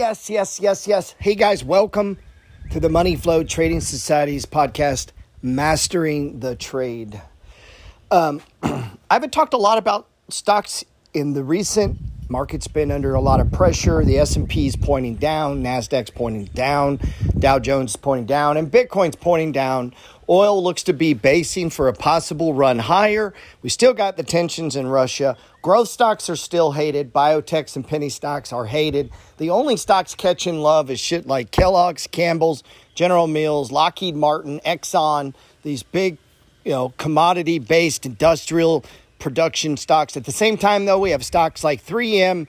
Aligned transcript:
yes, 0.00 0.30
yes, 0.30 0.58
yes, 0.58 0.88
yes. 0.88 1.14
Hey 1.18 1.34
guys, 1.34 1.62
welcome 1.62 2.16
to 2.70 2.80
the 2.80 2.88
Money 2.88 3.16
Flow 3.16 3.44
Trading 3.44 3.82
Society's 3.82 4.46
podcast, 4.46 5.08
Mastering 5.42 6.40
the 6.40 6.56
Trade. 6.56 7.20
Um, 8.10 8.40
I 8.62 8.88
haven't 9.10 9.34
talked 9.34 9.52
a 9.52 9.58
lot 9.58 9.76
about 9.76 10.08
stocks 10.30 10.86
in 11.12 11.34
the 11.34 11.44
recent 11.44 11.98
market's 12.30 12.66
been 12.66 12.90
under 12.90 13.12
a 13.12 13.20
lot 13.20 13.40
of 13.40 13.52
pressure. 13.52 14.02
The 14.02 14.18
S&P 14.20 14.68
is 14.68 14.74
pointing 14.74 15.16
down, 15.16 15.62
Nasdaq's 15.62 16.08
pointing 16.08 16.46
down, 16.46 16.98
Dow 17.38 17.58
Jones 17.58 17.94
pointing 17.96 18.24
down, 18.24 18.56
and 18.56 18.72
Bitcoin's 18.72 19.16
pointing 19.16 19.52
down. 19.52 19.92
Oil 20.30 20.62
looks 20.62 20.84
to 20.84 20.92
be 20.92 21.12
basing 21.12 21.70
for 21.70 21.88
a 21.88 21.92
possible 21.92 22.54
run 22.54 22.78
higher. 22.78 23.34
We 23.62 23.68
still 23.68 23.92
got 23.92 24.16
the 24.16 24.22
tensions 24.22 24.76
in 24.76 24.86
Russia. 24.86 25.36
Growth 25.60 25.88
stocks 25.88 26.30
are 26.30 26.36
still 26.36 26.70
hated. 26.70 27.12
Biotechs 27.12 27.74
and 27.74 27.86
penny 27.86 28.08
stocks 28.08 28.52
are 28.52 28.66
hated. 28.66 29.10
The 29.38 29.50
only 29.50 29.76
stocks 29.76 30.14
catching 30.14 30.60
love 30.60 30.88
is 30.88 31.00
shit 31.00 31.26
like 31.26 31.50
Kellogg's, 31.50 32.06
Campbell's, 32.06 32.62
General 32.94 33.26
Mills, 33.26 33.72
Lockheed 33.72 34.14
Martin, 34.14 34.60
Exxon, 34.64 35.34
these 35.64 35.82
big, 35.82 36.16
you 36.64 36.70
know, 36.70 36.90
commodity 36.96 37.58
based 37.58 38.06
industrial 38.06 38.84
production 39.18 39.76
stocks. 39.76 40.16
At 40.16 40.26
the 40.26 40.32
same 40.32 40.56
time, 40.56 40.84
though, 40.84 41.00
we 41.00 41.10
have 41.10 41.24
stocks 41.24 41.64
like 41.64 41.84
3M, 41.84 42.46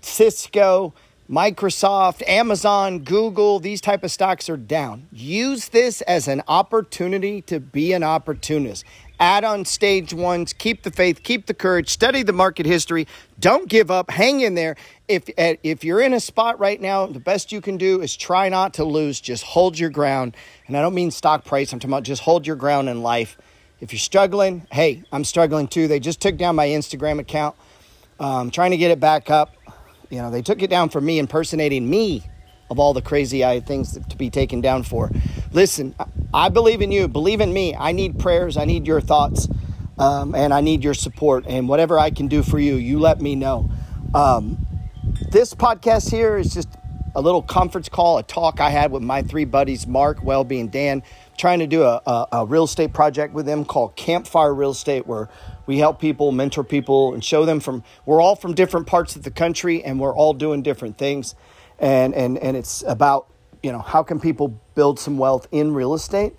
Cisco, 0.00 0.94
Microsoft, 1.30 2.26
Amazon, 2.26 3.00
Google, 3.00 3.60
these 3.60 3.82
type 3.82 4.02
of 4.02 4.10
stocks 4.10 4.48
are 4.48 4.56
down. 4.56 5.06
Use 5.12 5.68
this 5.68 6.00
as 6.02 6.26
an 6.26 6.42
opportunity 6.48 7.42
to 7.42 7.60
be 7.60 7.92
an 7.92 8.02
opportunist. 8.02 8.82
Add 9.20 9.44
on 9.44 9.66
stage 9.66 10.14
ones, 10.14 10.54
keep 10.54 10.84
the 10.84 10.90
faith, 10.90 11.22
keep 11.22 11.44
the 11.44 11.52
courage, 11.52 11.90
study 11.90 12.22
the 12.22 12.32
market 12.32 12.64
history. 12.64 13.06
Don't 13.38 13.68
give 13.68 13.90
up, 13.90 14.10
hang 14.10 14.40
in 14.40 14.54
there. 14.54 14.76
If 15.06 15.28
if 15.36 15.84
you're 15.84 16.00
in 16.00 16.14
a 16.14 16.20
spot 16.20 16.58
right 16.60 16.80
now, 16.80 17.04
the 17.04 17.20
best 17.20 17.52
you 17.52 17.60
can 17.60 17.76
do 17.76 18.00
is 18.00 18.16
try 18.16 18.48
not 18.48 18.74
to 18.74 18.84
lose. 18.84 19.20
Just 19.20 19.44
hold 19.44 19.78
your 19.78 19.90
ground. 19.90 20.34
And 20.66 20.78
I 20.78 20.80
don't 20.80 20.94
mean 20.94 21.10
stock 21.10 21.44
price, 21.44 21.74
I'm 21.74 21.78
talking 21.78 21.92
about 21.92 22.04
just 22.04 22.22
hold 22.22 22.46
your 22.46 22.56
ground 22.56 22.88
in 22.88 23.02
life. 23.02 23.36
If 23.80 23.92
you're 23.92 23.98
struggling, 23.98 24.66
hey, 24.72 25.02
I'm 25.12 25.24
struggling 25.24 25.68
too. 25.68 25.88
They 25.88 26.00
just 26.00 26.22
took 26.22 26.38
down 26.38 26.56
my 26.56 26.68
Instagram 26.68 27.18
account. 27.18 27.54
Um, 28.18 28.50
trying 28.50 28.70
to 28.72 28.76
get 28.76 28.90
it 28.90 28.98
back 28.98 29.30
up. 29.30 29.54
You 30.10 30.22
know, 30.22 30.30
they 30.30 30.42
took 30.42 30.62
it 30.62 30.70
down 30.70 30.88
for 30.88 31.00
me 31.00 31.18
impersonating 31.18 31.88
me 31.88 32.22
of 32.70 32.78
all 32.78 32.92
the 32.92 33.02
crazy 33.02 33.42
things 33.60 33.98
to 33.98 34.16
be 34.16 34.30
taken 34.30 34.60
down 34.60 34.82
for. 34.82 35.10
Listen, 35.52 35.94
I 36.32 36.48
believe 36.48 36.82
in 36.82 36.92
you. 36.92 37.08
Believe 37.08 37.40
in 37.40 37.52
me. 37.52 37.74
I 37.74 37.92
need 37.92 38.18
prayers. 38.18 38.56
I 38.56 38.64
need 38.64 38.86
your 38.86 39.00
thoughts. 39.00 39.48
Um, 39.98 40.34
and 40.34 40.54
I 40.54 40.60
need 40.60 40.84
your 40.84 40.94
support. 40.94 41.46
And 41.48 41.68
whatever 41.68 41.98
I 41.98 42.10
can 42.10 42.28
do 42.28 42.42
for 42.42 42.58
you, 42.58 42.76
you 42.76 42.98
let 42.98 43.20
me 43.20 43.34
know. 43.34 43.70
Um, 44.14 44.64
this 45.32 45.54
podcast 45.54 46.10
here 46.10 46.36
is 46.36 46.54
just 46.54 46.68
a 47.14 47.20
little 47.20 47.42
conference 47.42 47.88
call, 47.88 48.18
a 48.18 48.22
talk 48.22 48.60
I 48.60 48.70
had 48.70 48.92
with 48.92 49.02
my 49.02 49.22
three 49.22 49.44
buddies, 49.44 49.86
Mark, 49.86 50.22
Welby, 50.22 50.60
and 50.60 50.70
Dan 50.70 51.02
trying 51.36 51.58
to 51.58 51.66
do 51.66 51.82
a, 51.82 52.00
a, 52.06 52.26
a, 52.32 52.46
real 52.46 52.64
estate 52.64 52.92
project 52.92 53.34
with 53.34 53.46
them 53.46 53.64
called 53.64 53.96
Campfire 53.96 54.54
Real 54.54 54.70
Estate, 54.70 55.06
where 55.06 55.28
we 55.68 55.76
help 55.76 56.00
people, 56.00 56.32
mentor 56.32 56.64
people, 56.64 57.12
and 57.12 57.22
show 57.22 57.44
them 57.44 57.60
from. 57.60 57.84
We're 58.06 58.22
all 58.22 58.34
from 58.34 58.54
different 58.54 58.86
parts 58.86 59.16
of 59.16 59.22
the 59.22 59.30
country, 59.30 59.84
and 59.84 60.00
we're 60.00 60.16
all 60.16 60.32
doing 60.32 60.62
different 60.62 60.96
things, 60.96 61.34
and 61.78 62.14
and 62.14 62.38
and 62.38 62.56
it's 62.56 62.82
about 62.88 63.26
you 63.62 63.70
know 63.70 63.80
how 63.80 64.02
can 64.02 64.18
people 64.18 64.58
build 64.74 64.98
some 64.98 65.18
wealth 65.18 65.46
in 65.52 65.74
real 65.74 65.92
estate 65.92 66.32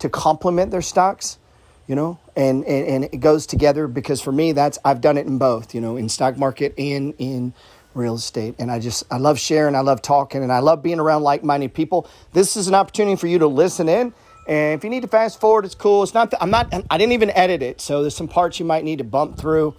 to 0.00 0.08
complement 0.08 0.72
their 0.72 0.82
stocks, 0.82 1.38
you 1.86 1.94
know, 1.94 2.18
and 2.34 2.64
and, 2.64 2.88
and 2.88 3.04
it 3.04 3.20
goes 3.20 3.46
together 3.46 3.86
because 3.86 4.20
for 4.20 4.32
me 4.32 4.50
that's 4.50 4.76
I've 4.84 5.00
done 5.00 5.18
it 5.18 5.26
in 5.28 5.38
both, 5.38 5.72
you 5.72 5.80
know, 5.80 5.96
in 5.96 6.08
stock 6.08 6.36
market 6.36 6.74
and 6.76 7.14
in 7.18 7.54
real 7.94 8.16
estate. 8.16 8.56
And 8.58 8.72
I 8.72 8.80
just, 8.80 9.04
I 9.08 9.18
love 9.18 9.38
sharing, 9.38 9.76
I 9.76 9.80
love 9.82 10.02
talking, 10.02 10.42
and 10.42 10.50
I 10.50 10.58
love 10.58 10.82
being 10.82 10.98
around 10.98 11.22
like 11.22 11.44
minded 11.44 11.74
people. 11.74 12.08
This 12.32 12.56
is 12.56 12.66
an 12.66 12.74
opportunity 12.74 13.14
for 13.14 13.28
you 13.28 13.38
to 13.38 13.46
listen 13.46 13.88
in 13.88 14.12
and 14.46 14.78
if 14.78 14.84
you 14.84 14.90
need 14.90 15.02
to 15.02 15.08
fast 15.08 15.40
forward, 15.40 15.64
it's 15.64 15.74
cool. 15.74 16.02
It's 16.02 16.14
not, 16.14 16.30
the, 16.30 16.42
I'm 16.42 16.50
not, 16.50 16.72
I 16.90 16.98
didn't 16.98 17.12
even 17.12 17.30
edit 17.30 17.62
it. 17.62 17.80
So 17.80 18.02
there's 18.02 18.16
some 18.16 18.28
parts 18.28 18.58
you 18.58 18.66
might 18.66 18.84
need 18.84 18.98
to 18.98 19.04
bump 19.04 19.38
through 19.38 19.74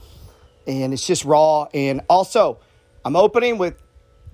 and 0.67 0.93
it's 0.93 1.05
just 1.05 1.25
raw. 1.25 1.67
And 1.73 2.01
also, 2.09 2.59
I'm 3.03 3.15
opening 3.15 3.57
with, 3.57 3.81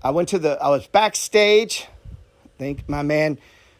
I 0.04 0.12
went 0.12 0.30
to 0.30 0.40
the, 0.40 0.62
I 0.62 0.70
was 0.70 0.88
backstage. 0.88 1.88
Thank 2.58 2.88
my 2.88 3.02
man 3.02 3.38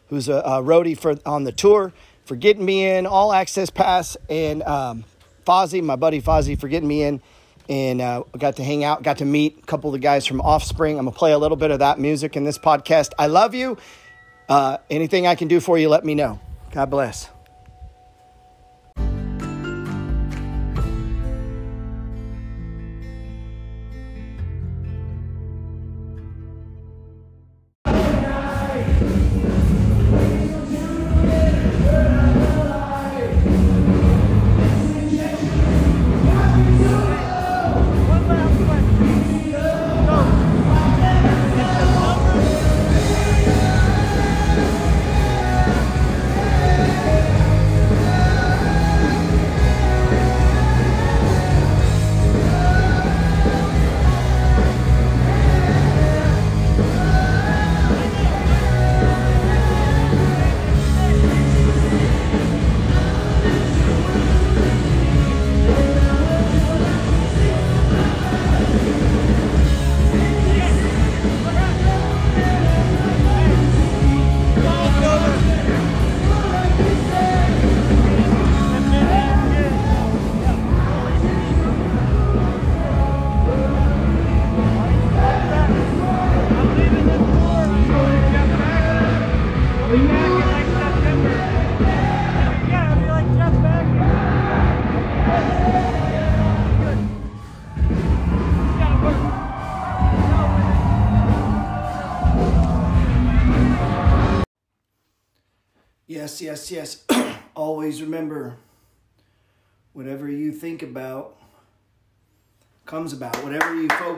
who's 0.08 0.28
a, 0.28 0.34
a 0.34 0.62
roadie 0.62 0.98
for 0.98 1.16
on 1.24 1.44
the 1.44 1.52
tour 1.52 1.92
for 2.24 2.36
getting 2.36 2.64
me 2.64 2.86
in, 2.86 3.06
all 3.06 3.32
access 3.32 3.70
pass, 3.70 4.16
and 4.28 4.62
um, 4.62 5.04
Fozzie, 5.46 5.82
my 5.82 5.96
buddy 5.96 6.20
Fozzie, 6.20 6.58
for 6.58 6.68
getting 6.68 6.88
me 6.88 7.02
in. 7.02 7.20
And 7.68 8.00
uh, 8.00 8.24
got 8.36 8.56
to 8.56 8.64
hang 8.64 8.84
out, 8.84 9.02
got 9.02 9.18
to 9.18 9.24
meet 9.24 9.58
a 9.62 9.66
couple 9.66 9.90
of 9.90 9.92
the 9.92 10.00
guys 10.00 10.26
from 10.26 10.40
Offspring. 10.40 10.98
I'm 10.98 11.04
gonna 11.04 11.16
play 11.16 11.32
a 11.32 11.38
little 11.38 11.56
bit 11.56 11.70
of 11.70 11.78
that 11.78 11.98
music 11.98 12.36
in 12.36 12.44
this 12.44 12.58
podcast. 12.58 13.12
I 13.18 13.28
love 13.28 13.54
you. 13.54 13.78
Uh, 14.52 14.76
anything 14.90 15.26
I 15.26 15.34
can 15.34 15.48
do 15.48 15.60
for 15.60 15.78
you, 15.78 15.88
let 15.88 16.04
me 16.04 16.14
know. 16.14 16.38
God 16.72 16.90
bless. 16.90 17.31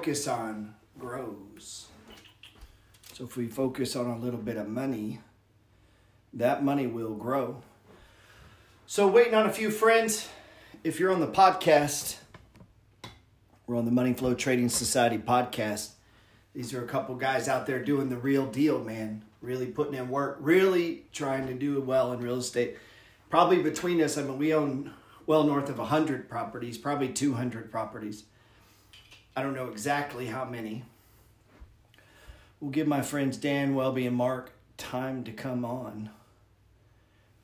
Focus 0.04 0.28
on 0.28 0.74
grows. 0.98 1.86
So 3.14 3.24
if 3.24 3.38
we 3.38 3.46
focus 3.46 3.96
on 3.96 4.04
a 4.04 4.18
little 4.18 4.38
bit 4.38 4.58
of 4.58 4.68
money, 4.68 5.20
that 6.34 6.62
money 6.62 6.86
will 6.86 7.14
grow. 7.14 7.62
So 8.84 9.08
waiting 9.08 9.32
on 9.32 9.46
a 9.46 9.50
few 9.50 9.70
friends. 9.70 10.28
If 10.82 11.00
you're 11.00 11.10
on 11.10 11.20
the 11.20 11.26
podcast, 11.26 12.16
we're 13.66 13.78
on 13.78 13.86
the 13.86 13.90
Money 13.90 14.12
Flow 14.12 14.34
Trading 14.34 14.68
Society 14.68 15.16
podcast. 15.16 15.92
These 16.54 16.74
are 16.74 16.84
a 16.84 16.86
couple 16.86 17.14
guys 17.14 17.48
out 17.48 17.66
there 17.66 17.82
doing 17.82 18.10
the 18.10 18.18
real 18.18 18.44
deal, 18.44 18.84
man 18.84 19.24
really 19.40 19.66
putting 19.66 19.94
in 19.94 20.10
work, 20.10 20.36
really 20.40 21.04
trying 21.12 21.46
to 21.46 21.54
do 21.54 21.80
well 21.80 22.12
in 22.12 22.20
real 22.20 22.36
estate. 22.36 22.76
Probably 23.30 23.62
between 23.62 24.02
us, 24.02 24.18
I 24.18 24.22
mean, 24.22 24.36
we 24.36 24.52
own 24.52 24.92
well 25.24 25.44
north 25.44 25.70
of 25.70 25.78
100 25.78 26.28
properties, 26.28 26.76
probably 26.76 27.08
200 27.08 27.70
properties. 27.70 28.24
I 29.36 29.42
don't 29.42 29.54
know 29.54 29.68
exactly 29.68 30.26
how 30.26 30.44
many. 30.44 30.84
We'll 32.60 32.70
give 32.70 32.86
my 32.86 33.02
friends 33.02 33.36
Dan 33.36 33.74
Welby 33.74 34.06
and 34.06 34.16
Mark 34.16 34.52
time 34.76 35.24
to 35.24 35.32
come 35.32 35.64
on. 35.64 36.10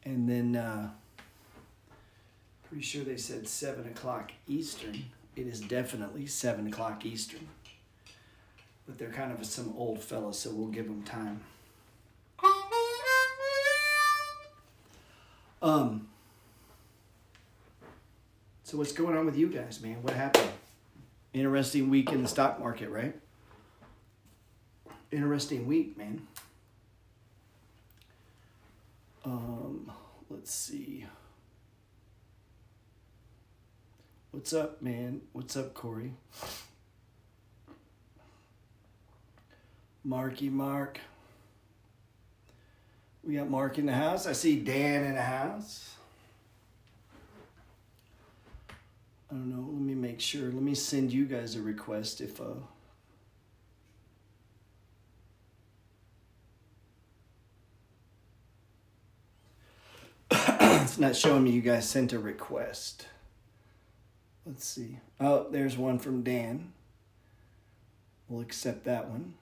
And 0.04 0.28
then, 0.28 0.56
uh, 0.56 0.90
pretty 2.68 2.82
sure 2.82 3.04
they 3.04 3.16
said 3.16 3.46
7 3.48 3.86
o'clock 3.86 4.32
Eastern. 4.48 5.04
It 5.36 5.46
is 5.46 5.60
definitely 5.60 6.26
7 6.26 6.66
o'clock 6.66 7.04
Eastern. 7.04 7.48
but 8.86 8.98
they're 8.98 9.10
kind 9.12 9.30
of 9.30 9.44
some 9.46 9.72
old 9.76 10.00
fellas, 10.02 10.38
so 10.40 10.50
we'll 10.50 10.66
give 10.68 10.86
them 10.86 11.02
time. 11.02 11.40
Um. 15.62 16.08
So 18.64 18.78
what's 18.78 18.92
going 18.92 19.16
on 19.16 19.26
with 19.26 19.36
you 19.36 19.48
guys, 19.48 19.80
man? 19.80 20.02
What 20.02 20.14
happened? 20.14 20.50
Interesting 21.32 21.90
week 21.90 22.10
in 22.10 22.22
the 22.22 22.28
stock 22.28 22.58
market, 22.58 22.90
right? 22.90 23.14
Interesting 25.12 25.66
week, 25.66 25.96
man. 25.96 26.26
Um, 29.24 29.92
let's 30.28 30.52
see. 30.52 31.06
What's 34.32 34.52
up, 34.52 34.82
man? 34.82 35.20
What's 35.32 35.56
up, 35.56 35.74
Corey? 35.74 36.14
Marky 40.02 40.48
Mark. 40.48 40.98
We 43.22 43.34
got 43.34 43.50
Mark 43.50 43.78
in 43.78 43.86
the 43.86 43.92
house. 43.92 44.26
I 44.26 44.32
see 44.32 44.58
Dan 44.58 45.04
in 45.04 45.14
the 45.14 45.22
house. 45.22 45.94
I 49.30 49.34
don't 49.34 49.48
know. 49.48 49.68
Let 49.72 49.80
me 49.80 49.94
make 49.94 50.20
sure. 50.20 50.42
Let 50.50 50.62
me 50.62 50.74
send 50.74 51.12
you 51.12 51.24
guys 51.24 51.54
a 51.54 51.62
request 51.62 52.20
if 52.20 52.40
uh 52.40 52.54
it's 60.82 60.98
not 60.98 61.14
showing 61.14 61.44
me 61.44 61.50
you 61.50 61.60
guys 61.60 61.88
sent 61.88 62.12
a 62.12 62.18
request. 62.18 63.06
Let's 64.44 64.66
see. 64.66 64.98
Oh, 65.20 65.46
there's 65.48 65.76
one 65.76 65.98
from 66.00 66.22
Dan. 66.22 66.72
We'll 68.28 68.40
accept 68.40 68.84
that 68.84 69.08
one. 69.08 69.34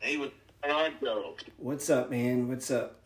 Hey, 0.00 0.16
what's 0.16 0.32
going 0.62 0.74
on, 0.74 0.92
Joe? 1.02 1.34
What's 1.58 1.90
up, 1.90 2.10
man? 2.10 2.48
What's 2.48 2.70
up? 2.70 2.98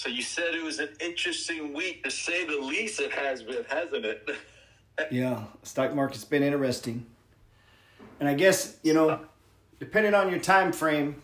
So 0.00 0.08
you 0.08 0.22
said 0.22 0.54
it 0.54 0.64
was 0.64 0.78
an 0.78 0.88
interesting 0.98 1.74
week, 1.74 2.04
to 2.04 2.10
say 2.10 2.46
the 2.46 2.56
least. 2.58 3.00
It 3.00 3.12
has 3.12 3.42
been, 3.42 3.66
hasn't 3.68 4.06
it? 4.06 4.26
Yeah, 5.10 5.44
stock 5.62 5.94
market's 5.94 6.24
been 6.24 6.42
interesting. 6.42 7.06
And 8.18 8.28
I 8.28 8.34
guess, 8.34 8.76
you 8.82 8.92
know, 8.92 9.20
depending 9.78 10.14
on 10.14 10.30
your 10.30 10.40
time 10.40 10.72
frame, 10.72 11.22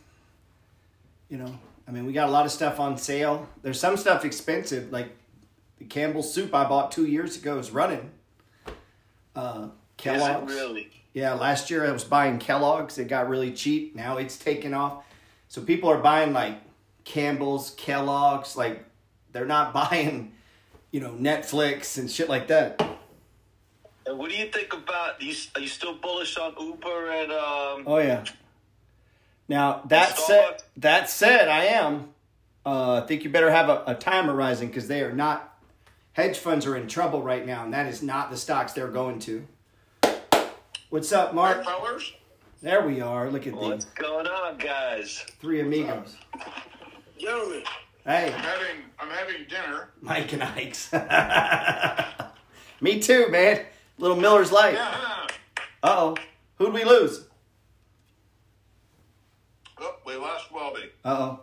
you 1.29 1.37
know, 1.37 1.59
I 1.87 1.91
mean, 1.91 2.07
we 2.07 2.15
got 2.15 2.29
a 2.29 2.33
lot 2.33 2.47
of 2.47 2.53
stuff 2.53 2.81
on 2.81 2.97
sale. 2.97 3.49
There's 3.63 3.79
some 3.81 3.99
stuff 3.99 4.25
expensive, 4.25 4.93
like 4.93 5.15
the 5.79 5.85
Campbell's 5.85 6.33
soup 6.33 6.55
I 6.55 6.67
bought 6.67 6.91
two 6.93 7.07
years 7.07 7.37
ago 7.37 7.59
is 7.59 7.71
running. 7.71 8.11
Uh, 9.35 9.69
Kellogg's. 9.97 10.53
Really? 10.53 10.91
Yeah, 11.13 11.35
last 11.35 11.71
year 11.71 11.87
I 11.87 11.93
was 11.93 12.05
buying 12.05 12.39
Kellogg's. 12.39 12.99
It 12.99 13.09
got 13.09 13.29
really 13.29 13.53
cheap. 13.53 13.95
Now 13.95 14.17
it's 14.19 14.39
taken 14.39 14.73
off. 14.73 15.05
So 15.49 15.63
people 15.63 15.91
are 15.91 15.99
buying 15.99 16.33
like 16.33 16.59
Campbell's, 17.07 17.71
Kellogg's. 17.71 18.55
Like 18.55 18.85
they're 19.33 19.47
not 19.47 19.73
buying, 19.91 20.33
you 20.91 21.01
know, 21.01 21.13
Netflix 21.13 21.97
and 21.97 22.11
shit 22.11 22.29
like 22.29 22.49
that. 22.49 22.83
And 24.05 24.19
what 24.19 24.31
do 24.31 24.37
you 24.37 24.51
think 24.51 24.75
about? 24.75 25.21
You, 25.23 25.35
are 25.55 25.61
you 25.63 25.69
still 25.69 25.95
bullish 25.95 26.37
on 26.37 26.55
Uber 26.61 27.11
and 27.11 27.33
um? 27.33 27.85
Oh 27.87 27.99
yeah. 27.99 28.25
Now 29.49 29.83
that 29.87 30.19
said, 30.19 30.63
that 30.77 31.09
said, 31.09 31.49
I 31.49 31.65
am. 31.65 32.11
Uh, 32.65 33.01
I 33.03 33.07
think 33.07 33.23
you 33.23 33.31
better 33.31 33.51
have 33.51 33.69
a, 33.69 33.85
a 33.87 33.95
time 33.95 34.27
horizon 34.27 34.67
because 34.67 34.89
they 34.89 35.03
are 35.03 35.13
not. 35.13 35.55
Hedge 36.13 36.39
funds 36.39 36.67
are 36.67 36.77
in 36.77 36.89
trouble 36.89 37.23
right 37.23 37.47
now, 37.47 37.63
and 37.63 37.73
that 37.73 37.87
is 37.87 38.03
not 38.03 38.31
the 38.31 38.37
stocks 38.37 38.73
they're 38.73 38.89
going 38.89 39.19
to. 39.21 39.47
What's 40.89 41.13
up, 41.13 41.35
Mark? 41.35 41.65
There 42.63 42.87
we 42.87 43.01
are. 43.01 43.31
Look 43.31 43.47
at 43.47 43.55
What's 43.55 43.85
going 43.85 44.27
on, 44.27 44.57
guys? 44.57 45.25
three 45.41 45.61
amigos. 45.61 46.17
Gentlemen, 47.19 47.63
Hey, 48.05 48.27
I'm 48.33 48.41
having 48.41 48.77
I'm 48.99 49.09
having 49.11 49.47
dinner. 49.49 49.89
Mike 50.01 50.33
and 50.33 50.43
Ike's. 50.43 50.93
Me 52.81 53.01
too, 53.01 53.29
man. 53.31 53.65
Little 53.99 54.17
Miller's 54.17 54.53
Lite. 54.53 54.75
Yeah. 54.75 55.27
Uh 55.83 55.95
oh. 55.99 56.17
Who'd 56.59 56.73
we 56.73 56.85
lose? 56.85 57.27
Oh, 59.79 59.97
we 60.07 60.15
lost 60.17 60.53
Welby. 60.53 60.91
Uh 61.05 61.17
oh. 61.19 61.41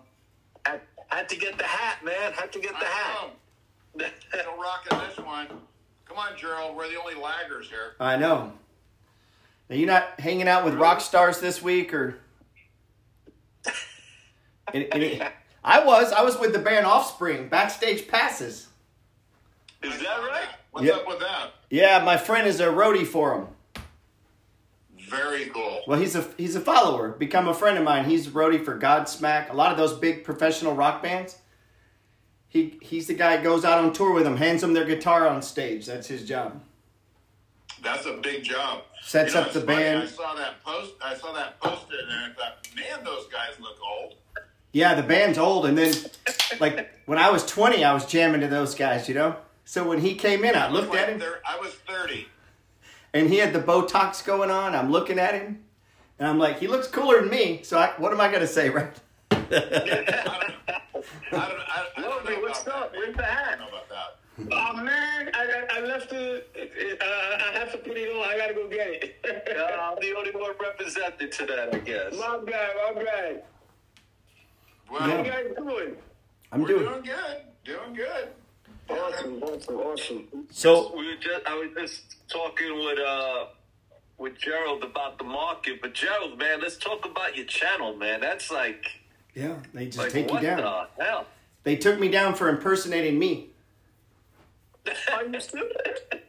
Had, 0.65 0.81
had 1.07 1.29
to 1.29 1.35
get 1.35 1.57
the 1.57 1.63
hat, 1.65 2.03
man. 2.05 2.33
Had 2.33 2.51
to 2.53 2.59
get 2.59 2.71
the 2.79 2.85
hat. 2.85 3.17
I 3.19 3.97
know. 3.97 4.05
Still 4.29 4.57
rocking 4.61 4.97
this 4.99 5.17
one. 5.25 5.47
Come 6.05 6.17
on, 6.17 6.37
Gerald. 6.37 6.75
We're 6.75 6.89
the 6.89 6.99
only 6.99 7.15
laggers 7.15 7.65
here. 7.65 7.93
I 7.99 8.15
know. 8.17 8.53
Are 9.69 9.75
you 9.75 9.85
not 9.85 10.19
hanging 10.19 10.47
out 10.47 10.63
with 10.65 10.75
rock 10.75 11.01
stars 11.01 11.39
this 11.39 11.61
week 11.61 11.93
or? 11.93 12.17
Any- 14.73 14.91
any- 14.91 15.21
I 15.63 15.83
was. 15.83 16.11
I 16.11 16.21
was 16.23 16.37
with 16.39 16.53
the 16.53 16.59
band 16.59 16.85
Offspring 16.85 17.47
backstage 17.47 18.07
passes. 18.07 18.67
Is 19.81 19.97
that 19.99 20.17
right? 20.19 20.47
What's 20.71 20.85
Yep. 20.87 20.95
up 20.95 21.07
with 21.07 21.19
that? 21.19 21.51
Yeah, 21.69 22.03
my 22.03 22.17
friend 22.17 22.47
is 22.47 22.59
a 22.59 22.67
roadie 22.67 23.05
for 23.07 23.35
him. 23.35 23.47
Very 25.09 25.45
cool. 25.47 25.81
Well, 25.87 25.99
he's 25.99 26.15
a 26.15 26.25
he's 26.37 26.55
a 26.55 26.61
follower. 26.61 27.09
Become 27.09 27.47
a 27.47 27.53
friend 27.53 27.77
of 27.77 27.83
mine. 27.83 28.05
He's 28.05 28.27
a 28.27 28.31
roadie 28.31 28.63
for 28.63 28.77
Godsmack. 28.79 29.49
A 29.51 29.53
lot 29.53 29.71
of 29.71 29.77
those 29.77 29.93
big 29.93 30.23
professional 30.23 30.73
rock 30.73 31.03
bands. 31.03 31.37
He 32.49 32.79
he's 32.81 33.07
the 33.07 33.13
guy 33.13 33.35
that 33.35 33.43
goes 33.43 33.63
out 33.65 33.79
on 33.83 33.93
tour 33.93 34.13
with 34.13 34.23
them, 34.23 34.37
hands 34.37 34.61
them 34.61 34.73
their 34.73 34.85
guitar 34.85 35.27
on 35.27 35.41
stage. 35.41 35.85
That's 35.85 36.07
his 36.07 36.27
job. 36.27 36.61
That's 37.81 38.05
a 38.05 38.13
big 38.13 38.43
job. 38.43 38.83
Sets 39.01 39.33
You 39.33 39.41
know, 39.41 39.45
up 39.47 39.53
the 39.53 39.61
funny, 39.61 39.75
band. 39.75 40.03
I 40.03 40.05
saw 40.07 40.33
that 40.35 40.63
post. 40.63 40.93
I 41.03 41.15
saw 41.15 41.33
that 41.33 41.59
posted, 41.59 41.99
and 41.99 42.11
I 42.11 42.29
thought, 42.33 42.67
man, 42.75 43.03
those 43.03 43.27
guys 43.27 43.59
look 43.59 43.77
old. 43.85 44.15
Yeah, 44.73 44.95
the 44.95 45.03
band's 45.03 45.37
old, 45.37 45.65
and 45.67 45.77
then 45.77 45.93
like 46.59 46.89
when 47.05 47.17
I 47.19 47.29
was 47.29 47.45
twenty, 47.45 47.83
I 47.83 47.93
was 47.93 48.05
jamming 48.05 48.41
to 48.41 48.47
those 48.47 48.73
guys, 48.75 49.07
you 49.07 49.13
know. 49.15 49.35
So 49.65 49.87
when 49.87 49.99
he 49.99 50.15
came 50.15 50.43
in, 50.43 50.55
I 50.55 50.69
looked 50.69 50.93
at 50.95 51.09
him, 51.09 51.21
I 51.47 51.57
was 51.59 51.73
thirty. 51.87 52.27
and 53.13 53.29
he 53.29 53.37
had 53.37 53.53
the 53.53 53.59
Botox 53.61 54.25
going 54.25 54.49
on. 54.49 54.73
I'm 54.75 54.91
looking 54.91 55.19
at 55.19 55.35
him, 55.35 55.63
and 56.19 56.27
I'm 56.27 56.39
like, 56.39 56.59
he 56.59 56.67
looks 56.67 56.87
cooler 56.87 57.21
than 57.21 57.29
me. 57.29 57.61
So 57.63 57.77
I, 57.77 57.93
what 57.97 58.11
am 58.11 58.19
I 58.19 58.31
gonna 58.31 58.47
say, 58.47 58.69
right? 58.71 58.91
I 59.31 59.35
don't 59.37 59.51
know. 59.51 61.03
I 61.31 61.31
don't, 61.31 61.33
I, 61.33 61.85
I 61.97 62.01
don't 62.01 62.25
know 62.25 62.41
what's 62.41 62.59
up? 62.67 62.91
that. 62.91 62.91
Where's 62.93 63.15
the 63.15 63.23
I 63.23 63.27
hat? 63.31 63.59
don't 63.59 63.71
know 63.71 63.77
about 63.77 63.89
that. 63.89 64.19
Oh 64.51 64.83
man, 64.83 65.29
I, 65.35 65.67
I 65.77 65.79
left 65.81 66.11
it. 66.11 66.99
Uh, 66.99 67.05
I 67.05 67.59
have 67.59 67.71
to 67.73 67.77
put 67.77 67.95
it 67.95 68.09
on. 68.09 68.27
I 68.27 68.37
gotta 68.37 68.55
go 68.55 68.67
get 68.67 68.87
it. 68.89 69.15
Uh, 69.23 69.61
I'm 69.93 69.97
the 70.01 70.15
only 70.17 70.31
one 70.31 70.53
represented 70.59 71.31
to 71.31 71.45
that, 71.45 71.75
I 71.75 71.77
guess. 71.77 72.13
my 72.17 72.39
bad, 72.43 72.71
my 72.95 73.03
bad. 73.03 73.43
Well, 74.91 75.01
How 75.01 75.17
you 75.17 75.23
guys 75.31 75.45
doing? 75.57 75.95
I'm 76.51 76.61
we're 76.61 76.67
doing. 76.67 76.85
doing 76.85 77.01
good. 77.03 77.37
Doing 77.65 77.93
good. 77.95 78.27
Awesome, 78.89 79.41
awesome, 79.43 79.75
awesome. 79.77 80.27
So 80.51 80.95
we 80.95 81.07
were 81.07 81.15
just 81.15 81.45
I 81.47 81.55
was 81.55 81.69
just 81.77 82.27
talking 82.29 82.75
with 82.83 82.99
uh 82.99 83.45
with 84.17 84.37
Gerald 84.37 84.83
about 84.83 85.17
the 85.17 85.23
market, 85.23 85.81
but 85.81 85.93
Gerald, 85.93 86.37
man, 86.37 86.61
let's 86.61 86.77
talk 86.77 87.05
about 87.05 87.35
your 87.35 87.45
channel, 87.45 87.95
man. 87.95 88.19
That's 88.21 88.51
like 88.51 88.85
yeah, 89.33 89.55
they 89.73 89.85
just 89.85 89.97
like 89.97 90.11
take 90.11 90.27
you 90.27 90.33
what 90.33 90.43
down. 90.43 90.87
the 90.97 91.03
hell? 91.03 91.25
They 91.63 91.75
took 91.77 91.99
me 91.99 92.09
down 92.09 92.35
for 92.35 92.49
impersonating 92.49 93.17
me. 93.17 93.49
Are 95.13 95.25
you 95.25 95.39
still 95.39 95.63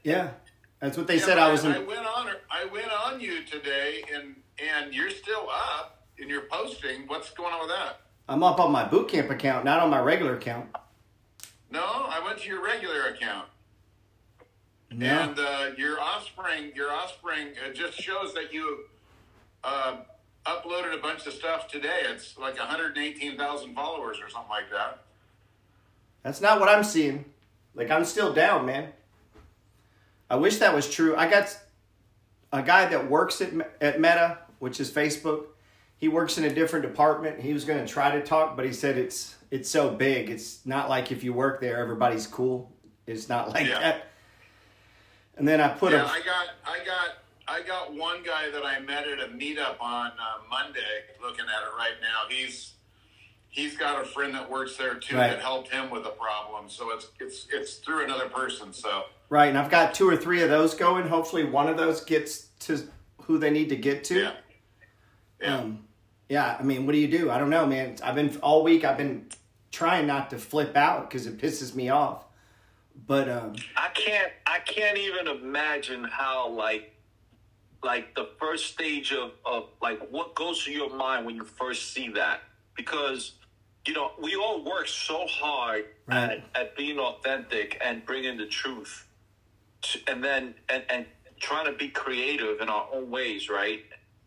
Yeah, 0.04 0.30
that's 0.78 0.96
what 0.96 1.08
they 1.08 1.16
Yeah, 1.16 1.24
said. 1.24 1.34
but 1.34 1.42
I 1.42 1.50
was. 1.52 1.64
I 1.64 1.76
In, 1.78 1.86
went 1.86 2.06
on. 2.06 2.28
I 2.50 2.64
went 2.72 2.88
on 3.06 3.20
you 3.20 3.42
today, 3.44 4.04
and 4.14 4.36
and 4.74 4.94
you're 4.94 5.10
still 5.10 5.48
up 5.50 6.04
and 6.20 6.30
you're 6.30 6.46
posting. 6.50 7.02
What's 7.08 7.30
going 7.32 7.52
on 7.52 7.62
with 7.66 7.70
that? 7.76 8.00
I'm 8.28 8.42
up 8.42 8.58
on 8.58 8.72
my 8.72 8.84
boot 8.84 9.08
camp 9.08 9.30
account, 9.30 9.64
not 9.64 9.80
on 9.80 9.90
my 9.90 10.00
regular 10.00 10.36
account. 10.36 10.66
No, 11.70 11.82
I 11.82 12.20
went 12.24 12.38
to 12.38 12.48
your 12.48 12.64
regular 12.64 13.06
account, 13.06 13.48
No. 14.92 15.06
and 15.06 15.38
uh, 15.38 15.70
your 15.76 16.00
offspring. 16.00 16.72
Your 16.74 16.90
offspring. 16.92 17.48
It 17.66 17.74
just 17.74 17.98
shows 18.00 18.32
that 18.34 18.52
you 18.52 18.84
uh, 19.62 19.96
uploaded 20.46 20.94
a 20.94 21.02
bunch 21.02 21.26
of 21.26 21.32
stuff 21.32 21.68
today. 21.68 22.02
It's 22.08 22.38
like 22.38 22.58
118,000 22.58 23.74
followers 23.74 24.18
or 24.22 24.28
something 24.30 24.50
like 24.50 24.70
that. 24.70 25.02
That's 26.22 26.40
not 26.40 26.60
what 26.60 26.68
I'm 26.68 26.84
seeing. 26.84 27.24
Like 27.74 27.90
I'm 27.90 28.04
still 28.04 28.32
down, 28.32 28.64
man. 28.66 28.88
I 30.30 30.36
wish 30.36 30.58
that 30.58 30.74
was 30.74 30.88
true. 30.88 31.14
I 31.16 31.28
got 31.28 31.54
a 32.52 32.62
guy 32.62 32.86
that 32.86 33.10
works 33.10 33.40
at 33.42 33.50
at 33.80 34.00
Meta, 34.00 34.38
which 34.60 34.80
is 34.80 34.90
Facebook. 34.90 35.46
He 36.04 36.08
works 36.08 36.36
in 36.36 36.44
a 36.44 36.54
different 36.54 36.84
department. 36.84 37.40
He 37.40 37.54
was 37.54 37.64
going 37.64 37.82
to 37.82 37.90
try 37.90 38.10
to 38.14 38.22
talk, 38.22 38.56
but 38.56 38.66
he 38.66 38.74
said 38.74 38.98
it's 38.98 39.36
it's 39.50 39.70
so 39.70 39.88
big. 39.88 40.28
It's 40.28 40.66
not 40.66 40.90
like 40.90 41.10
if 41.10 41.24
you 41.24 41.32
work 41.32 41.62
there, 41.62 41.78
everybody's 41.78 42.26
cool. 42.26 42.70
It's 43.06 43.30
not 43.30 43.48
like 43.54 43.66
Yeah. 43.66 43.80
that. 43.80 44.06
And 45.38 45.48
then 45.48 45.62
I 45.62 45.68
put 45.68 45.92
yeah, 45.92 46.02
a 46.02 46.06
I 46.06 46.18
got, 46.20 46.46
I 46.66 46.84
got, 46.84 47.08
I 47.48 47.62
got 47.66 47.94
one 47.94 48.22
guy 48.22 48.50
that 48.50 48.66
I 48.66 48.80
met 48.80 49.08
at 49.08 49.18
a 49.18 49.28
meetup 49.32 49.80
on 49.80 50.08
uh, 50.08 50.42
Monday. 50.50 50.80
Looking 51.22 51.46
at 51.46 51.62
it 51.62 51.74
right 51.74 51.96
now, 52.02 52.28
he's 52.28 52.74
he's 53.48 53.74
got 53.74 54.02
a 54.02 54.04
friend 54.04 54.34
that 54.34 54.50
works 54.50 54.76
there 54.76 54.96
too 54.96 55.16
Right. 55.16 55.30
that 55.30 55.40
helped 55.40 55.70
him 55.72 55.88
with 55.88 56.04
a 56.04 56.10
problem. 56.10 56.68
So 56.68 56.90
it's 56.90 57.08
it's 57.18 57.46
it's 57.50 57.76
through 57.76 58.04
another 58.04 58.28
person. 58.28 58.74
So 58.74 59.04
Right, 59.30 59.46
and 59.46 59.56
I've 59.56 59.70
got 59.70 59.94
two 59.94 60.06
or 60.06 60.18
three 60.18 60.42
of 60.42 60.50
those 60.50 60.74
going. 60.74 61.08
Hopefully, 61.08 61.44
one 61.44 61.66
of 61.66 61.78
those 61.78 62.02
gets 62.04 62.48
to 62.66 62.86
who 63.22 63.38
they 63.38 63.48
need 63.48 63.70
to 63.70 63.76
get 63.76 64.04
to. 64.04 64.18
Yeah. 64.20 64.32
Yeah. 65.40 65.58
Um, 65.60 65.78
yeah, 66.28 66.56
I 66.58 66.62
mean, 66.62 66.86
what 66.86 66.92
do 66.92 66.98
you 66.98 67.08
do? 67.08 67.30
I 67.30 67.38
don't 67.38 67.50
know, 67.50 67.66
man. 67.66 67.96
I've 68.02 68.14
been 68.14 68.36
all 68.42 68.62
week. 68.64 68.84
I've 68.84 68.96
been 68.96 69.26
trying 69.72 70.06
not 70.06 70.30
to 70.30 70.38
flip 70.38 70.76
out 70.76 71.08
because 71.10 71.26
it 71.26 71.38
pisses 71.38 71.74
me 71.74 71.90
off. 71.90 72.24
But 73.06 73.28
um, 73.28 73.56
I 73.76 73.88
can't 73.94 74.32
I 74.46 74.60
can't 74.60 74.96
even 74.96 75.26
imagine 75.26 76.04
how 76.04 76.48
like 76.48 76.92
like 77.82 78.14
the 78.14 78.30
first 78.38 78.66
stage 78.72 79.12
of, 79.12 79.32
of 79.44 79.64
like 79.82 80.00
what 80.10 80.34
goes 80.34 80.62
through 80.62 80.74
your 80.74 80.94
mind 80.96 81.26
when 81.26 81.34
you 81.34 81.44
first 81.44 81.92
see 81.92 82.08
that 82.10 82.40
because 82.76 83.32
you 83.86 83.92
know 83.92 84.12
we 84.22 84.36
all 84.36 84.64
work 84.64 84.88
so 84.88 85.26
hard 85.26 85.86
Right. 86.06 86.42
at, 86.54 86.60
at 86.60 86.76
being 86.76 86.98
authentic 86.98 87.78
and 87.84 88.04
bringing 88.06 88.36
the 88.36 88.46
truth 88.46 89.06
to, 89.82 89.98
and 90.06 90.22
then 90.22 90.54
and, 90.68 90.84
and 90.88 91.06
trying 91.40 91.64
to 91.66 91.72
be 91.72 91.88
creative 91.88 92.60
in 92.60 92.68
our 92.68 92.86
own 92.92 93.10
ways 93.10 93.48
right 93.50 93.80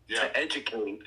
Yeah. 0.08 0.20
to 0.28 0.36
educate 0.38 1.02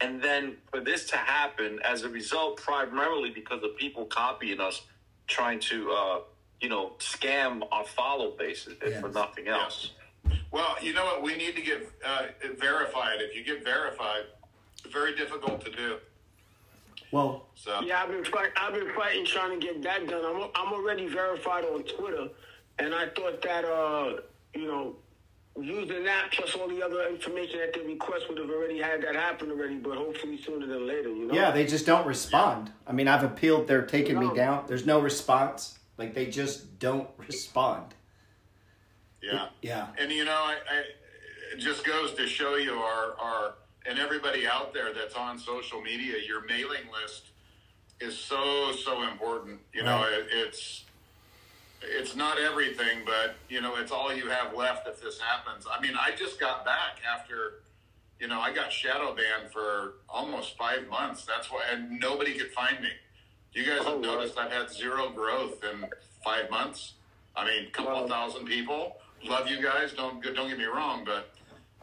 and 0.00 0.22
then 0.22 0.56
for 0.70 0.80
this 0.80 1.06
to 1.10 1.16
happen 1.16 1.80
as 1.84 2.02
a 2.02 2.08
result 2.08 2.56
primarily 2.56 3.30
because 3.30 3.62
of 3.62 3.76
people 3.76 4.04
copying 4.06 4.60
us 4.60 4.82
trying 5.26 5.58
to 5.60 5.90
uh, 5.90 6.20
you 6.60 6.68
know 6.68 6.92
scam 6.98 7.62
our 7.72 7.84
follow 7.84 8.30
bases 8.32 8.74
if 8.82 9.00
for 9.00 9.08
nothing 9.08 9.48
else 9.48 9.92
Well, 10.50 10.76
you 10.82 10.92
know 10.94 11.04
what? 11.04 11.22
We 11.22 11.36
need 11.36 11.54
to 11.56 11.62
get 11.62 11.80
uh, 12.04 12.26
verified. 12.58 13.16
If 13.20 13.36
you 13.36 13.44
get 13.44 13.62
verified, 13.64 14.24
it's 14.82 14.92
very 14.92 15.14
difficult 15.14 15.62
to 15.66 15.70
do. 15.70 15.98
well, 17.12 17.46
So 17.54 17.80
Yeah, 17.82 18.02
I've 18.02 18.08
been 18.08 18.24
fight, 18.24 18.50
I've 18.56 18.72
been 18.74 18.92
fighting 18.94 19.26
trying 19.26 19.58
to 19.58 19.66
get 19.66 19.82
that 19.82 20.06
done. 20.08 20.24
I'm 20.24 20.50
I'm 20.54 20.72
already 20.72 21.06
verified 21.06 21.64
on 21.64 21.82
Twitter, 21.84 22.28
and 22.78 22.94
I 22.94 23.08
thought 23.16 23.42
that 23.42 23.64
uh 23.64 24.20
you 24.54 24.66
know 24.66 24.96
using 25.62 26.04
that 26.04 26.32
plus 26.32 26.54
all 26.54 26.68
the 26.68 26.82
other 26.82 27.08
information 27.08 27.58
that 27.60 27.74
they 27.74 27.80
request 27.80 28.28
would 28.28 28.38
have 28.38 28.50
already 28.50 28.78
had 28.78 29.02
that 29.02 29.14
happen 29.14 29.50
already, 29.50 29.76
but 29.76 29.96
hopefully 29.96 30.40
sooner 30.42 30.66
than 30.66 30.86
later. 30.86 31.08
You 31.08 31.26
know. 31.26 31.34
yeah, 31.34 31.50
they 31.50 31.66
just 31.66 31.86
don't 31.86 32.06
respond. 32.06 32.72
I 32.86 32.92
mean, 32.92 33.08
I've 33.08 33.24
appealed. 33.24 33.66
They're 33.66 33.86
taking 33.86 34.18
me 34.18 34.30
down. 34.34 34.64
There's 34.66 34.86
no 34.86 35.00
response. 35.00 35.78
Like 35.96 36.14
they 36.14 36.26
just 36.26 36.78
don't 36.78 37.08
respond. 37.18 37.94
yeah. 39.22 39.48
Yeah. 39.62 39.88
And 39.98 40.12
you 40.12 40.24
know, 40.24 40.32
I, 40.32 40.56
I, 40.70 40.82
it 41.54 41.58
just 41.58 41.84
goes 41.84 42.14
to 42.14 42.26
show 42.26 42.56
you 42.56 42.74
our, 42.74 43.16
our, 43.18 43.54
and 43.86 43.98
everybody 43.98 44.46
out 44.46 44.72
there 44.74 44.92
that's 44.92 45.14
on 45.14 45.38
social 45.38 45.80
media, 45.80 46.14
your 46.26 46.44
mailing 46.46 46.84
list 47.02 47.30
is 48.00 48.16
so, 48.16 48.72
so 48.72 49.02
important. 49.02 49.60
You 49.72 49.82
know, 49.82 50.04
it, 50.04 50.28
it's, 50.30 50.84
it's 51.82 52.16
not 52.16 52.38
everything, 52.38 53.00
but 53.04 53.36
you 53.48 53.60
know, 53.60 53.76
it's 53.76 53.92
all 53.92 54.12
you 54.12 54.28
have 54.28 54.54
left 54.54 54.86
if 54.88 55.00
this 55.00 55.18
happens. 55.20 55.66
I 55.70 55.80
mean, 55.80 55.92
I 55.98 56.14
just 56.16 56.38
got 56.40 56.64
back 56.64 56.98
after, 57.08 57.60
you 58.20 58.26
know, 58.28 58.40
I 58.40 58.52
got 58.52 58.72
shadow 58.72 59.14
banned 59.14 59.52
for 59.52 59.94
almost 60.08 60.56
five 60.56 60.86
months. 60.88 61.24
That's 61.24 61.50
why, 61.50 61.62
and 61.72 62.00
nobody 62.00 62.34
could 62.34 62.50
find 62.52 62.80
me. 62.80 62.90
You 63.52 63.64
guys 63.64 63.80
Oh, 63.82 63.92
have 63.92 64.00
noticed 64.00 64.38
I've 64.38 64.52
had 64.52 64.70
zero 64.70 65.10
growth 65.10 65.62
in 65.64 65.84
five 66.24 66.50
months. 66.50 66.94
I 67.36 67.44
mean, 67.44 67.66
a 67.66 67.70
couple 67.70 67.94
of 67.96 68.10
Wow. 68.10 68.28
thousand 68.28 68.46
people. 68.46 68.96
Love 69.24 69.48
you 69.48 69.60
guys. 69.62 69.92
Don't 69.92 70.22
don't 70.34 70.48
get 70.48 70.58
me 70.58 70.64
wrong, 70.66 71.04
but 71.04 71.30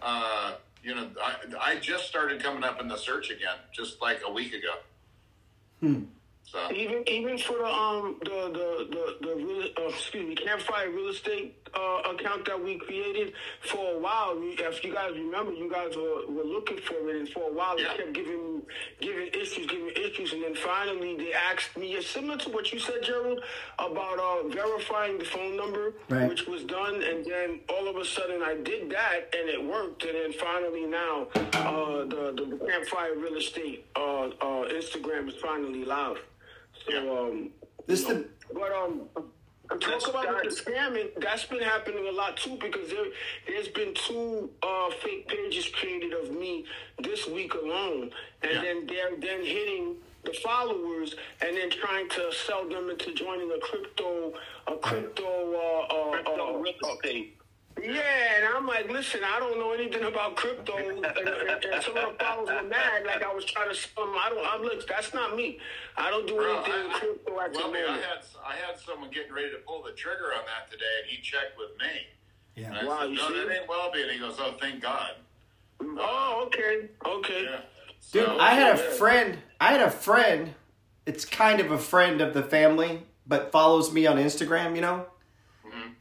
uh, 0.01 0.53
you 0.83 0.93
know, 0.95 1.09
I 1.21 1.35
I 1.71 1.75
just 1.79 2.05
started 2.07 2.41
coming 2.41 2.63
up 2.63 2.79
in 2.79 2.87
the 2.87 2.97
search 2.97 3.29
again, 3.29 3.57
just 3.73 4.01
like 4.01 4.19
a 4.25 4.31
week 4.31 4.53
ago. 4.53 6.05
So 6.47 6.71
Even 6.71 7.03
even 7.09 7.37
for 7.39 7.57
the 7.57 7.65
um 7.65 8.17
the 8.23 8.39
the 8.53 8.87
the, 8.93 9.27
the 9.27 9.35
real, 9.35 9.67
uh, 9.79 9.89
excuse 9.89 10.27
me 10.29 10.35
campfire 10.35 10.91
real 10.91 11.09
estate 11.09 11.57
uh, 11.73 12.11
account 12.13 12.45
that 12.45 12.63
we 12.63 12.77
created 12.77 13.33
for 13.61 13.95
a 13.95 13.99
while. 13.99 14.39
we- 14.39 14.51
If 14.59 14.83
you 14.83 14.93
guys 14.93 15.11
remember, 15.13 15.51
you 15.53 15.69
guys 15.69 15.97
were, 15.97 16.21
were 16.29 16.43
looking 16.43 16.77
for 16.77 17.09
it, 17.09 17.15
and 17.15 17.27
for 17.29 17.49
a 17.49 17.51
while 17.51 17.79
Yeah. 17.79 17.89
they 17.91 17.97
kept 18.03 18.13
giving 18.13 18.61
giving 19.01 19.27
issues, 19.33 19.65
giving 19.65 19.89
issues, 20.05 20.33
and 20.33 20.43
then 20.43 20.53
finally 20.55 21.17
they 21.17 21.33
asked 21.33 21.75
me, 21.77 21.93
it's 21.95 22.07
similar 22.07 22.37
to 22.37 22.49
what 22.49 22.71
you 22.71 22.79
said, 22.79 23.01
Gerald, 23.01 23.41
about 23.79 24.19
uh, 24.19 24.47
verifying 24.47 25.17
the 25.17 25.25
phone 25.25 25.57
number, 25.57 25.95
Right. 26.09 26.29
which 26.29 26.45
was 26.45 26.63
done, 26.63 27.01
and 27.01 27.25
then 27.25 27.59
all 27.69 27.87
of 27.87 27.95
a 27.97 28.05
sudden 28.05 28.43
I 28.43 28.53
did 28.55 28.91
that, 28.91 29.33
and 29.37 29.49
it 29.49 29.61
worked, 29.61 30.03
and 30.05 30.15
then 30.15 30.31
finally 30.33 30.85
now 30.85 31.27
uh, 31.33 32.05
the 32.13 32.23
the 32.37 32.65
campfire 32.69 33.15
real 33.17 33.35
estate 33.35 33.83
uh, 33.95 34.25
uh, 34.39 34.69
Instagram 34.79 35.27
is 35.27 35.35
finally 35.41 35.83
live. 35.85 36.19
So, 36.85 36.91
Yeah. 36.93 37.11
um, 37.11 37.51
This 37.87 38.03
the 38.03 38.27
but 38.53 38.71
um, 38.71 39.09
talk 39.79 40.07
about 40.07 40.43
the 40.43 40.49
scamming. 40.49 41.09
That's 41.19 41.45
been 41.45 41.61
happening 41.61 42.07
a 42.07 42.11
lot 42.11 42.37
too 42.37 42.57
because 42.57 42.89
there 42.89 43.05
there's 43.47 43.67
been 43.69 43.93
two 43.93 44.49
uh, 44.63 44.89
fake 45.03 45.27
pages 45.27 45.67
created 45.69 46.13
of 46.13 46.31
me 46.31 46.65
this 46.99 47.27
week 47.27 47.53
alone, 47.53 48.11
and 48.41 48.51
Yeah. 48.53 48.61
then 48.61 48.87
they're 48.87 49.15
then 49.17 49.43
hitting 49.45 49.97
the 50.23 50.33
followers 50.43 51.15
and 51.41 51.55
then 51.55 51.69
trying 51.69 52.09
to 52.09 52.31
sell 52.33 52.67
them 52.67 52.89
into 52.89 53.13
joining 53.13 53.51
a 53.51 53.59
crypto 53.59 54.33
a 54.67 54.75
crypto 54.77 55.53
uh, 55.53 55.95
uh, 55.95 56.11
Crypto 56.11 56.55
uh, 56.55 56.57
real 56.57 56.73
estate. 56.95 57.37
Yeah, 57.81 58.01
and 58.37 58.45
I'm 58.55 58.65
like, 58.65 58.89
listen, 58.89 59.19
I 59.23 59.37
don't 59.39 59.59
know 59.59 59.73
anything 59.73 60.03
about 60.03 60.35
crypto, 60.37 60.77
and, 60.77 61.05
and, 61.05 61.05
and 61.05 61.83
some 61.83 61.95
of 61.97 62.17
the 62.17 62.23
followers 62.23 62.49
were 62.49 62.67
mad, 62.69 63.05
like 63.05 63.21
I 63.21 63.33
was 63.33 63.43
trying 63.45 63.69
to 63.69 63.75
sell 63.75 64.05
them. 64.05 64.15
I 64.17 64.29
don't. 64.29 64.45
I'm 64.47 64.61
look, 64.61 64.87
that's 64.87 65.13
not 65.13 65.35
me. 65.35 65.59
I 65.97 66.09
don't 66.09 66.25
do 66.25 66.35
Bro, 66.35 66.55
anything 66.57 66.73
I, 66.73 66.85
in 66.85 66.91
I, 66.91 66.99
crypto 66.99 67.39
at 67.41 67.53
the 67.53 67.59
well, 67.59 67.67
I 67.67 67.71
moment. 67.71 68.03
had 68.03 68.19
I 68.47 68.55
had 68.55 68.79
someone 68.79 69.09
getting 69.11 69.33
ready 69.33 69.51
to 69.51 69.57
pull 69.67 69.83
the 69.83 69.91
trigger 69.91 70.33
on 70.37 70.43
that 70.45 70.71
today, 70.71 70.85
and 71.01 71.09
he 71.11 71.21
checked 71.21 71.57
with 71.57 71.71
me. 71.77 72.65
And 72.65 72.73
yeah. 72.73 72.81
I 72.81 72.85
Wow, 72.85 72.99
said, 73.01 73.09
you 73.09 73.15
no, 73.17 73.27
see? 73.27 73.33
that 73.47 73.59
ain't 73.59 73.69
Welby. 73.69 74.01
And 74.03 74.11
he 74.11 74.19
goes, 74.19 74.35
oh, 74.39 74.55
thank 74.59 74.81
God. 74.81 75.11
Oh, 75.81 76.43
okay, 76.47 76.87
okay. 77.05 77.43
Yeah. 77.43 77.59
Dude, 78.13 78.25
So- 78.25 78.39
I 78.39 78.51
had 78.53 78.73
a 78.75 78.77
friend. 78.77 79.37
I 79.59 79.71
had 79.73 79.81
a 79.81 79.91
friend. 79.91 80.53
It's 81.05 81.25
kind 81.25 81.59
of 81.59 81.69
a 81.71 81.77
friend 81.77 82.21
of 82.21 82.33
the 82.33 82.41
family, 82.41 83.03
but 83.27 83.51
follows 83.51 83.91
me 83.91 84.07
on 84.07 84.15
Instagram. 84.17 84.75
You 84.75 84.81
know, 84.81 85.05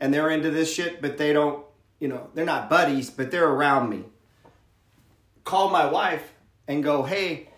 and 0.00 0.12
they're 0.12 0.30
into 0.30 0.50
this 0.50 0.72
shit, 0.72 1.00
but 1.02 1.18
they 1.18 1.32
don't. 1.32 1.64
You 2.00 2.08
know, 2.08 2.28
they're 2.34 2.44
not 2.44 2.68
buddies, 2.68 3.08
but 3.10 3.30
they're 3.30 3.48
around 3.48 3.88
me. 3.88 4.04
Call 5.44 5.70
my 5.70 5.86
wife 5.86 6.32
and 6.68 6.82
go, 6.82 7.02
hey, 7.02 7.48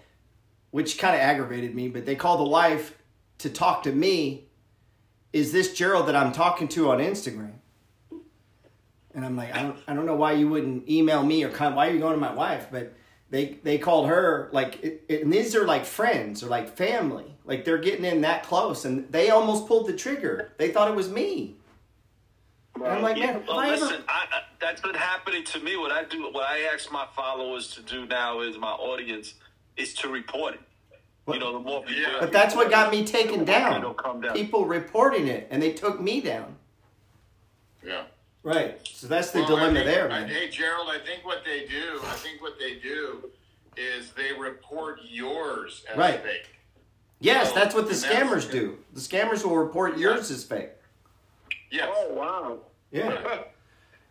which 0.71 0.99
kind 0.99 1.15
of 1.15 1.21
aggravated 1.21 1.75
me, 1.75 1.89
but 1.89 2.05
they 2.07 2.15
call 2.15 2.37
the 2.39 2.45
wife 2.49 2.97
to 3.39 3.51
talk 3.51 3.83
to 3.85 3.93
me. 3.93 4.45
Is 5.33 5.53
this 5.53 5.75
Gerald 5.75 6.07
that 6.09 6.17
I'm 6.17 6.33
talking 6.33 6.69
to 6.69 6.91
on 6.91 6.99
Instagram? 6.99 7.53
And 9.15 9.25
I'm 9.25 9.37
like, 9.37 9.55
I 9.55 9.63
don't, 9.63 9.79
I 9.89 9.95
don't 9.95 10.07
know 10.07 10.15
why 10.15 10.33
you 10.33 10.49
wouldn't 10.49 10.89
email 10.89 11.23
me 11.25 11.43
or 11.43 11.49
come. 11.49 11.75
Why 11.75 11.89
are 11.89 11.93
you 11.93 11.99
going 11.99 12.15
to 12.15 12.21
my 12.21 12.35
wife? 12.35 12.67
But 12.71 12.93
they, 13.31 13.59
they 13.63 13.79
called 13.79 14.09
her 14.09 14.51
like, 14.53 14.83
it, 14.85 15.05
it- 15.09 15.23
and 15.25 15.33
these 15.33 15.57
are 15.57 15.65
like 15.65 15.85
friends 15.87 16.43
or 16.43 16.47
like 16.49 16.77
family. 16.77 17.35
Like 17.45 17.65
they're 17.65 17.79
getting 17.79 18.05
in 18.05 18.21
that 18.23 18.43
close, 18.43 18.85
and 18.85 19.11
they 19.13 19.31
almost 19.31 19.67
pulled 19.67 19.87
the 19.87 19.93
trigger. 19.95 20.53
They 20.59 20.71
thought 20.71 20.89
it 20.91 20.95
was 20.97 21.09
me. 21.11 21.57
And 22.85 22.93
I'm 22.93 23.03
like, 23.03 23.17
Yeah, 23.17 23.33
man, 23.33 23.43
well, 23.47 23.61
have 23.61 23.71
I 23.71 23.73
ever- 23.75 23.85
listen, 23.87 24.03
I, 24.09 24.27
I, 24.33 24.41
that's 24.61 24.81
been 24.81 24.95
happening 24.95 25.45
to 25.45 25.61
me. 25.61 25.77
What 25.77 25.93
I 25.93 26.05
do, 26.05 26.31
what 26.33 26.45
I 26.49 26.61
ask 26.73 26.91
my 26.93 27.07
followers 27.15 27.69
to 27.75 27.83
do 27.83 28.07
now 28.07 28.41
is 28.41 28.59
my 28.59 28.73
audience 28.73 29.35
is 29.77 29.95
to 29.95 30.09
report 30.09 30.55
it. 30.55 30.61
You 31.33 31.41
know, 31.41 31.53
the 31.55 31.59
more 31.59 31.83
people. 31.83 32.03
Yeah. 32.03 32.19
But 32.21 32.31
that's 32.33 32.55
what 32.55 32.71
got 32.71 32.91
me 32.93 33.05
taken 33.05 33.45
down. 33.45 33.95
come 33.95 34.21
down. 34.21 34.35
People 34.35 34.65
reporting 34.65 35.27
it, 35.27 35.49
and 35.51 35.61
they 35.61 35.73
took 35.73 36.01
me 36.01 36.21
down. 36.21 36.55
Yeah. 37.85 38.05
Right. 38.45 38.79
So 38.85 39.09
that's 39.09 39.33
the 39.33 39.41
Well, 39.41 39.49
dilemma 39.49 39.81
I 39.81 39.83
think- 39.83 39.87
there, 39.87 40.05
I- 40.11 40.21
man. 40.21 40.29
hey, 40.29 40.49
Gerald, 40.49 40.89
I 40.89 40.99
think 40.99 41.25
what 41.25 41.45
they 41.45 41.67
do, 41.67 42.01
I 42.05 42.13
think 42.15 42.41
what 42.41 42.59
they 42.61 42.77
do 42.77 43.31
is 43.77 44.13
they 44.13 44.33
report 44.33 45.01
yours 45.03 45.85
as 45.91 45.97
Right. 45.99 46.23
fake. 46.23 46.49
Yes, 47.19 47.49
So, 47.49 47.55
that's 47.57 47.75
what 47.75 47.87
the 47.89 47.95
and 47.95 48.03
that's- 48.03 48.23
scammers 48.47 48.51
do. 48.51 48.79
The 48.93 49.01
scammers 49.01 49.45
will 49.45 49.57
report 49.57 49.99
yours 49.99 50.31
as 50.31 50.45
fake. 50.45 50.71
Yes. 51.71 51.89
Oh 51.93 52.15
wow. 52.15 52.59
Yeah. 52.91 53.39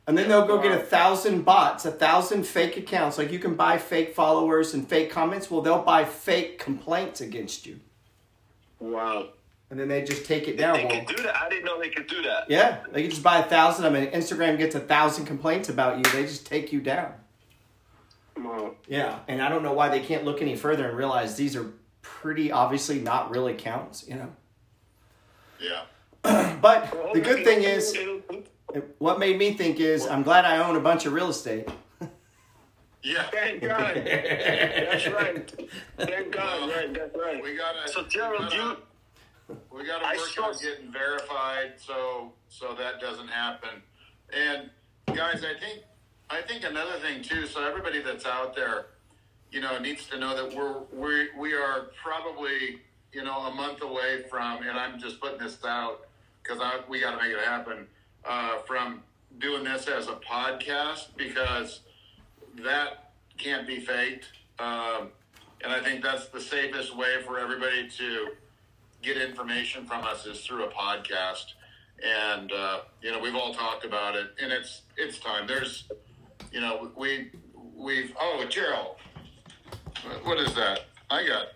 And 0.08 0.16
then 0.16 0.30
they'll 0.30 0.46
go 0.46 0.62
get 0.62 0.72
a 0.72 0.84
thousand 0.84 1.46
bots, 1.46 1.84
a 1.86 1.92
thousand 1.92 2.44
fake 2.46 2.78
accounts. 2.78 3.18
Like 3.18 3.32
you 3.32 3.40
can 3.40 3.56
buy 3.56 3.80
fake 3.80 4.14
followers 4.14 4.76
and 4.76 4.88
fake 4.88 5.10
comments. 5.10 5.50
Well, 5.50 5.62
they'll 5.62 5.82
buy 5.82 6.06
fake 6.06 6.60
complaints 6.60 7.22
against 7.22 7.66
you. 7.66 7.80
wow. 8.80 9.30
And 9.72 9.80
then 9.80 9.88
they 9.88 10.04
just 10.04 10.28
take 10.28 10.48
it 10.48 10.58
down. 10.60 10.76
They 10.78 10.86
Well, 10.86 11.04
can 11.04 11.06
do 11.16 11.24
that. 11.24 11.36
I 11.36 11.50
didn't 11.50 11.66
know 11.66 11.80
they 11.80 11.90
could 11.90 12.06
do 12.06 12.22
that. 12.22 12.52
yeah, 12.52 12.84
they 12.92 13.02
can 13.02 13.10
just 13.10 13.24
buy 13.24 13.40
a 13.40 13.44
thousand. 13.46 13.86
I 13.86 13.90
mean, 13.90 14.06
Instagram 14.12 14.60
gets 14.60 14.76
a 14.76 14.80
thousand 14.80 15.26
complaints 15.26 15.70
about 15.70 15.98
you. 15.98 16.04
They 16.14 16.22
just 16.22 16.46
take 16.46 16.72
you 16.72 16.82
down. 16.82 17.12
Wow. 18.38 18.76
Yeah, 18.88 19.18
and 19.28 19.42
I 19.42 19.50
don't 19.50 19.64
know 19.64 19.74
why 19.74 19.90
they 19.90 20.02
can't 20.02 20.24
look 20.24 20.40
any 20.40 20.56
further 20.56 20.88
and 20.88 20.96
realize 20.96 21.36
these 21.36 21.56
are 21.56 21.66
pretty 22.04 22.52
obviously 22.52 23.00
not 23.00 23.32
real 23.32 23.48
accounts, 23.48 24.08
you 24.08 24.14
know. 24.14 24.32
Yeah. 25.60 25.82
But 26.62 26.92
the 27.14 27.22
good 27.22 27.44
thing 27.46 27.64
is, 27.64 27.96
what 28.98 29.20
made 29.20 29.38
me 29.38 29.54
think 29.54 29.80
is, 29.80 30.08
I'm 30.08 30.24
glad 30.24 30.46
I 30.46 30.58
own 30.68 30.76
a 30.76 30.80
bunch 30.80 31.06
of 31.06 31.14
real 31.14 31.30
estate. 31.30 31.68
Yeah. 33.04 33.24
Thank 33.32 33.62
God. 33.62 33.96
That's 34.06 35.08
right. 35.10 35.54
Thank 35.98 36.32
God. 36.32 36.70
Right. 36.72 36.92
That's 36.94 37.16
right. 37.16 37.44
We 37.44 37.56
gotta. 37.56 37.88
So, 37.88 38.04
Gerald, 38.04 38.46
we 38.46 38.50
gotta- 38.50 38.78
you 39.50 39.58
We 39.72 39.86
got 39.86 40.00
to 40.00 40.18
work 40.18 40.28
saw- 40.30 40.46
on 40.48 40.54
getting 40.60 40.92
verified 40.92 41.74
so 41.78 42.34
so 42.50 42.74
that 42.74 43.00
doesn't 43.00 43.28
happen. 43.28 43.82
And 44.34 44.72
guys, 45.16 45.44
I 45.46 45.54
think 45.60 45.84
I 46.32 46.42
think 46.42 46.64
another 46.64 46.98
thing 47.00 47.22
too. 47.22 47.46
So 47.46 47.64
everybody 47.64 48.02
that's 48.02 48.26
out 48.26 48.56
there, 48.56 48.88
you 49.52 49.62
know, 49.62 49.78
needs 49.78 50.08
to 50.08 50.18
know 50.18 50.36
that 50.36 50.56
we're 50.58 50.80
we 50.92 51.28
we 51.38 51.54
are 51.54 51.92
probably 52.04 52.82
you 53.14 53.24
know 53.24 53.38
a 53.42 53.54
month 53.54 53.84
away 53.84 54.24
from, 54.32 54.64
and 54.64 54.76
I'm 54.80 55.00
just 55.00 55.22
putting 55.22 55.38
this 55.38 55.60
out 55.64 56.08
because 56.46 56.62
we 56.88 57.00
got 57.00 57.12
to 57.12 57.18
make 57.18 57.32
it 57.32 57.44
happen. 57.44 57.88
Uh, 58.24 58.58
from 58.66 59.02
doing 59.40 59.64
this 59.64 59.88
as 59.88 60.08
a 60.08 60.16
podcast 60.16 61.16
because 61.18 61.82
that 62.64 63.12
can't 63.38 63.68
be 63.68 63.80
faked. 63.80 64.30
Um, 64.60 65.10
and 65.64 65.72
I 65.72 65.82
think 65.82 66.04
that's 66.04 66.28
the 66.30 66.42
safest 66.42 66.96
way 66.96 67.22
for 67.26 67.40
everybody 67.40 67.90
to 67.90 68.30
get 69.02 69.18
information 69.18 69.86
from 69.86 70.04
us 70.04 70.26
is 70.26 70.46
through 70.46 70.66
a 70.66 70.70
podcast. 70.70 71.54
And 72.04 72.52
uh, 72.52 72.80
you 73.02 73.12
know, 73.12 73.20
we've 73.20 73.36
all 73.36 73.54
talked 73.54 73.86
about 73.86 74.16
it, 74.16 74.28
and 74.42 74.52
it's 74.52 74.82
it's 74.98 75.18
time. 75.18 75.48
There's, 75.48 75.88
you 76.52 76.60
know, 76.60 76.92
we 76.96 77.32
we've 77.76 78.14
oh 78.20 78.46
Gerald, 78.50 78.98
what 80.24 80.38
is 80.40 80.54
that? 80.56 80.82
I 81.10 81.26
got 81.26 81.48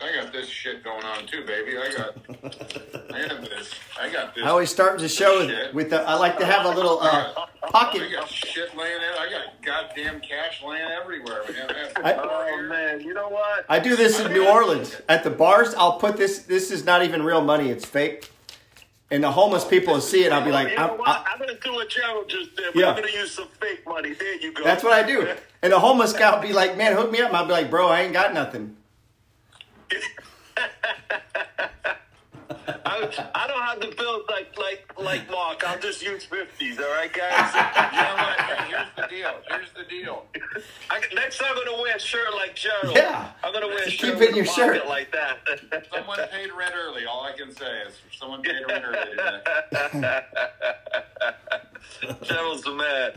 I 0.00 0.14
got 0.14 0.32
this 0.32 0.48
shit 0.48 0.84
going 0.84 1.04
on 1.04 1.26
too, 1.26 1.44
baby. 1.44 1.76
I 1.76 1.90
got 1.90 2.16
I 3.14 3.18
have 3.26 3.40
this. 3.42 3.74
I 4.00 4.08
got 4.10 4.32
this. 4.34 4.44
I 4.44 4.48
always 4.48 4.70
start 4.70 4.98
the 5.00 5.08
show 5.08 5.44
Shit. 5.46 5.74
with 5.74 5.90
the. 5.90 6.00
I 6.02 6.14
like 6.14 6.38
to 6.38 6.46
have 6.46 6.66
a 6.66 6.70
little 6.70 7.00
uh, 7.00 7.32
pocket. 7.62 8.02
I 8.02 8.12
got 8.12 8.28
shit 8.28 8.76
laying 8.76 9.00
there. 9.00 9.14
I 9.18 9.28
got 9.28 9.62
goddamn 9.62 10.20
cash 10.20 10.62
laying 10.64 10.88
everywhere, 10.88 11.42
man. 11.52 11.92
I- 11.96 12.14
Oh 12.14 12.62
man, 12.62 13.00
you 13.00 13.12
know 13.14 13.28
what? 13.28 13.64
I 13.68 13.78
do 13.80 13.96
this 13.96 14.20
in 14.20 14.32
New 14.32 14.46
Orleans 14.48 14.96
at 15.08 15.24
the 15.24 15.30
bars. 15.30 15.74
I'll 15.74 15.98
put 15.98 16.16
this. 16.16 16.40
This 16.40 16.70
is 16.70 16.84
not 16.84 17.04
even 17.04 17.22
real 17.22 17.42
money. 17.42 17.70
It's 17.70 17.84
fake. 17.84 18.30
And 19.10 19.24
the 19.24 19.32
homeless 19.32 19.64
people 19.64 19.94
will 19.94 20.00
see 20.02 20.24
it. 20.24 20.32
I'll 20.32 20.44
be 20.44 20.52
like, 20.52 20.68
you 20.70 20.76
know 20.76 20.92
I'm, 20.92 20.98
what? 20.98 21.08
I, 21.08 21.24
I'm 21.32 21.38
gonna 21.38 21.58
do 21.58 21.72
what 21.72 21.88
Gerald 21.88 22.28
just 22.28 22.54
did. 22.54 22.74
But 22.74 22.80
Yeah. 22.80 22.90
I'm 22.90 22.96
gonna 22.96 23.10
use 23.12 23.32
some 23.32 23.48
fake 23.60 23.86
money. 23.86 24.12
There 24.12 24.36
you 24.36 24.52
go. 24.52 24.62
that's 24.62 24.84
what 24.84 24.92
I 24.92 25.02
do. 25.06 25.28
And 25.60 25.72
the 25.72 25.80
homeless 25.80 26.12
guy 26.12 26.32
will 26.32 26.40
be 26.40 26.52
like, 26.52 26.76
man, 26.76 26.94
hook 26.94 27.10
me 27.10 27.20
up. 27.20 27.28
And 27.30 27.36
I'll 27.36 27.44
be 27.46 27.50
like, 27.50 27.68
bro, 27.68 27.88
I 27.88 28.02
ain't 28.02 28.12
got 28.12 28.32
nothing. 28.32 28.76
I, 32.84 33.30
I 33.34 33.46
don't 33.46 33.62
have 33.62 33.80
to 33.80 33.96
build 33.96 34.22
like 34.30 34.56
like 34.58 34.92
like 34.98 35.30
Mark. 35.30 35.62
I'll 35.66 35.78
just 35.78 36.02
use 36.02 36.24
fifties. 36.24 36.78
All 36.78 36.90
right, 36.90 37.12
guys. 37.12 37.54
You 37.92 38.02
know 38.02 38.14
what? 38.16 38.40
Here's 38.68 38.88
the 38.96 39.06
deal. 39.14 39.34
Here's 39.48 39.72
the 39.72 39.84
deal. 39.88 40.24
I, 40.90 41.00
next 41.14 41.38
time 41.38 41.48
I'm 41.50 41.64
gonna 41.64 41.80
wear 41.82 41.96
a 41.96 42.00
shirt 42.00 42.34
like 42.34 42.54
Gerald. 42.54 42.96
Yeah. 42.96 43.30
I'm 43.42 43.52
gonna 43.52 43.66
wear 43.68 43.78
a 43.82 43.84
Just 43.86 43.98
shirt 43.98 44.14
keep 44.14 44.22
it 44.22 44.30
in 44.30 44.36
your 44.36 44.44
shirt. 44.46 44.86
like 44.86 45.12
that. 45.12 45.38
Someone 45.94 46.18
paid 46.30 46.50
rent 46.58 46.74
early. 46.76 47.06
All 47.06 47.22
I 47.24 47.32
can 47.32 47.50
say 47.54 47.82
is 47.86 47.94
someone 48.18 48.42
paid 48.42 48.62
rent 48.68 48.84
early 48.84 49.10
today. 49.10 50.20
Gerald's 52.22 52.62
the 52.62 52.72
man. 52.72 53.12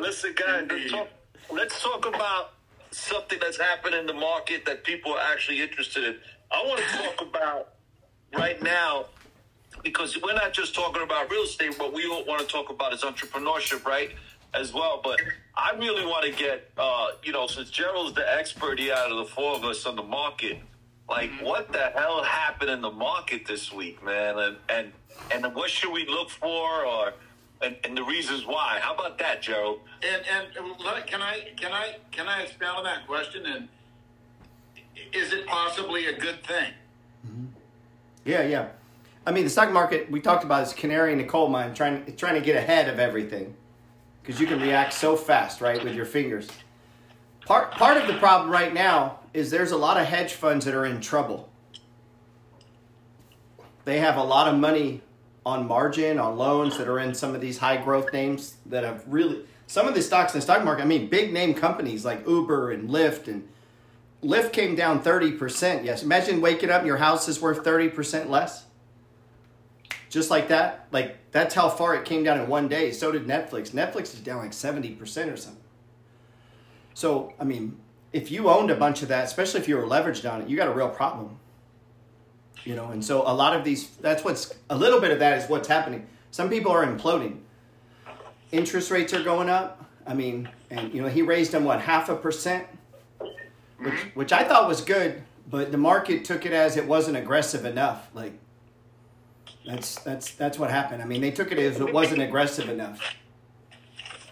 Listen, 0.00 0.34
guys, 0.34 0.66
let's 0.70 0.90
talk, 0.90 1.08
let's 1.50 1.82
talk 1.82 2.06
about 2.06 2.52
something 2.96 3.38
that's 3.40 3.60
happening 3.60 4.00
in 4.00 4.06
the 4.06 4.14
market 4.14 4.64
that 4.64 4.84
people 4.84 5.12
are 5.12 5.32
actually 5.32 5.60
interested 5.60 6.04
in. 6.04 6.16
I 6.50 6.64
want 6.64 6.80
to 6.80 6.98
talk 6.98 7.28
about 7.28 7.68
right 8.36 8.60
now 8.62 9.06
because 9.82 10.20
we're 10.20 10.34
not 10.34 10.52
just 10.52 10.74
talking 10.74 11.02
about 11.02 11.30
real 11.30 11.42
estate. 11.42 11.78
What 11.78 11.92
we 11.92 12.08
want 12.08 12.40
to 12.40 12.46
talk 12.46 12.70
about 12.70 12.92
is 12.92 13.02
entrepreneurship, 13.02 13.84
right? 13.84 14.10
As 14.54 14.72
well, 14.72 15.00
but 15.04 15.20
I 15.54 15.72
really 15.76 16.06
want 16.06 16.24
to 16.24 16.32
get, 16.32 16.70
uh, 16.78 17.08
you 17.22 17.32
know, 17.32 17.46
since 17.46 17.68
Gerald's 17.68 18.14
the 18.14 18.26
expert 18.32 18.78
here 18.78 18.94
out 18.94 19.10
of 19.10 19.18
the 19.18 19.26
four 19.26 19.54
of 19.54 19.64
us 19.64 19.84
on 19.84 19.96
the 19.96 20.02
market, 20.02 20.58
like 21.10 21.30
what 21.42 21.70
the 21.72 21.92
hell 21.94 22.22
happened 22.22 22.70
in 22.70 22.80
the 22.80 22.90
market 22.90 23.46
this 23.46 23.70
week, 23.70 24.02
man? 24.02 24.38
And 24.38 24.56
and 24.70 24.92
and 25.30 25.54
what 25.54 25.68
should 25.68 25.92
we 25.92 26.06
look 26.06 26.30
for, 26.30 26.86
or 26.86 27.12
and, 27.62 27.76
and 27.84 27.96
the 27.96 28.02
reasons 28.02 28.46
why? 28.46 28.78
How 28.80 28.94
about 28.94 29.18
that, 29.18 29.42
Gerald? 29.42 29.80
And 30.02 30.22
and 30.26 30.76
can 31.06 31.22
I 31.22 31.40
can 31.56 31.72
I 31.72 31.96
can 32.10 32.28
I 32.28 32.42
expound 32.42 32.78
on 32.78 32.84
that 32.84 33.06
question? 33.06 33.46
And 33.46 33.68
is 35.12 35.32
it 35.32 35.46
possibly 35.46 36.06
a 36.06 36.18
good 36.18 36.44
thing? 36.44 36.72
Mm-hmm. 37.26 37.46
Yeah, 38.24 38.42
yeah. 38.42 38.68
I 39.26 39.32
mean, 39.32 39.44
the 39.44 39.50
stock 39.50 39.72
market 39.72 40.10
we 40.10 40.20
talked 40.20 40.44
about 40.44 40.62
is 40.62 40.72
canary 40.72 41.12
in 41.12 41.18
the 41.18 41.24
coal 41.24 41.48
mine, 41.48 41.74
trying 41.74 42.14
trying 42.16 42.34
to 42.34 42.40
get 42.40 42.56
ahead 42.56 42.88
of 42.88 42.98
everything, 42.98 43.54
because 44.22 44.40
you 44.40 44.46
can 44.46 44.60
react 44.60 44.92
so 44.92 45.16
fast, 45.16 45.60
right, 45.60 45.82
with 45.82 45.94
your 45.94 46.06
fingers. 46.06 46.48
Part 47.46 47.72
part 47.72 47.96
of 47.96 48.06
the 48.06 48.18
problem 48.18 48.50
right 48.50 48.72
now 48.74 49.20
is 49.32 49.50
there's 49.50 49.72
a 49.72 49.76
lot 49.76 49.98
of 49.98 50.06
hedge 50.06 50.34
funds 50.34 50.64
that 50.64 50.74
are 50.74 50.84
in 50.84 51.00
trouble. 51.00 51.48
They 53.84 54.00
have 54.00 54.16
a 54.16 54.22
lot 54.22 54.48
of 54.48 54.58
money 54.58 55.00
on 55.46 55.68
margin 55.68 56.18
on 56.18 56.36
loans 56.36 56.76
that 56.76 56.88
are 56.88 56.98
in 56.98 57.14
some 57.14 57.32
of 57.32 57.40
these 57.40 57.58
high 57.58 57.76
growth 57.76 58.12
names 58.12 58.56
that 58.66 58.82
have 58.82 59.04
really 59.06 59.44
some 59.68 59.86
of 59.86 59.94
the 59.94 60.02
stocks 60.02 60.34
in 60.34 60.38
the 60.38 60.42
stock 60.42 60.64
market. 60.64 60.82
I 60.82 60.86
mean, 60.86 61.08
big 61.08 61.32
name 61.32 61.54
companies 61.54 62.04
like 62.04 62.26
Uber 62.26 62.72
and 62.72 62.90
Lyft 62.90 63.28
and 63.28 63.48
Lyft 64.22 64.52
came 64.52 64.74
down 64.74 65.02
30%. 65.02 65.84
Yes. 65.84 66.02
Imagine 66.02 66.40
waking 66.40 66.70
up 66.70 66.78
and 66.78 66.86
your 66.86 66.96
house 66.96 67.28
is 67.28 67.40
worth 67.40 67.62
30% 67.62 68.28
less. 68.28 68.64
Just 70.10 70.30
like 70.30 70.48
that. 70.48 70.88
Like, 70.90 71.16
that's 71.30 71.54
how 71.54 71.68
far 71.68 71.94
it 71.94 72.04
came 72.04 72.24
down 72.24 72.40
in 72.40 72.48
one 72.48 72.66
day. 72.66 72.90
So 72.90 73.12
did 73.12 73.26
Netflix. 73.26 73.70
Netflix 73.70 74.14
is 74.14 74.20
down 74.20 74.38
like 74.38 74.50
70% 74.50 75.00
or 75.32 75.36
something. 75.36 75.62
So, 76.94 77.34
I 77.38 77.44
mean, 77.44 77.76
if 78.12 78.32
you 78.32 78.48
owned 78.48 78.70
a 78.70 78.76
bunch 78.76 79.02
of 79.02 79.08
that, 79.08 79.24
especially 79.24 79.60
if 79.60 79.68
you 79.68 79.76
were 79.76 79.84
leveraged 79.84 80.28
on 80.30 80.42
it, 80.42 80.48
you 80.48 80.56
got 80.56 80.68
a 80.68 80.72
real 80.72 80.88
problem. 80.88 81.38
You 82.66 82.74
know, 82.74 82.90
and 82.90 83.02
so 83.02 83.22
a 83.22 83.32
lot 83.32 83.56
of 83.56 83.64
these, 83.64 83.88
that's 83.98 84.24
what's, 84.24 84.52
a 84.68 84.76
little 84.76 85.00
bit 85.00 85.12
of 85.12 85.20
that 85.20 85.38
is 85.38 85.48
what's 85.48 85.68
happening. 85.68 86.06
Some 86.32 86.50
people 86.50 86.72
are 86.72 86.84
imploding. 86.84 87.38
Interest 88.50 88.90
rates 88.90 89.14
are 89.14 89.22
going 89.22 89.48
up. 89.48 89.84
I 90.06 90.14
mean, 90.14 90.48
and, 90.70 90.92
you 90.92 91.00
know, 91.00 91.08
he 91.08 91.22
raised 91.22 91.52
them, 91.52 91.64
what, 91.64 91.80
half 91.80 92.08
a 92.08 92.16
percent? 92.16 92.66
which, 93.78 94.00
which 94.14 94.32
I 94.32 94.44
thought 94.44 94.66
was 94.68 94.80
good, 94.80 95.22
but 95.48 95.70
the 95.70 95.78
market 95.78 96.24
took 96.24 96.44
it 96.44 96.52
as 96.52 96.76
it 96.76 96.86
wasn't 96.86 97.16
aggressive 97.16 97.64
enough. 97.64 98.08
Like 98.14 98.32
that's 99.66 99.96
that's 100.00 100.30
that's 100.32 100.58
what 100.58 100.70
happened. 100.70 101.02
I 101.02 101.04
mean, 101.04 101.20
they 101.20 101.30
took 101.30 101.52
it 101.52 101.58
as 101.58 101.80
it 101.80 101.92
wasn't 101.92 102.22
aggressive 102.22 102.68
enough. 102.68 103.14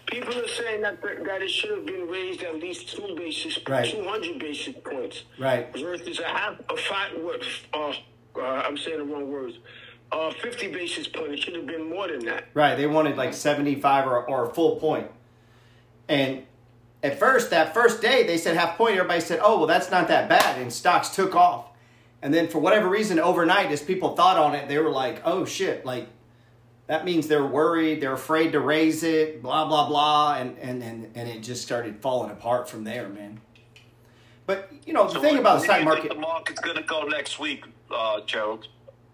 People 0.07 0.37
are 0.37 0.47
saying 0.47 0.81
that 0.81 1.01
that 1.01 1.41
it 1.41 1.49
should 1.49 1.71
have 1.71 1.85
been 1.85 2.07
raised 2.07 2.41
at 2.43 2.55
least 2.55 2.95
two 2.95 3.15
basis, 3.15 3.59
Right. 3.67 3.89
two 3.89 4.03
hundred 4.03 4.39
basis 4.39 4.75
points, 4.83 5.23
Right. 5.37 5.71
versus 5.73 6.19
a 6.19 6.25
half, 6.27 6.59
a 6.69 6.77
five. 6.77 7.11
What? 7.17 7.41
Uh, 7.73 7.93
uh, 8.37 8.41
I'm 8.41 8.77
saying 8.77 8.97
the 8.99 9.05
wrong 9.05 9.31
words. 9.31 9.57
Uh, 10.11 10.31
fifty 10.31 10.67
basis 10.71 11.07
point. 11.07 11.31
It 11.33 11.39
should 11.39 11.55
have 11.55 11.65
been 11.65 11.89
more 11.89 12.07
than 12.07 12.25
that. 12.25 12.45
Right. 12.53 12.75
They 12.75 12.85
wanted 12.87 13.17
like 13.17 13.33
seventy 13.33 13.75
five 13.75 14.07
or 14.07 14.23
or 14.29 14.49
a 14.49 14.53
full 14.53 14.75
point. 14.77 15.09
And 16.07 16.43
at 17.03 17.19
first, 17.19 17.49
that 17.49 17.73
first 17.73 18.01
day, 18.01 18.23
they 18.23 18.37
said 18.37 18.55
half 18.55 18.77
point. 18.77 18.95
Everybody 18.97 19.21
said, 19.21 19.39
"Oh, 19.41 19.57
well, 19.57 19.67
that's 19.67 19.89
not 19.91 20.07
that 20.09 20.29
bad," 20.29 20.61
and 20.61 20.71
stocks 20.71 21.09
took 21.09 21.35
off. 21.35 21.69
And 22.21 22.33
then 22.33 22.47
for 22.47 22.59
whatever 22.59 22.87
reason, 22.89 23.19
overnight, 23.19 23.71
as 23.71 23.81
people 23.81 24.15
thought 24.15 24.37
on 24.37 24.55
it, 24.55 24.67
they 24.67 24.77
were 24.77 24.89
like, 24.91 25.21
"Oh 25.25 25.45
shit!" 25.45 25.85
Like 25.85 26.07
that 26.87 27.03
means 27.03 27.27
they're 27.27 27.45
worried, 27.45 27.99
they're 28.01 28.13
afraid 28.13 28.51
to 28.51 28.59
raise 28.59 29.01
it, 29.03 29.41
blah 29.41 29.65
blah 29.67 29.87
blah, 29.87 30.35
and 30.35 30.57
and 30.59 30.83
and, 30.83 31.11
and 31.15 31.27
it 31.29 31.41
just 31.41 31.63
started 31.63 31.97
falling 32.01 32.29
apart 32.31 32.69
from 32.69 32.83
there, 32.83 33.09
man. 33.09 33.41
But 34.45 34.71
you 34.85 34.93
know, 34.93 35.05
the 35.07 35.13
So 35.13 35.21
thing 35.21 35.33
what- 35.33 35.39
about 35.41 35.59
the 35.59 35.65
stock 35.65 35.83
market, 35.83 36.01
think 36.03 36.13
the 36.13 36.19
market's 36.19 36.59
going 36.61 36.77
to 36.77 36.83
go 36.83 37.03
next 37.03 37.39
week, 37.39 37.65
uh, 37.91 38.21
Gerald? 38.25 38.67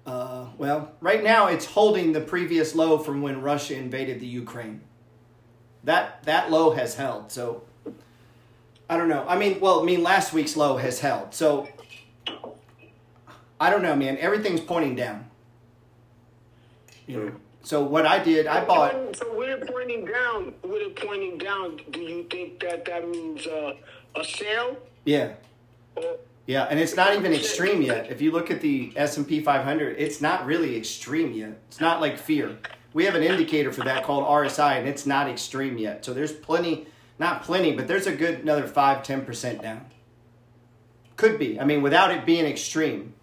uh, 0.06 0.48
well, 0.58 0.92
right 1.00 1.24
now 1.24 1.48
it's 1.48 1.66
holding 1.66 2.14
the 2.14 2.22
previous 2.22 2.74
low 2.76 2.98
from 2.98 3.22
when 3.22 3.42
Russia 3.42 3.76
invaded 3.76 4.20
the 4.20 4.28
Ukraine. 4.28 4.82
That 5.84 6.24
that 6.24 6.52
low 6.52 6.72
has 6.72 6.96
held. 6.96 7.32
So 7.32 7.64
I 8.90 8.98
don't 8.98 9.10
know. 9.10 9.26
I 9.28 9.38
mean, 9.38 9.60
well, 9.60 9.82
I 9.82 9.84
mean 9.84 10.04
last 10.04 10.34
week's 10.34 10.56
low 10.56 10.78
has 10.78 11.00
held. 11.00 11.34
So 11.34 11.68
I 13.60 13.70
don't 13.70 13.82
know, 13.82 13.96
man. 13.96 14.18
Everything's 14.18 14.62
pointing 14.62 14.96
down. 14.96 15.30
You 17.08 17.18
know. 17.18 17.32
So 17.64 17.84
what 17.84 18.08
I 18.08 18.24
did, 18.24 18.48
I 18.48 18.66
bought. 18.66 19.16
So 19.16 19.38
with 19.38 19.50
it 19.50 19.68
pointing 19.68 20.06
down, 20.06 20.54
with 20.64 20.82
it 20.82 20.96
pointing 20.96 21.38
down, 21.38 21.80
do 21.92 22.00
you 22.00 22.24
think 22.24 22.60
that 22.62 22.86
that 22.86 23.08
means 23.08 23.46
uh, 23.46 23.74
a 24.16 24.24
sale? 24.24 24.78
Yeah. 25.06 25.34
Or, 25.96 26.18
Yeah, 26.52 26.68
and 26.70 26.82
it's 26.82 26.98
not 26.98 27.16
even 27.16 27.32
extreme 27.32 27.82
yet. 27.82 28.12
If 28.12 28.22
you 28.22 28.32
look 28.32 28.52
at 28.52 28.60
the 28.60 28.92
S 28.98 29.16
and 29.16 29.26
P 29.26 29.40
500, 29.40 29.96
it's 29.98 30.20
not 30.20 30.46
really 30.46 30.76
extreme 30.76 31.32
yet. 31.32 31.58
It's 31.70 31.80
not 31.80 32.02
like 32.02 32.18
fear. 32.18 32.58
We 32.92 33.06
have 33.06 33.16
an 33.16 33.24
indicator 33.24 33.72
for 33.72 33.86
that 33.86 34.04
called 34.04 34.26
RSI, 34.26 34.78
and 34.78 34.86
it's 34.86 35.06
not 35.06 35.30
extreme 35.30 35.78
yet. 35.78 36.04
So 36.04 36.14
there's 36.14 36.34
plenty, 36.34 36.88
not 37.18 37.44
plenty, 37.44 37.72
but 37.72 37.88
there's 37.88 38.06
a 38.06 38.14
good 38.14 38.40
another 38.40 38.68
5 38.68 39.02
10% 39.02 39.62
down. 39.62 39.86
Could 41.16 41.40
be. 41.40 41.58
I 41.58 41.64
mean, 41.64 41.82
without 41.82 42.12
it 42.12 42.26
being 42.26 42.46
extreme. 42.46 43.14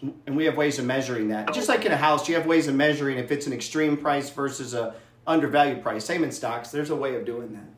And 0.00 0.34
we 0.34 0.46
have 0.46 0.56
ways 0.56 0.78
of 0.78 0.86
measuring 0.86 1.28
that. 1.28 1.52
Just 1.52 1.68
like 1.68 1.84
in 1.84 1.92
a 1.92 1.96
house, 1.98 2.26
you 2.26 2.36
have 2.36 2.46
ways 2.46 2.68
of 2.68 2.74
measuring 2.74 3.18
if 3.18 3.30
it's 3.30 3.46
an 3.46 3.52
extreme 3.52 3.98
price 3.98 4.30
versus 4.30 4.72
a 4.72 4.94
undervalued 5.26 5.82
price. 5.82 6.06
Same 6.06 6.24
in 6.24 6.32
stocks. 6.32 6.70
There's 6.70 6.88
a 6.88 6.96
way 6.96 7.16
of 7.16 7.26
doing 7.26 7.52
that. 7.52 7.68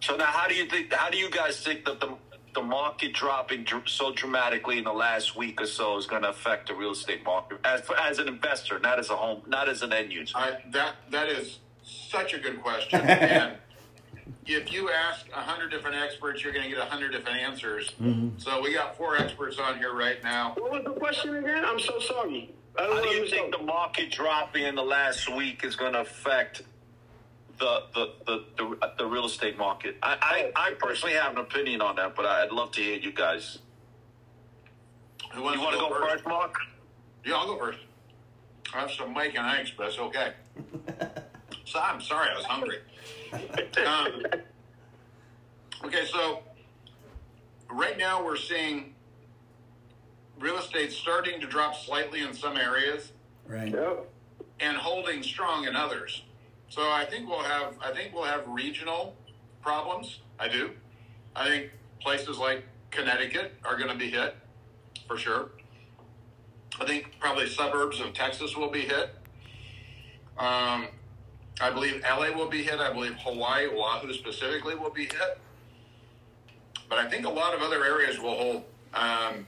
So 0.00 0.16
now, 0.16 0.24
how 0.24 0.48
do 0.48 0.54
you 0.54 0.64
think? 0.64 0.90
How 0.94 1.10
do 1.10 1.18
you 1.18 1.28
guys 1.28 1.62
think 1.62 1.84
that 1.84 2.00
the 2.00 2.16
the 2.54 2.62
market 2.62 3.12
dropping 3.12 3.64
dr- 3.64 3.88
so 3.88 4.12
dramatically 4.12 4.78
in 4.78 4.84
the 4.84 4.92
last 4.92 5.36
week 5.36 5.60
or 5.60 5.66
so 5.66 5.96
is 5.96 6.06
going 6.06 6.22
to 6.22 6.30
affect 6.30 6.68
the 6.68 6.74
real 6.74 6.92
estate 6.92 7.24
market 7.24 7.58
as 7.64 7.82
as 7.98 8.18
an 8.18 8.28
investor, 8.28 8.78
not 8.78 8.98
as 8.98 9.10
a 9.10 9.16
home, 9.16 9.42
not 9.46 9.68
as 9.68 9.82
an 9.82 9.92
end 9.92 10.12
user? 10.12 10.36
I, 10.36 10.58
that 10.72 10.96
that 11.10 11.28
is 11.28 11.58
such 11.82 12.34
a 12.34 12.38
good 12.38 12.62
question. 12.62 13.00
and 13.08 13.56
if 14.46 14.72
you 14.72 14.90
ask 14.90 15.26
a 15.32 15.40
hundred 15.40 15.70
different 15.70 15.96
experts, 15.96 16.42
you're 16.42 16.52
going 16.52 16.64
to 16.64 16.70
get 16.70 16.78
a 16.78 16.88
hundred 16.88 17.12
different 17.12 17.38
answers. 17.38 17.92
Mm-hmm. 18.00 18.38
So 18.38 18.60
we 18.60 18.72
got 18.72 18.96
four 18.96 19.16
experts 19.16 19.58
on 19.58 19.78
here 19.78 19.94
right 19.94 20.22
now. 20.22 20.54
What 20.56 20.72
was 20.72 20.84
the 20.84 20.92
question 20.92 21.36
again? 21.36 21.64
I'm 21.64 21.80
so 21.80 21.98
sorry. 22.00 22.54
I 22.78 22.86
don't 22.86 22.96
How 22.96 23.02
do 23.02 23.08
you 23.08 23.28
think 23.28 23.52
the 23.56 23.62
market 23.62 24.10
dropping 24.12 24.64
in 24.64 24.74
the 24.74 24.82
last 24.82 25.34
week 25.34 25.64
is 25.64 25.76
going 25.76 25.92
to 25.94 26.00
affect 26.00 26.62
the 27.60 27.82
the, 27.94 28.12
the, 28.26 28.44
the, 28.56 28.92
the 28.98 29.06
real 29.06 29.26
estate 29.26 29.56
market? 29.58 29.96
I, 30.02 30.50
I, 30.56 30.68
I 30.70 30.74
personally 30.78 31.14
have 31.14 31.32
an 31.32 31.38
opinion 31.38 31.80
on 31.82 31.96
that, 31.96 32.16
but 32.16 32.26
I'd 32.26 32.50
love 32.50 32.72
to 32.72 32.80
hear 32.82 32.96
you 32.96 33.12
guys. 33.12 33.58
Who 35.32 35.42
wants 35.42 35.58
You 35.58 35.62
want 35.64 35.74
to 35.76 35.80
go 35.80 36.08
first, 36.08 36.26
Mark? 36.26 36.54
Yeah, 37.24 37.34
I'll 37.36 37.46
go 37.46 37.58
first. 37.58 37.78
I 38.74 38.80
have 38.80 38.90
some 38.90 39.12
Mike 39.12 39.34
and 39.36 39.46
eggs, 39.60 39.72
but 39.76 39.84
that's 39.84 39.98
okay. 39.98 40.32
so 41.64 41.78
I'm 41.80 42.00
sorry, 42.00 42.28
I 42.32 42.36
was 42.36 42.44
hungry. 42.46 42.78
Um, 43.86 44.22
okay, 45.84 46.04
so 46.06 46.40
right 47.70 47.96
now 47.98 48.24
we're 48.24 48.36
seeing 48.36 48.94
real 50.38 50.58
estate 50.58 50.90
starting 50.92 51.40
to 51.40 51.46
drop 51.46 51.76
slightly 51.76 52.22
in 52.22 52.32
some 52.32 52.56
areas 52.56 53.12
Right. 53.46 53.72
Yep. 53.72 54.08
and 54.60 54.76
holding 54.76 55.22
strong 55.22 55.66
in 55.66 55.76
others. 55.76 56.22
So 56.70 56.82
I 56.82 57.04
think 57.04 57.28
we'll 57.28 57.42
have 57.42 57.74
I 57.84 57.92
think 57.92 58.14
we'll 58.14 58.24
have 58.24 58.46
regional 58.46 59.16
problems. 59.60 60.20
I 60.38 60.48
do. 60.48 60.70
I 61.34 61.48
think 61.48 61.70
places 62.00 62.38
like 62.38 62.64
Connecticut 62.92 63.54
are 63.64 63.76
going 63.76 63.90
to 63.90 63.96
be 63.96 64.08
hit 64.08 64.36
for 65.06 65.18
sure. 65.18 65.50
I 66.80 66.86
think 66.86 67.18
probably 67.18 67.48
suburbs 67.48 68.00
of 68.00 68.14
Texas 68.14 68.56
will 68.56 68.70
be 68.70 68.82
hit. 68.82 69.10
Um, 70.38 70.86
I 71.60 71.70
believe 71.74 72.02
LA 72.02 72.30
will 72.34 72.48
be 72.48 72.62
hit. 72.62 72.78
I 72.78 72.92
believe 72.92 73.14
Hawaii, 73.18 73.66
Oahu 73.66 74.12
specifically, 74.14 74.76
will 74.76 74.90
be 74.90 75.04
hit. 75.04 75.38
But 76.88 76.98
I 76.98 77.10
think 77.10 77.26
a 77.26 77.30
lot 77.30 77.52
of 77.52 77.62
other 77.62 77.84
areas 77.84 78.18
will 78.20 78.34
hold. 78.34 78.64
Um, 78.94 79.46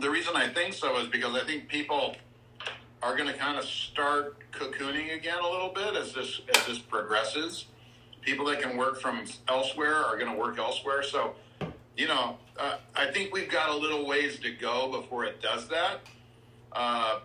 the 0.00 0.10
reason 0.10 0.36
I 0.36 0.48
think 0.48 0.74
so 0.74 0.98
is 0.98 1.08
because 1.08 1.34
I 1.36 1.44
think 1.44 1.68
people 1.68 2.16
are 3.02 3.16
going 3.16 3.28
to 3.28 3.36
kind 3.38 3.58
of 3.58 3.64
start 3.64 4.36
cocooning 4.52 5.14
again 5.14 5.38
a 5.38 5.48
little 5.48 5.68
bit 5.74 5.94
as 5.94 6.12
this 6.12 6.40
as 6.54 6.66
this 6.66 6.78
progresses. 6.78 7.66
People 8.22 8.46
that 8.46 8.60
can 8.60 8.76
work 8.76 9.00
from 9.00 9.24
elsewhere 9.48 9.94
are 10.04 10.18
going 10.18 10.30
to 10.32 10.36
work 10.38 10.58
elsewhere. 10.58 11.02
So, 11.02 11.34
you 11.96 12.08
know, 12.08 12.38
uh, 12.58 12.76
I 12.96 13.06
think 13.12 13.32
we've 13.32 13.50
got 13.50 13.68
a 13.70 13.76
little 13.76 14.06
ways 14.06 14.40
to 14.40 14.50
go 14.50 14.90
before 14.90 15.24
it 15.24 15.40
does 15.40 15.68
that. 15.68 16.00
Uh, 16.72 17.20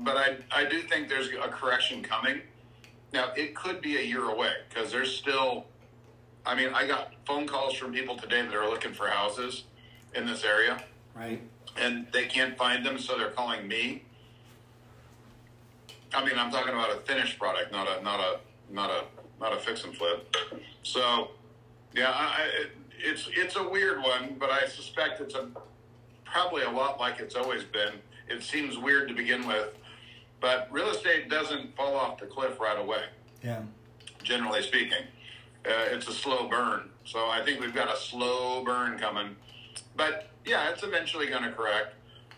but 0.00 0.16
I 0.16 0.36
I 0.50 0.64
do 0.64 0.82
think 0.82 1.08
there's 1.08 1.28
a 1.28 1.48
correction 1.48 2.02
coming. 2.02 2.42
Now 3.12 3.32
it 3.36 3.54
could 3.56 3.80
be 3.80 3.96
a 3.96 4.02
year 4.02 4.24
away 4.30 4.52
because 4.68 4.92
there's 4.92 5.14
still. 5.16 5.66
I 6.46 6.54
mean, 6.54 6.70
I 6.72 6.86
got 6.86 7.12
phone 7.26 7.46
calls 7.46 7.74
from 7.74 7.92
people 7.92 8.16
today 8.16 8.40
that 8.40 8.54
are 8.54 8.70
looking 8.70 8.94
for 8.94 9.08
houses 9.08 9.64
in 10.14 10.24
this 10.26 10.44
area 10.44 10.82
Right. 11.14 11.42
and 11.76 12.06
they 12.10 12.24
can't 12.24 12.56
find 12.56 12.86
them, 12.86 12.98
so 12.98 13.18
they're 13.18 13.32
calling 13.32 13.68
me. 13.68 14.04
I 16.14 16.24
mean, 16.24 16.38
I'm 16.38 16.50
talking 16.50 16.72
about 16.72 16.90
a 16.96 17.00
finished 17.00 17.38
product, 17.38 17.72
not 17.72 17.86
a 17.88 18.02
not 18.02 18.20
a 18.20 18.38
not 18.72 18.90
a 18.90 19.04
not 19.40 19.52
a 19.52 19.56
fix 19.60 19.84
and 19.84 19.94
flip. 19.94 20.34
So, 20.82 21.28
yeah, 21.94 22.10
I, 22.10 22.42
it, 22.62 22.70
it's 22.98 23.28
it's 23.32 23.56
a 23.56 23.68
weird 23.68 24.02
one, 24.02 24.36
but 24.38 24.50
I 24.50 24.66
suspect 24.66 25.20
it's 25.20 25.34
a 25.34 25.48
probably 26.24 26.62
a 26.62 26.70
lot 26.70 26.98
like 26.98 27.20
it's 27.20 27.34
always 27.34 27.64
been. 27.64 27.94
It 28.28 28.42
seems 28.42 28.76
weird 28.78 29.08
to 29.08 29.14
begin 29.14 29.46
with, 29.46 29.68
but 30.40 30.68
real 30.70 30.90
estate 30.90 31.30
doesn't 31.30 31.74
fall 31.76 31.94
off 31.96 32.18
the 32.20 32.26
cliff 32.26 32.60
right 32.60 32.78
away 32.78 33.04
Yeah. 33.42 33.62
generally 34.22 34.62
speaking. 34.62 35.04
Uh, 35.66 35.70
it's 35.92 36.06
a 36.08 36.12
slow 36.12 36.46
burn. 36.48 36.90
So 37.04 37.28
I 37.30 37.42
think 37.42 37.60
we've 37.60 37.74
got 37.74 37.92
a 37.92 37.96
slow 37.96 38.62
burn 38.64 38.98
coming. 38.98 39.34
But 39.96 40.28
yeah, 40.44 40.70
it's 40.70 40.82
eventually 40.82 41.26
going 41.26 41.42
to 41.44 41.52
correct. 41.52 41.94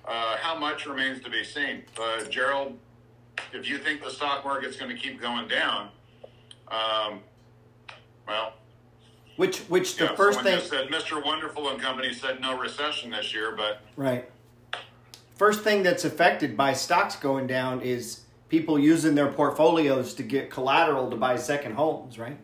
Uh, 0.07 0.37
how 0.39 0.57
much 0.57 0.87
remains 0.87 1.23
to 1.25 1.31
be 1.31 1.43
seen. 1.45 1.83
Uh, 2.01 2.25
Gerald, 2.25 2.79
if 3.53 3.69
you 3.69 3.79
think 3.79 4.03
the 4.03 4.11
stock 4.11 4.45
market's 4.45 4.77
going 4.77 4.95
to 4.95 5.01
keep 5.01 5.21
going 5.21 5.49
down, 5.49 5.89
um, 6.69 7.21
well, 8.27 8.55
Which 9.37 9.59
which 9.63 9.97
the 9.97 10.05
yeah, 10.05 10.15
first 10.15 10.43
thing 10.43 10.61
said 10.61 10.89
Mr. 10.89 11.25
Wonderful 11.25 11.69
and 11.69 11.81
Company 11.81 12.13
said 12.13 12.41
no 12.41 12.59
recession 12.59 13.11
this 13.11 13.35
year, 13.35 13.55
but 13.57 13.81
Right. 13.97 14.31
First 15.35 15.65
thing 15.65 15.83
that's 15.83 16.05
affected 16.05 16.57
by 16.57 16.75
stocks 16.75 17.17
going 17.17 17.47
down 17.47 17.81
is 17.81 18.21
people 18.51 18.79
using 18.79 19.15
their 19.15 19.29
portfolios 19.33 20.13
to 20.15 20.23
get 20.23 20.51
collateral 20.51 21.09
to 21.11 21.17
buy 21.17 21.37
second 21.37 21.75
homes, 21.75 22.19
right? 22.19 22.37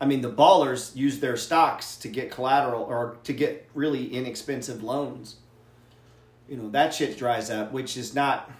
I 0.00 0.06
mean, 0.06 0.22
the 0.22 0.32
ballers 0.32 0.96
use 0.96 1.20
their 1.20 1.36
stocks 1.36 1.96
to 1.98 2.08
get 2.08 2.30
collateral 2.30 2.82
or 2.82 3.18
to 3.24 3.34
get 3.34 3.68
really 3.74 4.14
inexpensive 4.14 4.82
loans. 4.82 5.36
You 6.48 6.56
know, 6.56 6.70
that 6.70 6.94
shit 6.94 7.18
dries 7.18 7.50
up, 7.50 7.70
which 7.72 7.98
is 7.98 8.14
not 8.14 8.50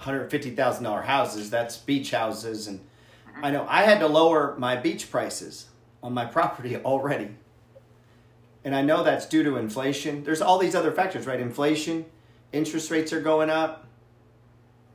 $150,000 0.00 1.04
houses, 1.04 1.50
that's 1.50 1.76
beach 1.76 2.10
houses. 2.10 2.66
And 2.66 2.80
I 3.42 3.50
know 3.50 3.66
I 3.68 3.82
had 3.82 4.00
to 4.00 4.06
lower 4.06 4.54
my 4.58 4.76
beach 4.76 5.10
prices 5.10 5.66
on 6.02 6.12
my 6.14 6.24
property 6.36 6.76
already 6.76 7.36
and 8.64 8.74
I 8.74 8.82
know 8.82 9.02
that's 9.02 9.26
due 9.26 9.42
to 9.42 9.56
inflation. 9.56 10.24
There's 10.24 10.42
all 10.42 10.58
these 10.58 10.74
other 10.74 10.92
factors, 10.92 11.26
right? 11.26 11.40
Inflation, 11.40 12.04
interest 12.52 12.90
rates 12.90 13.12
are 13.12 13.20
going 13.20 13.48
up. 13.48 13.86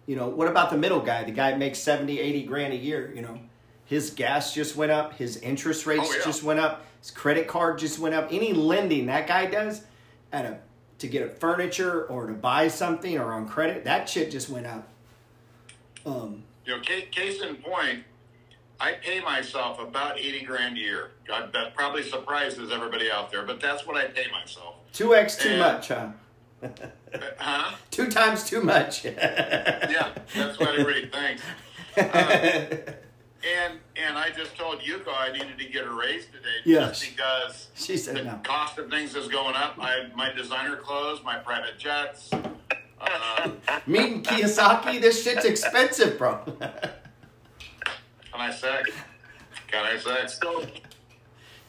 You 0.05 0.15
know, 0.15 0.27
what 0.27 0.47
about 0.47 0.69
the 0.69 0.77
middle 0.77 0.99
guy? 0.99 1.23
The 1.23 1.31
guy 1.31 1.55
makes 1.55 1.79
70, 1.79 2.19
80 2.19 2.43
grand 2.43 2.73
a 2.73 2.77
year, 2.77 3.11
you 3.13 3.23
know. 3.23 3.39
His 3.85 4.11
gas 4.11 4.53
just 4.53 4.75
went 4.75 4.91
up, 4.91 5.13
his 5.15 5.37
interest 5.37 5.85
oh, 5.85 5.91
rates 5.91 6.09
Oh, 6.11 6.15
yeah. 6.17 6.25
just 6.25 6.43
went 6.43 6.59
up, 6.59 6.85
his 7.01 7.11
credit 7.11 7.47
card 7.47 7.79
just 7.79 7.97
went 7.99 8.13
up. 8.13 8.27
Any 8.31 8.53
lending 8.53 9.07
that 9.07 9.27
guy 9.27 9.47
does 9.47 9.83
at 10.31 10.45
a 10.45 10.59
to 10.97 11.07
get 11.07 11.23
a 11.23 11.27
furniture 11.27 12.05
or 12.05 12.25
to 12.25 12.33
buy 12.33 12.69
something 12.69 13.17
or 13.17 13.33
on 13.33 13.49
credit, 13.49 13.83
that 13.83 14.07
shit 14.07 14.31
just 14.31 14.49
went 14.49 14.65
up. 14.65 14.87
Um, 16.05 16.43
you 16.65 16.75
know, 16.75 16.81
case, 16.81 17.05
case 17.11 17.41
in 17.41 17.55
point, 17.57 18.03
I 18.79 18.93
pay 18.93 19.21
myself 19.21 19.79
about 19.79 20.19
eighty 20.19 20.43
grand 20.43 20.77
a 20.77 20.79
year. 20.81 21.11
God, 21.27 21.51
that 21.53 21.75
probably 21.75 22.03
surprises 22.03 22.71
everybody 22.71 23.09
out 23.11 23.31
there, 23.31 23.43
but 23.43 23.59
that's 23.61 23.85
what 23.85 23.95
I 23.97 24.05
pay 24.07 24.25
myself. 24.31 24.75
2x 24.93 25.39
too 25.39 25.49
And- 25.49 25.59
much, 25.59 25.87
huh? 25.89 26.07
Uh, 26.63 26.67
Huh? 27.37 27.75
Two 27.91 28.09
times 28.09 28.43
too 28.43 28.61
much. 28.61 29.05
Yeah, 29.05 30.11
that's 30.35 30.59
what 30.59 30.69
everybody 30.77 31.05
thinks. 31.07 31.41
Uh, 31.97 32.01
and 33.57 33.79
and 33.95 34.17
I 34.17 34.29
just 34.35 34.57
told 34.57 34.79
Yuko 34.81 35.07
I 35.17 35.31
needed 35.31 35.57
to 35.59 35.65
get 35.65 35.85
a 35.85 35.91
raise 35.93 36.25
today 36.25 36.59
Yes. 36.65 36.99
just 36.99 37.15
because 37.15 37.67
She 37.75 37.95
said 37.97 38.15
the 38.17 38.23
no. 38.23 38.39
cost 38.43 38.77
of 38.77 38.89
things 38.89 39.15
is 39.15 39.27
going 39.29 39.55
up. 39.55 39.75
I 39.79 40.07
my 40.15 40.31
designer 40.33 40.75
clothes, 40.77 41.21
my 41.23 41.37
private 41.37 41.77
jets. 41.77 42.29
Uh, 42.99 43.49
Meeting 43.86 44.23
Kiyosaki, 44.23 44.99
this 45.01 45.23
shit's 45.23 45.45
expensive, 45.45 46.17
bro. 46.17 46.39
can 46.45 46.71
I 48.34 48.51
say? 48.51 48.81
Can 49.67 49.86
I 49.86 49.97
say? 49.97 50.27
So, 50.27 50.65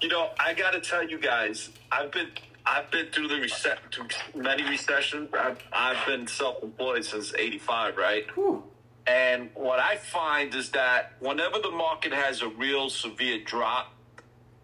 you 0.01 0.09
know, 0.09 0.31
I 0.39 0.55
got 0.55 0.73
to 0.73 0.81
tell 0.81 1.07
you 1.07 1.19
guys, 1.19 1.71
I've 1.91 2.13
been 2.13 2.29
I've 2.65 2.91
been 2.91 3.07
through 3.13 3.29
the 3.29 3.37
recession, 3.37 3.79
through 3.93 4.09
many 4.35 4.69
recessions. 4.69 5.31
I've, 5.39 5.59
I've 5.73 6.05
been 6.07 6.27
self-employed 6.27 7.05
since 7.05 7.35
'85, 7.35 7.97
right? 7.97 8.25
Whew. 8.35 8.63
And 9.07 9.51
what 9.55 9.79
I 9.79 9.97
find 9.97 10.53
is 10.55 10.71
that 10.71 11.13
whenever 11.21 11.61
the 11.61 11.71
market 11.71 12.13
has 12.13 12.43
a 12.43 12.49
real 12.49 12.91
severe 12.91 13.39
drop, 13.45 13.93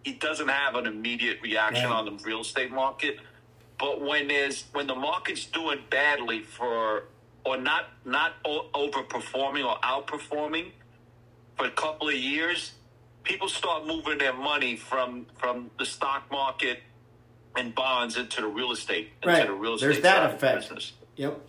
it 0.04 0.18
doesn't 0.18 0.48
have 0.48 0.74
an 0.74 0.86
immediate 0.86 1.38
reaction 1.42 1.90
Right. 1.90 1.94
on 1.96 2.04
the 2.06 2.24
real 2.24 2.40
estate 2.40 2.72
market. 2.72 3.18
But 3.82 4.00
when 4.00 4.28
there's 4.28 4.66
when 4.72 4.86
the 4.86 4.94
market's 4.94 5.44
doing 5.46 5.80
badly 5.90 6.44
for 6.44 7.04
or 7.44 7.56
not 7.58 7.86
not 8.04 8.34
o- 8.46 8.68
overperforming 8.74 9.66
or 9.68 9.76
outperforming 9.80 10.70
for 11.56 11.66
a 11.66 11.70
couple 11.72 12.08
of 12.08 12.14
years, 12.14 12.74
people 13.24 13.48
start 13.48 13.84
moving 13.84 14.18
their 14.18 14.32
money 14.34 14.76
from 14.76 15.26
from 15.36 15.72
the 15.80 15.84
stock 15.84 16.30
market 16.30 16.78
and 17.56 17.74
bonds 17.74 18.16
into 18.16 18.40
the 18.40 18.46
real 18.46 18.70
estate 18.70 19.10
into 19.20 19.28
Right. 19.28 19.46
the 19.48 19.52
real 19.52 19.74
estate 19.74 19.86
There's 19.88 20.00
that 20.02 20.32
effect. 20.32 20.60
business 20.60 20.92
Yep. 21.16 21.40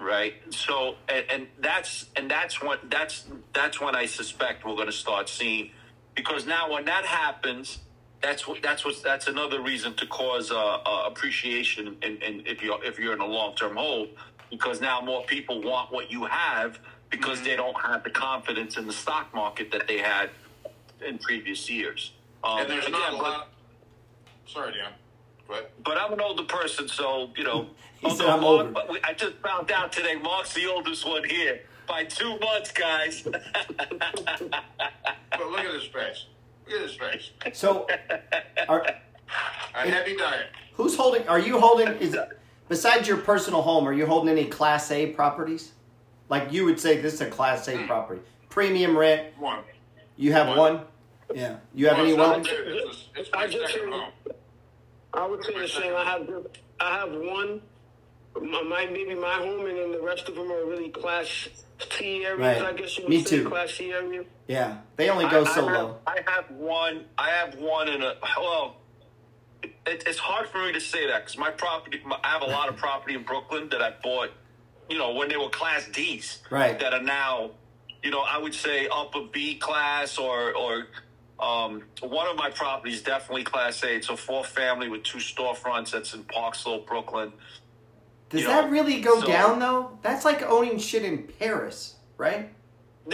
right 0.00 0.34
so 0.50 0.96
and, 1.08 1.24
and 1.30 1.46
that's 1.60 2.06
and 2.16 2.30
that's 2.30 2.60
when 2.60 2.78
that's 2.90 3.24
that's 3.54 3.80
when 3.80 3.96
i 3.96 4.04
suspect 4.04 4.66
we're 4.66 4.74
going 4.74 4.86
to 4.86 4.92
start 4.92 5.28
seeing 5.30 5.70
because 6.14 6.44
now 6.46 6.70
when 6.70 6.84
that 6.84 7.06
happens 7.06 7.78
that's 8.26 8.46
what 8.48 8.60
that's 8.62 8.84
what 8.84 9.00
that's 9.02 9.28
another 9.28 9.60
reason 9.60 9.94
to 9.94 10.06
cause 10.06 10.50
uh, 10.50 10.56
uh, 10.56 11.04
appreciation 11.06 11.96
in, 12.02 12.16
in 12.22 12.42
if 12.46 12.62
you're 12.62 12.82
if 12.84 12.98
you're 12.98 13.12
in 13.12 13.20
a 13.20 13.26
long-term 13.26 13.76
hold 13.76 14.08
because 14.50 14.80
now 14.80 15.00
more 15.00 15.22
people 15.26 15.62
want 15.62 15.92
what 15.92 16.10
you 16.10 16.24
have 16.24 16.78
because 17.10 17.40
they 17.42 17.54
don't 17.56 17.80
have 17.80 18.02
the 18.02 18.10
confidence 18.10 18.76
in 18.76 18.86
the 18.86 18.92
stock 18.92 19.32
market 19.34 19.70
that 19.70 19.86
they 19.86 19.98
had 19.98 20.30
in 21.06 21.18
previous 21.18 21.70
years 21.70 22.12
um, 22.42 22.58
And 22.58 22.70
there's 22.70 22.88
not 22.88 23.00
a 23.00 23.06
again, 23.08 23.18
but- 23.22 23.30
lot. 23.30 23.48
Sorry, 24.46 24.72
Dan. 24.72 24.92
But 25.48 25.72
But 25.84 25.96
I'm 26.00 26.12
an 26.12 26.20
older 26.20 26.44
person, 26.44 26.88
so 26.88 27.30
you 27.36 27.44
know. 27.44 27.66
He 28.00 28.10
said 28.10 28.26
although 28.26 28.60
I'm 28.60 28.72
Mark- 28.74 28.86
older. 28.86 28.92
We, 28.92 29.00
I 29.02 29.12
just 29.14 29.36
found 29.36 29.70
out 29.72 29.90
today. 29.90 30.16
Mark's 30.16 30.52
the 30.52 30.66
oldest 30.66 31.06
one 31.08 31.24
here 31.24 31.60
by 31.88 32.04
two 32.04 32.38
months, 32.40 32.70
guys. 32.70 33.22
but 33.22 33.40
look 35.50 35.60
at 35.60 35.74
his 35.74 35.84
face. 35.84 36.26
Look 36.66 36.76
at 36.76 36.82
his 36.82 36.96
face. 36.96 37.30
So, 37.52 37.86
are, 38.68 38.82
A 39.74 39.78
heavy 39.90 40.16
diet. 40.16 40.46
who's 40.74 40.96
holding? 40.96 41.26
Are 41.28 41.38
you 41.38 41.60
holding? 41.60 41.88
Is 41.98 42.16
besides 42.68 43.06
your 43.06 43.18
personal 43.18 43.62
home? 43.62 43.86
Are 43.86 43.92
you 43.92 44.06
holding 44.06 44.30
any 44.30 44.46
Class 44.46 44.90
A 44.90 45.06
properties? 45.08 45.72
Like 46.28 46.52
you 46.52 46.64
would 46.64 46.80
say, 46.80 47.00
this 47.00 47.14
is 47.14 47.20
a 47.20 47.30
Class 47.30 47.68
A 47.68 47.76
hmm. 47.76 47.86
property, 47.86 48.20
premium 48.48 48.96
rent. 48.96 49.36
One. 49.38 49.60
You 50.16 50.32
have 50.32 50.48
One. 50.48 50.58
one. 50.58 50.80
Yeah. 51.34 51.56
You 51.74 51.88
have 51.88 51.96
Well, 51.98 52.06
any 52.06 52.12
it's 52.14 52.18
not 52.18 52.30
wealth? 52.36 52.46
two, 52.46 52.88
It's, 52.88 53.08
it's 53.16 53.30
my 53.32 53.40
I 53.40 53.46
just 53.46 53.76
home. 53.76 54.12
I 55.12 55.26
would 55.26 55.44
say 55.44 55.58
the 55.58 55.68
same. 55.68 55.94
I 55.94 56.04
have 56.04 56.28
I 56.80 56.98
have 56.98 57.12
one, 57.12 57.60
my, 58.42 58.62
my 58.62 58.86
maybe 58.86 59.14
my 59.14 59.34
home, 59.34 59.66
and 59.66 59.76
then 59.76 59.92
the 59.92 60.02
rest 60.02 60.28
of 60.28 60.34
them 60.34 60.50
are 60.50 60.64
really 60.66 60.90
class 60.90 61.48
C 61.90 62.24
areas. 62.24 62.40
Right. 62.40 62.62
I 62.62 62.72
guess 62.72 62.96
you 62.98 63.04
would 63.04 63.10
Me 63.10 63.22
say 63.24 63.38
too. 63.38 63.48
class 63.48 63.72
C 63.74 63.92
area. 63.92 64.24
Yeah. 64.48 64.78
They 64.96 65.08
only 65.10 65.28
go 65.28 65.42
I, 65.42 65.54
so 65.54 65.66
I 65.68 65.72
have, 65.72 65.80
low. 65.82 65.96
I 66.06 66.20
have 66.26 66.50
one. 66.50 67.04
I 67.18 67.30
have 67.30 67.54
one 67.58 67.88
in 67.88 68.02
a 68.02 68.14
well. 68.38 68.76
It, 69.62 70.04
it's 70.06 70.18
hard 70.18 70.48
for 70.48 70.64
me 70.64 70.72
to 70.72 70.80
say 70.80 71.06
that 71.08 71.24
because 71.24 71.38
my 71.38 71.50
property. 71.50 72.00
My, 72.06 72.18
I 72.22 72.28
have 72.28 72.42
a 72.42 72.46
lot 72.46 72.68
of 72.68 72.76
property 72.76 73.14
in 73.14 73.22
Brooklyn 73.24 73.68
that 73.70 73.82
I 73.82 73.94
bought. 74.02 74.30
You 74.88 74.98
know, 74.98 75.14
when 75.14 75.28
they 75.28 75.36
were 75.36 75.48
Class 75.48 75.88
D's, 75.92 76.38
Right. 76.48 76.78
That 76.78 76.94
are 76.94 77.02
now, 77.02 77.50
you 78.04 78.10
know, 78.12 78.20
I 78.20 78.38
would 78.38 78.54
say 78.54 78.88
upper 78.92 79.22
B 79.32 79.56
class 79.56 80.18
or 80.18 80.54
or. 80.54 80.86
Um, 81.38 81.82
one 82.00 82.26
of 82.28 82.36
my 82.38 82.48
properties 82.48 83.02
definitely 83.02 83.44
Class 83.44 83.82
A. 83.82 83.94
It's 83.96 84.08
a 84.08 84.16
four 84.16 84.42
family 84.42 84.88
with 84.88 85.02
two 85.02 85.18
storefronts. 85.18 85.90
That's 85.90 86.14
in 86.14 86.24
Park 86.24 86.54
Slope, 86.54 86.86
Brooklyn. 86.86 87.30
Does 88.36 88.42
you 88.42 88.48
that 88.48 88.64
know, 88.66 88.70
really 88.70 89.00
go 89.00 89.20
so- 89.20 89.26
down 89.26 89.58
though? 89.58 89.98
That's 90.02 90.24
like 90.24 90.42
owning 90.42 90.78
shit 90.78 91.04
in 91.04 91.24
Paris, 91.38 91.96
right? 92.16 92.50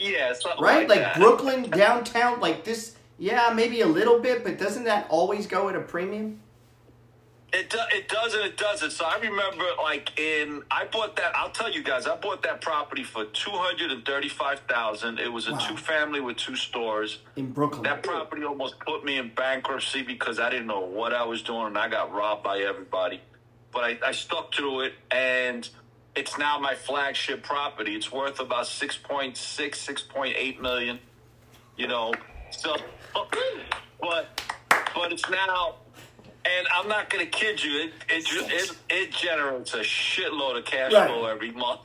yeah, 0.00 0.32
Right? 0.60 0.88
like, 0.88 1.00
Like. 1.00 1.14
Brooklyn 1.16 1.70
downtown, 1.70 2.40
like 2.40 2.64
this. 2.64 2.96
Yeah, 3.18 3.52
maybe 3.54 3.80
a 3.80 3.86
little 3.86 4.20
bit, 4.20 4.44
but 4.44 4.58
doesn't 4.58 4.84
that 4.84 5.06
always 5.08 5.46
go 5.46 5.68
at 5.68 5.74
a 5.76 5.80
premium? 5.80 6.40
It 7.50 7.70
do, 7.70 7.78
it 7.94 8.08
does 8.08 8.34
and 8.34 8.44
it 8.44 8.58
doesn't. 8.58 8.90
So 8.90 9.06
I 9.06 9.18
remember, 9.18 9.64
like 9.82 10.18
in 10.20 10.62
I 10.70 10.84
bought 10.84 11.16
that. 11.16 11.34
I'll 11.34 11.48
tell 11.50 11.72
you 11.72 11.82
guys, 11.82 12.06
I 12.06 12.14
bought 12.16 12.42
that 12.42 12.60
property 12.60 13.02
for 13.02 13.24
two 13.24 13.50
hundred 13.52 13.90
and 13.90 14.04
thirty 14.04 14.28
five 14.28 14.60
thousand. 14.68 15.18
It 15.18 15.32
was 15.32 15.48
a 15.48 15.52
Wow. 15.52 15.58
two 15.66 15.76
family 15.78 16.20
with 16.20 16.36
two 16.36 16.54
stores. 16.56 17.20
In 17.36 17.50
Brooklyn. 17.52 17.84
That 17.84 18.02
property 18.02 18.44
almost 18.44 18.78
put 18.80 19.02
me 19.02 19.16
in 19.16 19.30
bankruptcy 19.34 20.02
because 20.02 20.38
I 20.38 20.50
didn't 20.50 20.66
know 20.66 20.80
what 20.80 21.14
I 21.14 21.24
was 21.24 21.40
doing 21.42 21.68
and 21.68 21.78
I 21.78 21.88
got 21.88 22.12
robbed 22.12 22.42
by 22.44 22.58
everybody. 22.58 23.22
But 23.78 24.02
I, 24.02 24.08
I 24.08 24.10
stuck 24.10 24.50
to 24.52 24.80
it 24.80 24.94
and 25.12 25.68
it's 26.16 26.36
now 26.36 26.58
my 26.58 26.74
flagship 26.74 27.44
property. 27.44 27.94
It's 27.94 28.10
worth 28.10 28.40
about 28.40 28.64
6.6, 28.64 29.34
6.8 29.36 30.60
million. 30.60 30.98
You 31.76 31.86
know, 31.86 32.12
so 32.50 32.74
but 34.00 34.42
but 34.96 35.12
it's 35.12 35.30
now 35.30 35.76
and 36.44 36.66
I'm 36.74 36.88
not 36.88 37.08
gonna 37.08 37.26
kid 37.26 37.62
you, 37.62 37.82
it 37.82 37.92
it 38.08 38.26
it, 38.50 38.76
it 38.90 39.12
generates 39.12 39.74
a 39.74 39.78
shitload 39.78 40.58
of 40.58 40.64
cash 40.64 40.92
Right. 40.92 41.06
flow 41.06 41.26
every 41.26 41.52
month. 41.52 41.82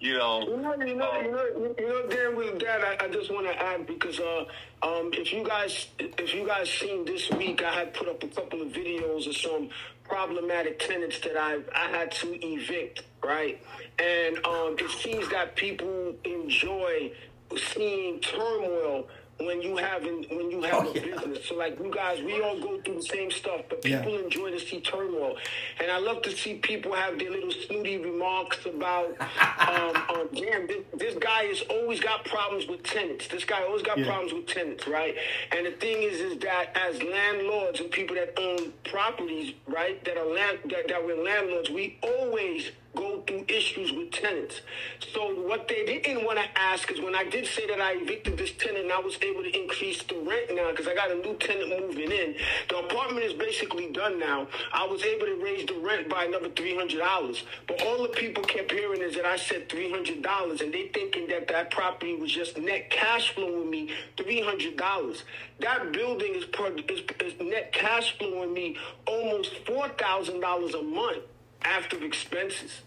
You 0.00 0.18
know, 0.18 0.40
You 0.42 0.56
know, 0.56 0.74
you 0.74 0.96
know, 0.96 1.20
you 1.22 1.30
know, 1.30 1.74
you 1.78 1.88
know, 1.88 2.08
Dan, 2.08 2.34
with 2.36 2.58
that, 2.58 2.80
I, 2.82 3.04
I 3.04 3.08
just 3.08 3.32
want 3.32 3.46
to 3.46 3.54
add 3.62 3.86
because 3.86 4.18
uh, 4.18 4.44
um, 4.82 5.10
if 5.12 5.32
you 5.32 5.44
guys, 5.44 5.86
if 6.00 6.34
you 6.34 6.44
guys 6.44 6.68
seen 6.68 7.04
this 7.04 7.30
week, 7.30 7.62
I 7.62 7.72
had 7.72 7.94
put 7.94 8.08
up 8.08 8.20
a 8.20 8.26
couple 8.26 8.62
of 8.62 8.68
videos 8.68 9.28
of 9.28 9.36
some 9.36 9.68
problematic 10.12 10.78
tenants 10.78 11.18
that 11.20 11.38
I 11.38 11.60
I 11.74 11.88
had 11.88 12.12
to 12.20 12.28
evict, 12.46 13.02
right? 13.24 13.58
And 13.98 14.36
um, 14.44 14.76
it 14.78 14.90
seems 14.90 15.26
that 15.30 15.56
people 15.56 16.14
enjoy 16.24 17.12
seeing 17.56 18.20
turmoil 18.20 19.08
when 19.46 19.62
you 19.62 19.76
having 19.76 20.24
when 20.30 20.50
you 20.50 20.62
have 20.62 20.84
Oh, 20.86 20.90
a 20.90 20.94
yeah. 20.94 21.00
business. 21.02 21.46
So 21.48 21.54
like 21.56 21.78
you 21.78 21.90
guys, 21.94 22.22
we 22.22 22.40
all 22.42 22.58
go 22.58 22.80
through 22.82 22.96
the 22.96 23.02
same 23.02 23.30
stuff, 23.30 23.62
but 23.68 23.84
Yeah. 23.84 23.98
people 23.98 24.18
enjoy 24.18 24.50
to 24.50 24.58
see 24.60 24.80
turmoil, 24.80 25.36
and 25.80 25.90
I 25.90 25.98
love 25.98 26.22
to 26.22 26.30
see 26.32 26.54
people 26.54 26.92
have 26.94 27.18
their 27.18 27.30
little 27.30 27.50
snooty 27.50 27.98
remarks 27.98 28.64
about, 28.66 29.16
um, 29.68 29.96
um, 30.08 30.28
damn, 30.34 30.66
this, 30.66 30.82
this 30.94 31.14
guy 31.16 31.44
has 31.44 31.62
always 31.62 32.00
got 32.00 32.24
problems 32.24 32.66
with 32.66 32.82
tenants. 32.82 33.28
This 33.28 33.44
guy 33.44 33.62
always 33.64 33.82
got 33.82 33.98
Yeah. 33.98 34.06
problems 34.06 34.32
with 34.32 34.46
tenants, 34.46 34.86
right? 34.86 35.14
And 35.52 35.66
the 35.66 35.72
thing 35.72 36.02
is, 36.02 36.20
is 36.20 36.38
that 36.38 36.76
as 36.76 37.02
landlords 37.02 37.80
and 37.80 37.90
people 37.90 38.16
that 38.16 38.38
own 38.38 38.72
properties, 38.84 39.54
right, 39.66 40.02
that 40.04 40.16
are 40.16 40.26
land 40.26 40.58
that, 40.70 40.88
that 40.88 41.04
we're 41.04 41.22
landlords, 41.22 41.70
we 41.70 41.98
always 42.02 42.70
go 42.94 43.22
through 43.26 43.44
issues 43.48 43.92
with 43.92 44.10
tenants. 44.10 44.60
So 45.12 45.34
what 45.48 45.68
they 45.68 45.84
didn't 45.84 46.24
want 46.24 46.38
to 46.38 46.58
ask 46.58 46.90
is 46.90 47.00
when 47.00 47.14
I 47.14 47.24
did 47.24 47.46
say 47.46 47.66
that 47.66 47.80
I 47.80 47.92
evicted 47.92 48.36
this 48.36 48.52
tenant 48.52 48.84
and 48.84 48.92
I 48.92 48.98
was 48.98 49.16
able 49.22 49.42
to 49.42 49.50
increase 49.50 50.02
the 50.02 50.16
rent 50.16 50.54
now 50.54 50.70
because 50.70 50.86
I 50.86 50.94
got 50.94 51.10
a 51.10 51.14
new 51.14 51.34
tenant 51.36 51.68
moving 51.80 52.10
in. 52.10 52.34
The 52.68 52.78
apartment 52.78 53.24
is 53.24 53.32
basically 53.32 53.90
done 53.92 54.18
now. 54.18 54.46
I 54.72 54.86
was 54.86 55.02
able 55.04 55.26
to 55.26 55.42
raise 55.42 55.66
the 55.66 55.74
rent 55.74 56.08
by 56.08 56.24
another 56.24 56.50
three 56.50 56.76
hundred 56.76 56.98
dollars. 56.98 57.44
But 57.66 57.82
all 57.82 58.02
the 58.02 58.08
people 58.08 58.42
kept 58.44 58.70
hearing 58.70 59.00
is 59.00 59.14
that 59.16 59.24
I 59.24 59.36
said 59.36 59.68
three 59.68 59.90
hundred 59.90 60.22
dollars 60.22 60.60
and 60.60 60.72
they 60.72 60.88
thinking 60.88 61.28
that 61.28 61.48
that 61.48 61.70
property 61.70 62.14
was 62.14 62.30
just 62.32 62.58
net 62.58 62.90
cash 62.90 63.34
flowing 63.34 63.70
me 63.70 63.90
three 64.16 64.42
hundred 64.42 64.76
dollars. 64.76 65.24
That 65.60 65.92
building 65.92 66.34
is, 66.34 66.44
per, 66.46 66.74
is, 66.88 67.00
is 67.20 67.40
net 67.40 67.72
cash 67.72 68.18
flowing 68.18 68.52
me 68.52 68.76
almost 69.06 69.54
four 69.66 69.88
thousand 69.90 70.40
dollars 70.40 70.74
a 70.74 70.82
month 70.82 71.22
after 71.64 72.02
expenses. 72.04 72.82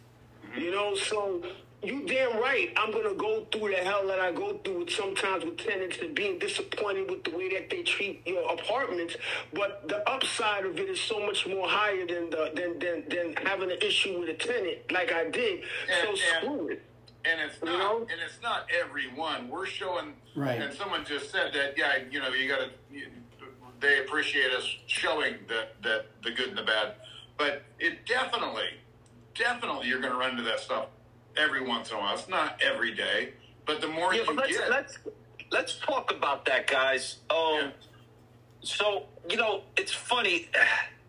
You 0.57 0.71
know, 0.71 0.95
so 0.95 1.41
you 1.83 2.05
damn 2.07 2.39
right. 2.39 2.71
I'm 2.77 2.91
gonna 2.91 3.13
go 3.13 3.45
through 3.51 3.69
the 3.71 3.77
hell 3.77 4.07
that 4.07 4.19
I 4.19 4.31
go 4.31 4.57
through 4.63 4.79
with 4.79 4.89
sometimes 4.91 5.43
with 5.43 5.57
tenants 5.57 5.97
and 6.01 6.15
being 6.15 6.39
disappointed 6.39 7.09
with 7.11 7.23
the 7.25 7.31
way 7.31 7.49
that 7.53 7.69
they 7.69 7.83
treat 7.83 8.25
your 8.25 8.51
apartments. 8.53 9.15
But 9.53 9.87
the 9.87 10.07
upside 10.09 10.65
of 10.65 10.79
it 10.79 10.89
is 10.89 10.99
so 10.99 11.19
much 11.25 11.45
more 11.45 11.67
higher 11.67 12.05
than 12.07 12.29
the 12.29 12.51
than 12.55 12.79
than, 12.79 13.03
than 13.09 13.35
having 13.45 13.71
an 13.71 13.77
issue 13.81 14.19
with 14.19 14.29
a 14.29 14.33
tenant 14.33 14.91
like 14.91 15.11
I 15.11 15.29
did. 15.29 15.63
so 16.01 16.09
And- 16.09 16.17
screw 16.17 16.67
it. 16.69 16.81
And 17.27 17.41
it's 17.41 17.57
You 17.59 17.69
not, 17.71 17.79
know? 17.79 17.97
and 18.01 18.21
it's 18.23 18.39
not 18.43 18.67
every 18.71 19.07
one. 19.07 19.49
We're 19.49 19.65
showing, 19.65 20.13
Right. 20.35 20.61
and 20.61 20.71
someone 20.75 21.03
just 21.05 21.31
said 21.31 21.53
that, 21.53 21.75
yeah, 21.75 21.97
you 22.11 22.19
know, 22.19 22.29
you 22.29 22.47
got 22.47 22.59
to. 22.59 22.69
They 23.79 23.97
appreciate 23.99 24.51
us 24.53 24.63
showing 24.85 25.35
that 25.47 25.81
that 25.81 26.05
the 26.23 26.29
good 26.31 26.49
and 26.49 26.57
the 26.57 26.61
bad, 26.63 26.93
but 27.37 27.63
it 27.79 28.05
definitely, 28.05 28.69
definitely, 29.35 29.87
you're 29.87 29.99
going 29.99 30.13
to 30.13 30.19
run 30.19 30.31
into 30.31 30.43
that 30.43 30.59
stuff 30.59 30.87
every 31.37 31.65
once 31.65 31.89
in 31.91 31.97
a 31.97 31.99
while. 31.99 32.13
It's 32.15 32.29
not 32.29 32.59
every 32.61 32.93
day, 32.93 33.33
but 33.65 33.81
the 33.81 33.87
more 33.87 34.13
Yeah, 34.13 34.23
you 34.23 34.35
let's 34.35 34.57
get, 34.57 34.69
let's 34.69 34.97
let's 35.51 35.79
talk 35.79 36.11
about 36.11 36.45
that, 36.45 36.67
guys. 36.67 37.17
Um, 37.29 37.37
Yeah. 37.55 37.69
so 38.61 39.03
you 39.29 39.37
know, 39.37 39.63
it's 39.77 39.93
funny. 39.93 40.49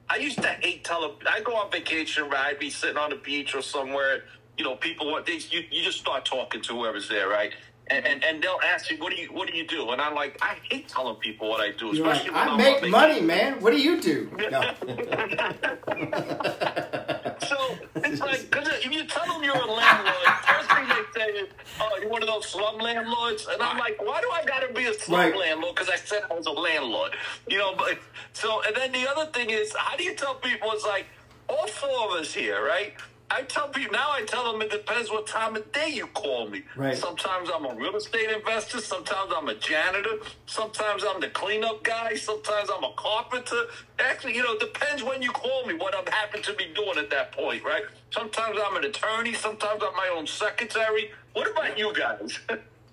I 0.08 0.16
used 0.18 0.40
to 0.40 0.48
hate 0.48 0.84
tele. 0.84 1.14
I 1.28 1.40
go 1.40 1.56
on 1.56 1.70
vacation, 1.70 2.24
right? 2.30 2.46
I'd 2.54 2.60
be 2.60 2.70
sitting 2.70 2.96
on 2.96 3.10
the 3.10 3.16
beach 3.16 3.56
or 3.56 3.62
somewhere. 3.62 4.22
You 4.56 4.64
know, 4.64 4.76
people 4.76 5.10
want 5.10 5.26
these. 5.26 5.52
You 5.52 5.64
you 5.70 5.82
just 5.82 5.98
start 5.98 6.24
talking 6.24 6.62
to 6.62 6.74
whoever's 6.74 7.08
there, 7.08 7.28
right? 7.28 7.52
And, 7.88 8.04
and 8.04 8.24
and 8.24 8.42
they'll 8.42 8.58
ask 8.66 8.90
you, 8.90 8.96
what 8.98 9.14
do 9.14 9.20
you 9.20 9.28
what 9.28 9.48
do 9.48 9.56
you 9.56 9.66
do? 9.66 9.90
And 9.90 10.00
I'm 10.00 10.14
like, 10.14 10.38
I 10.42 10.56
hate 10.68 10.88
telling 10.88 11.16
people 11.16 11.48
what 11.48 11.60
I 11.60 11.70
do, 11.70 11.94
You're 11.94 12.06
like, 12.06 12.16
especially 12.16 12.34
when 12.34 12.48
I 12.48 12.52
I'm 12.52 12.56
make 12.56 12.90
money, 12.90 13.20
man. 13.20 13.60
What 13.60 13.72
do 13.72 13.80
you 13.80 14.00
do? 14.00 14.30
No. 14.50 14.72
So 17.48 17.56
it's 17.96 18.20
like, 18.20 18.50
cause 18.50 18.66
if 18.68 18.92
you 18.92 19.04
tell 19.06 19.26
them 19.26 19.42
you're 19.44 19.56
a 19.56 19.70
landlord, 19.70 20.14
first 20.46 20.68
thing 20.70 20.84
they 20.88 21.20
say 21.20 21.26
is, 21.32 21.48
"Oh, 21.80 21.98
you're 22.00 22.10
one 22.10 22.22
of 22.22 22.28
those 22.28 22.46
slum 22.46 22.78
landlords," 22.78 23.46
and 23.50 23.62
I'm 23.62 23.78
like, 23.78 24.00
"Why 24.02 24.20
do 24.20 24.28
I 24.32 24.44
gotta 24.44 24.72
be 24.72 24.84
a 24.86 24.94
slum 24.94 25.20
Right. 25.20 25.36
landlord?" 25.36 25.74
Because 25.76 25.88
I 25.90 25.96
said 25.96 26.22
I 26.30 26.34
was 26.34 26.46
a 26.46 26.50
landlord, 26.50 27.12
you 27.48 27.58
know. 27.58 27.74
But 27.76 27.98
so, 28.32 28.62
and 28.66 28.74
then 28.74 28.90
the 28.92 29.08
other 29.08 29.30
thing 29.32 29.50
is, 29.50 29.72
how 29.76 29.96
do 29.96 30.02
you 30.04 30.14
tell 30.14 30.34
people? 30.36 30.70
It's 30.72 30.84
like 30.84 31.06
all 31.48 31.66
four 31.68 32.06
of 32.10 32.20
us 32.20 32.32
here, 32.34 32.64
right? 32.64 32.94
I 33.30 33.42
tell 33.42 33.68
people 33.68 33.92
now. 33.92 34.10
I 34.10 34.22
tell 34.24 34.52
them 34.52 34.62
it 34.62 34.70
depends 34.70 35.10
what 35.10 35.26
time 35.26 35.56
of 35.56 35.70
day 35.72 35.90
you 35.90 36.06
call 36.08 36.48
me. 36.48 36.62
Right. 36.76 36.96
Sometimes 36.96 37.50
I'm 37.54 37.64
a 37.66 37.74
real 37.74 37.96
estate 37.96 38.30
investor. 38.30 38.80
Sometimes 38.80 39.32
I'm 39.36 39.48
a 39.48 39.54
janitor. 39.54 40.18
Sometimes 40.46 41.04
I'm 41.06 41.20
the 41.20 41.28
cleanup 41.28 41.82
guy. 41.82 42.14
Sometimes 42.14 42.68
I'm 42.74 42.84
a 42.84 42.92
carpenter. 42.96 43.64
Actually, 43.98 44.36
you 44.36 44.42
know, 44.42 44.52
it 44.52 44.60
depends 44.60 45.02
when 45.02 45.22
you 45.22 45.30
call 45.30 45.66
me, 45.66 45.74
what 45.74 45.94
I'm 45.94 46.06
happen 46.06 46.42
to 46.42 46.54
be 46.54 46.72
doing 46.74 46.98
at 46.98 47.10
that 47.10 47.32
point, 47.32 47.64
right? 47.64 47.82
Sometimes 48.10 48.58
I'm 48.64 48.76
an 48.76 48.84
attorney. 48.84 49.34
Sometimes 49.34 49.82
I'm 49.84 49.94
my 49.96 50.12
own 50.16 50.26
secretary. 50.26 51.10
What 51.32 51.50
about 51.50 51.78
you 51.78 51.92
guys? 51.94 52.38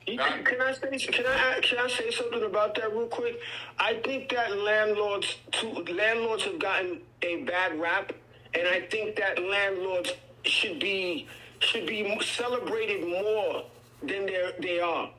Can 0.06 0.20
I 0.20 0.74
say 0.74 0.98
can 0.98 1.26
I 1.26 1.62
can 1.62 1.78
I 1.78 1.88
say 1.88 2.12
something 2.12 2.44
about 2.44 2.76
that 2.76 2.92
real 2.92 3.08
quick? 3.08 3.40
I 3.80 3.94
think 4.04 4.30
that 4.32 4.58
landlords 4.58 5.38
too, 5.54 5.70
landlords 5.70 6.44
have 6.44 6.60
gotten 6.60 7.00
a 7.22 7.44
bad 7.44 7.80
rap, 7.80 8.12
and 8.56 8.68
I 8.68 8.82
think 8.82 9.16
that 9.18 9.42
landlords 9.42 10.14
should 10.44 10.80
be 10.80 11.28
should 11.60 11.86
be 11.86 12.20
celebrated 12.22 13.08
more 13.08 13.64
than 14.02 14.26
they 14.26 14.52
they 14.60 14.80
are. 14.80 15.10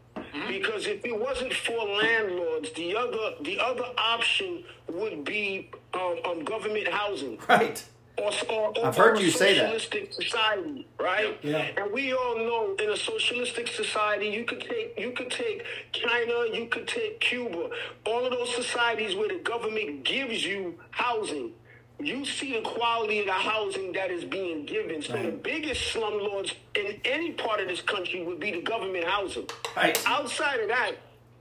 Because 0.49 0.87
if 0.87 1.05
it 1.05 1.18
wasn't 1.18 1.53
for 1.53 1.79
landlords, 1.87 2.73
the 2.73 2.97
other 2.97 3.35
the 3.42 3.59
other 3.61 3.87
option 3.97 4.64
would 4.88 5.25
be 5.25 5.70
um, 5.94 6.16
um, 6.25 6.44
government 6.44 6.88
housing. 6.88 7.38
Right. 7.49 7.85
Or, 8.16 8.31
or, 8.49 8.79
or, 8.79 8.87
I've 8.87 8.97
heard 8.97 9.18
you 9.18 9.31
say 9.31 9.59
that. 9.59 9.73
socialistic 9.73 10.12
society, 10.12 10.87
right? 11.01 11.37
Yeah. 11.42 11.66
And 11.77 11.92
we 11.92 12.12
all 12.12 12.37
know 12.37 12.77
in 12.81 12.90
a 12.90 12.97
socialistic 12.97 13.66
society, 13.66 14.29
you 14.29 14.44
could 14.44 14.61
take 14.61 14.94
you 14.97 15.11
could 15.12 15.31
take 15.31 15.64
China, 15.92 16.47
you 16.53 16.66
could 16.70 16.87
take 16.87 17.18
Cuba, 17.18 17.70
all 18.07 18.25
of 18.25 18.31
those 18.31 18.55
societies 18.55 19.16
where 19.16 19.29
the 19.29 19.40
government 19.40 20.05
gives 20.05 20.44
you 20.44 20.79
housing. 20.90 21.53
You 22.01 22.25
see 22.25 22.53
the 22.55 22.61
quality 22.63 23.21
of 23.21 23.27
the 23.27 23.33
housing 23.33 23.93
that 23.93 24.11
is 24.11 24.25
being 24.25 24.67
given. 24.67 25.01
So 25.01 25.13
the 25.13 25.19
Right. 25.31 25.43
biggest 25.43 25.95
slumlords 25.95 26.53
in 26.75 27.01
any 27.05 27.33
part 27.33 27.61
of 27.61 27.69
this 27.69 27.81
country 27.81 28.23
would 28.23 28.41
be 28.41 28.51
the 28.51 28.61
government 28.61 29.05
housing. 29.05 29.49
Right. 29.77 29.97
Outside 30.07 30.61
of 30.61 30.69
that, 30.69 30.93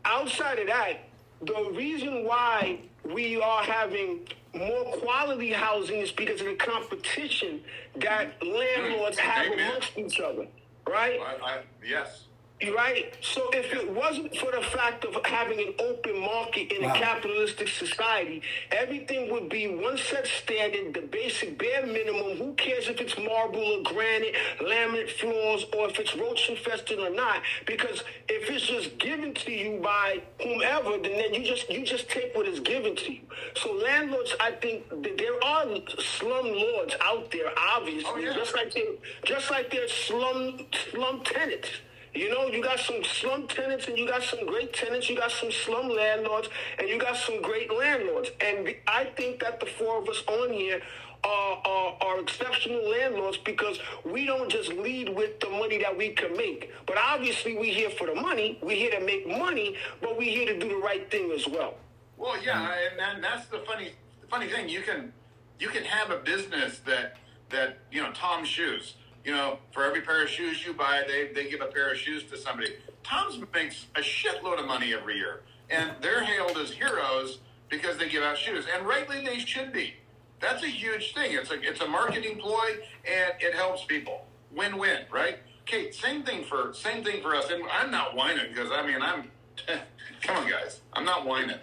outside 0.05 0.59
of 0.59 0.67
that, 0.67 0.99
the 1.41 1.71
reason 1.71 2.23
why 2.25 2.79
we 3.03 3.41
are 3.41 3.63
having 3.63 4.27
more 4.53 4.83
quality 4.99 5.51
housing 5.51 5.99
is 6.01 6.11
because 6.11 6.39
of 6.39 6.47
the 6.47 6.55
competition 6.55 7.61
that 7.95 8.41
landlords 8.45 9.17
have 9.17 9.47
Amen. 9.47 9.67
amongst 9.69 9.97
each 9.97 10.19
other, 10.19 10.47
right? 10.87 11.19
I, 11.19 11.35
I, 11.43 11.57
yes. 11.85 12.25
Right. 12.71 13.13
So 13.21 13.49
if 13.51 13.73
it 13.73 13.89
wasn't 13.89 14.35
for 14.37 14.51
the 14.51 14.61
fact 14.61 15.03
of 15.05 15.17
having 15.25 15.59
an 15.59 15.73
open 15.79 16.19
market 16.19 16.71
in 16.71 16.83
Wow. 16.83 16.93
a 16.93 16.97
capitalistic 16.97 17.67
society, 17.67 18.41
everything 18.71 19.29
would 19.31 19.49
be 19.49 19.67
one 19.67 19.97
set 19.97 20.25
standard, 20.27 20.93
the 20.93 21.01
basic 21.01 21.57
bare 21.57 21.85
minimum. 21.85 22.37
Who 22.37 22.53
cares 22.53 22.87
if 22.87 23.01
it's 23.01 23.17
marble 23.17 23.59
or 23.63 23.83
granite, 23.83 24.35
laminate 24.61 25.09
floors, 25.11 25.65
or 25.75 25.89
if 25.89 25.99
it's 25.99 26.15
roach 26.15 26.49
infested 26.49 26.99
or 26.99 27.09
not? 27.09 27.41
Because 27.65 28.03
if 28.29 28.49
it's 28.49 28.65
just 28.67 28.97
given 28.97 29.33
to 29.33 29.51
you 29.51 29.79
by 29.81 30.21
whomever, 30.41 30.91
then, 30.91 31.11
then 31.17 31.33
you 31.33 31.43
just 31.43 31.69
you 31.69 31.83
just 31.85 32.09
take 32.09 32.35
what 32.35 32.47
is 32.47 32.59
given 32.61 32.95
to 32.95 33.13
you. 33.13 33.21
So 33.55 33.73
landlords, 33.73 34.35
I 34.39 34.51
think 34.51 34.85
there 35.17 35.43
are 35.43 35.65
slum 35.99 36.47
lords 36.51 36.95
out 37.01 37.29
there, 37.31 37.51
obviously, 37.57 38.03
Oh, 38.13 38.17
yeah. 38.17 38.33
just 38.33 38.55
like 38.55 38.73
there, 38.73 38.83
just 39.25 39.51
like 39.51 39.69
there's 39.71 39.91
slum 39.91 40.65
slum 40.91 41.21
tenants. 41.23 41.69
You 42.13 42.29
know, 42.29 42.47
you 42.47 42.61
got 42.61 42.79
some 42.79 43.03
slum 43.03 43.47
tenants 43.47 43.87
and 43.87 43.97
you 43.97 44.07
got 44.07 44.21
some 44.21 44.45
great 44.45 44.71
tenants, 44.71 45.09
you 45.09 45.17
got 45.17 45.31
some 45.31 45.51
slum 45.51 45.89
landlords, 45.89 46.47
and 46.77 46.87
you 46.87 46.99
got 46.99 47.15
some 47.15 47.41
great 47.41 47.73
landlords. 47.73 48.29
And 48.39 48.75
I 48.87 49.05
think 49.05 49.39
that 49.39 49.59
the 49.59 49.65
four 49.65 49.99
of 49.99 50.07
us 50.07 50.23
on 50.27 50.53
here 50.53 50.79
are, 51.23 51.61
are, 51.65 51.97
are 52.01 52.19
exceptional 52.19 52.87
landlords 52.87 53.37
because 53.37 53.79
we 54.05 54.25
don't 54.25 54.49
just 54.49 54.69
lead 54.73 55.09
with 55.09 55.39
the 55.39 55.49
money 55.49 55.79
that 55.79 55.97
we 55.97 56.09
can 56.09 56.37
make. 56.37 56.71
But 56.85 56.97
obviously, 56.97 57.55
we're 57.57 57.73
here 57.73 57.89
for 57.89 58.05
the 58.05 58.15
money, 58.15 58.59
we're 58.61 58.77
here 58.77 58.91
to 58.91 59.03
make 59.03 59.27
money, 59.27 59.75
but 59.99 60.15
we're 60.15 60.31
here 60.31 60.53
to 60.53 60.59
do 60.59 60.69
the 60.69 60.77
right 60.77 61.09
thing 61.09 61.31
as 61.31 61.47
well. 61.47 61.75
Well, 62.17 62.41
yeah, 62.43 62.75
and, 63.15 63.23
that's 63.23 63.47
the 63.47 63.59
funny, 63.59 63.93
the 64.21 64.27
funny 64.27 64.47
thing. 64.49 64.69
You 64.69 64.81
can, 64.81 65.13
you 65.59 65.69
can 65.69 65.83
have 65.83 66.11
a 66.11 66.17
business 66.17 66.79
that 66.85 67.17
that 67.49 67.77
you 67.91 68.01
know, 68.01 68.11
Tom's 68.11 68.47
shoes. 68.47 68.95
You 69.23 69.31
know, 69.31 69.59
for 69.71 69.85
every 69.85 70.01
pair 70.01 70.23
of 70.23 70.29
shoes 70.29 70.65
you 70.65 70.73
buy, 70.73 71.03
they 71.07 71.31
they 71.33 71.49
give 71.49 71.61
a 71.61 71.67
pair 71.67 71.91
of 71.91 71.97
shoes 71.97 72.23
to 72.25 72.37
somebody. 72.37 72.73
Tom's 73.03 73.37
makes 73.53 73.85
a 73.95 74.01
shitload 74.01 74.59
of 74.59 74.67
money 74.67 74.93
every 74.93 75.15
year, 75.15 75.43
and 75.69 75.91
they're 76.01 76.23
hailed 76.23 76.57
as 76.57 76.71
heroes 76.71 77.39
because 77.69 77.97
they 77.97 78.09
give 78.09 78.23
out 78.23 78.37
shoes, 78.37 78.65
and 78.73 78.85
rightly 78.85 79.25
they 79.25 79.39
should 79.39 79.71
be. 79.71 79.93
That's 80.41 80.61
a 80.61 80.67
huge 80.67 81.13
thing. 81.13 81.31
It's 81.33 81.51
a 81.51 81.61
it's 81.61 81.79
a 81.79 81.87
marketing 81.87 82.37
ploy, 82.37 82.79
and 83.05 83.33
it 83.39 83.53
helps 83.53 83.85
people. 83.85 84.25
Win 84.53 84.77
win, 84.77 85.03
right? 85.11 85.37
Kate, 85.65 85.95
same 85.95 86.23
thing 86.23 86.43
for 86.43 86.73
same 86.73 87.03
thing 87.03 87.21
for 87.21 87.33
us. 87.33 87.49
And 87.49 87.63
I'm 87.71 87.91
not 87.91 88.15
whining 88.15 88.47
because 88.53 88.71
I 88.71 88.85
mean 88.85 89.01
I'm. 89.01 89.31
come 90.21 90.37
on, 90.37 90.49
guys, 90.49 90.81
I'm 90.93 91.05
not 91.05 91.25
whining. 91.25 91.57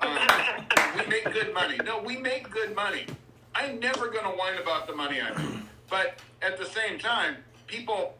Um, 0.00 0.18
we 0.96 1.06
make 1.06 1.24
good 1.32 1.52
money. 1.52 1.76
No, 1.84 2.00
we 2.02 2.16
make 2.18 2.50
good 2.50 2.74
money. 2.76 3.06
I'm 3.54 3.78
never 3.80 4.10
going 4.10 4.24
to 4.24 4.30
whine 4.30 4.58
about 4.60 4.86
the 4.86 4.94
money 4.94 5.20
I 5.20 5.30
make. 5.36 5.64
But 5.94 6.18
at 6.42 6.58
the 6.58 6.64
same 6.64 6.98
time, 6.98 7.36
people, 7.68 8.14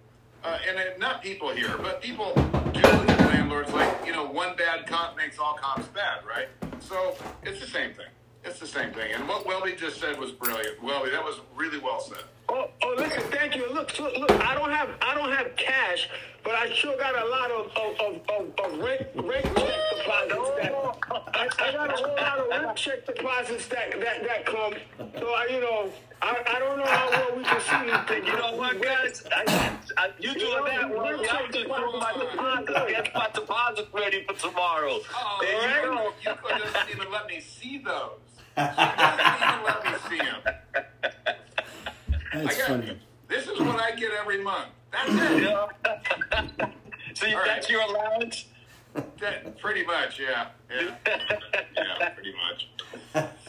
uh, 0.45 0.59
and 0.69 0.79
it, 0.79 1.01
not 1.01 1.21
people 1.21 1.51
here, 1.51 1.77
but 1.77 2.01
people 2.01 2.33
do 2.73 2.83
landlords 2.83 3.73
like, 3.73 3.93
you 4.07 4.13
know, 4.13 4.25
one 4.27 4.55
bad 4.55 4.87
cop 4.87 5.17
makes 5.17 5.41
all 5.41 5.55
cops 5.55 5.89
bad, 5.89 6.21
right? 6.25 6.47
So 6.79 7.17
it's 7.43 7.59
the 7.59 7.67
same 7.67 7.93
thing. 7.93 8.07
It's 8.45 8.61
the 8.61 8.67
same 8.69 8.93
thing. 8.93 9.13
And 9.13 9.27
what 9.27 9.45
Welby 9.45 9.75
just 9.75 9.99
said 9.99 10.21
was 10.21 10.31
brilliant. 10.31 10.85
Welby, 10.85 11.11
that 11.11 11.25
was 11.25 11.41
really 11.57 11.81
well 11.81 11.99
said. 11.99 12.23
Oh, 12.49 12.69
oh, 12.83 12.95
listen, 12.99 13.23
thank 13.31 13.57
you. 13.57 13.73
Look, 13.73 13.99
look, 13.99 14.17
look, 14.19 14.31
I 14.33 14.55
don't 14.55 14.71
have, 14.71 14.91
I 15.01 15.15
don't 15.15 15.31
have 15.33 15.57
cash, 15.57 16.09
but 16.43 16.55
I 16.55 16.71
sure 16.73 16.97
got 16.99 17.15
a 17.21 17.27
lot 17.27 17.51
of, 17.51 17.67
of, 17.75 18.01
of, 18.01 18.21
of, 18.29 18.73
of 18.73 18.79
rent, 18.81 19.07
rent 19.17 19.45
check 19.57 19.81
deposits. 19.97 20.51
That, 20.61 20.73
I, 21.35 21.49
I 21.59 21.73
got 21.73 21.91
a 21.91 21.97
whole 21.97 22.15
lot 22.17 22.39
of 22.39 22.49
rent 22.49 22.77
check 22.77 23.07
deposits 23.07 23.67
that, 23.69 23.93
that, 23.99 24.23
that 24.25 24.45
come. 24.47 24.75
So 25.19 25.27
I, 25.29 25.47
you 25.51 25.61
know, 25.61 25.91
I, 26.21 26.43
I 26.47 26.59
don't 26.59 26.79
know 26.79 26.85
how 26.87 27.11
well 27.11 27.37
we 27.39 27.45
can 27.45 27.61
see 27.61 27.91
these 27.91 28.09
things. 28.09 28.27
You 28.27 28.37
know 28.37 28.57
what, 28.57 28.81
guys? 28.83 29.25
I, 29.35 29.79
I, 29.97 30.11
you 30.19 30.35
doing 30.35 30.65
that? 30.67 30.83
know, 30.91 30.97
Well, 30.99 31.05
we're 31.07 31.29
I'm 31.29 31.51
just 31.53 31.67
throwing 31.67 31.99
my 31.99 32.13
deposit. 32.13 32.89
Get 33.05 33.15
my 33.15 33.29
deposit 33.35 33.89
ready 33.95 34.25
for 34.29 34.35
tomorrow. 34.35 34.99
Oh, 35.15 35.39
There 35.41 35.87
you 35.87 35.93
you, 35.93 35.97
go. 35.97 36.13
you 36.31 36.37
couldn't 36.43 36.91
even 36.95 37.11
let 37.11 37.27
me 37.27 37.41
see 37.41 37.79
those. 37.79 38.11
You 38.59 38.65
couldn't 38.77 39.43
even 39.49 39.65
let 39.65 39.85
me 39.85 39.93
see 40.11 40.19
them. 40.19 40.55
That's 42.35 42.57
I 42.57 42.59
got, 42.59 42.69
funny. 42.69 42.99
This 43.29 43.47
is 43.47 43.59
what 43.61 43.81
I 43.81 43.93
get 43.93 44.13
every 44.13 44.43
month. 44.43 44.69
That's 44.93 45.11
it. 45.11 45.43
Yeah. 45.43 45.67
so 47.15 47.27
you, 47.27 47.35
All 47.37 47.41
right. 47.43 47.47
that's 47.47 47.71
your 47.71 47.83
allowance? 47.83 48.47
That, 49.21 49.59
pretty 49.59 49.85
much, 49.85 50.21
yeah. 50.21 50.49
Yeah, 50.71 50.95
yeah 51.77 52.09
pretty 52.11 52.33
much. 53.13 53.29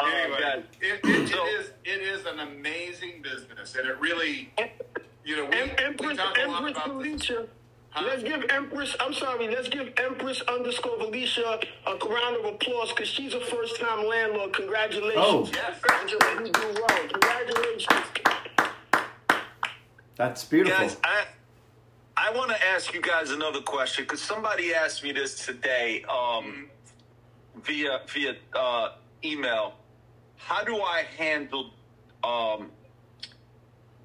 Oh, 0.00 0.10
Anyway, 0.10 0.38
God. 0.40 0.64
it, 0.80 1.00
it, 1.04 1.28
So- 1.28 1.46
it 1.46 1.50
is 1.50 1.70
it 1.84 2.00
is 2.02 2.26
an 2.26 2.40
amazing 2.40 3.22
business, 3.22 3.76
and 3.76 3.86
it 3.88 3.96
really, 4.00 4.52
you 5.24 5.36
know, 5.36 5.44
we, 5.44 5.56
Em- 5.56 5.68
we 5.78 5.84
Empress, 5.84 6.16
talk 6.16 6.36
a 6.36 6.48
lot 6.48 6.64
Empress 6.66 6.84
about 6.84 7.02
this. 7.04 7.30
Felicia. 7.94 8.00
Huh? 8.00 8.04
Let's 8.06 8.22
give 8.22 8.50
Empress, 8.50 8.96
I'm 9.00 9.12
sorry, 9.12 9.48
let's 9.48 9.68
give 9.68 9.92
Empress 9.96 10.42
underscore 10.42 10.98
Felicia 10.98 11.60
a 11.86 11.90
round 11.90 12.36
of 12.36 12.54
applause 12.54 12.90
because 12.90 13.08
she's 13.08 13.34
a 13.34 13.40
first 13.40 13.80
time 13.80 14.06
landlord. 14.06 14.52
Congratulations. 14.52 15.16
Oh. 15.16 15.48
Yes. 15.52 15.80
You 16.40 16.52
do 16.52 16.74
well. 16.74 17.08
Congratulations. 17.08 18.04
That's 20.16 20.44
beautiful. 20.44 20.78
Guys, 20.78 20.96
I 21.02 21.24
I 22.16 22.30
want 22.30 22.50
to 22.50 22.66
ask 22.68 22.94
you 22.94 23.02
guys 23.02 23.30
another 23.30 23.60
question 23.60 24.04
because 24.04 24.22
somebody 24.22 24.72
asked 24.72 25.02
me 25.02 25.10
this 25.12 25.44
today 25.44 26.04
um, 26.04 26.68
via 27.64 28.00
via 28.08 28.36
uh, 28.54 28.92
email. 29.24 29.74
How 30.36 30.62
do 30.62 30.80
I 30.80 31.04
handle? 31.16 31.70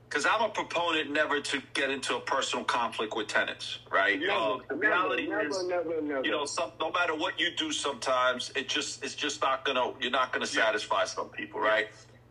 Because 0.10 0.26
I'm 0.26 0.42
a 0.42 0.50
proponent 0.50 1.12
never 1.12 1.40
to 1.40 1.62
get 1.76 1.92
into 1.92 2.16
a 2.16 2.20
personal 2.20 2.66
conflict 2.66 3.16
with 3.16 3.28
tenants, 3.28 3.78
right? 3.92 4.20
Never, 4.20 4.32
Um, 4.32 4.64
the 4.68 4.74
reality 4.76 5.28
never, 5.28 5.48
is, 5.48 5.64
never, 5.66 6.02
never. 6.02 6.26
you 6.26 6.32
know, 6.32 6.46
some, 6.46 6.72
no 6.80 6.90
matter 6.92 7.14
what 7.14 7.40
you 7.40 7.52
do, 7.56 7.72
sometimes 7.72 8.52
it 8.56 8.68
just 8.68 9.04
it's 9.04 9.14
just 9.14 9.40
not 9.40 9.64
gonna 9.66 9.94
you're 10.02 10.10
not 10.10 10.34
gonna 10.34 10.48
satisfy 10.48 11.06
some 11.06 11.30
people, 11.30 11.60
right? 11.60 11.90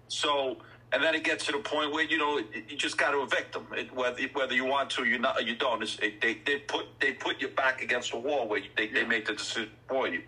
So, 0.09 0.57
and 0.91 1.01
then 1.05 1.15
it 1.15 1.23
gets 1.23 1.47
to 1.47 1.53
the 1.53 1.59
point 1.59 1.93
where 1.93 2.03
you 2.03 2.19
know 2.19 2.41
you 2.69 2.77
just 2.77 2.99
got 2.99 3.13
to 3.13 3.23
evict 3.23 3.53
them, 3.53 3.69
it, 3.77 3.95
whether 3.95 4.23
whether 4.33 4.55
you 4.55 4.65
want 4.65 4.91
to, 4.91 5.05
you 5.05 5.19
not, 5.21 5.39
or 5.39 5.43
you 5.43 5.55
don't. 5.55 5.81
It's, 5.81 5.99
it, 6.01 6.21
they 6.21 6.39
they 6.45 6.59
put 6.59 6.87
they 6.99 7.13
put 7.13 7.41
you 7.41 7.47
back 7.49 7.81
against 7.81 8.11
the 8.11 8.19
wall 8.19 8.49
where 8.49 8.59
you, 8.59 8.71
they 8.77 8.89
they 8.89 9.05
make 9.05 9.27
the 9.27 9.35
decision 9.35 9.71
for 9.89 10.09
you. 10.09 10.23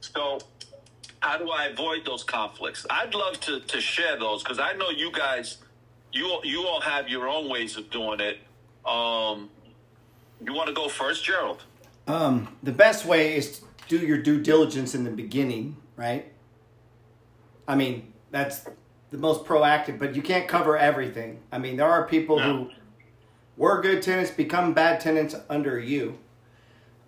So, 0.00 0.38
how 1.20 1.36
do 1.36 1.50
I 1.50 1.66
avoid 1.66 2.06
those 2.06 2.24
conflicts? 2.24 2.86
I'd 2.88 3.14
love 3.14 3.38
to 3.40 3.60
to 3.60 3.78
share 3.78 4.18
those 4.18 4.42
because 4.42 4.58
I 4.58 4.72
know 4.72 4.88
you 4.88 5.12
guys, 5.12 5.58
you 6.18 6.30
all- 6.30 6.44
you 6.44 6.66
all 6.66 6.80
have 6.80 7.08
your 7.08 7.28
own 7.28 7.48
ways 7.48 7.76
of 7.76 7.90
doing 7.90 8.20
it. 8.20 8.38
Um, 8.84 9.50
you 10.44 10.52
want 10.52 10.68
to 10.68 10.74
go 10.74 10.88
first, 10.88 11.24
Gerald? 11.24 11.62
Um, 12.06 12.56
the 12.62 12.72
best 12.72 13.04
way 13.04 13.36
is 13.36 13.58
to 13.60 13.64
do 13.88 13.98
your 13.98 14.18
due 14.18 14.40
diligence 14.40 14.94
in 14.94 15.04
the 15.04 15.10
beginning, 15.10 15.76
right? 15.96 16.32
I 17.66 17.74
mean, 17.76 18.12
that's 18.30 18.66
the 19.10 19.18
most 19.18 19.44
proactive, 19.44 19.98
but 19.98 20.14
you 20.16 20.22
can't 20.22 20.48
cover 20.48 20.76
everything. 20.76 21.40
I 21.52 21.58
mean, 21.58 21.76
there 21.76 21.86
are 21.86 22.06
people 22.06 22.38
who 22.38 22.70
were 23.56 23.80
good 23.82 24.02
tenants, 24.02 24.30
become 24.30 24.72
bad 24.74 25.00
tenants 25.00 25.34
under 25.48 25.78
you. 25.78 26.18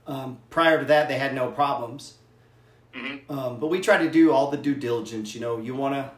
Um, 0.07 0.39
prior 0.51 0.79
to 0.81 0.85
that, 0.87 1.09
they 1.09 1.19
had 1.19 1.35
no 1.35 1.51
problems. 1.51 2.15
Um, 3.29 3.61
but 3.61 3.69
we 3.69 3.81
try 3.81 3.99
to 3.99 4.11
do 4.11 4.33
all 4.33 4.51
the 4.51 4.57
due 4.57 4.75
diligence. 4.75 5.35
You 5.35 5.41
know, 5.41 5.59
you 5.59 5.75
want 5.75 5.95
to. 5.95 6.11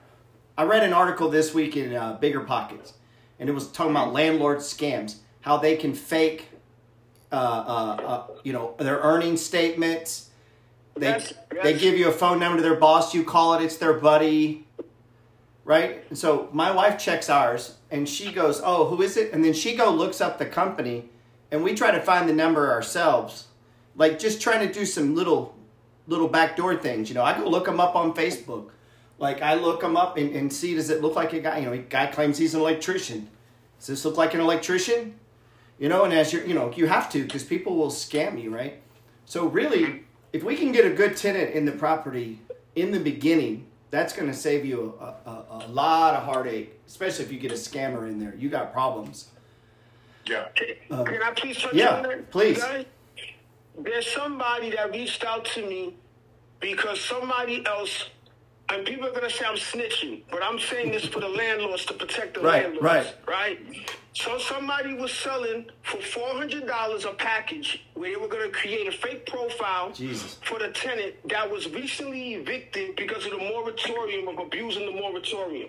I 0.56 0.64
read 0.64 0.82
an 0.82 0.92
article 0.92 1.28
this 1.30 1.54
week 1.54 1.76
in 1.76 1.94
uh, 1.94 2.14
Bigger 2.20 2.40
Pockets, 2.40 2.94
and 3.38 3.48
it 3.48 3.52
was 3.52 3.68
talking 3.70 3.92
about 3.92 4.12
landlord 4.12 4.58
scams, 4.58 5.16
how 5.42 5.56
they 5.56 5.76
can 5.76 5.94
fake 5.94 6.48
uh, 7.32 7.34
uh, 7.34 8.02
uh, 8.02 8.26
you 8.44 8.52
know, 8.52 8.74
their 8.78 8.98
earnings 8.98 9.42
statements. 9.42 10.28
They 10.94 11.08
Yes, 11.08 11.32
they 11.62 11.72
give 11.78 11.96
you 11.96 12.08
a 12.08 12.12
phone 12.12 12.38
number 12.38 12.58
to 12.58 12.62
their 12.62 12.76
boss. 12.78 13.14
You 13.14 13.24
call 13.24 13.54
it. 13.54 13.62
It's 13.64 13.78
their 13.78 13.94
buddy, 13.94 14.66
right? 15.64 16.04
And 16.10 16.18
so 16.18 16.50
my 16.52 16.70
wife 16.70 16.98
checks 16.98 17.30
ours, 17.30 17.76
and 17.90 18.06
she 18.06 18.32
goes, 18.32 18.60
"Oh, 18.62 18.86
who 18.86 19.00
is 19.00 19.16
it?" 19.16 19.32
And 19.32 19.42
then 19.42 19.54
she 19.54 19.74
go 19.74 19.90
looks 19.90 20.20
up 20.20 20.38
the 20.38 20.44
company, 20.44 21.08
and 21.50 21.64
we 21.64 21.74
try 21.74 21.90
to 21.90 22.00
find 22.00 22.28
the 22.28 22.34
number 22.34 22.70
ourselves. 22.70 23.46
like 23.94 24.18
just 24.18 24.40
trying 24.40 24.66
to 24.66 24.72
do 24.72 24.84
some 24.86 25.14
little 25.14 25.54
little 26.06 26.28
backdoor 26.28 26.76
things. 26.76 27.08
You 27.08 27.14
know, 27.14 27.22
I 27.22 27.36
go 27.38 27.48
look 27.48 27.64
them 27.66 27.80
up 27.80 27.94
on 27.96 28.12
Facebook. 28.14 28.70
Like 29.22 29.40
I 29.40 29.54
look 29.54 29.80
them 29.80 29.96
up 29.96 30.16
and, 30.16 30.34
and 30.34 30.52
see 30.52 30.74
does 30.74 30.90
it 30.90 31.00
look 31.00 31.14
like 31.14 31.32
a 31.32 31.38
guy? 31.38 31.58
You 31.58 31.66
know, 31.66 31.72
a 31.72 31.78
guy 31.78 32.06
claims 32.06 32.38
he's 32.38 32.54
an 32.54 32.60
electrician. 32.60 33.28
Does 33.78 33.86
this 33.86 34.04
look 34.04 34.16
like 34.16 34.34
an 34.34 34.40
electrician? 34.40 35.14
You 35.78 35.88
know, 35.88 36.02
and 36.02 36.12
as 36.12 36.32
you're, 36.32 36.44
you 36.44 36.54
know, 36.54 36.72
you 36.74 36.88
have 36.88 37.08
to 37.12 37.22
because 37.22 37.44
people 37.44 37.76
will 37.76 37.90
scam 37.90 38.42
you, 38.42 38.52
right? 38.52 38.82
So 39.24 39.46
really, 39.46 40.02
if 40.32 40.42
we 40.42 40.56
can 40.56 40.72
get 40.72 40.84
a 40.84 40.90
good 40.90 41.16
tenant 41.16 41.54
in 41.54 41.64
the 41.64 41.72
property 41.72 42.40
in 42.74 42.90
the 42.90 42.98
beginning, 42.98 43.66
that's 43.92 44.12
going 44.12 44.28
to 44.28 44.36
save 44.36 44.64
you 44.64 44.94
a, 45.00 45.04
a, 45.04 45.46
a 45.50 45.68
lot 45.68 46.14
of 46.14 46.24
heartache, 46.24 46.80
especially 46.88 47.24
if 47.24 47.30
you 47.30 47.38
get 47.38 47.52
a 47.52 47.54
scammer 47.54 48.08
in 48.08 48.18
there. 48.18 48.34
You 48.36 48.48
got 48.48 48.72
problems. 48.72 49.28
Yeah. 50.26 50.46
Um, 50.90 51.04
Can 51.04 51.22
I 51.22 51.30
please 51.30 51.58
touch 51.58 51.74
yeah, 51.74 51.96
on 51.96 52.02
that? 52.02 52.30
please. 52.32 52.58
guys? 52.58 52.86
There's 53.78 54.06
somebody 54.06 54.70
that 54.70 54.90
reached 54.90 55.24
out 55.24 55.44
to 55.54 55.66
me 55.66 55.94
because 56.60 57.00
somebody 57.00 57.64
else, 57.66 58.08
and 58.68 58.86
people 58.86 59.06
are 59.06 59.10
going 59.10 59.28
to 59.28 59.30
say 59.30 59.44
I'm 59.44 59.56
snitching, 59.56 60.22
but 60.30 60.42
I'm 60.42 60.58
saying 60.58 60.92
this 60.92 61.04
for 61.06 61.20
the 61.20 61.28
landlords 61.28 61.84
to 61.86 61.94
protect 61.94 62.34
the 62.34 62.40
Right, 62.40 62.62
landlords. 62.64 62.82
right. 62.82 63.14
Right? 63.28 63.58
So 64.14 64.38
somebody 64.38 64.94
was 64.94 65.10
selling 65.12 65.66
for 65.82 65.96
$400 65.98 67.04
a 67.04 67.14
package 67.14 67.82
where 67.94 68.10
they 68.10 68.16
were 68.16 68.28
going 68.28 68.50
to 68.50 68.56
create 68.56 68.86
a 68.86 68.92
fake 68.92 69.26
profile 69.26 69.90
Jesus. 69.92 70.38
for 70.44 70.58
the 70.58 70.68
tenant 70.68 71.14
that 71.28 71.50
was 71.50 71.68
recently 71.70 72.34
evicted 72.34 72.94
because 72.96 73.24
of 73.26 73.32
the 73.32 73.38
moratorium 73.38 74.28
of 74.28 74.38
abusing 74.38 74.86
the 74.86 74.92
moratorium. 74.92 75.68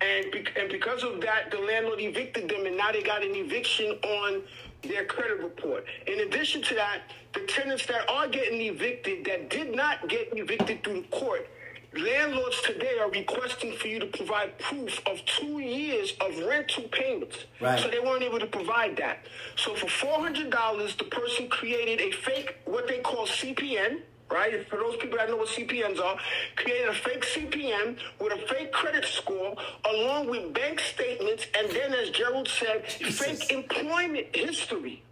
And, 0.00 0.30
be- 0.30 0.44
and 0.58 0.70
because 0.70 1.02
of 1.02 1.20
that, 1.22 1.50
the 1.50 1.58
landlord 1.58 2.00
evicted 2.00 2.48
them, 2.48 2.66
and 2.66 2.76
now 2.76 2.92
they 2.92 3.02
got 3.02 3.22
an 3.24 3.34
eviction 3.34 3.92
on 4.04 4.42
their 4.82 5.04
credit 5.06 5.40
report. 5.42 5.84
In 6.06 6.20
addition 6.20 6.62
to 6.62 6.74
that, 6.76 7.00
the 7.34 7.40
tenants 7.40 7.84
that 7.86 8.08
are 8.08 8.28
getting 8.28 8.60
evicted 8.60 9.24
that 9.24 9.50
did 9.50 9.74
not 9.74 10.08
get 10.08 10.28
evicted 10.32 10.84
through 10.84 11.02
court, 11.10 11.48
landlords 11.96 12.60
today 12.62 12.98
are 13.00 13.10
requesting 13.10 13.72
for 13.76 13.88
you 13.88 13.98
to 14.00 14.06
provide 14.06 14.58
proof 14.58 15.00
of 15.06 15.24
two 15.24 15.58
years 15.58 16.12
of 16.20 16.38
rental 16.44 16.84
payments. 16.84 17.44
Right. 17.60 17.78
So 17.80 17.88
they 17.88 18.00
weren't 18.00 18.22
able 18.22 18.38
to 18.38 18.46
provide 18.46 18.96
that. 18.98 19.26
So 19.56 19.74
for 19.74 19.88
four 19.88 20.18
hundred 20.20 20.50
dollars, 20.50 20.94
the 20.96 21.04
person 21.04 21.48
created 21.48 22.00
a 22.00 22.10
fake, 22.16 22.56
what 22.64 22.88
they 22.88 22.98
call 22.98 23.26
CPN. 23.26 24.00
Right, 24.30 24.68
for 24.68 24.76
those 24.76 24.98
people 24.98 25.16
that 25.16 25.30
know 25.30 25.38
what 25.38 25.48
CPNs 25.48 25.98
are, 25.98 26.18
created 26.54 26.88
a 26.88 26.92
fake 26.92 27.24
CPN 27.24 27.96
with 28.20 28.34
a 28.34 28.46
fake 28.46 28.72
credit 28.72 29.06
score, 29.06 29.56
along 29.90 30.28
with 30.28 30.52
bank 30.52 30.80
statements, 30.80 31.46
and 31.58 31.70
then, 31.70 31.94
as 31.94 32.10
Gerald 32.10 32.46
said, 32.46 32.84
Jesus. 32.98 33.18
fake 33.18 33.50
employment 33.50 34.26
history 34.36 35.02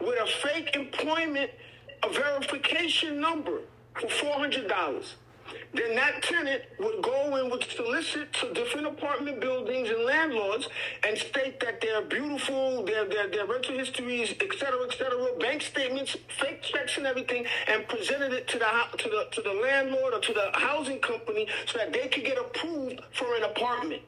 with 0.00 0.16
a 0.20 0.26
fake 0.26 0.70
employment 0.76 1.50
a 2.04 2.12
verification 2.12 3.20
number 3.20 3.60
for 4.00 4.08
four 4.08 4.34
hundred 4.34 4.68
dollars. 4.68 5.16
Then 5.74 5.94
that 5.96 6.22
tenant 6.22 6.62
would 6.78 7.02
go 7.02 7.36
and 7.36 7.50
would 7.50 7.64
solicit 7.64 8.32
to 8.34 8.52
different 8.52 8.86
apartment 8.86 9.40
buildings 9.40 9.88
and 9.88 10.04
landlords 10.04 10.68
and 11.06 11.16
state 11.16 11.60
that 11.60 11.80
they're 11.80 12.02
beautiful, 12.02 12.84
their 12.84 13.06
their, 13.08 13.28
their 13.28 13.46
rental 13.46 13.78
histories, 13.78 14.34
et 14.40 14.52
cetera, 14.58 14.82
et 14.84 14.96
cetera, 14.96 15.38
bank 15.38 15.62
statements, 15.62 16.16
fake 16.38 16.62
checks 16.62 16.96
and 16.98 17.06
everything, 17.06 17.44
and 17.68 17.86
presented 17.88 18.32
it 18.32 18.48
to 18.48 18.58
the 18.58 18.98
to 18.98 19.08
the 19.08 19.28
to 19.32 19.42
the 19.42 19.52
landlord 19.52 20.14
or 20.14 20.20
to 20.20 20.32
the 20.32 20.50
housing 20.54 20.98
company 21.00 21.46
so 21.66 21.78
that 21.78 21.92
they 21.92 22.08
could 22.08 22.24
get 22.24 22.38
approved 22.38 23.00
for 23.12 23.34
an 23.36 23.44
apartment. 23.44 24.02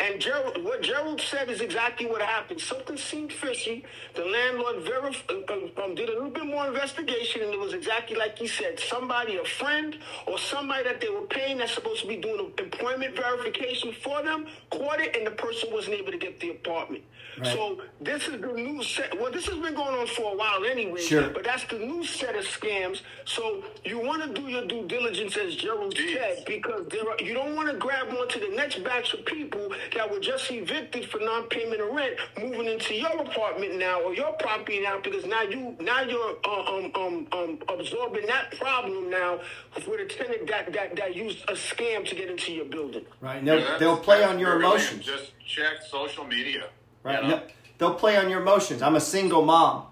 And 0.00 0.20
Gerald, 0.20 0.62
what 0.62 0.82
Gerald 0.82 1.20
said 1.20 1.50
is 1.50 1.60
exactly 1.60 2.06
what 2.06 2.22
happened. 2.22 2.60
Something 2.60 2.96
seemed 2.96 3.32
fishy. 3.32 3.84
The 4.14 4.24
landlord 4.24 4.76
verif- 4.84 5.28
uh, 5.28 5.52
uh, 5.52 5.84
um, 5.84 5.96
did 5.96 6.08
a 6.08 6.12
little 6.12 6.30
bit 6.30 6.46
more 6.46 6.68
investigation, 6.68 7.42
and 7.42 7.52
it 7.52 7.58
was 7.58 7.74
exactly 7.74 8.16
like 8.16 8.38
he 8.38 8.46
said. 8.46 8.78
Somebody, 8.78 9.38
a 9.38 9.44
friend, 9.44 9.96
or 10.28 10.38
somebody 10.38 10.84
that 10.84 11.00
they 11.00 11.08
were 11.08 11.26
paying 11.26 11.58
that's 11.58 11.74
supposed 11.74 12.02
to 12.02 12.08
be 12.08 12.16
doing 12.16 12.52
employment 12.58 13.16
verification 13.16 13.92
for 14.04 14.22
them, 14.22 14.46
caught 14.70 15.00
it, 15.00 15.16
and 15.16 15.26
the 15.26 15.32
person 15.32 15.70
wasn't 15.72 15.96
able 15.96 16.12
to 16.12 16.18
get 16.18 16.38
the 16.38 16.50
apartment. 16.50 17.02
Right. 17.38 17.48
So 17.48 17.82
this 18.00 18.26
is 18.28 18.40
the 18.40 18.52
new 18.52 18.82
set. 18.82 19.18
Well, 19.20 19.30
this 19.32 19.46
has 19.46 19.58
been 19.58 19.74
going 19.74 19.94
on 19.94 20.06
for 20.08 20.32
a 20.32 20.36
while 20.36 20.64
anyway. 20.64 21.00
Sure. 21.00 21.28
But 21.30 21.44
that's 21.44 21.64
the 21.64 21.78
new 21.78 22.04
set 22.04 22.36
of 22.36 22.44
scams. 22.44 23.02
So 23.24 23.64
you 23.84 24.00
want 24.00 24.22
to 24.22 24.40
do 24.40 24.48
your 24.48 24.66
due 24.66 24.86
diligence, 24.86 25.36
as 25.36 25.56
Gerald 25.56 25.94
Jeez. 25.94 26.14
said, 26.14 26.44
because 26.46 26.86
there 26.88 27.08
are, 27.08 27.16
you 27.20 27.34
don't 27.34 27.54
want 27.54 27.68
to 27.68 27.76
grab 27.76 28.08
onto 28.08 28.40
the 28.40 28.54
next 28.56 28.82
batch 28.82 29.14
of 29.14 29.24
people 29.24 29.72
that 29.94 30.10
were 30.10 30.20
just 30.20 30.50
evicted 30.50 31.08
for 31.10 31.18
non-payment 31.20 31.80
of 31.80 31.88
rent, 31.94 32.16
moving 32.38 32.66
into 32.66 32.94
your 32.94 33.20
apartment 33.22 33.76
now 33.78 34.00
or 34.02 34.14
your 34.14 34.32
property 34.34 34.80
now, 34.80 35.00
because 35.00 35.24
now 35.26 35.42
you 35.42 35.76
now 35.80 36.02
you're 36.02 36.36
uh, 36.44 36.76
um, 36.76 36.90
um, 36.94 37.26
um, 37.32 37.58
absorbing 37.68 38.26
that 38.26 38.56
problem 38.58 39.10
now 39.10 39.40
with 39.86 40.00
a 40.00 40.06
tenant 40.06 40.46
that, 40.48 40.72
that 40.72 40.96
that 40.96 41.14
used 41.16 41.42
a 41.48 41.52
scam 41.52 42.06
to 42.08 42.14
get 42.14 42.30
into 42.30 42.52
your 42.52 42.64
building. 42.66 43.04
Right? 43.20 43.38
And 43.38 43.46
they'll, 43.48 43.60
That's- 43.60 43.80
they'll 43.80 43.96
play 43.98 44.24
on 44.24 44.38
your 44.38 44.58
brilliant. 44.58 44.82
emotions. 44.92 45.04
Just 45.06 45.32
check 45.46 45.82
social 45.88 46.24
media. 46.24 46.68
Right? 47.02 47.22
You 47.22 47.28
know? 47.28 47.36
No, 47.36 47.42
they'll 47.78 47.94
play 47.94 48.16
on 48.16 48.28
your 48.30 48.42
emotions. 48.42 48.82
I'm 48.82 48.96
a 48.96 49.00
single 49.00 49.44
mom. 49.44 49.86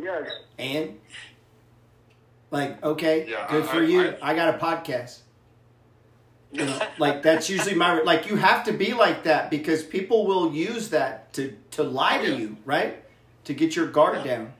Yes. 0.00 0.30
And 0.58 0.98
like, 2.50 2.82
okay, 2.82 3.26
Yeah, 3.28 3.46
good 3.50 3.64
I- 3.64 3.66
for 3.66 3.78
I- 3.78 3.86
you. 3.86 4.00
I- 4.22 4.30
I, 4.30 4.34
got 4.34 4.54
a 4.54 4.58
podcast. 4.58 5.20
You 6.50 6.64
know, 6.64 6.80
like 6.98 7.22
that's 7.22 7.50
usually 7.50 7.74
my 7.74 8.00
like 8.02 8.28
you 8.28 8.36
have 8.36 8.64
to 8.64 8.72
be 8.72 8.94
like 8.94 9.24
that 9.24 9.50
because 9.50 9.82
people 9.82 10.26
will 10.26 10.52
use 10.52 10.88
that 10.90 11.32
to 11.34 11.54
to 11.72 11.82
lie 11.82 12.18
to 12.24 12.34
you, 12.34 12.56
right? 12.64 13.04
To 13.44 13.54
get 13.54 13.76
your 13.76 13.86
guard 13.86 14.24
down. 14.24 14.54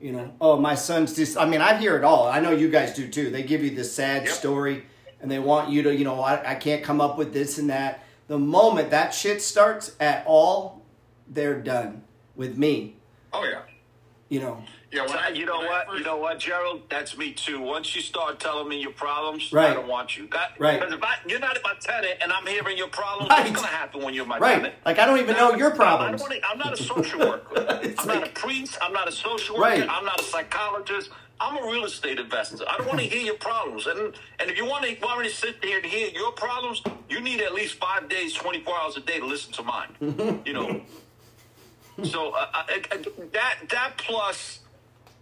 You 0.00 0.12
know, 0.12 0.32
oh 0.40 0.56
my 0.58 0.74
son's 0.76 1.16
just 1.16 1.36
I 1.36 1.46
mean, 1.46 1.60
I 1.60 1.76
hear 1.78 1.96
it 1.96 2.04
all. 2.04 2.28
I 2.28 2.38
know 2.40 2.50
you 2.52 2.70
guys 2.70 2.94
do 2.94 3.08
too. 3.08 3.30
They 3.30 3.42
give 3.42 3.62
you 3.64 3.70
this 3.70 3.92
sad 3.92 4.24
Yep. 4.24 4.32
story 4.32 4.84
and 5.20 5.30
they 5.30 5.38
want 5.38 5.70
you 5.70 5.82
to, 5.84 5.94
you 5.94 6.04
know, 6.04 6.20
I, 6.20 6.52
I 6.52 6.54
can't 6.54 6.84
come 6.84 7.00
up 7.00 7.16
with 7.18 7.32
this 7.32 7.58
and 7.58 7.70
that. 7.70 8.04
The 8.28 8.38
moment 8.38 8.90
that 8.90 9.14
shit 9.14 9.42
starts 9.42 9.96
at 9.98 10.24
all, 10.26 10.82
they're 11.26 11.60
done 11.60 12.02
with 12.36 12.56
me. 12.56 12.96
Oh 13.32 13.44
yeah. 13.44 13.62
You 14.28 14.40
know. 14.40 14.62
Yeah. 14.94 15.06
When 15.06 15.18
I, 15.18 15.28
you 15.30 15.44
know 15.44 15.58
when 15.58 15.66
I 15.66 15.70
what? 15.70 15.86
first- 15.88 15.98
You 15.98 16.04
know 16.04 16.16
what, 16.18 16.38
Gerald? 16.38 16.82
That's 16.88 17.16
me 17.18 17.32
too. 17.32 17.60
Once 17.60 17.94
you 17.96 18.00
start 18.02 18.38
telling 18.38 18.68
me 18.68 18.80
your 18.80 18.92
problems, 18.92 19.52
Right. 19.52 19.70
I 19.70 19.74
don't 19.74 19.88
want 19.88 20.16
you. 20.16 20.28
That, 20.28 20.52
Right. 20.58 20.78
Because 20.78 20.94
if 20.94 21.02
I, 21.02 21.16
you're 21.26 21.40
not 21.40 21.58
my 21.64 21.74
tenant 21.80 22.14
and 22.22 22.32
I'm 22.32 22.46
hearing 22.46 22.78
your 22.78 22.88
problems, 22.88 23.30
Right. 23.30 23.40
what's 23.40 23.56
going 23.56 23.68
to 23.68 23.74
happen 23.74 24.02
when 24.02 24.14
you're 24.14 24.24
my 24.24 24.38
Right. 24.38 24.54
tenant? 24.56 24.74
Like 24.86 24.98
I 25.00 25.06
don't 25.06 25.18
even 25.18 25.36
know 25.36 25.54
your 25.54 25.72
I 25.72 25.76
problems. 25.76 26.22
wanna, 26.22 26.36
I'm 26.48 26.58
not 26.58 26.72
a 26.72 26.76
social 26.76 27.18
worker. 27.20 27.66
I'm 27.98 28.06
not 28.06 28.28
a 28.28 28.30
priest. 28.30 28.78
I'm 28.80 28.92
not 28.92 29.08
a 29.08 29.12
social 29.12 29.56
worker. 29.56 29.80
Right. 29.80 29.88
I'm 29.90 30.04
not 30.04 30.20
a 30.20 30.24
psychologist. 30.24 31.10
I'm 31.40 31.58
a 31.58 31.66
real 31.66 31.84
estate 31.84 32.20
investor. 32.20 32.64
I 32.68 32.76
don't 32.78 32.86
want 32.86 33.00
to 33.00 33.06
hear 33.06 33.20
your 33.22 33.34
problems. 33.34 33.88
And 33.88 34.14
and 34.38 34.48
if 34.50 34.56
you 34.56 34.64
want 34.64 34.84
to 34.84 34.94
want 35.04 35.20
me 35.20 35.28
to 35.28 35.34
sit 35.34 35.60
there 35.60 35.78
and 35.78 35.84
hear 35.86 36.08
your 36.10 36.30
problems, 36.30 36.80
you 37.10 37.20
need 37.20 37.40
at 37.40 37.52
least 37.52 37.74
five 37.74 38.08
days, 38.08 38.32
24 38.34 38.72
hours 38.78 38.96
a 38.96 39.00
day 39.00 39.18
to 39.18 39.26
listen 39.26 39.52
to 39.54 39.62
mine. 39.64 39.88
you 40.46 40.52
know. 40.52 40.80
So 42.04 42.30
uh, 42.30 42.46
I, 42.54 42.82
I, 42.92 42.96
that 43.32 43.56
that 43.70 43.92
plus, 43.98 44.60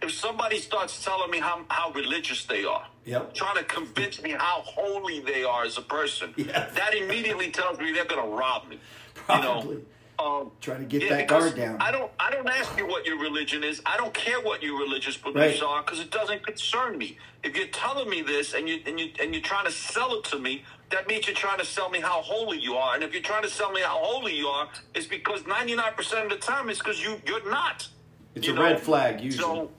if 0.03 0.13
somebody 0.13 0.59
starts 0.59 1.03
telling 1.05 1.31
me 1.31 1.39
how 1.39 1.61
how 1.69 1.91
religious 1.93 2.45
they 2.45 2.65
are, 2.65 2.87
Yep. 3.05 3.35
trying 3.35 3.57
to 3.57 3.65
convince 3.65 4.23
me 4.23 4.31
how 4.33 4.63
holy 4.65 5.21
they 5.21 5.45
are 5.45 5.65
as 5.65 5.79
a 5.79 5.83
person, 5.83 6.35
Yes. 6.37 6.75
that 6.75 6.95
immediately 6.95 7.51
tells 7.51 7.79
me 7.79 7.93
they're 7.93 8.05
going 8.05 8.23
to 8.25 8.37
rob 8.37 8.69
me. 8.69 8.79
Probably. 9.15 9.77
You 9.77 9.81
know, 9.81 9.87
um, 10.25 10.51
Try 10.61 10.77
to 10.77 10.85
get 10.85 11.03
yeah, 11.03 11.09
that 11.17 11.27
guard 11.29 11.57
down. 11.57 11.79
I 11.81 11.91
don't. 11.91 12.11
I 12.21 12.31
don't 12.31 12.47
ask 12.49 12.77
you 12.79 12.87
what 12.87 13.07
your 13.07 13.19
religion 13.19 13.65
is. 13.65 13.81
I 13.85 13.97
don't 13.97 14.15
care 14.15 14.41
what 14.41 14.63
your 14.63 14.79
religious 14.79 15.17
beliefs 15.17 15.61
Right. 15.61 15.63
are 15.63 15.83
because 15.83 15.99
it 16.01 16.11
doesn't 16.13 16.47
concern 16.47 16.97
me. 16.99 17.19
If 17.43 17.57
you're 17.57 17.67
telling 17.69 18.09
me 18.09 18.23
this 18.23 18.55
and 18.55 18.69
you 18.69 18.81
and 18.87 19.01
you 19.01 19.11
and 19.21 19.35
you're 19.35 19.43
trying 19.43 19.65
to 19.65 19.73
sell 19.73 20.15
it 20.19 20.25
to 20.25 20.39
me, 20.39 20.65
that 20.91 21.09
means 21.09 21.27
you're 21.27 21.35
trying 21.35 21.59
to 21.59 21.65
sell 21.65 21.89
me 21.89 21.99
how 22.01 22.21
holy 22.23 22.59
you 22.59 22.75
are. 22.77 22.95
And 22.95 23.03
if 23.03 23.13
you're 23.15 23.23
trying 23.23 23.43
to 23.43 23.49
sell 23.51 23.73
me 23.73 23.81
how 23.81 23.99
holy 23.99 24.37
you 24.37 24.47
are, 24.47 24.69
it's 24.95 25.07
because 25.07 25.45
99 25.47 25.93
percent 25.95 26.25
of 26.27 26.31
the 26.31 26.37
time 26.37 26.69
it's 26.71 26.79
because 26.79 27.03
you 27.03 27.21
you're 27.27 27.49
not. 27.51 27.89
It's 28.37 28.47
You 28.47 28.53
a 28.53 28.57
know? 28.57 28.63
red 28.63 28.81
flag 28.81 29.21
usually, 29.21 29.43
So 29.43 29.71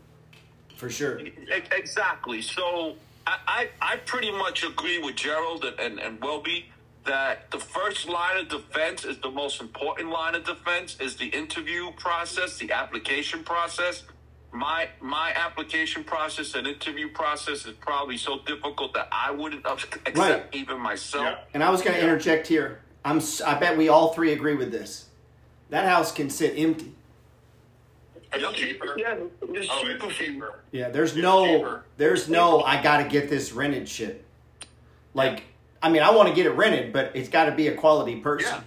for 0.75 0.89
sure. 0.89 1.19
E- 1.19 1.33
Exactly. 1.71 2.41
So 2.41 2.95
I, 3.27 3.37
I, 3.47 3.69
I 3.93 3.95
pretty 3.97 4.31
much 4.31 4.63
agree 4.63 4.99
with 4.99 5.15
Gerald 5.15 5.63
and, 5.65 5.79
and, 5.79 5.99
and 5.99 6.21
Welby 6.21 6.69
that 7.05 7.51
the 7.51 7.59
first 7.59 8.07
line 8.07 8.37
of 8.37 8.47
defense 8.49 9.03
is 9.03 9.17
the 9.19 9.29
most 9.29 9.61
important 9.61 10.09
line 10.09 10.35
of 10.35 10.45
defense 10.45 10.95
is 11.01 11.15
the 11.17 11.25
interview 11.27 11.91
process, 11.97 12.57
the 12.57 12.71
application 12.71 13.43
process. 13.43 14.03
My 14.55 14.87
my 15.01 15.33
application 15.35 16.03
process 16.03 16.53
and 16.53 16.67
interview 16.67 17.09
process 17.09 17.65
is 17.65 17.73
probably 17.73 18.17
so 18.17 18.39
difficult 18.45 18.93
that 18.93 19.07
I 19.11 19.31
wouldn't 19.31 19.65
accept 19.65 20.15
Right. 20.17 20.45
even 20.53 20.79
myself. 20.79 21.25
Yeah. 21.25 21.37
And 21.55 21.63
I 21.63 21.71
was 21.71 21.81
going 21.81 21.93
to 21.95 21.97
Yeah. 21.99 22.07
interject 22.09 22.47
here. 22.47 22.79
I'm. 23.03 23.17
s- 23.17 23.41
I 23.41 23.57
bet 23.59 23.77
we 23.77 23.89
all 23.89 24.13
three 24.13 24.31
agree 24.31 24.55
with 24.55 24.71
this. 24.71 25.07
That 25.71 25.85
house 25.89 26.11
can 26.11 26.29
sit 26.29 26.53
empty. 26.57 26.93
Oh, 28.35 28.49
it's 28.49 28.59
cheaper. 28.59 28.95
Yeah, 28.97 29.15
it's 29.49 29.69
Oh, 29.71 29.81
cheaper 29.83 30.05
it's 30.07 30.15
cheaper. 30.17 30.59
Yeah. 30.71 30.89
There's 30.89 31.11
It's 31.13 31.21
no. 31.21 31.45
cheaper. 31.45 31.83
There's 31.97 32.29
no. 32.29 32.61
I 32.61 32.81
got 32.81 32.97
to 32.97 33.07
get 33.07 33.29
this 33.29 33.51
rented 33.53 33.87
shit. 33.87 34.23
Like, 35.13 35.43
I 35.81 35.89
mean, 35.89 36.01
I 36.01 36.11
want 36.11 36.29
to 36.29 36.35
get 36.35 36.45
it 36.45 36.51
rented, 36.51 36.91
but 36.93 37.11
it's 37.15 37.29
got 37.29 37.45
to 37.45 37.51
be 37.51 37.67
a 37.67 37.75
quality 37.75 38.15
person. 38.19 38.55
Yeah. 38.55 38.61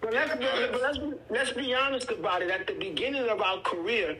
But 0.00 0.12
let's, 0.14 0.34
be, 0.34 0.46
but 0.72 0.82
let's, 0.82 0.98
be, 0.98 1.12
let's 1.30 1.52
be 1.52 1.74
honest 1.74 2.10
about 2.10 2.42
it. 2.42 2.50
At 2.50 2.66
the 2.66 2.74
beginning 2.74 3.28
of 3.28 3.40
our 3.40 3.60
career, 3.60 4.16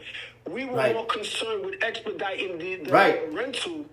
we 0.49 0.65
were 0.65 0.77
Right. 0.77 0.95
more 0.95 1.07
concerned 1.07 1.65
with 1.67 1.83
expediting 1.83 2.59
the, 2.59 2.77
the 2.77 2.93
Right. 2.93 3.33
rental 3.33 3.85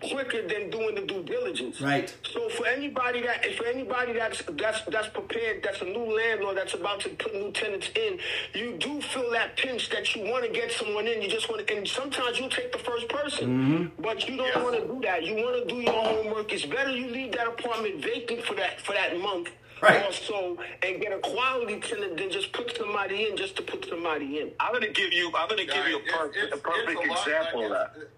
quicker 0.00 0.46
than 0.46 0.70
doing 0.70 0.94
the 0.94 1.02
due 1.02 1.22
diligence. 1.22 1.80
Right. 1.80 2.14
So 2.32 2.48
for 2.50 2.66
anybody 2.66 3.22
that 3.22 3.44
for 3.56 3.66
anybody 3.66 4.12
that's 4.14 4.42
that's 4.52 4.82
that's 4.86 5.08
prepared, 5.08 5.62
that's 5.62 5.80
a 5.82 5.84
new 5.84 6.04
landlord 6.16 6.56
that's 6.56 6.74
about 6.74 7.00
to 7.00 7.10
put 7.10 7.34
new 7.34 7.50
tenants 7.52 7.90
in, 7.94 8.18
you 8.54 8.76
do 8.78 9.00
feel 9.00 9.30
that 9.32 9.56
pinch 9.56 9.90
that 9.90 10.14
you 10.14 10.30
want 10.30 10.44
to 10.44 10.50
get 10.50 10.70
someone 10.72 11.06
in. 11.06 11.22
You 11.22 11.28
just 11.28 11.48
want 11.48 11.66
to, 11.66 11.76
and 11.76 11.86
sometimes 11.86 12.38
you 12.38 12.48
take 12.48 12.72
the 12.72 12.78
first 12.78 13.08
person, 13.08 13.48
Mm-hmm. 13.50 14.02
but 14.02 14.28
you 14.28 14.36
don't 14.36 14.46
Yes. 14.46 14.62
want 14.64 14.76
to 14.80 14.86
do 14.86 15.00
that. 15.04 15.22
You 15.24 15.34
want 15.36 15.68
to 15.68 15.74
do 15.74 15.80
your 15.80 15.92
homework. 15.92 16.52
It's 16.52 16.64
better 16.66 16.90
you 16.90 17.08
leave 17.08 17.32
that 17.32 17.46
apartment 17.46 18.02
vacant 18.04 18.42
for 18.44 18.54
that 18.54 18.80
for 18.80 18.92
that 18.92 19.18
month. 19.18 19.50
Right. 19.82 20.04
Or 20.06 20.12
so, 20.12 20.58
and 20.82 21.00
get 21.00 21.10
a 21.10 21.20
quality 21.20 21.80
tenant 21.80 22.18
than 22.18 22.30
just 22.30 22.52
put 22.52 22.76
somebody 22.76 23.26
in 23.30 23.36
just 23.38 23.56
to 23.56 23.62
put 23.62 23.86
somebody 23.88 24.38
in. 24.40 24.50
I'm 24.60 24.72
going 24.72 24.82
to 24.82 24.92
give 24.92 25.10
you. 25.10 25.32
I'm 25.34 25.48
going 25.48 25.66
to 25.66 25.72
give 25.72 25.86
you 25.88 25.96
a, 25.96 26.00
It's- 26.00 26.14
per- 26.18 26.26
it's- 26.28 26.52
a 26.52 26.56
perfect 26.60 26.90
it's 27.00 27.06
a 27.06 27.08
lot 27.08 27.26
example 27.26 27.64
of 27.64 27.70
that. 27.70 28.08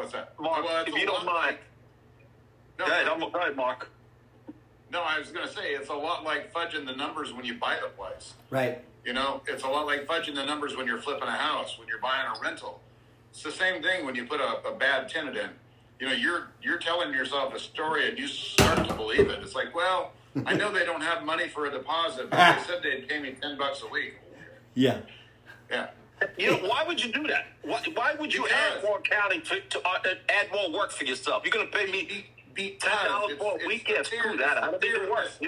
It's- 0.00 0.12
What's 0.12 0.12
that? 0.12 0.40
Mark, 0.40 0.64
Well, 0.64 0.76
uh, 0.76 0.80
it's 0.80 0.88
if 0.90 0.94
a 0.96 1.00
you 1.00 1.06
don't 1.06 1.24
lot 1.26 1.34
mind. 1.44 1.58
No, 2.78 2.86
Go 2.86 2.92
ahead, 2.92 3.08
I'm, 3.08 3.20
go 3.20 3.26
ahead, 3.38 3.56
Mark. 3.56 3.88
no, 4.92 5.02
I 5.02 5.18
was 5.18 5.30
going 5.30 5.46
to 5.46 5.52
say 5.52 5.72
it's 5.74 5.88
a 5.90 5.94
lot 5.94 6.22
like 6.24 6.52
fudging 6.52 6.86
the 6.86 6.94
numbers 6.94 7.32
when 7.32 7.44
you 7.44 7.54
buy 7.54 7.76
the 7.82 7.88
place. 7.88 8.34
Right. 8.50 8.84
You 9.04 9.12
know, 9.14 9.42
it's 9.46 9.64
a 9.64 9.68
lot 9.68 9.86
like 9.86 10.06
fudging 10.06 10.34
the 10.34 10.44
numbers 10.44 10.76
when 10.76 10.86
you're 10.86 11.00
flipping 11.00 11.26
a 11.28 11.32
house, 11.32 11.78
when 11.78 11.88
you're 11.88 12.00
buying 12.00 12.26
a 12.26 12.40
rental. 12.40 12.80
It's 13.30 13.42
the 13.42 13.50
same 13.50 13.82
thing 13.82 14.06
when 14.06 14.14
you 14.14 14.26
put 14.26 14.40
a, 14.40 14.66
a 14.68 14.76
bad 14.76 15.08
tenant 15.08 15.36
in. 15.36 15.50
You 16.00 16.06
know, 16.06 16.12
you're 16.12 16.48
you're 16.62 16.78
telling 16.78 17.12
yourself 17.12 17.52
a 17.54 17.58
story 17.58 18.08
and 18.08 18.16
you 18.18 18.28
start 18.28 18.86
to 18.88 18.94
believe 18.94 19.28
it. 19.28 19.40
It's 19.42 19.54
like, 19.56 19.74
well, 19.74 20.12
I 20.46 20.54
know 20.54 20.70
they 20.72 20.84
don't 20.84 21.00
have 21.02 21.24
money 21.24 21.48
for 21.48 21.66
a 21.66 21.70
deposit, 21.70 22.30
but 22.30 22.56
they 22.56 22.62
said 22.66 22.82
they'd 22.82 23.08
pay 23.08 23.20
me 23.20 23.34
ten 23.40 23.58
bucks 23.58 23.82
a 23.82 23.88
week. 23.88 24.14
Yeah. 24.74 24.98
Yeah. 25.70 25.88
You 26.36 26.50
know, 26.52 26.56
why 26.68 26.84
would 26.86 27.02
you 27.02 27.12
do 27.12 27.26
that? 27.28 27.46
Why, 27.62 27.82
why 27.94 28.14
would 28.18 28.32
you 28.34 28.46
add 28.48 28.82
more 28.82 28.98
accounting 28.98 29.42
to, 29.42 29.60
to 29.60 29.78
uh, 29.86 29.98
add 30.28 30.50
more 30.52 30.70
work 30.72 30.90
for 30.92 31.04
yourself? 31.04 31.42
You're 31.44 31.52
going 31.52 31.70
to 31.70 31.76
pay 31.76 31.90
me 31.90 32.26
Be- 32.54 32.76
ten 32.80 32.90
dollars 33.06 33.34
because 33.34 33.38
for 33.46 33.52
a 33.52 33.54
it's- 33.56 33.68
week? 33.68 33.86
it's 33.88 34.08
screw 34.10 34.36
that. 34.38 34.58
I 34.58 34.70
don't 34.70 34.80
think 34.80 34.94
it 34.96 35.10
works. 35.10 35.38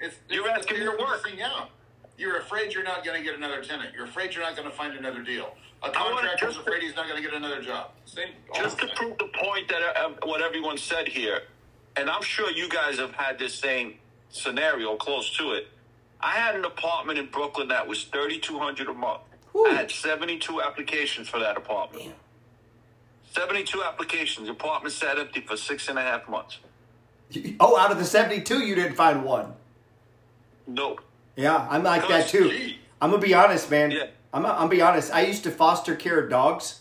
It's, 0.00 0.16
You're 0.28 0.48
asking 0.48 0.78
the 0.78 0.84
me 0.84 0.90
to 0.90 0.96
fear 0.96 1.06
of 1.06 1.22
work. 1.24 1.40
out. 1.42 1.70
You're 2.18 2.38
afraid 2.38 2.72
you're 2.72 2.82
not 2.84 3.04
going 3.04 3.18
to 3.18 3.24
get 3.24 3.36
another 3.36 3.62
tenant. 3.62 3.94
You're 3.94 4.04
afraid 4.06 4.34
you're 4.34 4.42
not 4.42 4.56
going 4.56 4.68
to 4.70 4.74
find 4.74 4.94
another 4.94 5.22
deal. 5.22 5.54
A 5.82 5.90
contractor's 5.90 6.56
afraid 6.56 6.82
he's 6.82 6.96
not 6.96 7.06
going 7.08 7.22
to 7.22 7.28
get 7.28 7.36
another 7.36 7.62
job. 7.62 7.90
Same. 8.06 8.28
Just 8.54 8.78
to 8.78 8.88
prove 8.94 9.18
the 9.18 9.28
point 9.34 9.68
that 9.68 9.80
uh, 9.96 10.10
what 10.24 10.40
everyone 10.40 10.78
said 10.78 11.08
here, 11.08 11.42
and 11.96 12.08
I'm 12.08 12.22
sure 12.22 12.50
you 12.50 12.68
guys 12.70 12.98
have 12.98 13.12
had 13.12 13.38
this 13.38 13.54
same 13.54 13.94
scenario 14.30 14.96
close 14.96 15.36
to 15.36 15.52
it. 15.52 15.68
I 16.20 16.32
had 16.32 16.54
an 16.56 16.64
apartment 16.64 17.18
in 17.18 17.26
Brooklyn 17.26 17.68
that 17.68 17.86
was 17.86 18.04
thirty 18.04 18.38
two 18.38 18.58
hundred 18.58 18.88
a 18.88 18.94
month. 18.94 19.20
I 19.64 19.74
had 19.74 19.90
seventy 19.90 20.38
two 20.38 20.60
applications 20.60 21.28
for 21.28 21.38
that 21.38 21.56
apartment. 21.56 22.14
Seventy 23.32 23.64
two 23.64 23.82
applications. 23.82 24.46
The 24.46 24.52
apartment 24.52 24.94
sat 24.94 25.18
empty 25.18 25.40
for 25.40 25.56
six 25.56 25.88
and 25.88 25.98
a 25.98 26.02
half 26.02 26.28
months. 26.28 26.58
Oh, 27.58 27.76
out 27.76 27.90
of 27.90 27.98
the 27.98 28.04
72, 28.04 28.60
you 28.60 28.74
didn't 28.76 28.94
find 28.94 29.24
one. 29.24 29.54
No. 30.66 30.96
Yeah, 31.34 31.66
I'm 31.68 31.82
like 31.82 32.06
that 32.08 32.28
too. 32.28 32.50
Gee. 32.50 32.78
I'm 33.00 33.10
gonna 33.10 33.22
be 33.22 33.34
honest, 33.34 33.70
man. 33.70 33.90
Yeah. 33.90 34.06
I'm 34.32 34.46
I'm 34.46 34.68
be 34.68 34.80
honest. 34.80 35.12
I 35.12 35.22
used 35.22 35.44
to 35.44 35.50
foster 35.50 35.94
care 35.94 36.26
dogs. 36.28 36.80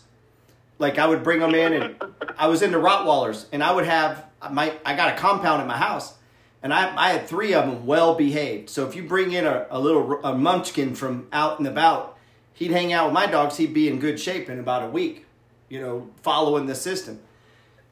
Like 0.79 0.97
I 0.97 1.07
would 1.07 1.23
bring 1.23 1.39
them 1.39 1.53
in, 1.53 1.73
and 1.73 1.95
I 2.37 2.47
was 2.47 2.61
into 2.61 2.77
Rottweilers, 2.77 3.45
and 3.51 3.63
I 3.63 3.73
would 3.73 3.85
have 3.85 4.25
my 4.51 4.73
I 4.85 4.95
got 4.95 5.13
a 5.13 5.17
compound 5.17 5.61
in 5.61 5.67
my 5.67 5.77
house, 5.77 6.13
and 6.63 6.73
I 6.73 6.95
I 6.95 7.09
had 7.09 7.27
three 7.27 7.53
of 7.53 7.65
them 7.65 7.85
well 7.85 8.15
behaved. 8.15 8.69
So 8.69 8.87
if 8.87 8.95
you 8.95 9.03
bring 9.03 9.33
in 9.33 9.45
a, 9.45 9.67
a 9.69 9.79
little 9.79 10.23
a 10.23 10.33
munchkin 10.33 10.95
from 10.95 11.27
out 11.33 11.59
and 11.59 11.67
about, 11.67 12.14
he'd 12.55 12.71
hang 12.71 12.91
out 12.91 13.05
with 13.05 13.13
my 13.13 13.27
dogs. 13.27 13.57
He'd 13.57 13.73
be 13.73 13.87
in 13.87 13.99
good 13.99 14.19
shape 14.19 14.49
in 14.49 14.59
about 14.59 14.83
a 14.83 14.89
week. 14.89 15.25
You 15.69 15.81
know, 15.81 16.09
following 16.21 16.65
the 16.65 16.75
system. 16.75 17.19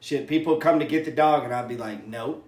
Shit, 0.00 0.26
people 0.26 0.56
come 0.56 0.80
to 0.80 0.84
get 0.84 1.04
the 1.04 1.10
dog, 1.10 1.44
and 1.44 1.52
I'd 1.52 1.68
be 1.68 1.76
like, 1.76 2.06
nope. 2.06 2.46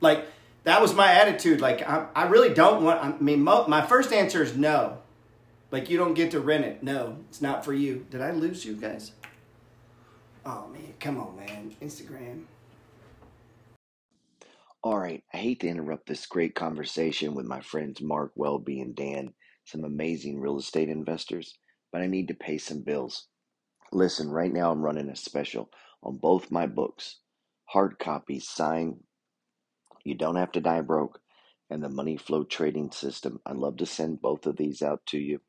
Like 0.00 0.26
that 0.64 0.82
was 0.82 0.94
my 0.94 1.12
attitude. 1.12 1.60
Like 1.60 1.88
I, 1.88 2.06
I 2.14 2.26
really 2.26 2.52
don't 2.52 2.82
want. 2.82 3.02
I 3.02 3.16
mean, 3.22 3.44
mo, 3.44 3.66
my 3.68 3.86
first 3.86 4.12
answer 4.12 4.42
is 4.42 4.56
no. 4.56 4.98
Like 5.70 5.90
you 5.90 5.96
don't 5.96 6.14
get 6.14 6.30
to 6.32 6.40
rent 6.40 6.64
it. 6.64 6.82
No, 6.82 7.18
it's 7.28 7.40
not 7.40 7.64
for 7.64 7.72
you. 7.72 8.06
Did 8.10 8.20
I 8.20 8.32
lose 8.32 8.64
you 8.64 8.74
guys? 8.74 9.12
Oh 10.46 10.68
man, 10.68 10.94
come 11.00 11.18
on, 11.18 11.36
man. 11.36 11.74
Instagram. 11.80 12.44
All 14.82 14.98
right, 14.98 15.24
I 15.32 15.38
hate 15.38 15.60
to 15.60 15.68
interrupt 15.68 16.06
this 16.06 16.26
great 16.26 16.54
conversation 16.54 17.34
with 17.34 17.46
my 17.46 17.62
friends 17.62 18.02
Mark 18.02 18.32
Welby 18.34 18.82
and 18.82 18.94
Dan, 18.94 19.32
some 19.64 19.84
amazing 19.84 20.40
real 20.40 20.58
estate 20.58 20.88
investors, 20.88 21.56
but 21.92 22.02
I 22.02 22.06
need 22.06 22.28
to 22.28 22.34
pay 22.34 22.58
some 22.58 22.82
bills. 22.82 23.26
Listen, 23.92 24.30
right 24.30 24.52
now 24.52 24.70
I'm 24.70 24.82
running 24.82 25.08
a 25.08 25.16
special 25.16 25.70
on 26.02 26.18
both 26.18 26.50
my 26.50 26.66
books 26.66 27.18
hard 27.66 27.98
copies 27.98 28.48
signed. 28.48 29.02
You 30.04 30.14
don't 30.14 30.36
have 30.36 30.52
to 30.52 30.60
die 30.60 30.82
broke, 30.82 31.20
and 31.70 31.82
the 31.82 31.88
money 31.88 32.16
flow 32.16 32.44
trading 32.44 32.92
system. 32.92 33.40
I'd 33.46 33.56
love 33.56 33.78
to 33.78 33.86
send 33.86 34.22
both 34.22 34.46
of 34.46 34.56
these 34.56 34.82
out 34.82 35.04
to 35.06 35.18
you. 35.18 35.40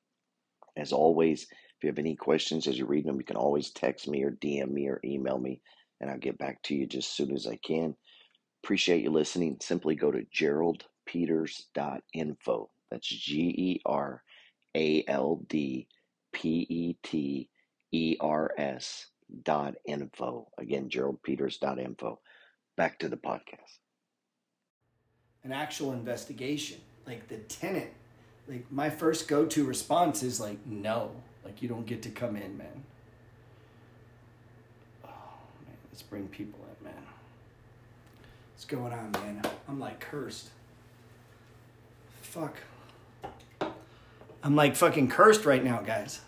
As 0.77 0.91
always, 0.91 1.43
if 1.43 1.83
you 1.83 1.89
have 1.89 1.99
any 1.99 2.15
questions 2.15 2.65
as 2.67 2.79
you 2.79 2.85
read 2.85 3.05
them, 3.05 3.17
you 3.17 3.25
can 3.25 3.37
always 3.37 3.71
text 3.71 4.07
me 4.07 4.23
or 4.23 4.31
DM 4.31 4.71
me 4.71 4.87
or 4.87 4.99
email 5.03 5.37
me, 5.37 5.61
and 6.01 6.09
I'll 6.09 6.17
get 6.17 6.39
back 6.39 6.61
to 6.63 6.75
you 6.75 6.87
just 6.87 7.09
as 7.09 7.15
soon 7.15 7.35
as 7.35 7.45
I 7.47 7.57
can. 7.57 7.95
Appreciate 8.63 9.03
you 9.03 9.11
listening. 9.11 9.57
Simply 9.61 9.95
go 9.95 10.11
to 10.11 10.25
geraldpeters.info. 10.35 12.69
That's 12.91 13.07
G 13.07 13.53
E 13.57 13.81
R 13.85 14.23
A 14.75 15.03
L 15.07 15.41
D 15.47 15.87
P 16.31 16.65
E 16.69 16.97
T 17.03 17.49
E 17.91 18.17
R 18.19 18.51
S 18.57 19.07
dot 19.43 19.75
info. 19.85 20.47
Again, 20.57 20.89
Gerald 20.89 21.21
Peters 21.23 21.57
dot 21.57 21.79
info. 21.79 22.19
Back 22.77 22.99
to 22.99 23.09
the 23.09 23.17
podcast. 23.17 23.79
An 25.43 25.51
actual 25.51 25.93
investigation. 25.93 26.79
Like 27.05 27.27
the 27.27 27.37
tenant. 27.37 27.91
Like 28.47 28.71
my 28.71 28.89
first 28.89 29.27
go-to 29.27 29.63
response 29.63 30.23
is 30.23 30.39
like 30.39 30.65
no. 30.65 31.11
Like 31.43 31.61
you 31.61 31.69
don't 31.69 31.85
get 31.85 32.01
to 32.03 32.09
come 32.09 32.35
in, 32.35 32.57
man. 32.57 32.83
Oh 35.03 35.07
man, 35.65 35.75
let's 35.91 36.01
bring 36.01 36.27
people 36.27 36.59
in, 36.79 36.85
man. 36.85 37.03
What's 38.53 38.65
going 38.65 38.93
on, 38.93 39.11
man? 39.11 39.41
I'm 39.67 39.79
like 39.79 39.99
cursed. 39.99 40.49
Fuck. 42.21 42.57
I'm 44.45 44.55
like 44.55 44.75
fucking 44.75 45.07
cursed 45.09 45.43
right 45.45 45.63
now, 45.63 45.81
guys. 45.81 46.21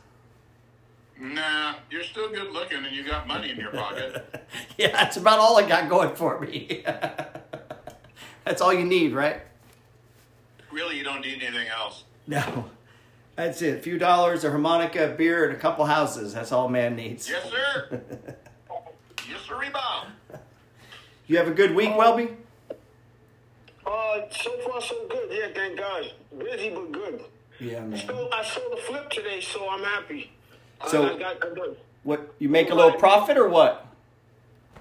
Nah, 1.20 1.76
you're 1.91 2.03
still 2.03 2.30
good 2.30 2.51
looking 2.51 2.84
and 2.84 2.95
you 2.95 3.03
got 3.03 3.28
money 3.28 3.51
in 3.51 3.57
your 3.57 3.72
pocket. 3.72 4.47
yeah, 4.78 4.91
that's 4.91 5.18
about 5.18 5.38
all 5.38 5.55
I 5.55 5.68
got 5.68 5.88
going 5.88 6.15
for 6.15 6.39
me. 6.39 6.84
that's 8.43 8.59
all 8.59 8.74
you 8.74 8.86
need, 8.86 9.13
right? 9.13 9.41
really, 10.72 10.97
you 10.97 11.03
don't 11.03 11.22
need 11.22 11.41
anything 11.43 11.68
else. 11.68 12.03
No. 12.26 12.70
That's 13.36 13.61
it. 13.61 13.78
A 13.78 13.82
few 13.82 13.99
dollars, 13.99 14.43
a 14.43 14.49
harmonica, 14.49 15.11
a 15.11 15.15
beer, 15.15 15.45
and 15.45 15.55
a 15.55 15.59
couple 15.59 15.86
houses. 15.86 16.34
That's 16.34 16.51
all 16.51 16.65
a 16.65 16.70
man 16.72 16.95
needs. 16.95 17.30
Yes, 17.30 17.49
sir. 17.49 18.01
yes, 19.30 19.41
sir, 19.47 19.61
Bob. 19.72 20.07
You 21.28 21.38
have 21.38 21.47
a 21.47 21.53
good 21.53 21.76
week, 21.76 21.95
Welby? 21.95 22.30
Uh, 23.86 24.22
so 24.32 24.57
far 24.68 24.82
so 24.82 25.07
good. 25.07 25.30
Yeah, 25.32 25.49
thank 25.53 25.78
God. 25.78 26.11
Busy 26.39 26.72
but 26.72 26.91
good. 26.91 27.24
Yeah, 27.60 27.82
man. 27.82 27.99
So 28.05 28.30
I 28.34 28.43
saw 28.43 28.60
the 28.70 28.78
flip 28.82 29.10
today, 29.10 29.41
so 29.41 29.68
I'm 29.70 29.84
happy. 29.84 30.32
So- 30.88 31.03
I, 31.03 31.14
I 31.16 31.18
got, 31.20 31.45
I 31.45 31.55
got- 31.55 31.78
What 32.03 32.34
you 32.39 32.49
make 32.49 32.70
a 32.70 32.76
little 32.76 32.93
profit 32.93 33.38
or 33.38 33.47
what? 33.49 33.86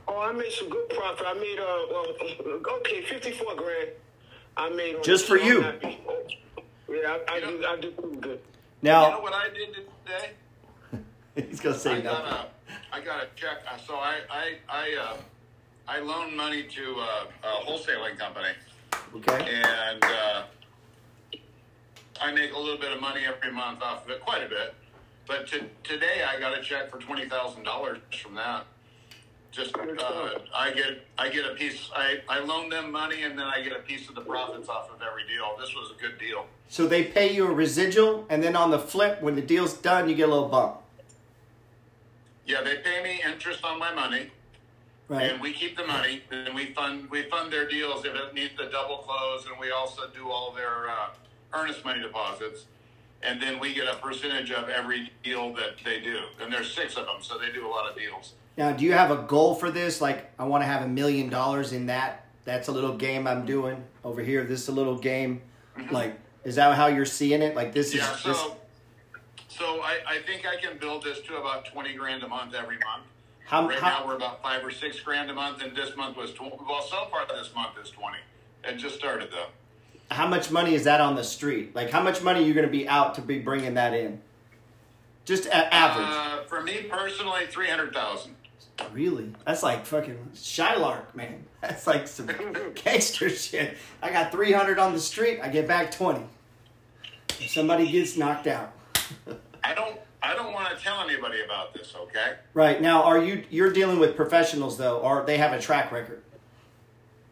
oh, 0.09 0.21
I 0.21 0.33
made 0.33 0.53
some 0.53 0.69
good 0.69 0.89
profit. 0.91 1.27
I 1.27 1.35
made 1.35 1.59
uh, 1.59 1.87
well, 1.91 2.77
okay, 2.79 3.03
fifty 3.03 3.33
four 3.33 3.55
grand. 3.57 3.89
I 4.57 4.69
made 4.71 5.03
Just 5.03 5.27
for 5.27 5.37
you. 5.37 5.63
Happy. 5.63 5.99
Yeah, 6.89 7.19
I, 7.29 7.35
I 7.37 7.41
do. 7.41 7.65
I 7.67 7.77
do 7.81 7.91
pretty 7.91 8.17
good. 8.17 8.41
You 8.83 8.91
know 8.93 9.19
what 9.21 9.35
I 9.35 9.49
did 9.53 9.75
today? 9.75 10.31
he's 11.49 11.61
gonna 11.61 11.77
say 11.77 12.01
that 12.03 12.13
I 12.13 12.21
got 12.21 12.25
a, 12.25 12.97
I 12.97 13.01
got 13.01 13.23
a 13.25 13.27
check. 13.35 13.59
uh, 13.71 13.77
So 13.79 13.97
I, 13.97 14.19
I, 14.31 14.53
I, 14.69 14.97
uh, 15.03 15.17
I 15.89 15.99
loan 16.01 16.37
money 16.37 16.63
to 16.65 16.95
uh, 17.01 17.25
a 17.43 17.65
wholesaling 17.67 18.17
company, 18.19 18.49
Okay. 19.17 19.61
and 19.65 20.05
uh, 20.05 20.43
I 22.21 22.33
make 22.33 22.53
a 22.53 22.59
little 22.59 22.79
bit 22.79 22.93
of 22.93 23.01
money 23.01 23.23
every 23.27 23.53
month 23.53 23.83
off 23.83 24.05
of 24.05 24.11
it, 24.11 24.21
quite 24.21 24.43
a 24.43 24.49
bit. 24.49 24.75
But 25.27 25.47
to, 25.49 25.65
today 25.83 26.23
I 26.27 26.39
got 26.39 26.57
a 26.57 26.63
check 26.63 26.91
for 26.91 26.99
twenty 26.99 27.29
thousand 27.29 27.65
dollars 27.65 27.99
from 28.23 28.35
that. 28.35 28.65
Just 29.53 29.77
uh, 29.77 30.31
I 30.55 30.71
get 30.73 31.07
I 31.19 31.29
get 31.29 31.47
a 31.47 31.55
piece. 31.55 31.91
I, 31.95 32.19
I 32.29 32.41
loan 32.41 32.69
them 32.69 32.93
money, 32.93 33.23
and 33.23 33.39
then 33.39 33.47
I 33.47 33.63
get 33.63 33.73
a 33.73 33.81
piece 33.81 34.09
of 34.09 34.15
the 34.15 34.21
profits 34.21 34.69
off 34.69 34.91
of 34.91 35.01
every 35.01 35.27
deal. 35.27 35.57
This 35.59 35.75
was 35.75 35.93
a 35.97 36.01
good 36.01 36.19
deal. 36.19 36.47
So 36.69 36.87
they 36.87 37.05
pay 37.05 37.33
you 37.33 37.47
a 37.47 37.53
residual, 37.53 38.27
and 38.29 38.43
then 38.43 38.55
on 38.55 38.71
the 38.71 38.79
flip, 38.79 39.23
when 39.23 39.35
the 39.35 39.43
deal's 39.43 39.75
done, 39.75 40.09
you 40.09 40.15
get 40.15 40.29
a 40.29 40.33
little 40.33 40.49
bump. 40.49 40.77
Yeah, 42.45 42.63
they 42.63 42.77
pay 42.77 43.03
me 43.03 43.21
interest 43.25 43.65
on 43.65 43.79
my 43.79 43.93
money. 43.95 44.31
Right. 45.09 45.31
And 45.31 45.41
we 45.41 45.53
keep 45.53 45.77
the 45.77 45.87
money, 45.87 46.23
and 46.31 46.55
we 46.55 46.67
fund 46.75 47.09
we 47.11 47.23
fund 47.23 47.53
their 47.53 47.69
deals 47.69 48.05
if 48.05 48.15
it 48.15 48.35
needs 48.35 48.57
to 48.59 48.69
double 48.71 48.99
close, 48.99 49.47
and 49.47 49.59
we 49.59 49.71
also 49.71 50.03
do 50.15 50.29
all 50.29 50.53
their 50.53 50.91
uh, 50.91 51.09
earnest 51.53 51.85
money 51.85 52.01
deposits, 52.01 52.67
and 53.23 53.41
then 53.41 53.59
we 53.59 53.75
get 53.75 53.87
a 53.89 53.97
percentage 53.97 54.51
of 54.51 54.69
every 54.69 55.11
deal 55.23 55.53
that 55.55 55.77
they 55.85 56.01
do. 56.01 56.21
And 56.41 56.53
there's 56.53 56.73
six 56.73 56.97
of 56.97 57.07
them, 57.07 57.17
so 57.21 57.39
they 57.39 57.51
do 57.53 57.67
a 57.67 57.71
lot 57.71 57.91
of 57.91 57.97
deals. 57.97 58.35
Now, 58.57 58.73
do 58.73 58.85
you 58.85 58.93
have 58.93 59.11
a 59.11 59.23
goal 59.23 59.55
for 59.55 59.71
this? 59.71 60.01
Like, 60.01 60.31
I 60.39 60.45
want 60.45 60.63
to 60.63 60.67
have 60.67 60.83
a 60.83 60.89
million 60.89 61.29
dollars 61.29 61.73
in 61.73 61.87
that. 61.87 62.25
That's 62.45 62.69
a 62.69 62.73
little 62.73 62.97
game 62.97 63.27
I'm 63.27 63.45
doing 63.45 63.83
over 64.05 64.23
here. 64.23 64.45
This 64.45 64.63
is 64.63 64.69
a 64.69 64.73
little 64.73 64.97
game. 64.97 65.43
Mm-hmm. 65.77 65.93
Like, 65.95 66.19
is 66.45 66.55
that 66.55 66.75
how 66.77 66.87
you're 66.87 67.05
seeing 67.05 67.43
it? 67.43 67.57
Like, 67.57 67.73
this 67.73 67.89
is 67.89 67.97
Yeah, 67.97 68.11
this. 68.13 68.39
so 68.39 68.57
so 69.49 69.81
I, 69.83 69.99
I 70.07 70.19
think 70.27 70.47
I 70.47 70.57
can 70.61 70.79
build 70.79 71.03
this 71.03 71.21
to 71.23 71.37
about 71.39 71.65
twenty 71.67 71.95
grand 71.95 72.23
a 72.23 72.29
month 72.29 72.55
every 72.55 72.77
month. 72.77 73.05
How, 73.47 73.67
Right 73.69 73.79
how, 73.79 74.01
now 74.01 74.07
we're 74.07 74.17
about 74.17 74.43
five 74.43 74.65
or 74.65 74.71
six 74.71 75.01
grand 75.01 75.31
a 75.31 75.35
month, 75.35 75.63
and 75.63 75.75
this 75.77 75.97
month 75.97 76.17
was 76.17 76.33
tw- 76.33 76.43
well. 76.67 76.83
So 76.83 77.07
far 77.11 77.27
this 77.27 77.51
month 77.55 77.73
is 77.83 77.91
twenty. 77.91 78.19
It 78.65 78.77
just 78.77 78.97
started 78.97 79.31
though. 79.31 79.47
How 80.11 80.27
much 80.27 80.51
money 80.51 80.75
is 80.75 80.85
that 80.85 81.01
on 81.01 81.17
the 81.17 81.25
street? 81.25 81.75
Like, 81.75 81.91
how 81.91 82.03
much 82.03 82.23
money 82.23 82.41
are 82.41 82.47
you 82.47 82.55
going 82.55 82.67
to 82.67 82.73
be 82.73 82.89
out 82.89 83.15
to 83.17 83.21
be 83.23 83.39
bringing 83.39 83.75
that 83.75 83.93
in? 83.93 84.21
Just 85.25 85.47
a- 85.47 85.75
average. 85.75 86.07
Uh, 86.09 86.45
for 86.45 86.63
me 86.63 86.85
personally, 86.89 87.47
three 87.49 87.69
hundred 87.69 87.93
thousand. 87.93 88.37
Really? 88.93 89.33
That's 89.45 89.63
like 89.63 89.85
fucking 89.87 90.31
Shylock, 90.35 91.15
man. 91.15 91.45
That's 91.61 91.87
like 91.87 92.07
some 92.07 92.29
gangster 92.75 93.29
shit. 93.31 93.77
I 94.03 94.11
got 94.11 94.31
300 94.31 94.79
on 94.79 94.93
the 94.93 95.01
street, 95.01 95.41
I 95.43 95.49
get 95.49 95.67
back 95.67 95.91
20. 95.91 96.25
If 97.41 97.51
somebody 97.51 97.91
gets 97.91 98.17
knocked 98.17 98.47
out. 98.47 98.73
I 99.65 99.75
don't. 99.75 99.99
I 100.23 100.35
don't 100.35 100.53
want 100.53 100.77
to 100.77 100.83
tell 100.83 101.01
anybody 101.03 101.43
about 101.45 101.73
this. 101.75 101.95
Okay. 101.97 102.35
Right. 102.55 102.81
Now, 102.81 103.03
are 103.05 103.19
you 103.19 103.45
you're 103.51 103.73
dealing 103.73 103.99
with 103.99 104.17
professionals 104.17 104.79
though, 104.79 104.99
or 104.99 105.25
they 105.25 105.37
have 105.39 105.53
a 105.53 105.61
track 105.61 105.93
record? 105.93 106.23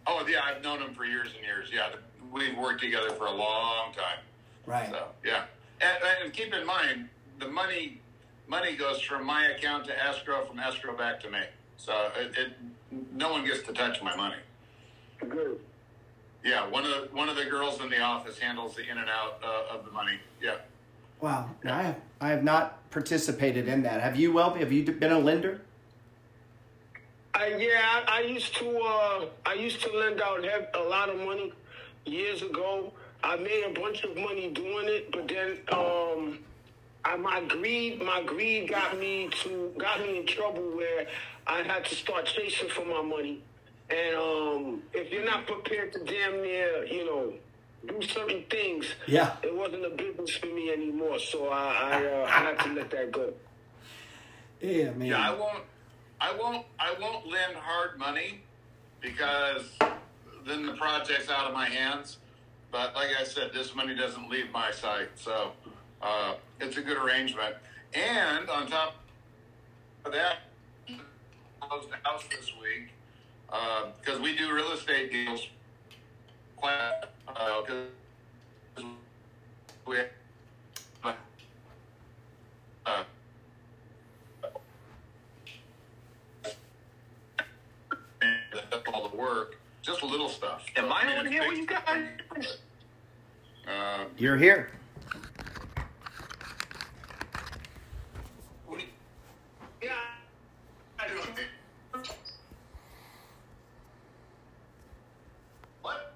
Oh 0.06 0.24
yeah, 0.28 0.40
I've 0.44 0.62
known 0.62 0.80
them 0.80 0.94
for 0.94 1.04
years 1.04 1.28
and 1.36 1.44
years. 1.44 1.70
Yeah, 1.72 1.88
we've 2.34 2.58
worked 2.58 2.82
together 2.82 3.10
for 3.10 3.26
a 3.26 3.32
long 3.32 3.92
time. 3.94 4.18
Right. 4.66 4.90
So 4.90 5.06
yeah, 5.24 5.44
and, 5.80 6.24
and 6.24 6.32
keep 6.32 6.52
in 6.52 6.66
mind 6.66 7.08
the 7.38 7.48
money 7.48 8.00
money 8.46 8.76
goes 8.76 9.00
from 9.00 9.24
my 9.24 9.46
account 9.46 9.86
to 9.86 10.04
escrow, 10.04 10.44
from 10.44 10.58
escrow 10.58 10.96
back 10.96 11.20
to 11.20 11.30
me. 11.30 11.40
So 11.78 12.10
it, 12.18 12.36
it 12.36 12.52
no 13.12 13.32
one 13.32 13.44
gets 13.46 13.62
to 13.62 13.72
touch 13.72 14.02
my 14.02 14.14
money. 14.14 14.36
Good. 15.20 15.60
Yeah, 16.44 16.68
one 16.68 16.84
of 16.84 16.90
the 16.90 17.16
one 17.16 17.28
of 17.28 17.36
the 17.36 17.44
girls 17.44 17.80
in 17.80 17.88
the 17.88 18.00
office 18.00 18.38
handles 18.38 18.74
the 18.74 18.82
in 18.82 18.98
and 18.98 19.08
out 19.08 19.40
uh, 19.42 19.74
of 19.74 19.84
the 19.84 19.90
money. 19.92 20.18
Yeah. 20.42 20.56
Wow. 21.20 21.50
Now, 21.62 21.78
I 21.78 21.82
have 21.82 21.96
I 22.20 22.28
have 22.30 22.44
not 22.44 22.90
participated 22.90 23.68
in 23.68 23.82
that. 23.84 24.00
Have 24.02 24.16
you 24.16 24.32
well 24.32 24.54
have 24.54 24.72
you 24.72 24.82
been 24.84 25.12
a 25.12 25.18
lender? 25.18 25.62
I, 27.36 27.48
yeah, 27.58 28.04
I, 28.06 28.18
I 28.18 28.20
used 28.20 28.54
to 28.56 28.78
uh, 28.78 29.24
I 29.44 29.54
used 29.54 29.80
to 29.82 29.90
lend 29.96 30.20
out 30.20 30.44
a 30.74 30.82
lot 30.82 31.08
of 31.08 31.16
money 31.16 31.52
years 32.06 32.42
ago. 32.42 32.92
I 33.22 33.36
made 33.36 33.64
a 33.64 33.80
bunch 33.80 34.04
of 34.04 34.16
money 34.16 34.50
doing 34.50 34.86
it, 34.88 35.10
but 35.10 35.28
then 35.28 35.58
um, 35.72 36.38
I, 37.04 37.16
my 37.16 37.40
greed 37.48 38.02
my 38.02 38.22
greed 38.22 38.68
got 38.68 38.98
me 38.98 39.30
to 39.42 39.72
got 39.78 40.00
me 40.00 40.18
in 40.18 40.26
trouble 40.26 40.62
where 40.76 41.06
I 41.46 41.62
had 41.62 41.84
to 41.86 41.94
start 41.94 42.26
chasing 42.26 42.68
for 42.68 42.84
my 42.84 43.02
money. 43.02 43.42
And 43.90 44.16
um, 44.16 44.82
if 44.92 45.10
you're 45.12 45.24
not 45.24 45.46
prepared 45.46 45.92
to 45.94 45.98
damn 46.04 46.42
near, 46.42 46.84
you 46.84 47.04
know, 47.04 47.32
do 47.86 48.00
certain 48.06 48.44
things, 48.50 48.86
Yeah. 49.06 49.36
it 49.42 49.54
wasn't 49.54 49.84
a 49.84 49.90
business 49.90 50.30
for 50.36 50.46
me 50.46 50.70
anymore. 50.72 51.18
So 51.18 51.48
I 51.48 52.00
I, 52.02 52.06
uh, 52.06 52.24
I 52.26 52.28
had 52.28 52.58
to 52.60 52.72
let 52.74 52.90
that 52.90 53.12
go. 53.12 53.32
Yeah, 54.60 54.90
man. 54.92 55.08
Yeah, 55.08 55.30
I 55.30 55.34
won't. 55.34 55.64
I 56.20 56.34
won't. 56.38 56.66
I 56.78 56.94
won't 57.00 57.26
lend 57.26 57.54
hard 57.56 57.98
money 57.98 58.40
because 59.00 59.64
then 60.46 60.66
the 60.66 60.72
project's 60.74 61.30
out 61.30 61.46
of 61.46 61.54
my 61.54 61.66
hands. 61.66 62.18
But 62.70 62.94
like 62.94 63.10
I 63.18 63.24
said, 63.24 63.52
this 63.52 63.74
money 63.74 63.94
doesn't 63.94 64.28
leave 64.28 64.50
my 64.52 64.70
sight, 64.70 65.08
so 65.14 65.52
uh, 66.02 66.34
it's 66.60 66.76
a 66.76 66.82
good 66.82 66.98
arrangement. 66.98 67.54
And 67.94 68.48
on 68.50 68.66
top 68.66 68.96
of 70.04 70.12
that, 70.12 70.38
closed 71.60 71.88
the 71.90 71.96
house 72.02 72.24
this 72.30 72.52
week 72.60 72.90
because 74.00 74.20
we 74.20 74.36
do 74.36 74.52
real 74.52 74.72
estate 74.72 75.12
deals. 75.12 75.46
Quite 76.56 77.04
we. 79.86 79.98
Uh, 82.86 83.04
all 88.92 89.08
the 89.08 89.16
work, 89.16 89.58
just 89.84 90.02
little 90.02 90.28
stuff. 90.30 90.64
Am 90.76 90.90
I 90.90 91.06
mean, 91.06 91.18
on 91.18 91.26
here 91.26 91.46
with 91.46 91.58
you 91.58 91.66
guys? 91.66 92.06
Uh, 93.68 94.04
You're 94.16 94.36
here. 94.38 94.70
what 98.66 98.78
do 98.78 98.84
you- 98.86 98.90
Yeah. 99.82 99.94
What? 105.82 106.14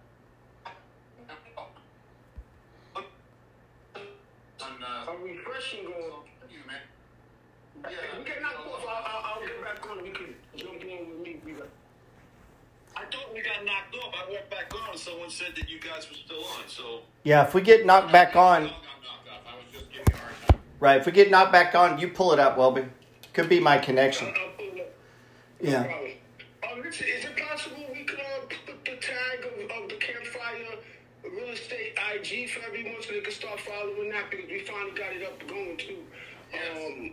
On, 4.61 4.83
uh, 4.83 5.11
A 5.13 5.17
refreshing 5.23 5.85
going. 5.85 5.95
you, 6.51 6.59
man. 6.67 6.81
We 8.19 8.25
can 8.25 8.43
knock 8.43 8.55
off. 8.67 8.83
I'll, 8.89 9.05
I'll, 9.05 9.35
I'll 9.35 9.41
get 9.47 9.63
back 9.63 9.91
on. 9.91 10.03
We 10.03 10.11
can 10.11 10.35
jump 10.57 10.83
in 10.83 11.09
with 11.11 11.19
me. 11.21 11.41
We 11.45 11.53
got- 11.53 11.69
I 12.97 13.05
thought 13.05 13.33
we 13.33 13.41
got 13.43 13.65
knocked 13.65 13.95
off. 13.95 14.15
I 14.27 14.31
went 14.33 14.51
back 14.51 14.75
on 14.75 14.91
and 14.91 14.99
someone 14.99 15.31
said 15.31 15.55
that 15.57 15.69
you 15.71 15.79
guys 15.79 16.09
were 16.11 16.17
still 16.17 16.45
on. 16.45 16.67
So 16.67 17.03
Yeah, 17.29 17.45
if 17.45 17.53
we 17.53 17.61
get 17.61 17.85
knocked 17.85 18.11
back 18.11 18.37
on, 18.37 18.63
I 18.63 18.67
got 18.69 18.73
knocked 18.73 19.29
off. 19.29 19.43
I 19.47 19.57
was 19.57 19.65
just 19.71 19.91
giving 19.91 20.07
you 20.09 20.15
a 20.15 20.17
hard 20.17 20.49
time. 20.49 20.61
right? 20.81 20.99
If 20.99 21.05
we 21.05 21.13
get 21.13 21.31
knocked 21.31 21.53
back 21.53 21.75
on, 21.75 21.99
you 21.99 22.09
pull 22.09 22.33
it 22.33 22.39
up, 22.39 22.57
Welby. 22.57 22.85
Could 23.35 23.51
be 23.51 23.61
my 23.61 23.77
connection. 23.77 24.29
I'll 24.29 24.49
pull 24.57 24.65
it 24.65 24.81
up. 24.81 24.95
Yeah. 25.61 25.83
Problem. 25.83 26.11
Um, 26.73 26.83
listen, 26.83 27.07
is 27.07 27.27
it 27.27 27.37
possible 27.37 27.85
we 27.93 28.05
could 28.05 28.19
uh, 28.21 28.47
put 28.65 28.83
the 28.83 28.93
tag 28.93 29.45
of, 29.45 29.71
of 29.83 29.91
the 29.91 29.97
campfire 29.97 30.79
real 31.23 31.49
estate 31.51 31.99
IG 32.15 32.49
for 32.49 32.65
everyone 32.67 32.95
so 33.03 33.13
they 33.13 33.21
can 33.21 33.31
start 33.35 33.61
following 33.61 34.09
that 34.09 34.31
because 34.31 34.49
we 34.49 34.61
finally 34.61 34.93
got 34.93 35.13
it 35.13 35.23
up 35.23 35.47
going 35.47 35.77
too. 35.77 35.99
Um, 36.55 37.13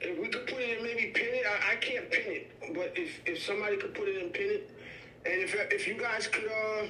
if 0.00 0.18
we 0.18 0.28
could 0.28 0.46
put 0.46 0.58
it 0.58 0.78
in, 0.78 0.84
maybe 0.84 1.12
pin 1.14 1.28
it. 1.34 1.44
I, 1.46 1.72
I 1.72 1.76
can't 1.76 2.10
pin 2.10 2.32
it, 2.32 2.74
but 2.74 2.94
if, 2.96 3.20
if 3.26 3.42
somebody 3.42 3.76
could 3.76 3.92
put 3.92 4.08
it 4.08 4.22
in, 4.24 4.30
pin 4.30 4.46
it. 4.48 4.70
And 5.26 5.42
if 5.42 5.54
if 5.70 5.86
you 5.86 5.98
guys 5.98 6.28
could, 6.28 6.46
uh, 6.50 6.86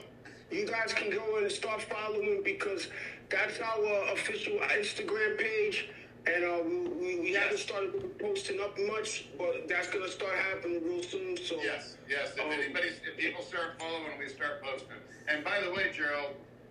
you 0.51 0.67
guys 0.67 0.93
can 0.93 1.11
go 1.11 1.37
in 1.39 1.45
and 1.45 1.53
start 1.53 1.83
following 1.83 2.41
because 2.45 2.89
that's 3.31 3.59
our 3.61 4.13
official 4.13 4.59
Instagram 4.79 5.39
page. 5.39 5.89
And 6.27 6.43
uh, 6.45 6.59
we, 6.65 6.79
we, 6.89 7.21
we 7.21 7.33
haven't 7.33 7.59
started 7.59 8.19
posting 8.19 8.59
up 8.61 8.79
much, 8.89 9.27
but 9.37 9.69
that's 9.69 9.89
gonna 9.89 10.09
start 10.09 10.33
happening 10.51 10.83
real 10.85 11.03
soon. 11.03 11.37
So 11.37 11.57
Yes, 11.63 11.97
yes. 12.09 12.33
If 12.37 12.41
Um, 12.45 12.51
anybody, 12.51 12.89
if 12.89 13.17
people 13.19 13.43
start 13.43 13.79
following, 13.79 14.19
we 14.19 14.29
start 14.29 14.63
posting. 14.63 14.97
And 15.29 15.45
by 15.45 15.61
the 15.61 15.71
way, 15.71 15.91
Gerald, 15.93 16.24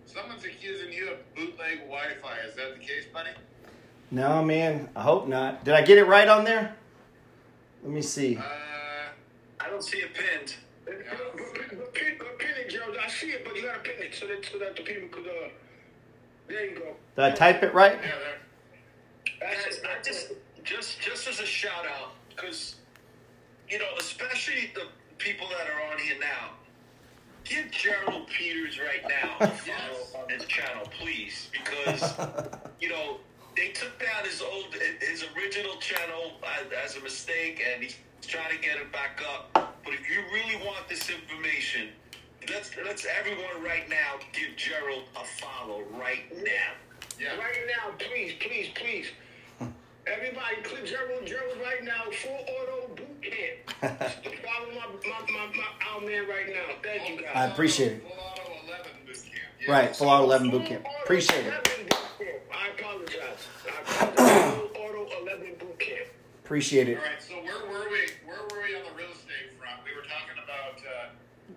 someone's 0.06 0.44
accusing 0.44 0.92
you 0.92 1.10
of 1.10 1.34
bootleg 1.34 1.80
Wi-Fi. 1.80 2.38
Is 2.48 2.54
that 2.56 2.74
the 2.74 2.80
case, 2.80 3.06
buddy? 3.12 3.30
No, 4.10 4.44
man. 4.44 4.88
I 4.94 5.02
hope 5.02 5.26
not. 5.28 5.64
Did 5.64 5.74
I 5.74 5.82
get 5.82 5.98
it 5.98 6.04
right 6.04 6.28
on 6.28 6.44
there? 6.44 6.76
Let 7.82 7.92
me 7.92 8.02
see. 8.02 8.36
Uh, 8.36 8.42
I 9.60 9.68
don't 9.68 9.82
see 9.82 9.98
it 9.98 10.14
pinned. 10.14 10.54
But, 10.84 10.94
but, 11.10 11.36
but, 11.36 11.78
but 11.78 11.94
pin, 11.94 12.14
but 12.18 12.38
pin 12.38 12.50
it, 12.58 12.70
Gerald. 12.70 12.96
I 13.02 13.08
see 13.08 13.28
it, 13.28 13.44
but 13.44 13.56
you 13.56 13.62
gotta 13.62 13.80
pin 13.80 13.94
it 13.98 14.14
so 14.14 14.26
that 14.26 14.44
so 14.50 14.58
that 14.58 14.76
the 14.76 14.82
people 14.82 15.08
could. 15.08 15.26
Uh, 15.26 15.48
there 16.46 16.70
you 16.70 16.78
go. 16.78 16.94
Did 17.16 17.24
I 17.24 17.30
type 17.30 17.62
it 17.62 17.72
right? 17.72 17.98
yeah, 18.02 18.10
there. 18.10 19.48
Guys, 19.48 19.64
That's. 19.64 19.80
I 19.84 20.02
just 20.02 20.32
just 20.62 21.00
just 21.00 21.26
as 21.28 21.40
a 21.40 21.46
shout 21.46 21.86
out, 21.86 22.12
because 22.28 22.76
you 23.68 23.78
know, 23.78 23.86
especially 23.98 24.70
the 24.74 24.86
people 25.18 25.46
that 25.48 25.66
are 25.68 25.92
on 25.92 25.98
here 25.98 26.16
now, 26.20 26.50
give 27.44 27.70
Gerald 27.70 28.26
Peters 28.28 28.78
right 28.78 29.04
now 29.08 29.36
a 29.40 29.48
follow 29.48 30.22
on 30.22 30.28
his 30.30 30.44
channel, 30.46 30.86
please, 30.98 31.48
because 31.52 32.14
you 32.80 32.88
know 32.88 33.18
they 33.56 33.68
took 33.68 33.98
down 34.00 34.24
his 34.24 34.42
old 34.42 34.74
his 35.00 35.24
original 35.36 35.76
channel 35.76 36.32
as, 36.58 36.94
as 36.94 36.96
a 36.96 37.00
mistake, 37.02 37.62
and 37.72 37.84
he's 37.84 37.96
trying 38.22 38.50
to 38.50 38.60
get 38.62 38.78
it 38.78 38.90
back 38.92 39.22
up. 39.28 39.52
But 39.84 39.94
if 39.94 40.08
you 40.08 40.22
really 40.32 40.64
want 40.64 40.88
this 40.88 41.10
information, 41.10 41.88
let's 42.50 42.70
let's 42.84 43.06
everyone 43.18 43.62
right 43.62 43.88
now 43.88 44.18
give 44.32 44.56
Gerald 44.56 45.04
a 45.16 45.24
follow 45.24 45.82
right 45.92 46.24
now. 46.42 46.72
Yeah. 47.20 47.36
Right 47.36 47.62
now, 47.68 47.92
please, 47.98 48.32
please, 48.40 48.68
please. 48.74 49.06
Everybody, 50.06 50.56
click 50.64 50.84
Gerald, 50.84 51.26
Gerald 51.26 51.58
right 51.62 51.84
now. 51.84 52.10
Full 52.10 52.32
auto 52.32 52.94
boot 52.94 53.13
camp. 53.30 54.00
Follow 54.42 54.68
my, 54.74 54.86
my, 55.08 55.32
my, 55.32 55.56
my 55.56 55.64
our 55.94 56.00
man 56.00 56.28
right 56.28 56.48
now. 56.48 56.74
Thank 56.82 57.20
you, 57.20 57.26
I 57.34 57.46
appreciate 57.46 57.92
it. 57.92 58.02
Full 58.02 58.12
auto 58.12 58.52
11 58.66 58.90
boot 59.06 59.14
camp. 59.14 59.36
Yes. 59.60 59.68
Right, 59.68 59.96
full 59.96 60.10
out 60.10 60.24
11 60.24 60.50
boot 60.50 60.66
camp. 60.66 60.86
Appreciate 61.02 61.46
it. 61.46 61.48
11 61.48 61.62
boot 61.62 61.98
camp. 62.18 62.38
I 62.52 62.68
apologize. 62.78 63.48
I 63.66 64.04
apologize. 64.08 64.54
Full 64.54 64.82
auto 64.82 65.22
11 65.22 65.46
boot 65.58 65.78
camp. 65.78 66.08
Appreciate 66.44 66.88
it. 66.88 66.98
All 66.98 67.04
right. 67.04 67.22
So 67.22 67.34
where 67.34 67.60
were 67.70 67.90
we? 67.90 68.08
Where 68.26 68.42
were 68.50 68.62
we 68.62 68.76
on 68.76 68.82
the 68.84 68.96
real 68.96 69.10
estate 69.10 69.52
front? 69.58 69.80
We 69.84 69.94
were 69.94 70.06
talking 70.06 70.42
about. 70.42 70.78
Uh, 70.80 71.08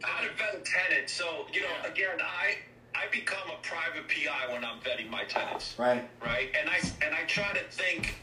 how 0.03 0.21
to 0.21 0.29
vet 0.37 0.55
a 0.55 0.59
tenant. 0.59 1.09
So 1.09 1.47
you 1.53 1.61
know, 1.61 1.67
again, 1.89 2.19
I 2.21 2.57
I 2.95 3.07
become 3.11 3.49
a 3.49 3.61
private 3.65 4.07
PI 4.07 4.53
when 4.53 4.63
I'm 4.63 4.79
vetting 4.79 5.09
my 5.09 5.23
tenants. 5.23 5.75
Right. 5.77 6.07
Right. 6.23 6.49
And 6.59 6.69
I 6.69 6.77
and 7.05 7.15
I 7.15 7.23
try 7.25 7.53
to 7.53 7.63
think 7.71 8.15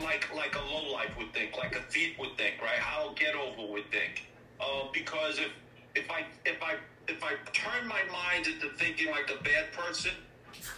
like 0.00 0.28
like 0.34 0.54
a 0.56 0.72
low 0.72 0.92
life 0.92 1.10
would 1.18 1.32
think, 1.32 1.56
like 1.56 1.76
a 1.76 1.82
thief 1.90 2.18
would 2.18 2.36
think, 2.36 2.60
right? 2.62 2.78
How 2.78 3.12
get 3.14 3.34
over 3.34 3.72
would 3.72 3.90
think. 3.90 4.26
Uh, 4.60 4.88
because 4.92 5.38
if 5.38 5.52
if 5.94 6.10
I 6.10 6.24
if 6.44 6.62
I 6.62 6.74
if 7.08 7.22
I 7.24 7.32
turn 7.52 7.86
my 7.88 8.02
mind 8.12 8.46
into 8.46 8.68
thinking 8.76 9.10
like 9.10 9.30
a 9.30 9.42
bad 9.42 9.72
person, 9.72 10.12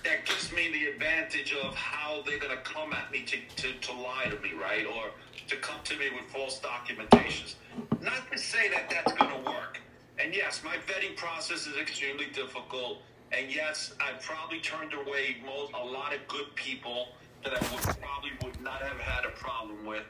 that 0.05 0.25
gives 0.25 0.53
me 0.53 0.71
the 0.73 0.87
advantage 0.87 1.53
of 1.53 1.75
how 1.75 2.23
they're 2.27 2.39
gonna 2.39 2.57
come 2.59 2.93
at 2.93 3.11
me 3.11 3.23
to, 3.23 3.37
to, 3.57 3.79
to 3.79 3.93
lie 3.93 4.27
to 4.27 4.39
me, 4.41 4.53
right? 4.53 4.87
Or 4.87 5.11
to 5.49 5.57
come 5.57 5.81
to 5.85 5.97
me 5.97 6.07
with 6.11 6.25
false 6.31 6.61
documentations. 6.61 7.55
Not 8.01 8.31
to 8.31 8.39
say 8.39 8.69
that 8.69 8.89
that's 8.89 9.13
gonna 9.13 9.43
work. 9.45 9.81
And 10.23 10.35
yes, 10.35 10.63
my 10.65 10.77
vetting 10.87 11.17
process 11.17 11.67
is 11.67 11.77
extremely 11.77 12.27
difficult. 12.27 12.99
And 13.33 13.53
yes, 13.53 13.95
I 14.01 14.13
probably 14.21 14.61
turned 14.61 14.93
away 14.95 15.37
most 15.45 15.73
a 15.73 15.85
lot 15.85 16.15
of 16.15 16.27
good 16.29 16.55
people 16.55 17.09
that 17.43 17.53
I 17.53 17.75
would 17.75 17.83
probably 18.01 18.33
would 18.45 18.61
not 18.63 18.83
have 18.83 18.99
had 18.99 19.25
a 19.25 19.31
problem 19.31 19.87
with. 19.87 20.05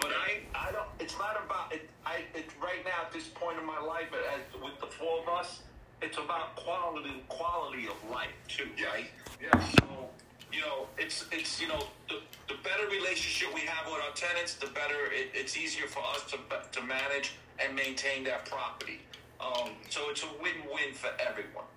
But 0.00 0.10
I, 0.10 0.40
I 0.54 0.72
don't. 0.72 0.88
It's 0.98 1.16
not 1.18 1.40
about 1.44 1.72
it. 1.72 1.88
I, 2.04 2.24
it 2.34 2.46
right 2.62 2.84
now 2.84 3.06
at 3.06 3.12
this 3.12 3.28
point 3.28 3.58
in 3.58 3.66
my 3.66 3.78
life, 3.78 4.08
as, 4.12 4.60
with 4.60 4.78
the 4.80 4.86
four 4.86 5.22
of 5.22 5.28
us, 5.28 5.62
it's 6.02 6.18
about 6.18 6.56
quality, 6.56 7.22
quality 7.28 7.86
of 7.86 8.10
life 8.10 8.34
too, 8.48 8.68
right? 8.92 9.06
Yeah. 9.40 9.58
So, 9.78 10.08
you 10.52 10.60
know, 10.60 10.88
it's 10.98 11.26
it's 11.30 11.60
you 11.60 11.68
know 11.68 11.86
the, 12.08 12.16
the 12.48 12.54
better 12.62 12.86
relationship 12.90 13.54
we 13.54 13.60
have 13.60 13.86
with 13.86 14.02
our 14.02 14.14
tenants, 14.14 14.54
the 14.54 14.66
better 14.66 15.12
it, 15.12 15.30
it's 15.32 15.56
easier 15.56 15.86
for 15.86 16.02
us 16.12 16.24
to 16.32 16.38
to 16.72 16.86
manage 16.86 17.34
and 17.64 17.74
maintain 17.74 18.24
that 18.24 18.44
property. 18.46 19.00
Um, 19.40 19.70
so 19.90 20.10
it's 20.10 20.22
a 20.22 20.28
win-win 20.42 20.94
for 20.94 21.10
everyone. 21.20 21.68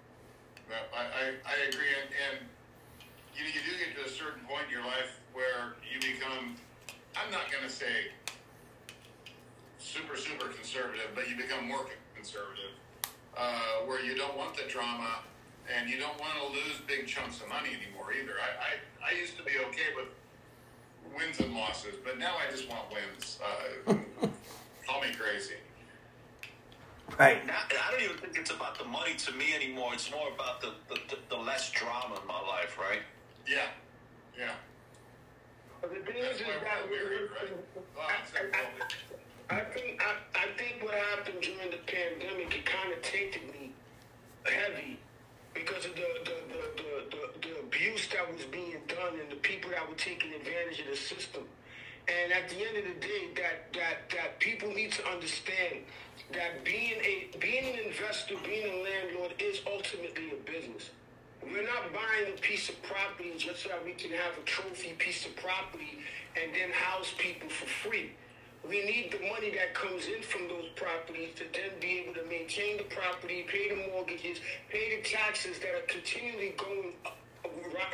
Well, 0.69 0.79
I, 0.95 1.01
I, 1.01 1.25
I 1.45 1.67
agree, 1.69 1.91
and, 2.01 2.09
and 2.39 2.47
you, 3.37 3.45
you 3.45 3.61
do 3.61 3.77
get 3.77 3.93
to 4.01 4.09
a 4.09 4.09
certain 4.09 4.41
point 4.49 4.65
in 4.65 4.71
your 4.71 4.85
life 4.85 5.21
where 5.33 5.77
you 5.85 6.01
become, 6.01 6.57
I'm 7.15 7.31
not 7.31 7.51
going 7.51 7.63
to 7.63 7.69
say 7.69 8.09
super, 9.77 10.17
super 10.17 10.47
conservative, 10.47 11.13
but 11.13 11.29
you 11.29 11.37
become 11.37 11.67
more 11.67 11.85
conservative, 12.15 12.73
uh, 13.37 13.85
where 13.85 14.03
you 14.03 14.15
don't 14.15 14.35
want 14.35 14.57
the 14.57 14.63
drama 14.67 15.21
and 15.69 15.89
you 15.89 15.99
don't 15.99 16.19
want 16.19 16.33
to 16.41 16.47
lose 16.47 16.81
big 16.87 17.07
chunks 17.07 17.41
of 17.41 17.49
money 17.49 17.69
anymore 17.69 18.11
either. 18.11 18.33
I, 18.41 19.11
I, 19.11 19.13
I 19.13 19.19
used 19.19 19.37
to 19.37 19.43
be 19.43 19.51
okay 19.69 19.93
with 19.95 20.07
wins 21.15 21.39
and 21.39 21.53
losses, 21.53 21.95
but 22.03 22.17
now 22.17 22.35
I 22.35 22.49
just 22.49 22.69
want 22.69 22.89
wins. 22.91 23.39
Uh, 23.39 23.93
call 24.87 25.01
me 25.01 25.09
crazy. 25.13 25.55
Right. 27.19 27.45
Now, 27.47 27.55
I 27.87 27.91
don't 27.91 28.03
even 28.03 28.17
think 28.17 28.37
it's 28.37 28.51
about 28.51 28.77
the 28.77 28.85
money 28.85 29.15
to 29.15 29.31
me 29.33 29.53
anymore. 29.55 29.91
It's 29.93 30.11
more 30.11 30.27
about 30.33 30.61
the, 30.61 30.73
the, 30.89 30.99
the, 31.09 31.17
the 31.29 31.37
less 31.37 31.71
drama 31.71 32.19
in 32.21 32.27
my 32.27 32.41
life, 32.41 32.77
right? 32.77 33.01
Yeah, 33.47 33.67
yeah. 34.37 34.51
But 35.79 35.91
the 35.93 36.11
thing 36.11 36.17
is, 36.17 36.41
is 36.41 36.47
that 36.47 36.89
we're 36.89 37.29
right? 37.31 37.53
I, 37.97 39.55
I, 39.55 39.59
I 39.59 39.63
think 39.71 40.01
I, 40.03 40.15
I 40.35 40.47
think 40.57 40.83
what 40.83 40.93
happened 40.93 41.39
during 41.41 41.71
the 41.71 41.79
pandemic 41.87 42.53
it 42.53 42.65
kind 42.65 42.91
of 42.91 43.01
tainted 43.01 43.43
me 43.53 43.71
heavy 44.43 44.99
because 45.53 45.85
of 45.85 45.95
the 45.95 46.07
the, 46.25 46.35
the, 46.51 46.61
the, 46.75 47.15
the 47.15 47.47
the 47.47 47.59
abuse 47.61 48.09
that 48.09 48.27
was 48.33 48.43
being 48.45 48.81
done 48.87 49.17
and 49.21 49.31
the 49.31 49.37
people 49.37 49.71
that 49.71 49.87
were 49.87 49.95
taking 49.95 50.33
advantage 50.33 50.81
of 50.81 50.87
the 50.87 50.97
system. 50.97 51.43
And 52.09 52.33
at 52.33 52.49
the 52.49 52.55
end 52.67 52.77
of 52.77 52.83
the 52.83 52.99
day, 52.99 53.29
that 53.35 53.71
that 53.73 54.09
that 54.11 54.39
people 54.39 54.73
need 54.73 54.91
to 54.93 55.07
understand 55.07 55.83
that 56.33 56.65
being 56.65 56.99
a 56.99 57.29
being 57.39 57.63
an 57.63 57.79
investor, 57.87 58.35
being 58.43 58.67
a 58.67 58.83
landlord 58.83 59.35
is 59.39 59.61
ultimately 59.65 60.31
a 60.31 60.51
business. 60.51 60.89
We're 61.43 61.63
not 61.63 61.93
buying 61.93 62.33
a 62.33 62.39
piece 62.41 62.69
of 62.69 62.81
property 62.83 63.33
just 63.37 63.63
so 63.63 63.69
that 63.69 63.83
we 63.85 63.93
can 63.93 64.11
have 64.11 64.37
a 64.37 64.45
trophy 64.45 64.93
piece 64.97 65.25
of 65.25 65.35
property 65.35 65.99
and 66.41 66.53
then 66.53 66.71
house 66.71 67.13
people 67.17 67.49
for 67.49 67.65
free. 67.65 68.11
We 68.67 68.83
need 68.83 69.11
the 69.13 69.25
money 69.29 69.51
that 69.51 69.73
comes 69.73 70.07
in 70.07 70.21
from 70.21 70.47
those 70.47 70.67
properties 70.75 71.35
to 71.35 71.45
then 71.53 71.79
be 71.79 71.99
able 71.99 72.15
to 72.15 72.25
maintain 72.27 72.77
the 72.77 72.83
property, 72.83 73.45
pay 73.47 73.69
the 73.69 73.91
mortgages, 73.91 74.39
pay 74.69 74.97
the 74.97 75.07
taxes 75.07 75.59
that 75.59 75.73
are 75.73 75.87
continually 75.87 76.53
going 76.57 76.93
up 77.05 77.17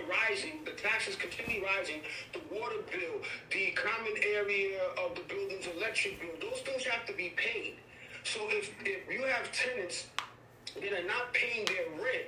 rising, 0.10 0.60
the 0.66 0.72
taxes 0.72 1.16
continue 1.16 1.64
rising, 1.64 2.02
the 2.34 2.42
water 2.54 2.82
bill, 2.92 3.22
the 3.52 3.72
common 3.72 4.14
area 4.34 4.80
of 5.04 5.16
the 5.16 5.22
building's 5.22 5.68
electric 5.78 6.20
bill, 6.20 6.50
those 6.50 6.60
things 6.62 6.84
have 6.86 7.06
to 7.06 7.14
be 7.14 7.34
paid. 7.36 7.76
So 8.24 8.40
if, 8.50 8.72
if 8.86 9.12
you 9.12 9.24
have 9.24 9.52
tenants 9.52 10.08
that 10.76 10.94
are 10.94 11.08
not 11.08 11.34
paying 11.34 11.66
their 11.66 11.86
rent, 12.02 12.28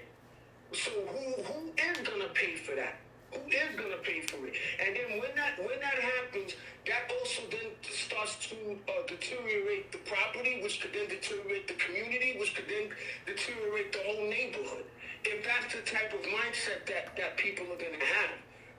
so 0.73 0.91
who 0.91 1.43
who 1.43 1.71
is 1.77 1.97
gonna 2.07 2.29
pay 2.33 2.55
for 2.55 2.75
that? 2.75 2.95
Who 3.31 3.39
is 3.49 3.75
gonna 3.75 4.01
pay 4.03 4.21
for 4.21 4.45
it? 4.47 4.53
And 4.79 4.95
then 4.95 5.19
when 5.19 5.35
that 5.35 5.59
when 5.59 5.79
that 5.79 5.99
happens, 5.99 6.53
that 6.87 7.11
also 7.19 7.43
then 7.51 7.71
starts 7.81 8.47
to 8.49 8.55
uh, 8.87 9.05
deteriorate 9.07 9.91
the 9.91 9.99
property, 9.99 10.61
which 10.61 10.81
could 10.81 10.93
then 10.93 11.07
deteriorate 11.09 11.67
the 11.67 11.75
community, 11.75 12.37
which 12.39 12.55
could 12.55 12.67
then 12.67 12.89
deteriorate 13.25 13.91
the 13.91 13.99
whole 14.05 14.27
neighborhood. 14.29 14.85
If 15.23 15.43
that's 15.43 15.73
the 15.73 15.81
type 15.81 16.13
of 16.13 16.21
mindset 16.21 16.85
that 16.87 17.15
that 17.17 17.37
people 17.37 17.65
are 17.65 17.77
gonna 17.77 18.03
have. 18.03 18.31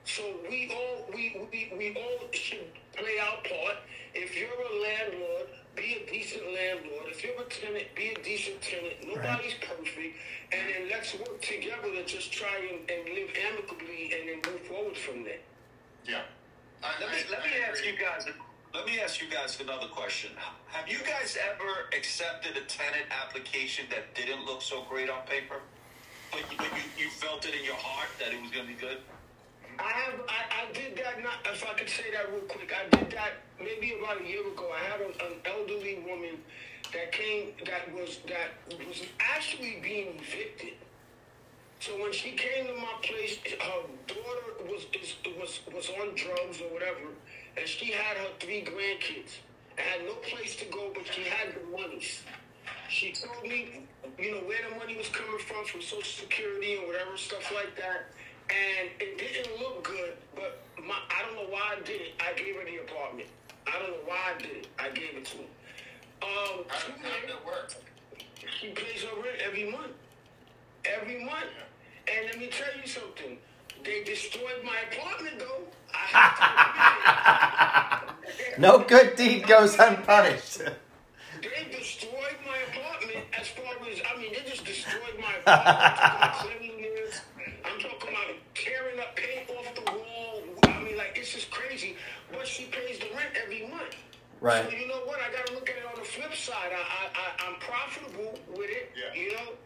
So 0.05 0.23
we 0.49 0.71
all 0.73 1.11
we, 1.13 1.49
we, 1.51 1.73
we 1.77 1.97
all 1.97 2.29
should 2.33 2.71
play 2.95 3.19
our 3.19 3.39
part. 3.43 3.77
If 4.15 4.39
you're 4.39 4.49
a 4.49 4.75
landlord, 4.83 5.49
be 5.77 6.03
a 6.03 6.11
decent 6.11 6.43
landlord. 6.53 7.07
If 7.13 7.23
you're 7.23 7.39
a 7.41 7.45
tenant, 7.45 7.87
be 7.95 8.09
a 8.17 8.23
decent 8.23 8.61
tenant. 8.63 8.97
Nobody's 9.07 9.55
perfect. 9.61 10.17
And 10.53 10.63
then 10.73 10.89
let's 10.91 11.15
work 11.15 11.41
together 11.43 11.93
to 11.95 12.05
just 12.05 12.33
try 12.33 12.57
and, 12.71 12.89
and 12.91 13.05
live 13.15 13.29
amicably 13.53 14.13
and 14.19 14.29
then 14.29 14.53
move 14.53 14.63
forward 14.63 14.97
from 14.97 15.25
there. 15.25 15.41
yeah. 16.09 16.23
I, 16.83 16.93
Let 17.01 17.11
me, 17.11 17.17
I- 17.27 17.31
let 17.33 17.43
me 17.45 17.51
I 17.57 17.71
ask 17.71 17.81
agree. 17.81 17.93
you 17.93 17.99
guys. 17.99 18.27
Let 18.75 18.85
me 18.87 19.01
ask 19.01 19.23
you 19.23 19.29
guys 19.31 19.59
another 19.61 19.87
question. 19.89 20.31
Have 20.67 20.87
you 20.89 20.99
guys 20.99 21.39
ever 21.51 21.89
accepted 21.97 22.53
a 22.59 22.65
tenant 22.69 23.07
application 23.11 23.87
that 23.91 24.15
didn't 24.15 24.45
look 24.45 24.61
so 24.61 24.83
great 24.91 25.09
on 25.09 25.23
paper, 25.27 25.61
but 26.31 26.41
you, 26.51 26.59
but 26.59 26.69
you, 26.77 27.05
you 27.07 27.11
felt 27.11 27.47
it 27.47 27.55
in 27.55 27.65
your 27.65 27.77
heart 27.77 28.09
that 28.21 28.35
it 28.35 28.43
was 28.43 28.51
going 28.51 28.67
to 28.69 28.73
be 28.75 28.79
good? 28.79 28.99
I 29.79 29.91
have 29.91 30.15
I, 30.29 30.69
I 30.69 30.73
did 30.73 30.97
that 30.99 31.23
not 31.23 31.35
if 31.47 31.65
I 31.69 31.75
could 31.75 31.89
say 31.89 32.05
that 32.13 32.31
real 32.33 32.43
quick. 32.43 32.73
I 32.73 32.97
did 32.97 33.11
that 33.13 33.33
maybe 33.59 33.95
about 33.99 34.21
a 34.23 34.25
year 34.29 34.47
ago. 34.47 34.71
I 34.73 34.83
had 34.91 35.01
a, 35.01 35.09
an 35.27 35.35
elderly 35.45 35.99
woman 36.07 36.39
that 36.93 37.13
came 37.13 37.53
that 37.67 37.93
was 37.95 38.19
that 38.29 38.57
was 38.87 39.03
actually 39.21 39.79
being 39.83 40.19
evicted. 40.19 40.75
So 41.81 41.93
when 42.03 42.13
she 42.13 42.31
came 42.33 42.67
to 42.67 42.75
my 42.75 42.95
place, 43.03 43.39
her 43.45 43.83
daughter 44.07 44.65
was 44.71 44.87
was 45.39 45.61
was 45.75 45.91
on 46.01 46.15
drugs 46.15 46.61
or 46.61 46.73
whatever, 46.73 47.13
and 47.57 47.67
she 47.69 47.93
had 47.93 48.17
her 48.17 48.29
three 48.41 48.63
grandkids. 48.63 49.39
and 49.79 49.87
had 49.87 50.05
no 50.07 50.15
place 50.15 50.57
to 50.57 50.65
go, 50.67 50.91
but 50.95 51.07
she 51.07 51.23
had 51.25 51.55
the 51.55 51.77
monies. 51.77 52.23
She 52.89 53.13
told 53.13 53.43
me, 53.43 53.83
you 54.19 54.31
know, 54.31 54.39
where 54.49 54.59
the 54.71 54.77
money 54.77 54.97
was 54.97 55.09
coming 55.09 55.39
from, 55.41 55.65
from 55.67 55.83
Social 55.83 56.03
Security 56.03 56.77
and 56.77 56.87
whatever 56.87 57.17
stuff 57.17 57.53
like 57.55 57.77
that. 57.77 58.07
And 58.51 58.89
it 59.01 59.19
didn't 59.19 59.59
look 59.61 59.83
good, 59.85 60.15
but 60.35 60.61
my, 60.87 60.95
I 61.11 61.23
don't 61.27 61.35
know 61.37 61.51
why 61.53 61.77
I 61.77 61.81
did 61.85 62.01
it. 62.01 62.15
I 62.21 62.33
gave 62.39 62.55
her 62.57 62.65
the 62.65 62.79
apartment. 62.79 63.29
I 63.67 63.73
don't 63.73 63.91
know 63.91 64.05
why 64.07 64.35
I 64.35 64.39
did 64.41 64.51
it. 64.53 64.67
I 64.79 64.89
gave 64.91 65.17
it 65.17 65.25
to 65.27 65.37
her. 65.39 65.43
Um, 66.23 66.65
How, 66.69 66.79
two 66.87 66.93
how 67.03 67.21
did 67.21 67.31
it 67.31 67.45
work? 67.47 67.73
she 68.61 68.69
pays 68.69 69.03
her 69.03 69.17
rent 69.17 69.39
every 69.45 69.71
month. 69.71 69.93
Every 70.85 71.25
month. 71.25 71.51
And 72.09 72.27
let 72.27 72.39
me 72.39 72.47
tell 72.49 72.69
you 72.81 72.87
something. 72.87 73.39
They 73.85 74.05
destroyed 74.05 74.63
my 74.65 74.77
apartment 74.91 75.39
though. 75.39 75.65
I 75.93 75.97
had 78.27 78.59
No 78.59 78.79
good 78.79 79.17
deed 79.17 79.47
goes 79.47 79.79
unpunished. 79.79 80.59
They 80.59 81.77
destroyed 81.77 82.37
my 82.47 82.59
apartment 82.71 83.25
as 83.39 83.49
far 83.49 83.75
as 83.91 84.01
I 84.11 84.19
mean, 84.21 84.33
they 84.33 84.49
just 84.51 84.65
destroyed 84.65 85.19
my 85.21 85.35
apartment. 85.45 85.47
I'm 85.47 85.93
talking 85.97 86.17
about 86.17 86.35
cleanliness. 86.39 87.21
I'm 87.65 87.79
talking 87.81 88.09
about 88.09 88.35
tearing 88.55 88.99
up 89.01 89.15
paint 89.17 89.51
off 89.51 89.75
the 89.75 89.93
wall. 89.93 90.43
I 90.65 90.83
mean, 90.83 90.97
like 90.97 91.17
it's 91.17 91.33
just 91.35 91.51
crazy. 91.51 91.97
But 92.33 92.47
she 92.47 92.65
pays 92.65 92.99
the 92.99 93.07
rent 93.15 93.31
every 93.43 93.67
month. 93.69 93.95
Right. 94.47 94.71
So 94.71 94.77
you 94.77 94.87
know 94.87 95.03
what? 95.11 95.19
I 95.19 95.35
got 95.35 95.45
to 95.49 95.55
look 95.55 95.69
at 95.69 95.75
it 95.75 95.83
on 95.91 95.99
the 95.99 96.07
flip 96.07 96.33
side. 96.33 96.71
I, 96.71 96.79
I, 96.79 97.03
I 97.19 97.49
I'm 97.51 97.59
profitable 97.59 98.39
with 98.55 98.71
it. 98.71 98.95
Yeah. 98.95 99.21
You 99.21 99.33
know, 99.33 99.59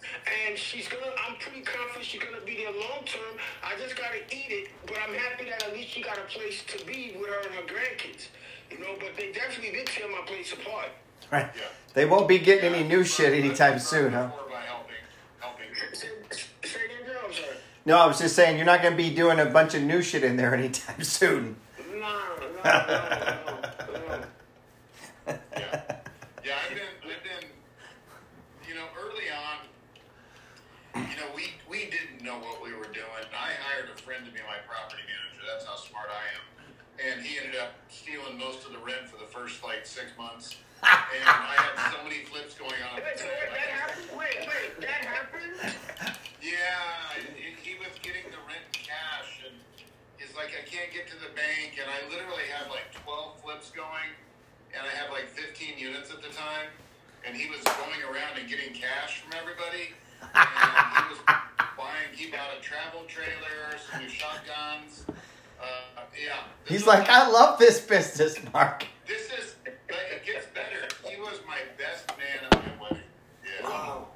and 0.49 0.57
she's 0.57 0.89
gonna. 0.89 1.13
I'm 1.29 1.37
pretty 1.37 1.61
confident 1.61 2.03
she's 2.03 2.23
gonna 2.23 2.41
be 2.47 2.57
there 2.57 2.73
long 2.73 3.05
term. 3.05 3.37
I 3.63 3.77
just 3.77 3.95
gotta 3.95 4.25
eat 4.33 4.49
it. 4.49 4.71
But 4.87 4.97
I'm 5.07 5.13
happy 5.13 5.51
that 5.51 5.65
at 5.65 5.75
least 5.75 5.91
she 5.91 6.01
got 6.01 6.17
a 6.17 6.25
place 6.33 6.65
to 6.65 6.83
be 6.87 7.15
with 7.21 7.29
her 7.29 7.41
and 7.45 7.55
her 7.57 7.69
grandkids. 7.69 8.29
You 8.71 8.79
know, 8.79 8.97
but 8.99 9.11
they 9.19 9.33
definitely 9.33 9.73
did 9.73 9.87
tear 9.87 10.09
my 10.09 10.25
place 10.25 10.55
apart. 10.55 10.89
Right. 11.31 11.51
Yeah. 11.55 11.63
They 11.93 12.07
won't 12.07 12.27
be 12.27 12.39
getting 12.39 12.73
any 12.73 12.89
new 12.89 13.03
that's 13.03 13.15
shit 13.15 13.35
anytime 13.35 13.79
soon, 13.79 14.15
huh? 14.15 14.29
before 14.29 14.49
By 14.49 14.63
helping, 14.63 14.95
helping. 15.41 15.67
Say, 15.93 16.09
say 16.65 16.87
again, 16.87 17.05
Joe, 17.05 17.21
I'm 17.27 17.35
sorry. 17.35 17.57
No, 17.85 17.99
I 17.99 18.07
was 18.07 18.19
just 18.19 18.35
saying 18.35 18.57
you're 18.57 18.65
not 18.65 18.81
going 18.81 18.95
to 18.95 18.97
be 18.97 19.11
doing 19.15 19.41
a 19.41 19.45
bunch 19.47 19.75
of 19.75 19.83
new 19.83 20.01
shit 20.01 20.25
in 20.25 20.37
there 20.37 20.55
anytime 20.55 21.03
soon. 21.03 21.57
No, 21.93 21.99
no, 21.99 22.63
no, 22.65 22.87
no, 23.93 24.17
no. 24.17 24.25
Yeah, 25.57 26.01
yeah. 26.45 26.59
I've 26.59 26.75
been, 26.75 26.95
I've 27.05 27.23
been, 27.23 27.49
you 28.67 28.75
know, 28.75 28.87
early 28.99 29.31
on. 29.31 29.59
You 30.95 31.17
know, 31.17 31.31
we 31.37 31.55
we 31.71 31.87
didn't 31.91 32.25
know 32.25 32.39
what 32.39 32.63
we 32.63 32.75
were 32.75 32.91
doing. 32.91 33.23
I 33.31 33.55
hired 33.55 33.91
a 33.95 33.97
friend 34.01 34.25
to 34.27 34.33
be 34.33 34.41
my 34.43 34.59
property 34.67 35.03
manager. 35.07 35.47
That's 35.47 35.67
how 35.67 35.77
smart 35.77 36.11
I 36.11 36.25
am. 36.35 36.45
And 37.01 37.25
he 37.25 37.41
ended 37.41 37.57
up 37.57 37.73
stealing 37.89 38.37
most 38.37 38.67
of 38.67 38.73
the 38.73 38.79
rent 38.85 39.09
for 39.09 39.17
the 39.17 39.31
first 39.31 39.65
like 39.65 39.87
six 39.89 40.13
months. 40.19 40.57
and 40.85 41.25
I 41.25 41.57
had 41.57 41.93
so 41.93 42.05
many 42.05 42.25
flips 42.29 42.57
going 42.57 42.77
on. 42.93 43.01
Wait, 43.01 43.17
wait, 43.21 43.53
that 43.53 43.69
happened? 43.73 44.09
Wait, 44.17 44.37
wait, 44.45 44.71
that 44.81 45.03
happened? 45.05 45.57
Yeah, 46.41 47.21
he, 47.37 47.53
he 47.61 47.77
was 47.77 47.93
getting 48.01 48.25
the 48.33 48.41
rent 48.49 48.65
cash, 48.73 49.45
and 49.45 49.53
he's 50.17 50.33
like, 50.33 50.57
I 50.57 50.65
can't 50.65 50.89
get 50.89 51.05
to 51.13 51.17
the 51.21 51.29
bank, 51.37 51.77
and 51.77 51.85
I 51.85 52.01
literally 52.09 52.49
had 52.49 52.73
like 52.73 52.89
12 53.05 53.45
flips 53.45 53.69
going, 53.69 54.09
and 54.73 54.81
I 54.81 54.93
had 54.97 55.13
like 55.13 55.29
15 55.29 55.77
units 55.77 56.09
at 56.09 56.25
the 56.25 56.33
time, 56.33 56.73
and 57.29 57.37
he 57.37 57.45
was 57.53 57.61
going 57.77 58.01
around 58.09 58.41
and 58.41 58.49
getting 58.49 58.73
cash 58.73 59.21
from 59.21 59.37
everybody, 59.37 59.93
and 60.33 60.89
he 60.97 61.05
was 61.13 61.21
buying, 61.77 62.09
he 62.17 62.33
bought 62.33 62.57
a 62.57 62.61
travel 62.65 63.05
trailer, 63.05 63.77
some 63.77 64.01
new 64.01 64.09
shotguns. 64.09 65.05
Uh, 65.61 66.01
yeah. 66.23 66.35
This 66.65 66.79
He's 66.79 66.87
like, 66.87 67.09
I 67.09 67.29
love 67.29 67.59
this 67.59 67.81
business, 67.81 68.37
Mark. 68.53 68.85
This 69.07 69.27
is, 69.27 69.55
like, 69.67 69.99
it 70.13 70.25
gets 70.27 70.47
better. 70.55 70.89
He 71.09 71.21
was 71.21 71.41
my 71.47 71.59
best 71.77 72.09
man 72.19 72.47
at 72.51 72.53
my 72.55 72.83
wedding. 72.83 73.05
Yeah. 73.45 73.69
Wow. 73.69 74.07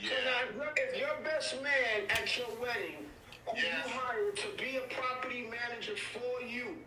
So 0.00 0.06
Yeah. 0.08 0.10
now, 0.24 0.64
look, 0.64 0.78
if 0.80 0.98
your 0.98 1.16
best 1.24 1.62
man 1.62 2.02
at 2.10 2.36
your 2.38 2.48
wedding, 2.60 3.06
who 3.46 3.56
Yes. 3.56 3.64
you 3.84 3.90
hired 3.92 4.36
to 4.36 4.48
be 4.56 4.76
a 4.76 4.80
property 4.94 5.48
manager 5.50 5.96
for 5.96 6.40
you, 6.42 6.78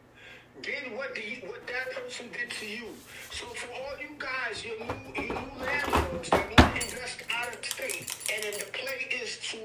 did 0.62 0.96
what 0.96 1.16
the 1.16 1.48
what 1.48 1.66
that 1.68 1.92
person 1.96 2.28
did 2.34 2.50
to 2.60 2.66
you. 2.66 2.86
So 3.32 3.46
for 3.48 3.72
all 3.74 3.96
you 4.00 4.10
guys, 4.20 4.64
your 4.66 4.78
new 4.80 5.24
your 5.24 5.34
new 5.36 5.66
landlords 5.66 6.30
that 6.30 6.46
want 6.48 6.58
to 6.76 6.86
invest 6.86 7.24
out 7.34 7.54
of 7.54 7.66
state, 7.66 8.16
and 8.34 8.44
then 8.44 8.54
the 8.60 8.66
play 8.72 9.08
is 9.22 9.38
to 9.52 9.58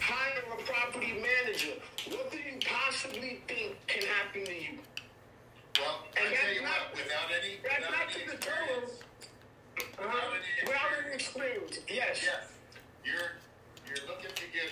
hire 0.00 0.42
a 0.52 0.62
property 0.62 1.14
manager, 1.22 1.74
what 2.10 2.30
do 2.30 2.38
you 2.38 2.58
possibly 2.60 3.40
think 3.48 3.76
can 3.86 4.02
happen 4.06 4.44
to 4.44 4.52
you? 4.54 4.78
Well, 5.78 6.04
And 6.18 6.28
I 6.28 6.36
tell 6.36 6.52
you 6.54 6.62
not- 6.62 6.70
what, 6.92 6.96
without 7.02 7.30
any, 7.32 7.56
that's 7.62 7.76
without 7.86 7.92
not 7.92 8.14
any 8.14 8.24
to 8.24 8.30
deter 8.36 8.50
them. 8.52 8.82
experience, 8.84 9.00
Uh, 9.98 10.02
Without 10.02 10.32
any 10.36 10.66
without 10.66 10.90
any 11.06 11.14
experience, 11.14 11.78
yes. 11.88 12.20
yes, 12.22 12.52
you're 13.04 13.32
you're 13.88 14.06
looking 14.06 14.30
to 14.34 14.46
get 14.52 14.70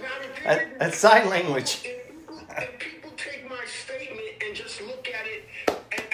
Now, 0.00 0.08
the 0.22 0.28
thing 0.28 0.44
That- 0.44 0.62
is- 0.62 0.78
that's 0.78 0.98
sign 0.98 1.28
language. 1.28 1.84
Take 3.16 3.48
my 3.48 3.64
statement 3.66 4.20
and 4.44 4.56
just 4.56 4.80
look 4.82 5.08
at 5.08 5.26
it 5.26 5.44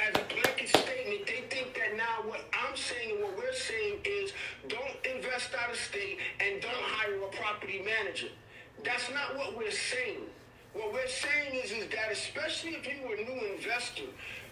as 0.08 0.14
a 0.14 0.24
blanket 0.34 0.68
statement, 0.68 1.26
they 1.26 1.44
think 1.48 1.74
that 1.74 1.96
now 1.96 2.28
what 2.28 2.40
I'm 2.52 2.76
saying 2.76 3.12
and 3.12 3.22
what 3.22 3.36
we're 3.36 3.52
saying 3.52 3.98
is 4.04 4.32
don't 4.68 4.96
invest 5.14 5.50
out 5.54 5.70
of 5.70 5.76
state 5.76 6.18
and 6.40 6.60
don't 6.60 6.72
hire 6.74 7.16
a 7.16 7.36
property 7.36 7.82
manager. 7.84 8.28
That's 8.84 9.10
not 9.10 9.36
what 9.36 9.56
we're 9.56 9.70
saying. 9.70 10.20
What 10.72 10.92
we're 10.92 11.08
saying 11.08 11.54
is, 11.64 11.72
is 11.72 11.88
that 11.88 12.12
especially 12.12 12.76
if 12.76 12.86
you 12.86 13.06
were 13.06 13.14
a 13.14 13.24
new 13.24 13.54
investor, 13.54 14.04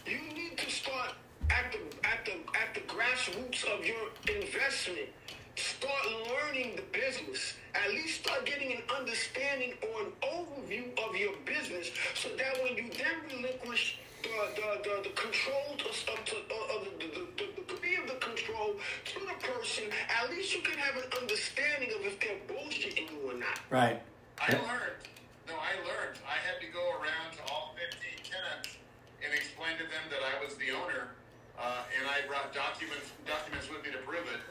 you 0.06 0.18
need 0.34 0.56
to 0.58 0.70
start 0.70 1.14
at 1.50 1.72
the 1.72 1.78
at 2.06 2.24
the 2.24 2.32
at 2.58 2.74
the 2.74 2.80
grassroots 2.80 3.64
of 3.64 3.84
your 3.84 4.10
investment. 4.28 5.08
Start 5.56 6.04
learning 6.28 6.76
the 6.76 6.82
business. 6.92 7.54
At 7.74 7.90
least 7.92 8.24
start 8.24 8.44
getting 8.44 8.72
an 8.72 8.82
understanding 8.98 9.74
or 9.82 10.06
an 10.06 10.12
overview 10.22 10.92
of 11.08 11.16
your 11.16 11.32
business, 11.76 11.94
so 12.14 12.28
that 12.36 12.62
when 12.62 12.76
you 12.76 12.88
then 12.96 13.16
relinquish 13.28 13.98
the 14.22 14.28
the, 14.56 14.68
the, 14.82 15.08
the 15.08 15.14
control 15.14 15.76
to, 15.78 15.88
of, 15.88 16.24
to, 16.24 16.36
of 16.36 16.80
the, 16.98 17.06
the, 17.06 17.22
the, 17.36 17.46
the 17.56 17.62
degree 17.62 17.96
of 17.96 18.06
the 18.08 18.18
control 18.18 18.74
to 19.04 19.20
the 19.20 19.36
person, 19.44 19.84
at 20.10 20.30
least 20.30 20.54
you 20.54 20.62
can 20.62 20.78
have 20.78 20.96
an 20.96 21.08
understanding 21.20 21.90
of 21.94 22.04
if 22.06 22.18
they're 22.20 22.40
bullshitting 22.48 23.10
you 23.12 23.30
or 23.30 23.34
not. 23.38 23.60
Right. 23.70 24.02
I 24.40 24.52
learned. 24.52 25.00
No, 25.46 25.54
I 25.54 25.78
learned. 25.86 26.18
I 26.26 26.36
had 26.42 26.58
to 26.60 26.68
go 26.74 26.82
around 26.98 27.38
to 27.38 27.42
all 27.52 27.74
15 27.78 28.26
tenants 28.26 28.76
and 29.22 29.30
explain 29.32 29.78
to 29.78 29.86
them 29.86 30.04
that 30.10 30.20
I 30.26 30.42
was 30.42 30.58
the 30.58 30.74
owner, 30.74 31.14
uh, 31.56 31.86
and 31.94 32.04
I 32.10 32.26
brought 32.26 32.52
documents 32.52 33.14
documents 33.24 33.70
with 33.70 33.86
me 33.86 33.94
to 33.94 34.02
prove 34.02 34.26
it. 34.26 34.42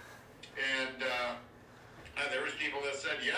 And 0.55 1.03
uh, 1.03 1.35
uh, 2.15 2.27
there 2.31 2.41
was 2.41 2.55
people 2.55 2.79
that 2.87 2.95
said, 2.95 3.19
"Yeah, 3.21 3.35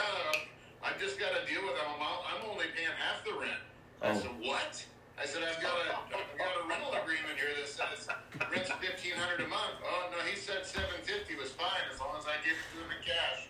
I've 0.85 1.01
just 1.01 1.17
got 1.17 1.33
to 1.33 1.41
deal 1.49 1.65
with 1.65 1.73
them. 1.75 1.89
I'm, 1.97 2.05
I'm 2.29 2.41
only 2.45 2.69
paying 2.77 2.93
half 2.93 3.25
the 3.25 3.33
rent." 3.33 3.66
I 4.01 4.09
Oh. 4.11 4.13
said, 4.19 4.31
"What?" 4.39 4.85
I 5.19 5.25
said, 5.25 5.43
"I've 5.43 5.61
got 5.61 5.73
a 5.75 5.95
I've 6.15 6.37
got 6.37 6.63
a 6.63 6.67
rental 6.67 6.93
agreement 6.93 7.37
here 7.37 7.49
that 7.57 7.67
says 7.67 8.07
rent's 8.51 8.69
1,500 8.69 9.41
a 9.41 9.47
month." 9.47 9.73
Oh 9.83 10.09
no, 10.11 10.19
he 10.23 10.35
said 10.35 10.65
750 10.65 11.35
was 11.35 11.51
fine 11.51 11.81
as 11.91 11.99
long 11.99 12.15
as 12.17 12.25
I 12.25 12.35
give 12.43 12.53
it 12.53 12.65
to 12.73 12.77
him 12.83 12.91
in 12.91 13.01
cash. 13.03 13.47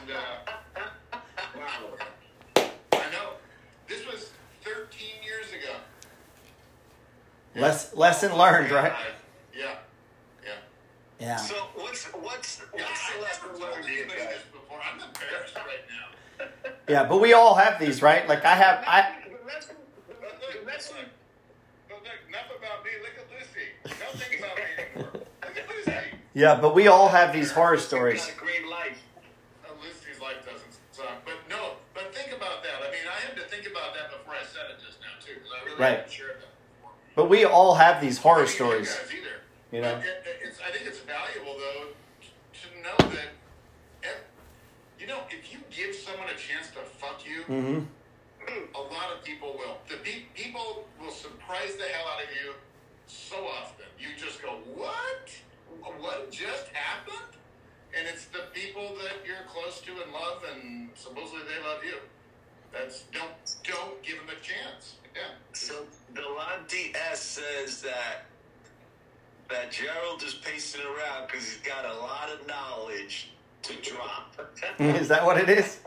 And 0.00 0.10
uh, 0.12 1.20
Wow. 1.56 1.98
I 2.92 3.10
know. 3.10 3.32
This 3.88 4.06
was 4.06 4.30
13 4.62 5.22
years 5.24 5.48
ago. 5.52 5.74
Less, 7.56 7.94
lesson 7.96 8.36
learned, 8.36 8.70
right? 8.70 8.92
Yeah. 9.52 9.74
Yeah. 10.44 10.50
Yeah. 11.18 11.36
So 11.36 11.54
what's 11.74 12.04
what's 12.06 12.62
Yeah, 12.76 12.84
what's 12.84 13.10
the 13.10 13.18
I 13.18 13.20
lesson 13.22 13.48
never 13.58 13.72
learned 13.74 13.88
here, 13.88 14.06
guys? 14.06 14.16
this 14.18 14.42
before. 14.52 14.78
I'm 14.80 15.00
embarrassed 15.00 15.56
right 15.56 15.84
now. 15.90 16.46
Yeah, 16.88 17.04
but 17.04 17.20
we 17.20 17.32
all 17.32 17.56
have 17.56 17.80
these, 17.80 18.00
right? 18.02 18.28
Like 18.28 18.44
I 18.44 18.54
have, 18.54 18.84
I, 18.86 19.16
The 19.50 19.56
lesson, 19.56 19.76
the, 20.06 20.14
But 20.14 20.40
the 20.40 20.58
look, 20.58 20.66
lesson, 20.66 20.96
look, 20.96 21.06
but 21.88 21.98
look, 22.06 22.20
enough 22.28 22.50
about 22.56 22.84
me. 22.84 22.90
Look 23.02 23.18
at 23.18 23.26
Lucy. 23.34 23.66
Don't 23.98 24.14
think 24.14 24.38
about 24.40 24.56
me 24.56 24.62
anymore. 24.78 25.26
Look 25.42 25.56
at 25.58 25.68
Lucy. 25.68 26.14
yeah, 26.34 26.54
but 26.60 26.74
we 26.74 26.86
all 26.86 27.08
have 27.08 27.32
these 27.32 27.50
horror 27.50 27.78
stories. 27.78 28.24
Got 28.26 28.36
a 28.36 28.38
great 28.38 28.66
life. 28.68 28.98
Oh, 29.66 29.72
Lucy's 29.82 30.20
life 30.22 30.38
doesn't 30.46 30.70
suck. 30.92 31.24
But 31.24 31.34
no, 31.50 31.72
but 31.94 32.14
think 32.14 32.30
about 32.36 32.62
that. 32.62 32.78
I 32.78 32.90
mean, 32.92 33.02
I 33.10 33.18
had 33.26 33.34
to 33.36 33.42
think 33.50 33.66
about 33.66 33.94
that 33.94 34.10
before 34.12 34.34
I 34.34 34.44
said 34.46 34.70
it 34.70 34.78
just 34.84 35.00
now, 35.00 35.18
too, 35.24 35.34
because 35.34 35.50
I 35.50 35.64
really 35.66 35.80
Right. 35.82 35.96
hadn't 35.98 36.12
shared 36.12 36.36
that 36.38 36.54
before. 36.78 36.92
But 37.16 37.28
we 37.28 37.44
all 37.44 37.74
have 37.74 38.00
these 38.00 38.18
horror 38.18 38.46
stories. 38.46 38.96
You. 39.10 39.78
You 39.78 39.82
know? 39.82 39.96
It, 39.98 40.04
it- 40.04 40.40
it's, 40.46 40.58
I 40.60 40.70
think 40.70 40.86
it's 40.86 40.98
valuable 41.00 41.54
though 41.58 41.86
to 41.90 42.66
know 42.82 43.10
that, 43.14 43.28
ev- 44.04 44.24
you 44.98 45.06
know, 45.06 45.20
if 45.30 45.52
you 45.52 45.58
give 45.70 45.94
someone 45.94 46.26
a 46.28 46.36
chance 46.38 46.68
to 46.70 46.78
fuck 46.80 47.22
you, 47.26 47.42
hmm 47.44 47.80
a 48.74 48.80
lot 48.80 49.12
of 49.16 49.24
people 49.24 49.54
will. 49.58 49.78
The 49.88 49.96
pe- 49.96 50.26
people 50.34 50.86
will 51.00 51.10
surprise 51.10 51.76
the 51.76 51.84
hell 51.84 52.06
out 52.14 52.22
of 52.22 52.30
you 52.42 52.52
so 53.06 53.36
often. 53.36 53.86
You 53.98 54.08
just 54.16 54.42
go, 54.42 54.58
what? 54.74 55.30
What 55.98 56.30
just 56.30 56.68
happened? 56.72 57.36
And 57.96 58.06
it's 58.06 58.26
the 58.26 58.44
people 58.52 58.94
that 59.02 59.26
you're 59.26 59.44
close 59.48 59.80
to 59.80 59.90
and 59.90 60.12
love, 60.12 60.44
and 60.54 60.90
supposedly 60.94 61.40
they 61.48 61.68
love 61.68 61.84
you. 61.84 61.96
That's 62.72 63.02
don't 63.12 63.32
don't 63.64 64.00
give 64.02 64.16
them 64.16 64.28
a 64.28 64.40
chance. 64.40 64.94
Yeah. 65.14 65.22
So 65.52 65.86
Delonte 66.14 66.94
S 66.94 67.20
says 67.20 67.82
that 67.82 68.26
that 69.50 69.72
Gerald 69.72 70.22
is 70.22 70.34
pacing 70.34 70.82
around 70.82 71.26
because 71.26 71.44
he's 71.44 71.56
got 71.58 71.84
a 71.84 71.94
lot 71.94 72.30
of 72.30 72.46
knowledge 72.46 73.32
to 73.62 73.74
drop. 73.82 74.36
Is 74.78 75.08
that 75.08 75.24
what 75.24 75.38
it 75.38 75.50
is? 75.50 75.80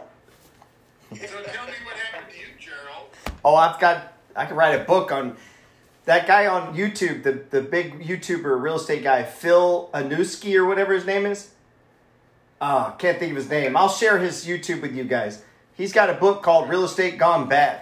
So 1.16 1.28
tell 1.28 1.66
me 1.66 1.74
what 1.84 1.95
happened 1.95 2.32
to 2.32 2.38
you, 2.38 2.47
Gerald. 2.59 3.07
Oh, 3.43 3.55
I've 3.55 3.80
got. 3.80 4.14
I 4.36 4.45
could 4.45 4.57
write 4.57 4.80
a 4.80 4.84
book 4.84 5.11
on 5.11 5.38
that 6.05 6.28
guy 6.28 6.47
on 6.47 6.76
YouTube, 6.76 7.24
the 7.24 7.43
the 7.49 7.61
big 7.61 8.01
YouTuber, 8.01 8.61
real 8.61 8.76
estate 8.76 9.03
guy, 9.03 9.24
Phil 9.24 9.89
Anuski 9.93 10.55
or 10.55 10.66
whatever 10.66 10.93
his 10.93 11.05
name 11.05 11.26
is. 11.26 11.51
Ah, 12.61 12.95
can't 12.97 13.20
think 13.20 13.32
of 13.32 13.38
his 13.38 13.49
name. 13.49 13.76
I'll 13.76 13.89
share 13.89 14.20
his 14.20 14.45
YouTube 14.45 14.82
with 14.82 14.95
you 14.95 15.03
guys. 15.03 15.43
He's 15.76 15.91
got 15.91 16.09
a 16.09 16.14
book 16.14 16.43
called 16.43 16.70
Real 16.70 16.86
Estate 16.86 17.18
Gone 17.18 17.49
Bad, 17.49 17.82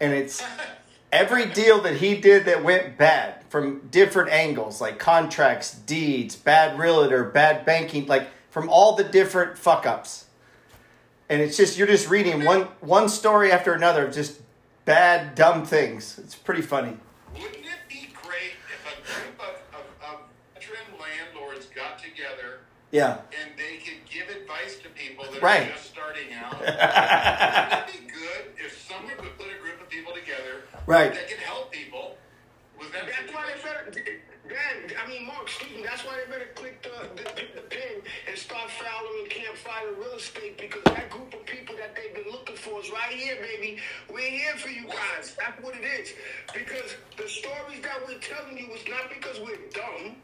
and 0.00 0.12
it's 0.12 0.42
every 1.12 1.46
deal 1.46 1.80
that 1.82 1.96
he 1.96 2.16
did 2.16 2.44
that 2.46 2.64
went 2.64 2.98
bad 2.98 3.44
from 3.48 3.88
different 3.90 4.30
angles, 4.30 4.80
like 4.80 4.98
contracts, 4.98 5.74
deeds, 5.74 6.36
bad 6.36 6.78
realtor, 6.78 7.24
bad 7.24 7.64
banking, 7.64 8.06
like 8.06 8.28
from 8.50 8.68
all 8.68 8.96
the 8.96 9.04
different 9.04 9.56
fuck 9.56 9.86
ups. 9.86 10.26
And 11.28 11.42
it's 11.42 11.56
just 11.56 11.76
you're 11.76 11.86
just 11.86 12.08
reading 12.08 12.44
one 12.44 12.62
one 12.80 13.08
story 13.08 13.52
after 13.52 13.72
another 13.74 14.06
of 14.06 14.14
just 14.14 14.40
bad, 14.84 15.34
dumb 15.34 15.64
things. 15.64 16.18
It's 16.18 16.34
pretty 16.34 16.62
funny. 16.62 16.96
Wouldn't 17.34 17.56
it 17.56 17.84
be 17.88 18.08
great 18.22 18.56
if 18.72 18.82
a 18.86 18.96
group 19.04 19.38
of, 19.40 19.54
of, 19.78 20.10
of 20.14 20.20
veteran 20.54 20.86
landlords 20.98 21.66
got 21.66 21.98
together 21.98 22.60
Yeah. 22.90 23.18
and 23.42 23.50
they 23.58 23.76
could 23.76 24.00
give 24.10 24.34
advice 24.34 24.78
to 24.82 24.88
people 24.88 25.26
that 25.30 25.42
Right. 25.42 25.68
are 25.68 25.72
just 25.74 25.86
starting 25.92 26.32
out? 26.32 26.52
Wouldn't 26.60 26.78
it 26.78 27.92
be 27.92 28.08
good 28.10 28.64
if 28.64 28.80
someone 28.88 29.12
could 29.16 29.36
put 29.36 29.48
a 29.48 29.60
group 29.60 29.80
of 29.82 29.90
people 29.90 30.14
together 30.14 30.62
Right. 30.86 31.12
that 31.12 31.28
could 31.28 31.38
help 31.40 31.70
people 31.70 32.16
with 32.78 32.90
that 32.92 33.04
That's 33.04 33.34
why 33.34 33.44
they 33.52 33.60
situation? 33.60 33.92
better, 33.92 34.17
Dan, 35.08 35.16
I 35.16 35.18
mean, 35.20 35.26
Mark, 35.26 35.42
excuse 35.44 35.76
me, 35.76 35.82
that's 35.82 36.04
why 36.04 36.16
they 36.20 36.30
better 36.30 36.50
click 36.54 36.82
the, 36.82 37.08
the, 37.16 37.24
the 37.54 37.60
pin 37.68 38.02
and 38.28 38.36
start 38.36 38.70
following 38.70 39.28
Campfire 39.30 39.92
Real 39.98 40.16
Estate 40.16 40.58
because 40.58 40.82
that 40.84 41.10
group 41.10 41.32
of 41.34 41.44
people 41.46 41.74
that 41.76 41.96
they've 41.96 42.14
been 42.14 42.30
looking 42.32 42.56
for 42.56 42.80
is 42.80 42.90
right 42.90 43.12
here, 43.12 43.36
baby. 43.40 43.78
We're 44.12 44.30
here 44.30 44.56
for 44.56 44.68
you 44.68 44.84
guys. 44.84 45.36
That's 45.38 45.62
what 45.62 45.74
it 45.76 45.84
is. 45.84 46.12
Because 46.52 46.96
the 47.16 47.28
stories 47.28 47.80
that 47.82 48.00
we're 48.06 48.20
telling 48.20 48.58
you 48.58 48.68
is 48.74 48.84
not 48.88 49.08
because 49.08 49.40
we're 49.40 49.60
dumb. 49.72 50.16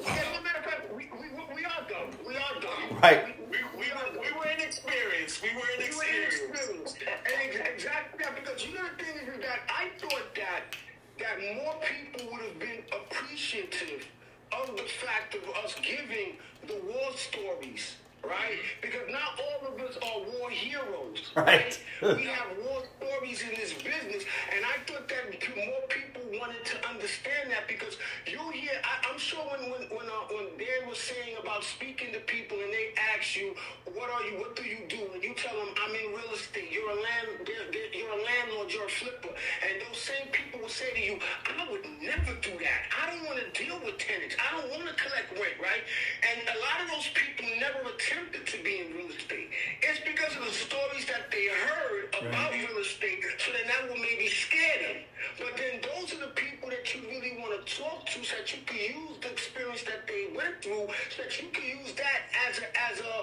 As 0.00 0.08
a 0.08 0.42
matter 0.42 0.58
of 0.58 0.64
fact, 0.64 0.94
we, 0.96 1.10
we, 1.20 1.28
we 1.54 1.64
are 1.64 1.84
dumb. 1.84 2.08
We 2.26 2.36
are 2.36 2.56
dumb. 2.60 2.96
Right. 3.02 3.36
We, 3.50 3.58
we, 3.76 3.86
were, 3.92 4.08
we 4.16 4.32
were 4.38 4.48
inexperienced. 4.48 5.42
We 5.42 5.52
were 5.52 5.68
We 5.76 5.84
were 5.84 5.84
inexperienced. 5.84 6.40
inexperienced. 6.48 6.96
And 7.04 7.68
exactly 7.68 8.24
that, 8.24 8.32
because 8.40 8.64
you 8.64 8.74
know 8.74 8.88
the 8.96 9.04
thing 9.04 9.16
is 9.20 9.40
that 9.44 9.60
I 9.68 9.92
thought 10.00 10.34
that 10.36 10.76
that 11.20 11.36
more 11.62 11.76
people 11.84 12.32
would 12.32 12.40
have 12.40 12.58
been 12.58 12.80
appreciative 12.96 14.08
of 14.52 14.76
the 14.76 14.82
fact 14.82 15.34
of 15.34 15.42
us 15.64 15.76
giving 15.82 16.36
the 16.66 16.74
war 16.86 17.10
stories, 17.16 17.96
right? 18.24 18.58
Because 18.82 19.06
not 19.10 19.38
all 19.40 19.72
of 19.72 19.80
us 19.80 19.96
are 20.02 20.20
war 20.38 20.50
heroes, 20.50 21.30
Right. 21.36 21.78
we 22.02 22.24
have 22.24 22.48
war 22.64 22.82
stories 23.00 23.42
in 23.42 23.50
this 23.56 23.72
business, 23.74 24.24
and 24.54 24.64
I 24.64 24.76
thought 24.86 25.08
that 25.08 25.24
more 25.56 25.82
people 25.88 26.22
wanted 26.38 26.64
to 26.64 26.76
understand 26.88 27.50
that 27.50 27.66
because 27.68 27.96
you 28.26 28.38
hear, 28.50 28.72
I, 28.84 29.10
I'm 29.10 29.18
sure 29.18 29.40
when 29.50 29.70
when 29.70 29.82
when, 29.90 30.06
uh, 30.06 30.26
when 30.34 30.46
Dan 30.58 30.88
was 30.88 30.98
saying 30.98 31.36
about 31.42 31.64
speaking 31.64 32.12
to 32.12 32.20
people 32.20 32.58
and 32.60 32.72
they 32.72 32.92
ask 33.16 33.36
you, 33.36 33.54
what 33.94 34.10
are 34.10 34.22
you, 34.28 34.38
what 34.38 34.56
do 34.56 34.64
you 34.64 34.78
do, 34.88 35.00
and 35.14 35.22
you 35.22 35.34
tell 35.34 35.54
them 35.56 35.70
I'm 35.82 35.94
in 35.94 36.10
real 36.12 36.32
estate, 36.34 36.70
you're 36.70 36.90
a 36.90 36.94
land, 36.94 37.26
they're, 37.46 37.68
they're, 37.72 37.92
you're 37.94 38.12
a 38.12 38.22
landlord, 38.22 38.72
you're 38.72 38.86
a 38.86 38.90
flipper, 39.00 39.32
and 39.32 39.74
those 39.88 39.98
same 39.98 40.28
people 40.32 40.60
will 40.60 40.68
say 40.72 40.90
to 40.94 41.00
you, 41.02 41.18
I 41.46 41.66
would 41.70 41.84
never 42.02 42.34
do 42.40 42.52
that. 42.60 42.80
I 42.94 43.10
don't 43.10 43.24
want 43.26 43.38
to 43.42 43.48
deal 43.56 43.78
with 43.84 43.98
tenants. 43.98 44.36
I 44.38 44.48
don't 44.56 44.70
want 44.70 44.86
to 44.88 44.94
collect 44.94 45.32
rent, 45.34 45.56
right? 45.60 45.82
And 46.26 46.38
a 46.48 46.58
lot 46.60 46.78
of 46.84 46.86
those 46.90 47.08
people 47.14 47.46
never 47.60 47.82
attempted 48.10 48.46
to 48.46 48.62
be 48.64 48.80
in 48.80 48.96
real 48.96 49.06
estate. 49.06 49.50
It's 49.82 50.00
because 50.00 50.34
of 50.34 50.44
the 50.44 50.50
stories 50.50 51.06
that 51.06 51.30
they 51.30 51.46
heard 51.46 52.10
about 52.18 52.52
real 52.52 52.78
estate, 52.82 53.22
so 53.38 53.52
then 53.52 53.66
that 53.70 53.88
will 53.88 54.02
maybe 54.02 54.26
scare 54.26 54.78
them. 54.82 54.98
But 55.38 55.56
then 55.56 55.78
those 55.78 56.14
are 56.14 56.26
the 56.26 56.34
people 56.34 56.70
that 56.70 56.82
you 56.94 57.02
really 57.06 57.38
want 57.38 57.54
to 57.54 57.62
talk 57.78 58.06
to, 58.06 58.24
so 58.24 58.36
that 58.36 58.50
you 58.50 58.62
can 58.66 58.78
use 58.78 59.16
the 59.22 59.30
experience 59.30 59.82
that 59.84 60.06
they 60.08 60.26
went 60.34 60.62
through, 60.62 60.90
so 61.14 61.22
that 61.22 61.40
you 61.40 61.48
can 61.52 61.78
use 61.78 61.92
that 61.94 62.20
as 62.50 62.58
a 62.58 62.66
as 62.90 62.98
a 62.98 63.14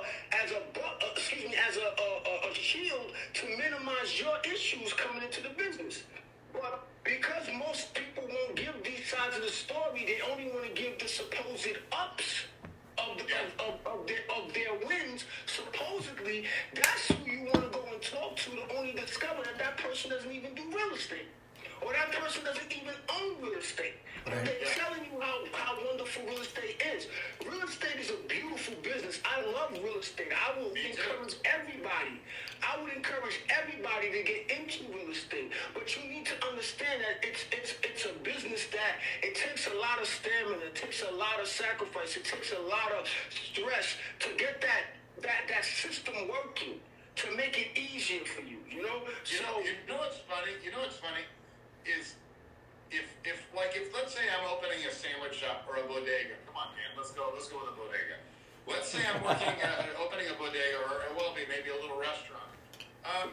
as 0.43 0.51
a 0.51 0.59
uh, 0.63 1.11
excuse 1.11 1.43
me 1.43 1.55
as 1.67 1.75
a, 1.75 1.88
a 1.91 2.09
a 2.23 2.51
a 2.51 2.53
shield 2.55 3.11
to 3.33 3.43
minimize 3.57 4.19
your 4.19 4.38
issues 4.47 4.93
coming 4.93 5.23
into 5.23 5.41
the 5.43 5.51
business. 5.57 6.03
But 6.53 6.88
because 7.03 7.43
most 7.59 7.93
people 7.93 8.23
won't 8.23 8.55
give 8.55 8.75
these 8.83 9.03
sides 9.11 9.35
of 9.35 9.43
the 9.43 9.51
story, 9.51 10.07
they 10.07 10.19
only 10.31 10.49
want 10.51 10.63
to 10.63 10.73
give 10.81 10.97
the 10.97 11.07
supposed 11.07 11.75
ups 11.91 12.47
of, 12.98 13.22
of, 13.60 13.74
of, 13.86 14.08
their, 14.08 14.24
of 14.36 14.54
their 14.54 14.88
wins, 14.88 15.26
supposedly, 15.45 16.45
that's 16.74 17.08
who 17.08 17.32
you 17.32 17.43
want 17.43 17.56
to 17.56 17.70
go 17.70 17.84
and 17.91 18.02
talk 18.02 18.36
to 18.36 18.52
to 18.52 18.78
only 18.78 18.93
discover 18.93 19.43
that 19.43 19.58
that 19.58 19.78
person 19.78 20.12
doesn't 20.12 20.32
even 20.32 20.54
do 20.56 20.64
real 20.76 20.93
estate. 20.95 21.28
Or 21.82 21.93
that 21.93 22.11
person 22.11 22.43
doesn't 22.43 22.71
even 22.71 22.93
own 23.09 23.41
real 23.41 23.59
estate. 23.59 23.93
But 24.25 24.43
they're 24.43 24.67
telling 24.75 25.05
you 25.05 25.21
how, 25.21 25.39
how 25.53 25.78
wonderful 25.88 26.25
real 26.25 26.41
estate 26.41 26.82
is. 26.95 27.07
Real 27.45 27.63
estate 27.63 27.95
is 27.99 28.09
a 28.09 28.19
beautiful 28.28 28.75
business. 28.84 29.21
I 29.23 29.45
love 29.55 29.71
real 29.84 29.99
estate. 29.99 30.34
I 30.36 30.59
will 30.59 30.73
encourage 30.73 31.39
everybody. 31.45 32.19
I 32.59 32.82
would 32.82 32.91
encourage 32.91 33.39
everybody 33.47 34.11
to 34.11 34.21
get 34.23 34.51
into 34.51 34.84
real 34.91 35.11
estate. 35.11 35.51
But 35.73 35.95
you 35.95 36.09
need 36.09 36.25
to 36.25 36.36
understand 36.49 36.99
that 37.05 37.23
it's 37.23 37.45
it's 37.53 37.75
it's 37.84 38.03
a 38.05 38.13
business 38.19 38.67
that 38.73 38.99
it 39.21 39.36
takes 39.36 39.67
a 39.67 39.75
lot 39.78 40.01
of 40.01 40.07
stamina, 40.07 40.65
it 40.65 40.75
takes 40.75 41.03
a 41.03 41.13
lot 41.15 41.39
of 41.39 41.47
sacrifice, 41.47 42.17
it 42.17 42.25
takes 42.25 42.51
a 42.51 42.59
lot 42.67 42.91
of 42.99 43.07
stress 43.30 43.95
to 44.19 44.30
get 44.36 44.59
that 44.59 44.97
that 45.21 45.47
that 45.47 45.63
system 45.63 46.15
working 46.28 46.82
to 47.15 47.36
make 47.38 47.55
it 47.57 47.78
easier 47.78 48.25
for 48.25 48.41
you. 48.41 48.57
You 48.69 48.84
know? 48.84 49.07
You 49.30 49.41
know, 49.41 49.59
you 49.61 49.78
know 49.88 49.97
what's 50.01 50.19
funny? 50.28 50.53
You 50.65 50.71
know 50.71 50.80
what's 50.80 50.97
funny 50.97 51.23
is 51.88 52.15
if 52.91 53.07
if 53.23 53.43
like 53.55 53.75
if 53.75 53.91
let's 53.95 54.13
say 54.15 54.23
I'm 54.27 54.47
opening 54.47 54.83
a 54.88 54.91
sandwich 54.91 55.39
shop 55.39 55.67
or 55.67 55.79
a 55.79 55.85
bodega. 55.88 56.39
Come 56.47 56.55
on, 56.55 56.71
man, 56.75 56.91
let's 56.95 57.11
go. 57.11 57.31
Let's 57.33 57.47
go 57.47 57.63
with 57.63 57.73
a 57.73 57.77
bodega. 57.77 58.19
Let's 58.67 58.91
say 58.91 58.99
I'm 59.03 59.23
working 59.23 59.55
at 59.63 59.88
opening 59.99 60.27
a 60.27 60.35
bodega 60.35 60.83
or 60.88 61.07
it 61.07 61.13
will 61.15 61.31
be 61.35 61.47
maybe 61.47 61.71
a 61.71 61.79
little 61.79 61.99
restaurant. 61.99 62.51
Um, 63.07 63.31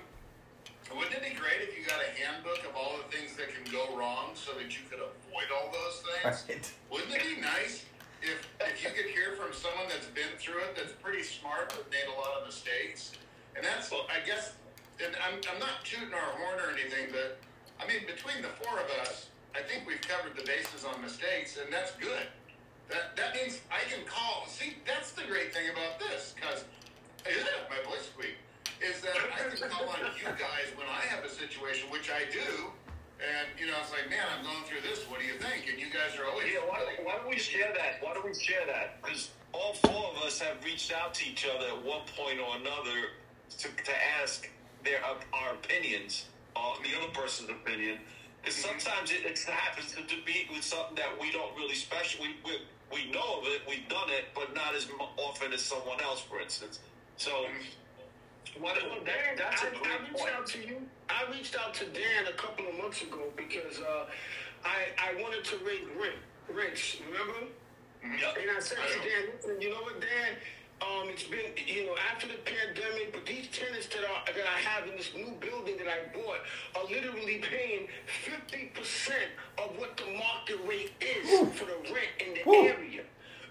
wouldn't 0.95 1.17
it 1.17 1.25
be 1.25 1.35
great 1.35 1.65
if 1.65 1.75
you 1.75 1.83
got 1.83 1.99
a 1.99 2.11
handbook 2.15 2.63
of 2.69 2.77
all 2.77 3.01
the 3.01 3.09
things 3.11 3.35
that 3.41 3.51
can 3.51 3.65
go 3.73 3.97
wrong 3.97 4.37
so 4.37 4.53
that 4.55 4.71
you 4.71 4.85
could 4.87 5.01
avoid 5.01 5.49
all 5.51 5.73
those 5.73 5.97
things? 6.07 6.45
Right. 6.47 6.67
Wouldn't 6.93 7.15
it 7.15 7.25
be 7.25 7.41
nice 7.41 7.89
if 8.23 8.47
if 8.61 8.85
you 8.85 8.91
could 8.95 9.11
hear 9.11 9.35
from 9.35 9.51
someone 9.55 9.89
that's 9.89 10.11
been 10.13 10.35
through 10.39 10.63
it, 10.71 10.77
that's 10.77 10.93
pretty 11.03 11.23
smart, 11.23 11.73
but 11.75 11.91
made 11.91 12.07
a 12.07 12.17
lot 12.17 12.39
of 12.39 12.47
mistakes? 12.47 13.17
And 13.57 13.65
that's, 13.65 13.91
I 13.93 14.19
guess, 14.27 14.55
and 14.99 15.15
I'm, 15.23 15.39
I'm 15.47 15.61
not 15.63 15.85
tooting 15.85 16.13
our 16.13 16.31
horn 16.39 16.59
or 16.59 16.75
anything, 16.75 17.11
but 17.11 17.39
I 17.81 17.87
mean, 17.87 18.07
between 18.07 18.43
the 18.43 18.53
four 18.63 18.79
of 18.79 18.89
us, 19.03 19.29
I 19.55 19.63
think 19.63 19.87
we've 19.87 20.03
covered 20.03 20.37
the 20.37 20.45
bases 20.45 20.85
on 20.85 21.01
mistakes, 21.03 21.59
and 21.63 21.73
that's 21.73 21.93
good. 21.97 22.27
That 22.91 23.17
that 23.17 23.35
means 23.35 23.61
I 23.71 23.81
can 23.89 24.05
call. 24.05 24.47
See, 24.49 24.77
that's 24.87 25.13
the 25.13 25.25
great 25.25 25.55
thing 25.55 25.71
about 25.71 25.99
this, 25.99 26.35
because 26.37 26.65
my 27.25 27.81
voice 27.89 28.11
squeak 28.13 28.37
is 28.83 29.01
that 29.01 29.17
I 29.17 29.49
can 29.49 29.71
call 29.71 29.89
on 29.89 30.13
you 30.19 30.29
guys 30.37 30.69
when 30.77 30.87
I 30.89 31.07
have 31.09 31.25
a 31.25 31.31
situation, 31.31 31.89
which 31.91 32.11
I 32.11 32.29
do. 32.31 32.69
And 33.23 33.47
you 33.57 33.67
know, 33.67 33.79
it's 33.81 33.93
like, 33.93 34.11
man, 34.11 34.27
I'm 34.37 34.45
going 34.45 34.65
through 34.67 34.83
this. 34.83 35.07
What 35.09 35.21
do 35.21 35.27
you 35.27 35.39
think? 35.39 35.71
And 35.71 35.79
you 35.81 35.87
guys 35.87 36.19
are 36.19 36.27
always 36.27 36.53
Yeah, 36.53 36.67
why 36.67 36.83
don't, 36.83 37.07
why 37.07 37.17
don't 37.17 37.31
we 37.31 37.39
share 37.39 37.73
that? 37.73 38.03
Why 38.03 38.13
don't 38.13 38.27
we 38.27 38.35
share 38.35 38.67
that? 38.67 39.01
Because 39.01 39.31
all 39.53 39.75
four 39.75 40.11
of 40.13 40.23
us 40.27 40.41
have 40.41 40.63
reached 40.65 40.93
out 40.93 41.15
to 41.15 41.31
each 41.31 41.47
other 41.47 41.67
at 41.69 41.85
one 41.85 42.03
point 42.17 42.43
or 42.43 42.57
another 42.57 43.15
to, 43.59 43.69
to 43.71 43.95
ask 44.21 44.51
their 44.83 44.99
our 45.05 45.55
opinions 45.55 46.27
on 46.57 46.83
the 46.83 46.91
other 46.99 47.13
person's 47.13 47.51
opinion. 47.51 47.99
Because 48.43 48.57
sometimes 48.57 49.11
it, 49.11 49.25
it 49.25 49.39
happens 49.41 49.93
to 49.93 50.17
be 50.27 50.47
with 50.53 50.63
something 50.63 50.97
that 50.97 51.19
we 51.21 51.33
don't 51.33 51.57
really 51.57 51.75
special. 51.75 52.25
We, 52.25 52.37
we 52.45 52.59
we 52.93 53.11
know 53.11 53.41
of 53.41 53.45
it, 53.47 53.63
we've 53.69 53.89
done 53.89 54.09
it, 54.11 54.27
but 54.35 54.55
not 54.55 54.75
as 54.77 54.87
often 55.17 55.53
as 55.53 55.63
someone 55.63 56.01
else, 56.01 56.21
for 56.21 56.41
instance. 56.41 56.79
So, 57.17 57.47
what, 58.61 58.77
Well, 58.85 59.01
that, 59.05 59.07
Dan, 59.07 59.37
that's 59.37 59.63
a 59.63 59.67
I, 59.67 59.71
I 59.71 60.01
reached 60.03 60.15
point. 60.17 60.35
out 60.37 60.47
to 60.47 60.59
you. 60.59 60.77
I 61.09 61.25
reached 61.33 61.57
out 61.59 61.75
to 61.75 61.85
Dan 61.87 62.29
a 62.29 62.37
couple 62.37 62.69
of 62.69 62.77
months 62.77 63.03
ago 63.03 63.33
because 63.37 63.81
uh, 63.81 64.07
I 64.65 64.93
I 64.99 65.21
wanted 65.23 65.43
to 65.45 65.57
raise 65.67 65.83
rent 65.99 66.15
rents. 66.55 66.97
Remember? 67.11 67.49
Yep. 68.05 68.37
And 68.37 68.51
I 68.57 68.61
said 68.61 68.77
to 68.79 68.99
Dan, 69.49 69.61
you 69.61 69.71
know 69.71 69.81
what, 69.83 69.99
Dan? 70.01 70.37
Um, 70.85 71.09
it's 71.09 71.25
been 71.25 71.53
you 71.67 71.87
know 71.87 71.95
after 72.13 72.27
the 72.29 72.39
pandemic, 72.45 73.13
but 73.13 73.25
these 73.25 73.49
tenants 73.49 73.87
that 73.89 74.05
are 74.05 74.25
that 74.27 74.45
I 74.45 74.59
have 74.61 74.89
in 74.89 74.97
this 74.97 75.11
new 75.17 75.33
building 75.41 75.77
that 75.79 75.89
I 75.89 76.13
bought 76.13 76.41
are 76.77 76.85
literally 76.91 77.41
paying 77.41 77.89
fifty 78.07 78.71
percent 78.75 79.33
of 79.59 79.71
what 79.79 79.97
the 79.97 80.13
market 80.13 80.59
rate 80.69 80.93
is 81.01 81.29
for 81.57 81.65
the 81.65 81.79
rent 81.89 82.13
in 82.21 82.35
the 82.35 82.43
Woo. 82.45 82.67
area. 82.69 83.03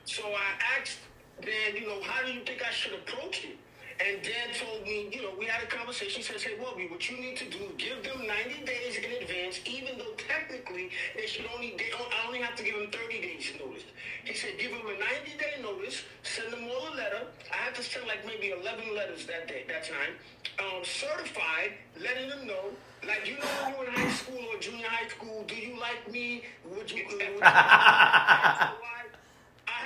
So 0.06 0.24
I 0.28 0.80
asked 0.80 1.00
Dan, 1.42 1.76
you 1.76 1.88
know, 1.88 2.02
how 2.04 2.26
do 2.26 2.32
you 2.32 2.42
think 2.46 2.62
I 2.62 2.72
should 2.72 2.94
approach 2.94 3.46
it? 3.46 3.58
And 4.00 4.22
Dan 4.24 4.50
told 4.58 4.84
me, 4.84 5.08
you 5.12 5.22
know, 5.22 5.32
we 5.38 5.46
had 5.46 5.64
a 5.64 5.68
conversation. 5.68 6.18
He 6.18 6.24
says, 6.24 6.42
hey, 6.42 6.58
Wubby, 6.58 6.90
what 6.90 7.10
you 7.10 7.18
need 7.18 7.38
to 7.38 7.46
do, 7.46 7.60
give 7.78 8.04
them 8.04 8.26
90 8.26 8.66
days 8.66 8.98
in 8.98 9.12
advance, 9.22 9.60
even 9.66 9.98
though 9.98 10.14
technically 10.18 10.90
they 11.16 11.28
should 11.28 11.46
only, 11.54 11.76
they, 11.78 11.90
don't, 11.92 12.10
I 12.10 12.28
only 12.28 12.40
have 12.40 12.56
to 12.56 12.64
give 12.64 12.76
them 12.76 12.90
30 12.90 13.22
days 13.22 13.54
notice. 13.60 13.84
He 14.26 14.34
said, 14.34 14.58
give 14.58 14.72
them 14.72 14.82
a 14.82 14.98
90 14.98 15.38
day 15.38 15.62
notice, 15.62 16.02
send 16.24 16.52
them 16.52 16.64
all 16.64 16.94
a 16.94 16.96
letter. 16.96 17.28
I 17.52 17.58
had 17.58 17.76
to 17.76 17.84
send 17.84 18.08
like 18.08 18.26
maybe 18.26 18.52
11 18.52 18.96
letters 18.96 19.26
that 19.28 19.48
day, 19.48 19.66
that 19.68 19.84
time. 19.84 20.16
Um, 20.60 20.84
certified, 20.84 21.74
letting 22.02 22.30
them 22.30 22.48
know. 22.48 22.72
Like, 23.06 23.28
you 23.28 23.36
know, 23.36 23.46
when 23.62 23.74
you 23.74 23.80
were 23.80 23.86
in 23.88 23.94
high 23.94 24.12
school 24.12 24.40
or 24.54 24.58
junior 24.60 24.88
high 24.88 25.10
school, 25.10 25.44
do 25.48 25.56
you 25.56 25.78
like 25.80 26.10
me? 26.10 26.44
Would 26.70 26.90
you, 26.90 27.04
would 27.10 27.20
you 27.20 27.40
I 27.44 28.72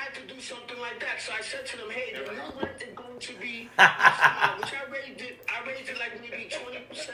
had 0.03 0.13
to 0.15 0.33
do 0.33 0.39
something 0.41 0.79
like 0.79 0.99
that. 0.99 1.21
So 1.21 1.31
I 1.37 1.41
said 1.41 1.65
to 1.67 1.77
them, 1.77 1.89
hey, 1.89 2.13
the 2.13 2.31
new 2.31 2.59
rent 2.59 2.81
is 2.81 2.93
going 2.95 3.19
to 3.19 3.33
be, 3.39 3.69
uh, 3.77 4.55
which 4.59 4.73
I 4.73 4.83
raised 4.91 5.21
it, 5.21 5.45
I 5.47 5.65
raised 5.67 5.89
it 5.89 5.97
like 5.97 6.19
maybe 6.21 6.49
20%. 6.49 7.09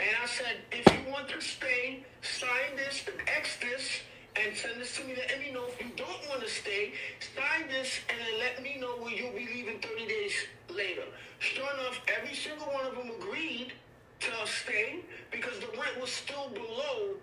And 0.00 0.16
I 0.22 0.25
said, 0.36 0.56
if 0.70 0.84
you 0.92 1.10
want 1.10 1.28
to 1.30 1.40
stay, 1.40 2.04
sign 2.20 2.76
this, 2.76 3.02
X 3.26 3.56
this, 3.56 4.00
and 4.36 4.54
send 4.54 4.78
this 4.78 4.94
to 4.96 5.04
me. 5.04 5.14
Let 5.16 5.40
me 5.40 5.50
know 5.50 5.64
if 5.64 5.80
you 5.80 5.90
don't 5.96 6.28
want 6.28 6.42
to 6.42 6.48
stay. 6.48 6.92
Sign 7.34 7.68
this, 7.68 8.00
and 8.10 8.18
then 8.20 8.38
let 8.38 8.62
me 8.62 8.76
know 8.78 9.00
where 9.00 9.14
you'll 9.14 9.32
be 9.32 9.48
leaving 9.54 9.78
30 9.80 10.06
days 10.06 10.32
later. 10.68 11.04
Sure 11.38 11.68
enough, 11.80 12.02
every 12.20 12.34
single 12.34 12.66
one 12.66 12.84
of 12.84 12.94
them 12.96 13.10
agreed 13.18 13.72
to 14.20 14.30
stay 14.44 15.00
because 15.30 15.58
the 15.60 15.68
rent 15.68 15.98
was 16.00 16.10
still 16.10 16.50
below 16.50 17.16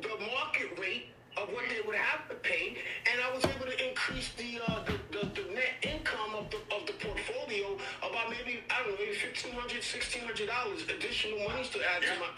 the 0.00 0.16
market 0.32 0.78
rate 0.80 1.08
of 1.36 1.48
what 1.50 1.64
they 1.68 1.80
would 1.86 1.96
have 1.96 2.28
to 2.28 2.34
pay, 2.36 2.76
and 3.10 3.20
I 3.20 3.34
was 3.34 3.44
able 3.44 3.66
to 3.66 3.76
increase 3.88 4.30
the 4.38 4.60
uh, 4.66 4.84
the, 4.86 4.94
the, 5.10 5.22
the 5.42 5.46
net 5.54 5.74
income 5.82 6.34
of 6.38 6.50
the 6.50 6.58
of 6.74 6.86
the 6.86 6.92
portfolio 6.94 7.74
about 7.98 8.30
maybe 8.30 8.62
I 8.70 8.82
don't 8.82 8.92
know 8.94 8.96
maybe 8.98 9.14
fifteen 9.14 9.52
hundred, 9.52 9.82
sixteen 9.82 10.22
hundred 10.24 10.48
dollars 10.48 10.82
additional 10.88 11.38
monies 11.48 11.70
to 11.70 11.78
add 11.82 12.02
to 12.02 12.14
my 12.20 12.30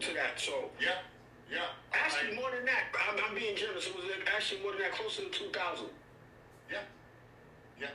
to 0.00 0.10
that. 0.14 0.36
So 0.40 0.68
Yeah, 0.80 1.00
yeah. 1.50 1.72
actually 1.92 2.36
I- 2.36 2.40
more 2.40 2.50
than 2.52 2.64
that. 2.66 2.92
I'm, 3.00 3.16
I'm 3.24 3.34
being 3.34 3.56
generous. 3.56 3.86
It 3.88 3.96
was 3.96 4.04
actually 4.34 4.60
more 4.62 4.72
than 4.72 4.82
that, 4.82 4.92
closer 4.92 5.22
to 5.24 5.30
two 5.30 5.48
thousand. 5.48 5.88
Yeah, 6.70 6.84
yeah, 7.80 7.88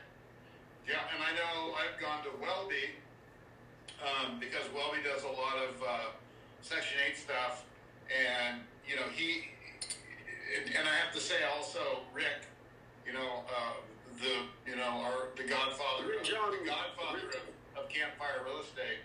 yeah. 0.88 1.14
And 1.14 1.22
I 1.22 1.32
know 1.38 1.74
I've 1.78 1.97
gone 2.02 2.24
to 2.26 2.32
Welby 2.41 2.97
um, 4.02 4.39
because 4.39 4.66
Welby 4.74 5.00
does 5.06 5.24
a 5.24 5.34
lot 5.34 5.58
of 5.62 5.78
uh, 5.84 6.10
Section 6.62 6.97
Eight 7.08 7.18
stuff, 7.18 7.66
and 8.10 8.62
you 8.89 8.95
know 8.95 9.06
he. 9.14 9.45
And, 10.50 10.66
and 10.76 10.88
I 10.88 10.95
have 11.04 11.14
to 11.14 11.22
say 11.22 11.36
also, 11.56 12.02
Rick, 12.14 12.47
you 13.06 13.14
know, 13.14 13.43
uh, 13.50 13.74
the 14.20 14.50
you 14.70 14.76
know, 14.76 15.06
our 15.06 15.30
the 15.38 15.43
Godfather, 15.43 16.14
of, 16.20 16.24
John- 16.24 16.52
the 16.52 16.66
Godfather 16.66 17.30
of, 17.38 17.84
of 17.84 17.89
Campfire 17.89 18.41
Real 18.45 18.62
Estate, 18.62 19.02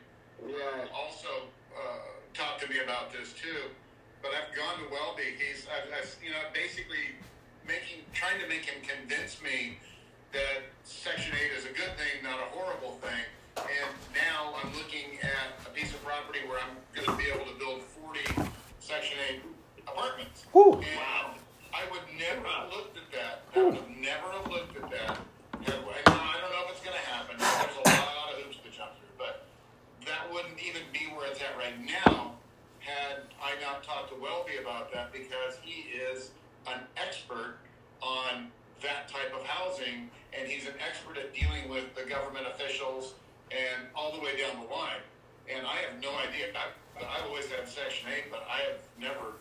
Yeah. 0.46 0.88
also 0.94 1.48
uh, 1.76 2.08
talked 2.32 2.62
to 2.62 2.68
me 2.68 2.78
about 2.82 3.12
this 3.12 3.32
too. 3.32 3.70
But 4.22 4.32
I've 4.32 4.56
gone 4.56 4.80
to 4.80 4.88
Welby. 4.90 5.36
He's, 5.36 5.66
I've, 5.68 5.84
I've, 5.92 6.16
you 6.24 6.30
know, 6.30 6.40
basically 6.54 7.12
making, 7.68 8.08
trying 8.16 8.40
to 8.40 8.48
make 8.48 8.64
him 8.64 8.80
convince 8.80 9.36
me 9.42 9.76
that 10.32 10.64
Section 10.82 11.36
8 11.36 11.58
is 11.60 11.64
a 11.66 11.74
good 11.76 11.92
thing, 12.00 12.24
not 12.24 12.40
a 12.40 12.48
horrible 12.56 12.96
thing. 13.04 13.22
And 13.60 13.92
now 14.16 14.56
I'm 14.58 14.72
looking 14.74 15.20
at 15.22 15.60
a 15.68 15.70
piece 15.70 15.92
of 15.92 16.02
property 16.02 16.40
where 16.48 16.58
I'm 16.58 16.74
going 16.96 17.06
to 17.06 17.16
be 17.20 17.30
able 17.30 17.46
to 17.52 17.56
build 17.60 17.82
40 18.02 18.48
Section 18.80 19.18
8 19.30 19.40
apartments. 19.86 20.46
Whew. 20.52 20.74
And 20.74 21.38
I 21.72 21.82
would 21.90 22.06
never 22.18 22.46
have 22.48 22.70
looked 22.70 22.96
at 22.96 23.10
that. 23.12 23.42
I 23.54 23.64
would 23.64 23.74
have 23.74 23.90
never 23.90 24.28
have 24.32 24.46
looked 24.50 24.76
at 24.76 24.90
that. 24.90 25.18
And 25.66 25.74
I 25.74 26.36
don't 26.40 26.52
know 26.52 26.64
if 26.66 26.76
it's 26.76 26.84
going 26.84 26.96
to 26.96 27.06
happen. 27.08 27.36
There's 27.38 27.76
a 27.76 27.88
lot 27.88 28.32
of 28.32 28.42
hoops 28.42 28.58
to 28.64 28.70
jump 28.70 28.92
through. 28.98 29.16
But 29.18 29.46
that 30.06 30.32
wouldn't 30.32 30.58
even 30.60 30.82
be 30.92 31.10
where 31.14 31.30
it's 31.30 31.40
at 31.40 31.56
right 31.56 31.78
now 31.80 32.34
had 32.80 33.24
I 33.40 33.58
not 33.62 33.82
talked 33.82 34.12
to 34.12 34.20
Welby 34.20 34.60
about 34.60 34.92
that 34.92 35.12
because 35.12 35.56
he 35.62 35.88
is 35.96 36.30
an 36.66 36.80
expert 36.96 37.56
on 38.02 38.48
that 38.82 39.08
type 39.08 39.32
of 39.34 39.44
housing 39.46 40.10
and 40.38 40.48
he's 40.48 40.66
an 40.66 40.74
expert 40.86 41.16
at 41.16 41.32
dealing 41.34 41.68
with 41.70 41.94
the 41.94 42.02
government 42.04 42.46
officials 42.46 43.14
and 43.50 43.86
all 43.94 44.12
the 44.12 44.20
way 44.20 44.36
down 44.36 44.60
the 44.60 44.68
line. 44.68 45.00
And 45.48 45.66
I 45.66 45.76
have 45.88 46.00
no 46.02 46.10
idea. 46.16 46.52
I, 46.54 46.68
I've 47.00 47.26
always 47.26 47.46
had 47.50 47.68
Section 47.68 48.08
8, 48.12 48.30
but 48.30 48.46
I 48.50 48.58
have 48.68 48.80
never 49.00 49.36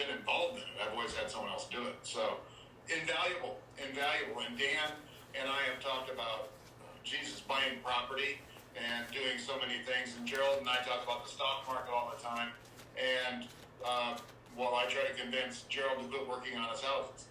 been 0.00 0.16
involved 0.16 0.56
in 0.56 0.64
it. 0.64 0.76
I've 0.80 0.96
always 0.96 1.12
had 1.14 1.30
someone 1.30 1.50
else 1.52 1.66
do 1.70 1.84
it. 1.86 1.96
So 2.02 2.40
invaluable, 2.88 3.58
invaluable. 3.76 4.40
And 4.40 4.56
Dan 4.56 4.88
and 5.36 5.48
I 5.48 5.60
have 5.68 5.80
talked 5.84 6.08
about 6.10 6.48
uh, 6.80 6.88
Jesus 7.04 7.40
buying 7.40 7.76
property 7.84 8.40
and 8.76 9.04
doing 9.12 9.36
so 9.36 9.58
many 9.60 9.84
things. 9.84 10.16
And 10.16 10.26
Gerald 10.26 10.58
and 10.60 10.68
I 10.68 10.76
talk 10.88 11.04
about 11.04 11.24
the 11.26 11.30
stock 11.30 11.64
market 11.68 11.92
all 11.92 12.12
the 12.16 12.22
time. 12.22 12.48
And 12.96 13.44
uh, 13.84 14.16
while 14.56 14.74
I 14.74 14.86
try 14.88 15.04
to 15.04 15.14
convince 15.20 15.62
Gerald 15.68 15.98
to 16.00 16.04
quit 16.08 16.26
working 16.28 16.56
on 16.56 16.70
his 16.70 16.80
houses. 16.80 17.26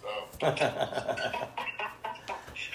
So 0.00 0.08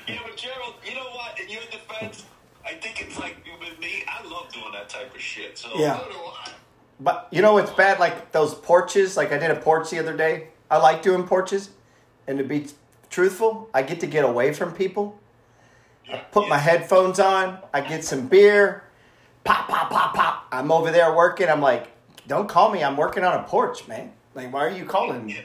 Yeah, 0.08 0.20
but 0.26 0.38
Gerald, 0.38 0.76
you 0.86 0.94
know 0.96 1.10
what? 1.14 1.40
In 1.40 1.50
your 1.50 1.62
defense, 1.72 2.26
I 2.66 2.74
think 2.74 3.02
it's 3.02 3.18
like 3.20 3.38
with 3.60 3.80
me. 3.80 4.04
I 4.08 4.24
love 4.28 4.52
doing 4.54 4.72
that 4.74 4.90
type 4.90 5.14
of 5.14 5.22
shit. 5.22 5.58
So 5.58 5.70
Yeah. 5.76 5.98
so 6.00 6.06
do 6.10 6.16
I. 6.18 6.50
But 7.00 7.28
you 7.32 7.42
know 7.42 7.54
what's 7.54 7.72
bad? 7.72 8.00
Like 8.00 8.32
those 8.32 8.54
porches. 8.54 9.18
Like 9.18 9.32
I 9.32 9.38
did 9.38 9.52
a 9.52 9.56
porch 9.56 9.90
the 9.90 10.00
other 10.00 10.16
day. 10.16 10.50
I 10.70 10.78
like 10.78 11.02
doing 11.02 11.24
porches, 11.24 11.70
and 12.28 12.38
to 12.38 12.44
be 12.44 12.68
truthful, 13.10 13.70
I 13.74 13.84
get 13.84 14.00
to 14.00 14.08
get 14.08 14.26
away 14.26 14.54
from 14.54 14.74
people. 14.74 15.20
I 16.12 16.18
put 16.18 16.48
my 16.48 16.58
headphones 16.58 17.20
on. 17.20 17.60
I 17.74 17.82
get 17.82 18.04
some 18.04 18.28
beer. 18.28 18.84
Pop, 19.44 19.68
pop, 19.68 19.90
pop, 19.90 20.14
pop. 20.14 20.48
I'm 20.52 20.72
over 20.72 20.92
there 20.92 21.14
working. 21.14 21.50
I'm 21.50 21.62
like, 21.62 21.88
don't 22.28 22.48
call 22.48 22.72
me. 22.72 22.84
I'm 22.84 22.98
working 22.98 23.24
on 23.24 23.40
a 23.40 23.44
porch, 23.44 23.88
man. 23.88 24.12
Like, 24.34 24.52
why 24.52 24.62
are 24.66 24.70
you 24.70 24.86
calling 24.86 25.26
me? 25.26 25.38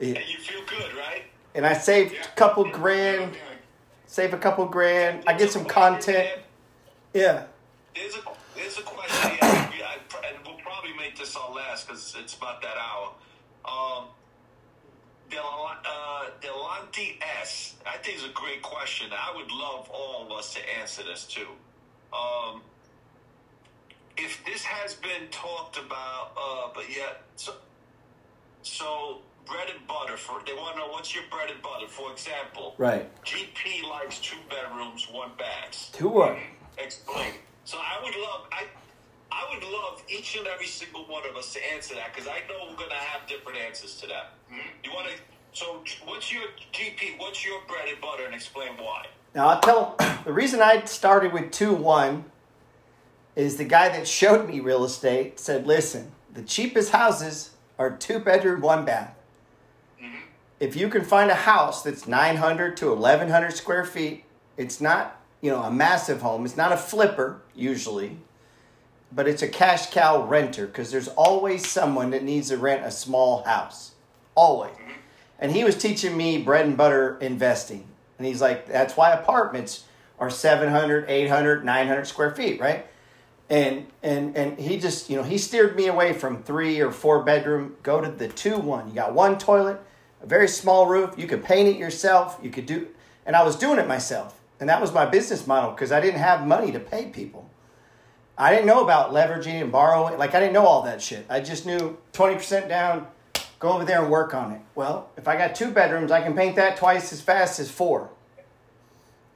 and 0.00 0.08
you 0.08 0.38
feel 0.38 0.60
good, 0.66 0.94
right? 0.96 1.22
And 1.54 1.66
I 1.66 1.74
saved 1.74 2.14
a 2.14 2.28
couple 2.36 2.70
grand. 2.70 3.36
Save 4.06 4.34
a 4.34 4.38
couple 4.38 4.66
grand. 4.66 5.24
I 5.26 5.34
get 5.34 5.50
some 5.50 5.64
content. 5.64 6.30
Yeah. 7.12 7.44
There's 7.94 8.14
a 8.14 8.20
there's 8.54 8.78
a 8.78 8.82
question 8.82 9.65
this 11.26 11.36
our 11.36 11.52
last 11.52 11.86
because 11.86 12.14
it's 12.18 12.34
about 12.34 12.62
that 12.62 12.76
hour. 12.76 13.10
Um, 13.64 14.04
Del, 15.28 15.42
uh, 15.42 16.26
Delante 16.40 17.18
S. 17.42 17.74
I 17.84 17.96
think 17.98 18.18
it's 18.18 18.26
a 18.26 18.32
great 18.32 18.62
question. 18.62 19.08
I 19.12 19.34
would 19.36 19.50
love 19.50 19.90
all 19.92 20.24
of 20.24 20.30
us 20.30 20.54
to 20.54 20.60
answer 20.78 21.02
this 21.02 21.24
too. 21.24 21.48
Um, 22.12 22.62
if 24.16 24.42
this 24.46 24.62
has 24.62 24.94
been 24.94 25.28
talked 25.32 25.78
about, 25.78 26.30
uh, 26.40 26.68
but 26.72 26.84
yet, 26.88 27.22
so, 27.34 27.54
so 28.62 29.18
bread 29.46 29.68
and 29.76 29.84
butter 29.86 30.16
for 30.16 30.40
they 30.46 30.54
want 30.54 30.74
to 30.74 30.80
know 30.80 30.88
what's 30.88 31.12
your 31.14 31.24
bread 31.30 31.50
and 31.50 31.60
butter. 31.60 31.88
For 31.88 32.12
example, 32.12 32.74
Right. 32.78 33.08
GP 33.24 33.88
likes 33.90 34.20
two 34.20 34.38
bedrooms, 34.48 35.08
one 35.10 35.30
bath. 35.36 35.90
Two 35.92 36.08
one. 36.08 36.36
Explain. 36.78 37.32
So 37.64 37.78
I 37.78 38.00
would 38.02 38.14
love 38.14 38.46
I 38.52 38.66
I 39.30 39.44
would 39.52 39.64
love 39.64 40.02
each 40.08 40.36
and 40.36 40.46
every 40.46 40.66
single 40.66 41.04
one 41.04 41.28
of 41.28 41.36
us 41.36 41.52
to 41.54 41.72
answer 41.74 41.94
that 41.94 42.14
because 42.14 42.28
I 42.28 42.40
know 42.48 42.68
we're 42.70 42.76
gonna 42.76 42.94
have 42.94 43.28
different 43.28 43.58
answers 43.58 43.96
to 44.00 44.06
that. 44.06 44.32
Mm-hmm. 44.50 44.68
You 44.84 44.90
want 44.92 45.08
to? 45.08 45.14
So 45.52 45.82
what's 46.04 46.32
your 46.32 46.42
GP? 46.72 47.18
What's 47.18 47.44
your 47.44 47.60
bread 47.66 47.88
and 47.88 48.00
butter, 48.00 48.24
and 48.24 48.34
explain 48.34 48.70
why? 48.78 49.06
Now 49.34 49.48
I'll 49.48 49.60
tell 49.60 49.96
the 50.24 50.32
reason 50.32 50.60
I 50.60 50.84
started 50.84 51.32
with 51.32 51.50
two 51.50 51.74
one 51.74 52.24
is 53.36 53.58
the 53.58 53.64
guy 53.64 53.90
that 53.90 54.08
showed 54.08 54.48
me 54.48 54.60
real 54.60 54.82
estate 54.84 55.38
said, 55.38 55.66
listen, 55.66 56.10
the 56.32 56.42
cheapest 56.42 56.90
houses 56.90 57.50
are 57.78 57.94
two 57.94 58.18
bedroom, 58.18 58.62
one 58.62 58.84
bath. 58.84 59.14
Mm-hmm. 60.02 60.16
If 60.58 60.74
you 60.74 60.88
can 60.88 61.04
find 61.04 61.30
a 61.30 61.34
house 61.34 61.82
that's 61.82 62.06
900 62.06 62.76
to 62.78 62.88
1100 62.94 63.52
square 63.52 63.84
feet, 63.84 64.24
it's 64.56 64.80
not, 64.80 65.20
you 65.42 65.50
know, 65.50 65.62
a 65.62 65.70
massive 65.70 66.22
home. 66.22 66.46
It's 66.46 66.56
not 66.56 66.72
a 66.72 66.78
flipper 66.78 67.42
usually, 67.54 68.16
but 69.16 69.26
it's 69.26 69.42
a 69.42 69.48
cash 69.48 69.90
cow 69.90 70.22
renter 70.22 70.66
because 70.66 70.92
there's 70.92 71.08
always 71.08 71.66
someone 71.66 72.10
that 72.10 72.22
needs 72.22 72.50
to 72.50 72.58
rent 72.58 72.84
a 72.84 72.90
small 72.90 73.42
house. 73.42 73.92
Always. 74.34 74.74
And 75.38 75.50
he 75.50 75.64
was 75.64 75.76
teaching 75.76 76.16
me 76.16 76.42
bread 76.42 76.66
and 76.66 76.76
butter 76.76 77.18
investing. 77.20 77.86
And 78.18 78.26
he's 78.26 78.40
like, 78.40 78.66
that's 78.66 78.96
why 78.96 79.12
apartments 79.12 79.84
are 80.18 80.30
700, 80.30 81.06
800, 81.08 81.64
900 81.64 82.06
square 82.06 82.30
feet, 82.30 82.60
right? 82.60 82.86
And 83.48 83.86
and 84.02 84.36
and 84.36 84.58
he 84.58 84.78
just, 84.78 85.08
you 85.08 85.16
know, 85.16 85.22
he 85.22 85.38
steered 85.38 85.76
me 85.76 85.86
away 85.86 86.12
from 86.12 86.42
three 86.42 86.80
or 86.80 86.92
four 86.92 87.22
bedroom, 87.22 87.76
go 87.82 88.00
to 88.00 88.10
the 88.10 88.28
two 88.28 88.58
one. 88.58 88.88
You 88.88 88.94
got 88.94 89.14
one 89.14 89.38
toilet, 89.38 89.80
a 90.20 90.26
very 90.26 90.48
small 90.48 90.86
roof, 90.86 91.14
you 91.16 91.26
could 91.26 91.44
paint 91.44 91.68
it 91.68 91.76
yourself, 91.76 92.38
you 92.42 92.50
could 92.50 92.66
do 92.66 92.88
and 93.26 93.34
I 93.34 93.42
was 93.42 93.56
doing 93.56 93.78
it 93.78 93.88
myself. 93.88 94.40
And 94.60 94.68
that 94.70 94.80
was 94.80 94.92
my 94.92 95.04
business 95.04 95.46
model 95.46 95.72
because 95.72 95.92
I 95.92 96.00
didn't 96.00 96.20
have 96.20 96.46
money 96.46 96.72
to 96.72 96.80
pay 96.80 97.06
people. 97.06 97.45
I 98.38 98.50
didn't 98.50 98.66
know 98.66 98.84
about 98.84 99.12
leveraging 99.12 99.62
and 99.62 99.72
borrowing. 99.72 100.18
Like 100.18 100.34
I 100.34 100.40
didn't 100.40 100.52
know 100.52 100.66
all 100.66 100.82
that 100.82 101.00
shit. 101.00 101.26
I 101.28 101.40
just 101.40 101.64
knew 101.64 101.96
20% 102.12 102.68
down, 102.68 103.06
go 103.58 103.72
over 103.72 103.84
there 103.84 104.02
and 104.02 104.10
work 104.10 104.34
on 104.34 104.52
it. 104.52 104.60
Well, 104.74 105.08
if 105.16 105.26
I 105.26 105.36
got 105.36 105.54
two 105.54 105.70
bedrooms, 105.70 106.10
I 106.10 106.20
can 106.20 106.34
paint 106.34 106.56
that 106.56 106.76
twice 106.76 107.12
as 107.12 107.20
fast 107.20 107.58
as 107.58 107.70
four. 107.70 108.10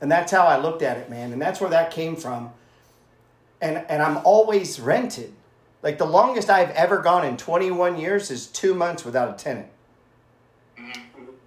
And 0.01 0.11
that's 0.11 0.33
how 0.33 0.47
I 0.47 0.59
looked 0.59 0.83
at 0.83 0.99
it, 0.99 1.09
man. 1.09 1.33
And 1.33 1.41
that's 1.41 1.61
where 1.61 1.71
that 1.71 1.91
came 1.91 2.17
from. 2.17 2.53
And 3.61 3.85
and 3.89 4.03
I'm 4.03 4.19
always 4.19 4.81
rented. 4.81 5.35
Like 5.83 5.99
the 5.99 6.07
longest 6.07 6.51
I've 6.51 6.71
ever 6.71 6.99
gone 6.99 7.25
in 7.27 7.39
21 7.39 7.99
years 7.99 8.31
is 8.31 8.47
2 8.49 8.75
months 8.75 9.05
without 9.05 9.31
a 9.31 9.43
tenant. 9.43 9.69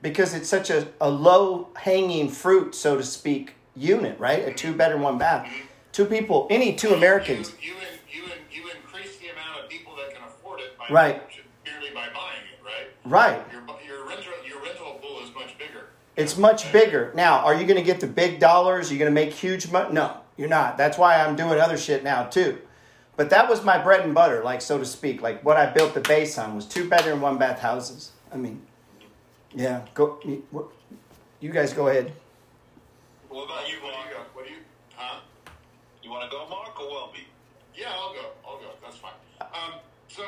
Because 0.02 0.34
it's 0.34 0.50
such 0.50 0.70
a, 0.70 0.88
a 1.00 1.10
low 1.10 1.70
hanging 1.76 2.30
fruit, 2.30 2.76
so 2.76 2.98
to 2.98 3.04
speak, 3.04 3.54
unit, 3.76 4.20
right? 4.20 4.48
A 4.48 4.54
two 4.54 4.74
bedroom, 4.74 5.02
one 5.02 5.18
bath. 5.18 5.48
Two 5.94 6.06
people, 6.06 6.48
any 6.50 6.76
two 6.76 6.94
Americans. 6.94 7.54
You, 7.62 7.74
you, 8.12 8.24
you, 8.24 8.24
you 8.52 8.70
increase 8.72 9.18
the 9.20 9.28
amount 9.30 9.64
of 9.64 9.70
people 9.70 9.96
that 9.96 10.14
can 10.14 10.24
afford 10.28 10.60
it 10.60 10.76
by 10.78 10.88
Right. 10.90 11.22
merely 11.64 11.94
by 11.94 12.08
buying 12.14 12.42
it, 12.52 12.66
right? 12.66 12.88
Right. 13.06 13.46
Your, 13.52 13.62
your 13.86 14.08
rental 14.08 14.34
your 14.46 14.62
rental 14.62 15.00
pool 15.02 15.20
is 15.24 15.34
much 15.36 15.56
bigger. 15.60 15.86
It's 16.16 16.36
much 16.36 16.72
bigger. 16.74 17.12
Now, 17.16 17.38
are 17.46 17.54
you 17.54 17.66
going 17.68 17.78
to 17.78 17.84
get 17.84 18.00
the 18.00 18.08
big 18.08 18.40
dollars? 18.40 18.90
Are 18.90 18.94
you 18.94 19.00
going 19.00 19.12
to 19.12 19.16
make 19.16 19.34
huge 19.34 19.72
money? 19.72 19.94
No, 19.94 20.18
you're 20.36 20.50
not. 20.50 20.78
That's 20.78 20.98
why 20.98 21.18
I'm 21.24 21.36
doing 21.36 21.60
other 21.60 21.78
shit 21.78 22.04
now 22.04 22.24
too. 22.26 22.58
But 23.16 23.30
that 23.30 23.48
was 23.48 23.64
my 23.64 23.78
bread 23.78 24.02
and 24.02 24.16
butter, 24.16 24.44
like 24.44 24.62
so 24.62 24.80
to 24.80 24.86
speak. 24.86 25.22
Like 25.22 25.46
what 25.46 25.58
I 25.58 25.68
built 25.68 25.94
the 25.94 26.02
base 26.02 26.40
on 26.40 26.56
was 26.56 26.66
two 26.66 26.90
bedroom, 26.90 27.22
one 27.22 27.38
bath 27.38 27.60
houses. 27.60 28.12
I 28.32 28.38
mean, 28.38 28.62
yeah. 29.54 29.86
Go. 29.94 30.20
you- 30.26 31.52
guys 31.52 31.72
go 31.74 31.88
ahead. 31.90 32.12
What 33.30 33.46
about 33.46 33.70
you, 33.70 33.76
What 33.84 33.94
do 33.94 34.10
you 34.10 34.16
go? 34.16 34.22
What 34.34 34.48
do 34.48 34.52
you? 34.54 34.58
Huh? 36.14 36.20
You 36.20 36.20
want 36.20 36.32
to 36.32 36.38
go, 36.38 36.50
Mark, 36.50 36.80
or 36.80 36.90
Welby? 36.92 37.28
Yeah, 37.76 37.88
I'll 37.92 38.14
go. 38.14 38.30
I'll 38.48 38.58
go. 38.58 38.70
That's 38.84 38.98
fine. 38.98 39.12
Um, 39.42 39.80
so, 40.08 40.24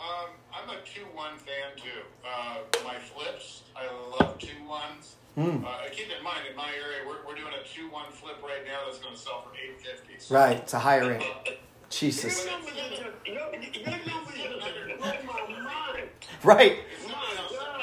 um, 0.00 0.30
I'm 0.54 0.70
a 0.70 0.80
two 0.84 1.04
one 1.14 1.36
fan 1.36 1.76
too. 1.76 2.04
Uh, 2.24 2.58
my 2.84 2.94
flips, 2.94 3.62
I 3.76 3.86
love 4.20 4.38
two 4.38 4.62
ones. 4.68 5.16
Hmm. 5.34 5.64
Uh, 5.64 5.68
keep 5.92 6.06
in 6.16 6.22
mind, 6.24 6.40
in 6.50 6.56
my 6.56 6.70
area, 6.70 7.06
we're, 7.06 7.26
we're 7.26 7.34
doing 7.36 7.52
a 7.54 7.66
two 7.66 7.90
one 7.90 8.10
flip 8.12 8.36
right 8.42 8.64
now 8.66 8.80
that's 8.86 8.98
going 8.98 9.14
to 9.14 9.20
sell 9.20 9.42
for 9.42 9.50
eight 9.56 9.80
fifty. 9.80 10.32
Right. 10.32 10.56
It's 10.58 10.74
a 10.74 10.78
higher 10.78 11.12
end. 11.12 11.22
Your 11.22 11.54
Jesus. 11.90 12.46
numbers 12.46 12.70
are 12.72 12.90
just, 12.90 13.02
your, 13.26 13.36
your 13.36 14.06
numbers 14.06 14.34
just 14.36 14.98
blow 14.98 15.12
my 15.26 15.60
mind. 15.60 16.08
Right. 16.44 16.78
My 17.06 17.12
God, 17.50 17.80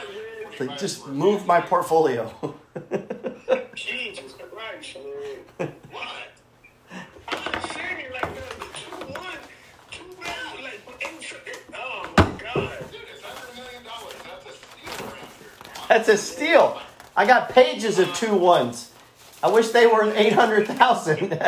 man. 0.59 0.67
Like 0.69 0.77
just 0.77 1.07
move 1.07 1.45
my 1.45 1.59
portfolio. 1.61 2.33
Jesus 3.75 4.33
Christ, 4.53 4.97
man. 5.59 5.73
What? 5.91 6.31
I'm 7.27 7.61
saying 7.69 7.99
it 8.05 8.13
like 8.13 8.21
that. 8.35 8.59
Two 8.75 9.05
one, 9.13 9.37
two 9.91 10.03
bad, 10.21 10.63
like 10.63 10.81
eight- 11.01 11.59
oh 11.73 12.09
my 12.17 12.23
God. 12.41 12.71
Dude, 12.91 13.01
it's 13.13 13.23
under 13.25 13.51
a 13.51 13.55
million 13.55 13.83
dollars. 13.83 14.13
That's 15.97 16.09
a 16.09 16.17
steal 16.17 16.61
around 16.61 16.73
here. 16.73 16.77
That's 16.77 16.79
a 16.79 16.79
steal. 16.79 16.81
I 17.17 17.25
got 17.25 17.49
pages 17.49 17.99
of 17.99 18.13
two 18.13 18.35
ones. 18.35 18.91
I 19.43 19.47
wish 19.49 19.69
they 19.69 19.87
were 19.87 20.11
eight 20.15 20.33
hundred 20.33 20.67
thousand. 20.67 21.29
This 21.29 21.31
is 21.31 21.39
Mark. 21.39 21.41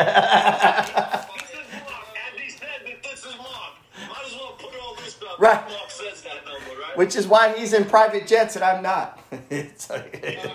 As 2.32 2.40
he 2.40 2.50
said, 2.50 2.68
that 2.86 3.02
this 3.02 3.24
is 3.24 3.36
Mark. 3.36 3.74
Might 4.08 4.26
as 4.26 4.34
well 4.34 4.52
put 4.58 4.72
all 4.80 4.94
this 4.96 5.14
stuff. 5.14 5.38
Right. 5.38 5.60
Mark 5.68 5.90
says 5.90 6.22
that 6.22 6.44
number, 6.46 6.80
right? 6.80 6.96
Which 6.96 7.16
is 7.16 7.26
why 7.26 7.52
he's 7.56 7.72
in 7.72 7.84
private 7.84 8.26
jets 8.26 8.56
and 8.56 8.64
I'm 8.64 8.82
not. 8.82 9.18
It's 9.50 9.90
like- 9.90 10.22
no, 10.22 10.50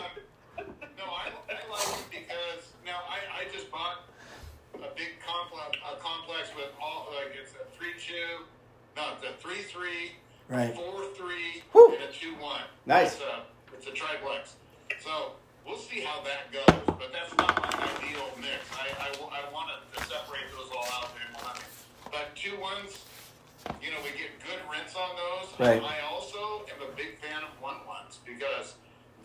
I, 1.05 1.29
I 1.49 1.69
like 1.69 1.87
it 1.87 2.05
because 2.11 2.73
now 2.85 2.99
I, 3.09 3.41
I 3.41 3.45
just 3.53 3.69
bought 3.71 4.03
a 4.75 4.79
big 4.95 5.19
complex, 5.25 5.77
a 5.91 5.95
complex 6.01 6.49
with 6.55 6.69
all 6.81 7.07
like 7.15 7.35
it's 7.39 7.51
a 7.53 7.65
three 7.77 7.93
two, 7.99 8.45
no, 8.95 9.03
it's 9.15 9.23
a 9.23 9.33
three 9.41 9.61
three, 9.63 10.11
Right. 10.49 10.75
four 10.75 11.05
three, 11.15 11.61
Whew. 11.71 11.93
and 11.95 12.03
a 12.03 12.11
two 12.11 12.33
one. 12.41 12.61
Nice. 12.85 13.13
It's 13.15 13.21
a 13.23 13.43
it's 13.83 13.91
a 13.91 13.93
triplex. 13.93 14.55
So 15.03 15.33
we'll 15.67 15.77
see 15.77 15.99
how 15.99 16.23
that 16.23 16.51
goes, 16.55 16.79
but 16.87 17.11
that's 17.11 17.35
not 17.35 17.51
my 17.51 17.83
ideal 17.83 18.23
mix. 18.39 18.63
I 18.71 18.87
I, 18.95 19.11
I 19.11 19.51
want 19.51 19.67
to 19.75 19.99
separate 20.07 20.47
those 20.55 20.71
all 20.71 20.87
out 20.95 21.11
one. 21.43 21.59
But 22.11 22.35
two 22.35 22.55
ones, 22.61 23.03
you 23.83 23.91
know, 23.91 23.99
we 24.03 24.15
get 24.15 24.31
good 24.39 24.63
rents 24.71 24.95
on 24.95 25.15
those. 25.19 25.51
Right. 25.59 25.83
I 25.83 25.99
also 26.07 26.63
am 26.71 26.79
a 26.87 26.95
big 26.95 27.19
fan 27.19 27.43
of 27.43 27.51
one 27.59 27.83
ones 27.87 28.19
because 28.25 28.75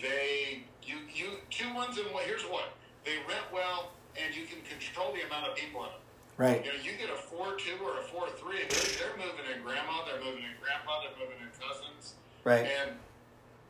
they 0.02 0.64
you 0.82 0.96
you 1.14 1.38
two 1.50 1.72
ones 1.74 1.98
and 1.98 2.10
what 2.10 2.24
here's 2.24 2.42
what 2.42 2.74
they 3.04 3.14
rent 3.30 3.46
well 3.54 3.92
and 4.18 4.34
you 4.34 4.42
can 4.42 4.58
control 4.66 5.14
the 5.14 5.22
amount 5.22 5.46
of 5.46 5.54
people 5.54 5.86
in 5.86 5.90
them. 5.94 6.02
right. 6.36 6.64
You 6.66 6.72
know, 6.74 6.78
you 6.82 6.98
get 6.98 7.14
a 7.14 7.18
four 7.30 7.54
two 7.54 7.78
or 7.78 8.02
a 8.02 8.04
four 8.10 8.26
three, 8.34 8.66
they're, 8.66 8.90
they're 8.98 9.14
moving 9.22 9.46
in 9.54 9.62
grandma, 9.62 10.02
they're 10.02 10.18
moving 10.18 10.42
in 10.42 10.58
grandpa, 10.58 11.06
they're 11.06 11.14
moving 11.22 11.38
in 11.38 11.50
cousins, 11.54 12.18
Right. 12.42 12.66
and 12.66 12.98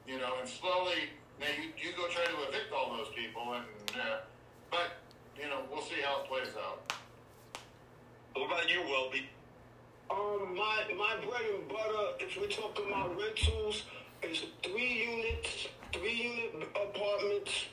you 0.09 0.19
know, 0.19 0.33
and 0.41 0.49
slowly 0.49 1.13
now 1.39 1.47
you, 1.61 1.71
you 1.77 1.95
go 1.97 2.09
try 2.09 2.25
to 2.25 2.49
evict 2.49 2.73
all 2.73 2.97
those 2.97 3.09
people, 3.15 3.53
and 3.53 3.65
uh, 3.95 4.19
but 4.71 4.97
you 5.41 5.49
know, 5.49 5.61
we'll 5.71 5.83
see 5.83 6.01
how 6.03 6.23
it 6.23 6.29
plays 6.29 6.55
out. 6.57 6.93
What 8.35 8.47
about 8.47 8.71
you, 8.71 8.81
Welby? 8.83 9.29
Um, 10.11 10.57
my 10.57 10.85
my 10.97 11.17
bread 11.27 11.43
and 11.55 11.69
butter, 11.69 12.17
if 12.21 12.37
we're 12.41 12.49
talking 12.49 12.87
about 12.89 13.17
rentals, 13.19 13.85
is 14.23 14.45
three 14.63 15.07
units, 15.13 15.69
three 15.93 16.43
unit 16.53 16.69
apartments, 16.75 17.67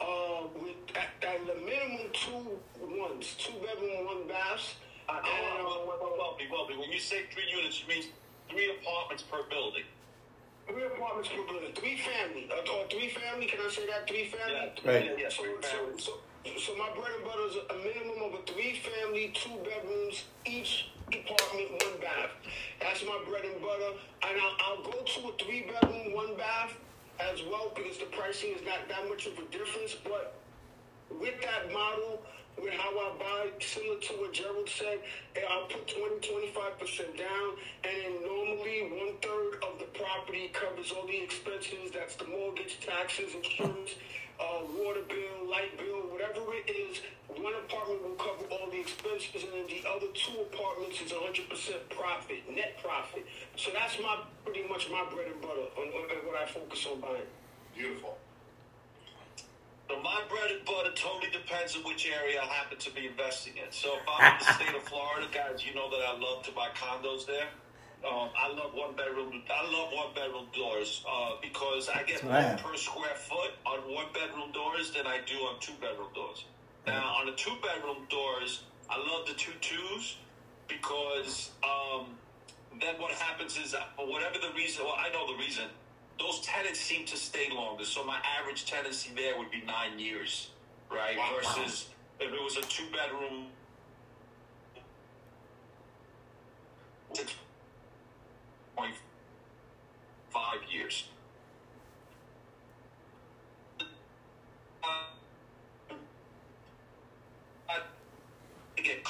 uh, 0.00 0.48
with 0.60 0.76
at, 0.96 1.12
at 1.28 1.46
the 1.46 1.54
minimum 1.60 2.08
two 2.12 2.58
ones, 2.80 3.36
two 3.38 3.52
bedroom, 3.60 4.06
one 4.06 4.26
baths. 4.26 4.76
Uh, 5.08 5.18
and, 5.18 5.60
uh, 5.60 5.64
well, 5.64 5.98
well, 6.00 6.14
Welby, 6.16 6.48
Welby, 6.50 6.76
when 6.76 6.90
you 6.90 6.98
say 6.98 7.24
three 7.34 7.44
units, 7.54 7.82
you 7.82 7.88
mean 7.88 8.04
three 8.48 8.70
apartments 8.80 9.22
per 9.24 9.42
building. 9.50 9.82
Three 10.68 10.84
apartments 10.84 11.28
per 11.28 11.42
building, 11.46 11.74
three 11.74 11.98
family, 11.98 12.48
uh, 12.50 12.72
or 12.72 12.86
three 12.88 13.08
family. 13.10 13.46
Can 13.46 13.60
I 13.60 13.68
say 13.70 13.86
that? 13.86 14.06
Three 14.08 14.26
family. 14.30 14.54
Yeah, 14.54 14.90
Right. 14.90 15.04
Yeah, 15.04 15.26
yeah, 15.26 15.28
So, 15.28 15.42
three 15.42 15.54
so, 15.62 15.78
so, 15.98 16.12
so 16.56 16.76
my 16.76 16.88
bread 16.94 17.12
and 17.18 17.24
butter 17.24 17.46
is 17.50 17.56
a 17.68 17.76
minimum 17.82 18.22
of 18.22 18.40
a 18.40 18.42
three 18.46 18.78
family, 18.78 19.32
two 19.34 19.58
bedrooms, 19.66 20.24
each 20.46 20.88
apartment, 21.08 21.70
one 21.82 22.00
bath. 22.00 22.30
That's 22.80 23.02
my 23.04 23.18
bread 23.28 23.44
and 23.44 23.60
butter. 23.60 23.98
And 24.22 24.40
I'll, 24.40 24.56
I'll 24.64 24.82
go 24.84 25.02
to 25.02 25.20
a 25.28 25.32
three 25.44 25.66
bedroom, 25.66 26.14
one 26.14 26.36
bath 26.36 26.72
as 27.20 27.42
well 27.50 27.72
because 27.74 27.98
the 27.98 28.06
pricing 28.16 28.54
is 28.54 28.62
not 28.64 28.88
that 28.88 29.08
much 29.08 29.26
of 29.26 29.34
a 29.38 29.44
difference. 29.50 29.96
But 30.02 30.34
with 31.10 31.34
that 31.42 31.72
model, 31.72 32.22
with 32.60 32.74
how 32.74 32.90
I 32.90 33.10
buy, 33.18 33.50
similar 33.60 33.98
to 33.98 34.12
what 34.20 34.32
Gerald 34.32 34.68
said, 34.68 35.00
eh, 35.36 35.40
I'll 35.48 35.66
put 35.66 35.88
20, 35.88 36.20
25% 36.20 37.16
down, 37.16 37.48
and 37.84 37.94
then 37.96 38.12
normally 38.22 38.92
one 38.92 39.16
third 39.22 39.62
of 39.64 39.78
the 39.78 39.88
property 39.96 40.50
covers 40.52 40.92
all 40.92 41.06
the 41.06 41.22
expenses. 41.22 41.90
That's 41.92 42.16
the 42.16 42.26
mortgage, 42.26 42.78
taxes, 42.80 43.34
insurance, 43.34 43.96
uh, 44.38 44.62
water 44.76 45.02
bill, 45.08 45.48
light 45.48 45.76
bill, 45.78 46.12
whatever 46.12 46.42
it 46.52 46.68
is. 46.68 47.00
One 47.28 47.54
apartment 47.64 48.02
will 48.04 48.20
cover 48.20 48.44
all 48.52 48.68
the 48.70 48.80
expenses, 48.80 49.42
and 49.42 49.52
then 49.52 49.66
the 49.66 49.88
other 49.88 50.12
two 50.12 50.36
apartments 50.52 51.00
is 51.00 51.12
100% 51.12 51.48
profit, 51.88 52.44
net 52.52 52.76
profit. 52.82 53.24
So 53.56 53.70
that's 53.72 53.98
my 54.00 54.20
pretty 54.44 54.68
much 54.68 54.90
my 54.90 55.04
bread 55.08 55.32
and 55.32 55.40
butter 55.40 55.72
on, 55.78 55.88
on, 55.88 56.04
on 56.10 56.20
what 56.28 56.36
I 56.36 56.46
focus 56.46 56.86
on 56.92 57.00
buying. 57.00 57.30
Beautiful. 57.74 58.18
So 59.92 60.00
my 60.00 60.22
bread 60.30 60.50
and 60.50 60.64
butter 60.64 60.90
totally 60.94 61.30
depends 61.30 61.76
on 61.76 61.82
which 61.84 62.08
area 62.08 62.40
I 62.40 62.46
happen 62.46 62.78
to 62.78 62.90
be 62.94 63.06
investing 63.06 63.52
in. 63.58 63.70
So 63.70 63.92
if 63.92 64.08
I'm 64.08 64.32
in 64.32 64.38
the 64.38 64.54
state 64.54 64.74
of 64.74 64.82
Florida, 64.84 65.28
guys, 65.30 65.66
you 65.66 65.74
know 65.74 65.90
that 65.90 66.00
I 66.00 66.16
love 66.16 66.42
to 66.44 66.52
buy 66.52 66.68
condos 66.72 67.26
there. 67.26 67.48
Um, 68.00 68.30
I 68.32 68.48
love 68.48 68.72
one 68.72 68.96
bedroom. 68.96 69.42
I 69.52 69.70
love 69.70 69.92
one 69.92 70.14
bedroom 70.14 70.46
doors 70.56 71.04
uh, 71.06 71.32
because 71.42 71.90
I 71.90 72.04
get 72.04 72.24
I 72.24 72.56
more 72.56 72.56
per 72.56 72.76
square 72.78 73.14
foot 73.16 73.52
on 73.66 73.80
one 73.92 74.06
bedroom 74.14 74.50
doors 74.52 74.92
than 74.92 75.06
I 75.06 75.20
do 75.26 75.36
on 75.44 75.60
two 75.60 75.74
bedroom 75.78 76.08
doors. 76.14 76.46
Now 76.86 77.16
on 77.20 77.26
the 77.26 77.32
two 77.32 77.52
bedroom 77.60 78.06
doors, 78.08 78.62
I 78.88 78.96
love 78.96 79.26
the 79.26 79.34
two 79.34 79.52
twos 79.60 80.16
because 80.68 81.50
um, 81.62 82.06
then 82.80 82.94
what 82.96 83.12
happens 83.12 83.58
is 83.58 83.76
for 83.96 84.08
whatever 84.08 84.38
the 84.40 84.56
reason, 84.56 84.86
well, 84.86 84.96
I 84.96 85.12
know 85.12 85.30
the 85.30 85.38
reason. 85.38 85.68
Those 86.22 86.40
tenants 86.40 86.78
seem 86.78 87.04
to 87.06 87.16
stay 87.16 87.48
longer. 87.52 87.84
So 87.84 88.04
my 88.04 88.18
average 88.40 88.64
tenancy 88.64 89.10
there 89.16 89.36
would 89.36 89.50
be 89.50 89.60
nine 89.66 89.98
years, 89.98 90.50
right? 90.88 91.16
Wow. 91.16 91.40
Versus 91.42 91.88
if 92.20 92.32
it 92.32 92.40
was 92.40 92.56
a 92.56 92.62
two 92.62 92.84
bedroom, 92.92 93.46
six 97.12 97.34
point 98.76 98.94
five 100.30 100.60
years. 100.72 101.08
Uh, 103.80 103.88
I 107.68 108.80
get 108.80 109.04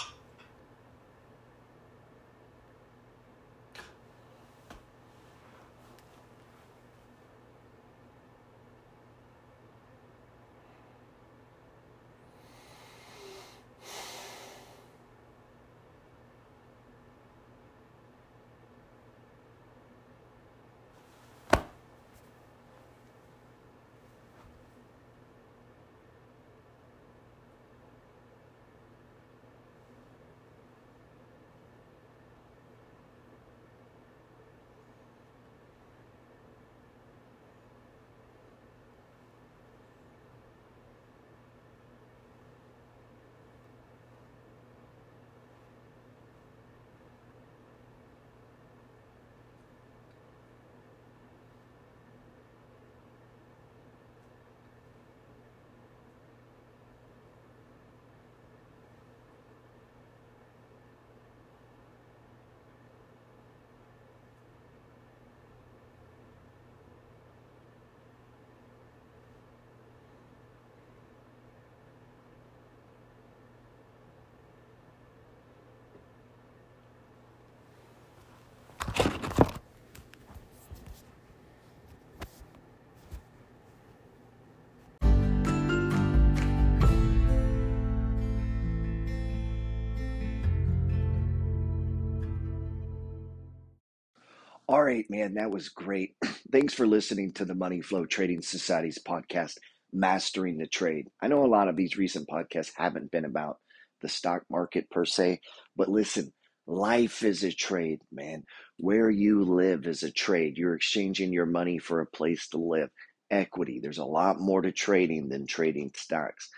Right, 94.93 95.09
man, 95.09 95.35
that 95.37 95.51
was 95.51 95.71
great. 95.71 96.17
Thanks 96.53 96.75
for 96.75 96.87
listening 96.87 97.33
to 97.33 97.47
the 97.47 97.55
Money 97.55 97.81
Flow 97.81 98.05
Trading 98.05 98.43
Society's 98.43 98.99
podcast, 98.99 99.57
Mastering 99.91 100.59
the 100.59 100.67
Trade. 100.67 101.09
I 101.23 101.29
know 101.29 101.47
a 101.47 101.49
lot 101.49 101.69
of 101.69 101.77
these 101.77 101.97
recent 101.97 102.29
podcasts 102.29 102.73
haven't 102.77 103.11
been 103.11 103.25
about 103.25 103.57
the 104.03 104.11
stock 104.11 104.43
market 104.51 104.91
per 104.91 105.07
se, 105.07 105.41
but 105.77 105.89
listen, 105.89 106.31
life 106.67 107.23
is 107.23 107.43
a 107.43 107.53
trade, 107.53 108.03
man. 108.13 108.45
Where 108.77 109.09
you 109.09 109.45
live 109.45 109.87
is 109.87 110.03
a 110.03 110.13
trade. 110.13 110.59
You're 110.59 110.75
exchanging 110.75 111.33
your 111.33 111.47
money 111.47 111.79
for 111.79 112.03
a 112.03 112.07
place 112.07 112.49
to 112.49 112.59
live. 112.59 112.91
equity. 113.31 113.81
There's 113.83 113.97
a 113.97 114.05
lot 114.05 114.41
more 114.41 114.61
to 114.61 114.73
trading 114.73 115.31
than 115.31 115.47
trading 115.47 115.93
stocks. 115.97 116.51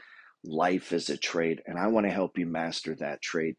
Life 0.42 0.92
is 0.92 1.08
a 1.08 1.16
trade, 1.16 1.62
and 1.66 1.78
I 1.78 1.86
want 1.86 2.06
to 2.06 2.12
help 2.12 2.36
you 2.36 2.46
master 2.46 2.96
that 2.96 3.22
trade. 3.22 3.54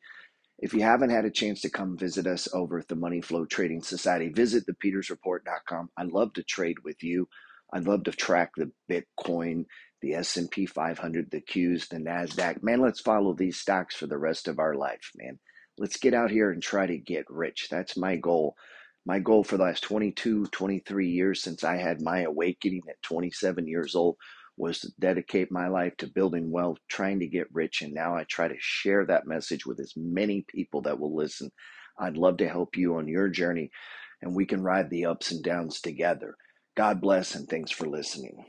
If 0.57 0.73
you 0.73 0.81
haven't 0.81 1.09
had 1.09 1.25
a 1.25 1.31
chance 1.31 1.61
to 1.61 1.69
come 1.69 1.97
visit 1.97 2.25
us 2.27 2.47
over 2.53 2.79
at 2.79 2.87
the 2.87 2.95
Money 2.95 3.21
Flow 3.21 3.45
Trading 3.45 3.81
Society, 3.81 4.29
visit 4.29 4.65
thepetersreport.com. 4.65 5.89
I'd 5.97 6.11
love 6.11 6.33
to 6.33 6.43
trade 6.43 6.77
with 6.83 7.03
you. 7.03 7.27
I'd 7.73 7.87
love 7.87 8.05
to 8.05 8.11
track 8.11 8.51
the 8.55 8.71
Bitcoin, 8.89 9.65
the 10.01 10.13
S&P 10.13 10.65
500, 10.65 11.29
the 11.29 11.41
Qs, 11.41 11.89
the 11.89 11.97
Nasdaq. 11.97 12.63
Man, 12.63 12.79
let's 12.79 13.01
follow 13.01 13.33
these 13.33 13.57
stocks 13.57 13.95
for 13.95 14.07
the 14.07 14.17
rest 14.17 14.47
of 14.47 14.59
our 14.59 14.75
life, 14.75 15.11
man. 15.15 15.39
Let's 15.77 15.97
get 15.97 16.13
out 16.13 16.31
here 16.31 16.51
and 16.51 16.63
try 16.63 16.87
to 16.87 16.97
get 16.97 17.25
rich. 17.29 17.67
That's 17.69 17.97
my 17.97 18.15
goal. 18.15 18.55
My 19.05 19.19
goal 19.19 19.43
for 19.43 19.57
the 19.57 19.63
last 19.63 19.83
22, 19.83 20.45
23 20.47 21.09
years 21.09 21.41
since 21.41 21.65
I 21.65 21.75
had 21.75 22.01
my 22.01 22.21
awakening 22.21 22.83
at 22.89 23.01
27 23.01 23.67
years 23.67 23.93
old 23.93 24.15
was 24.57 24.79
to 24.79 24.89
dedicate 24.99 25.51
my 25.51 25.67
life 25.67 25.95
to 25.97 26.07
building 26.07 26.51
wealth, 26.51 26.77
trying 26.87 27.19
to 27.19 27.27
get 27.27 27.53
rich, 27.53 27.81
and 27.81 27.93
now 27.93 28.15
I 28.15 28.23
try 28.23 28.47
to 28.47 28.55
share 28.59 29.05
that 29.05 29.27
message 29.27 29.65
with 29.65 29.79
as 29.79 29.93
many 29.95 30.45
people 30.47 30.81
that 30.83 30.99
will 30.99 31.15
listen. 31.15 31.51
I'd 31.99 32.17
love 32.17 32.37
to 32.37 32.49
help 32.49 32.77
you 32.77 32.95
on 32.95 33.07
your 33.07 33.29
journey, 33.29 33.71
and 34.21 34.35
we 34.35 34.45
can 34.45 34.63
ride 34.63 34.89
the 34.89 35.05
ups 35.05 35.31
and 35.31 35.43
downs 35.43 35.81
together. 35.81 36.35
God 36.75 37.01
bless, 37.01 37.35
and 37.35 37.47
thanks 37.47 37.71
for 37.71 37.87
listening. 37.87 38.45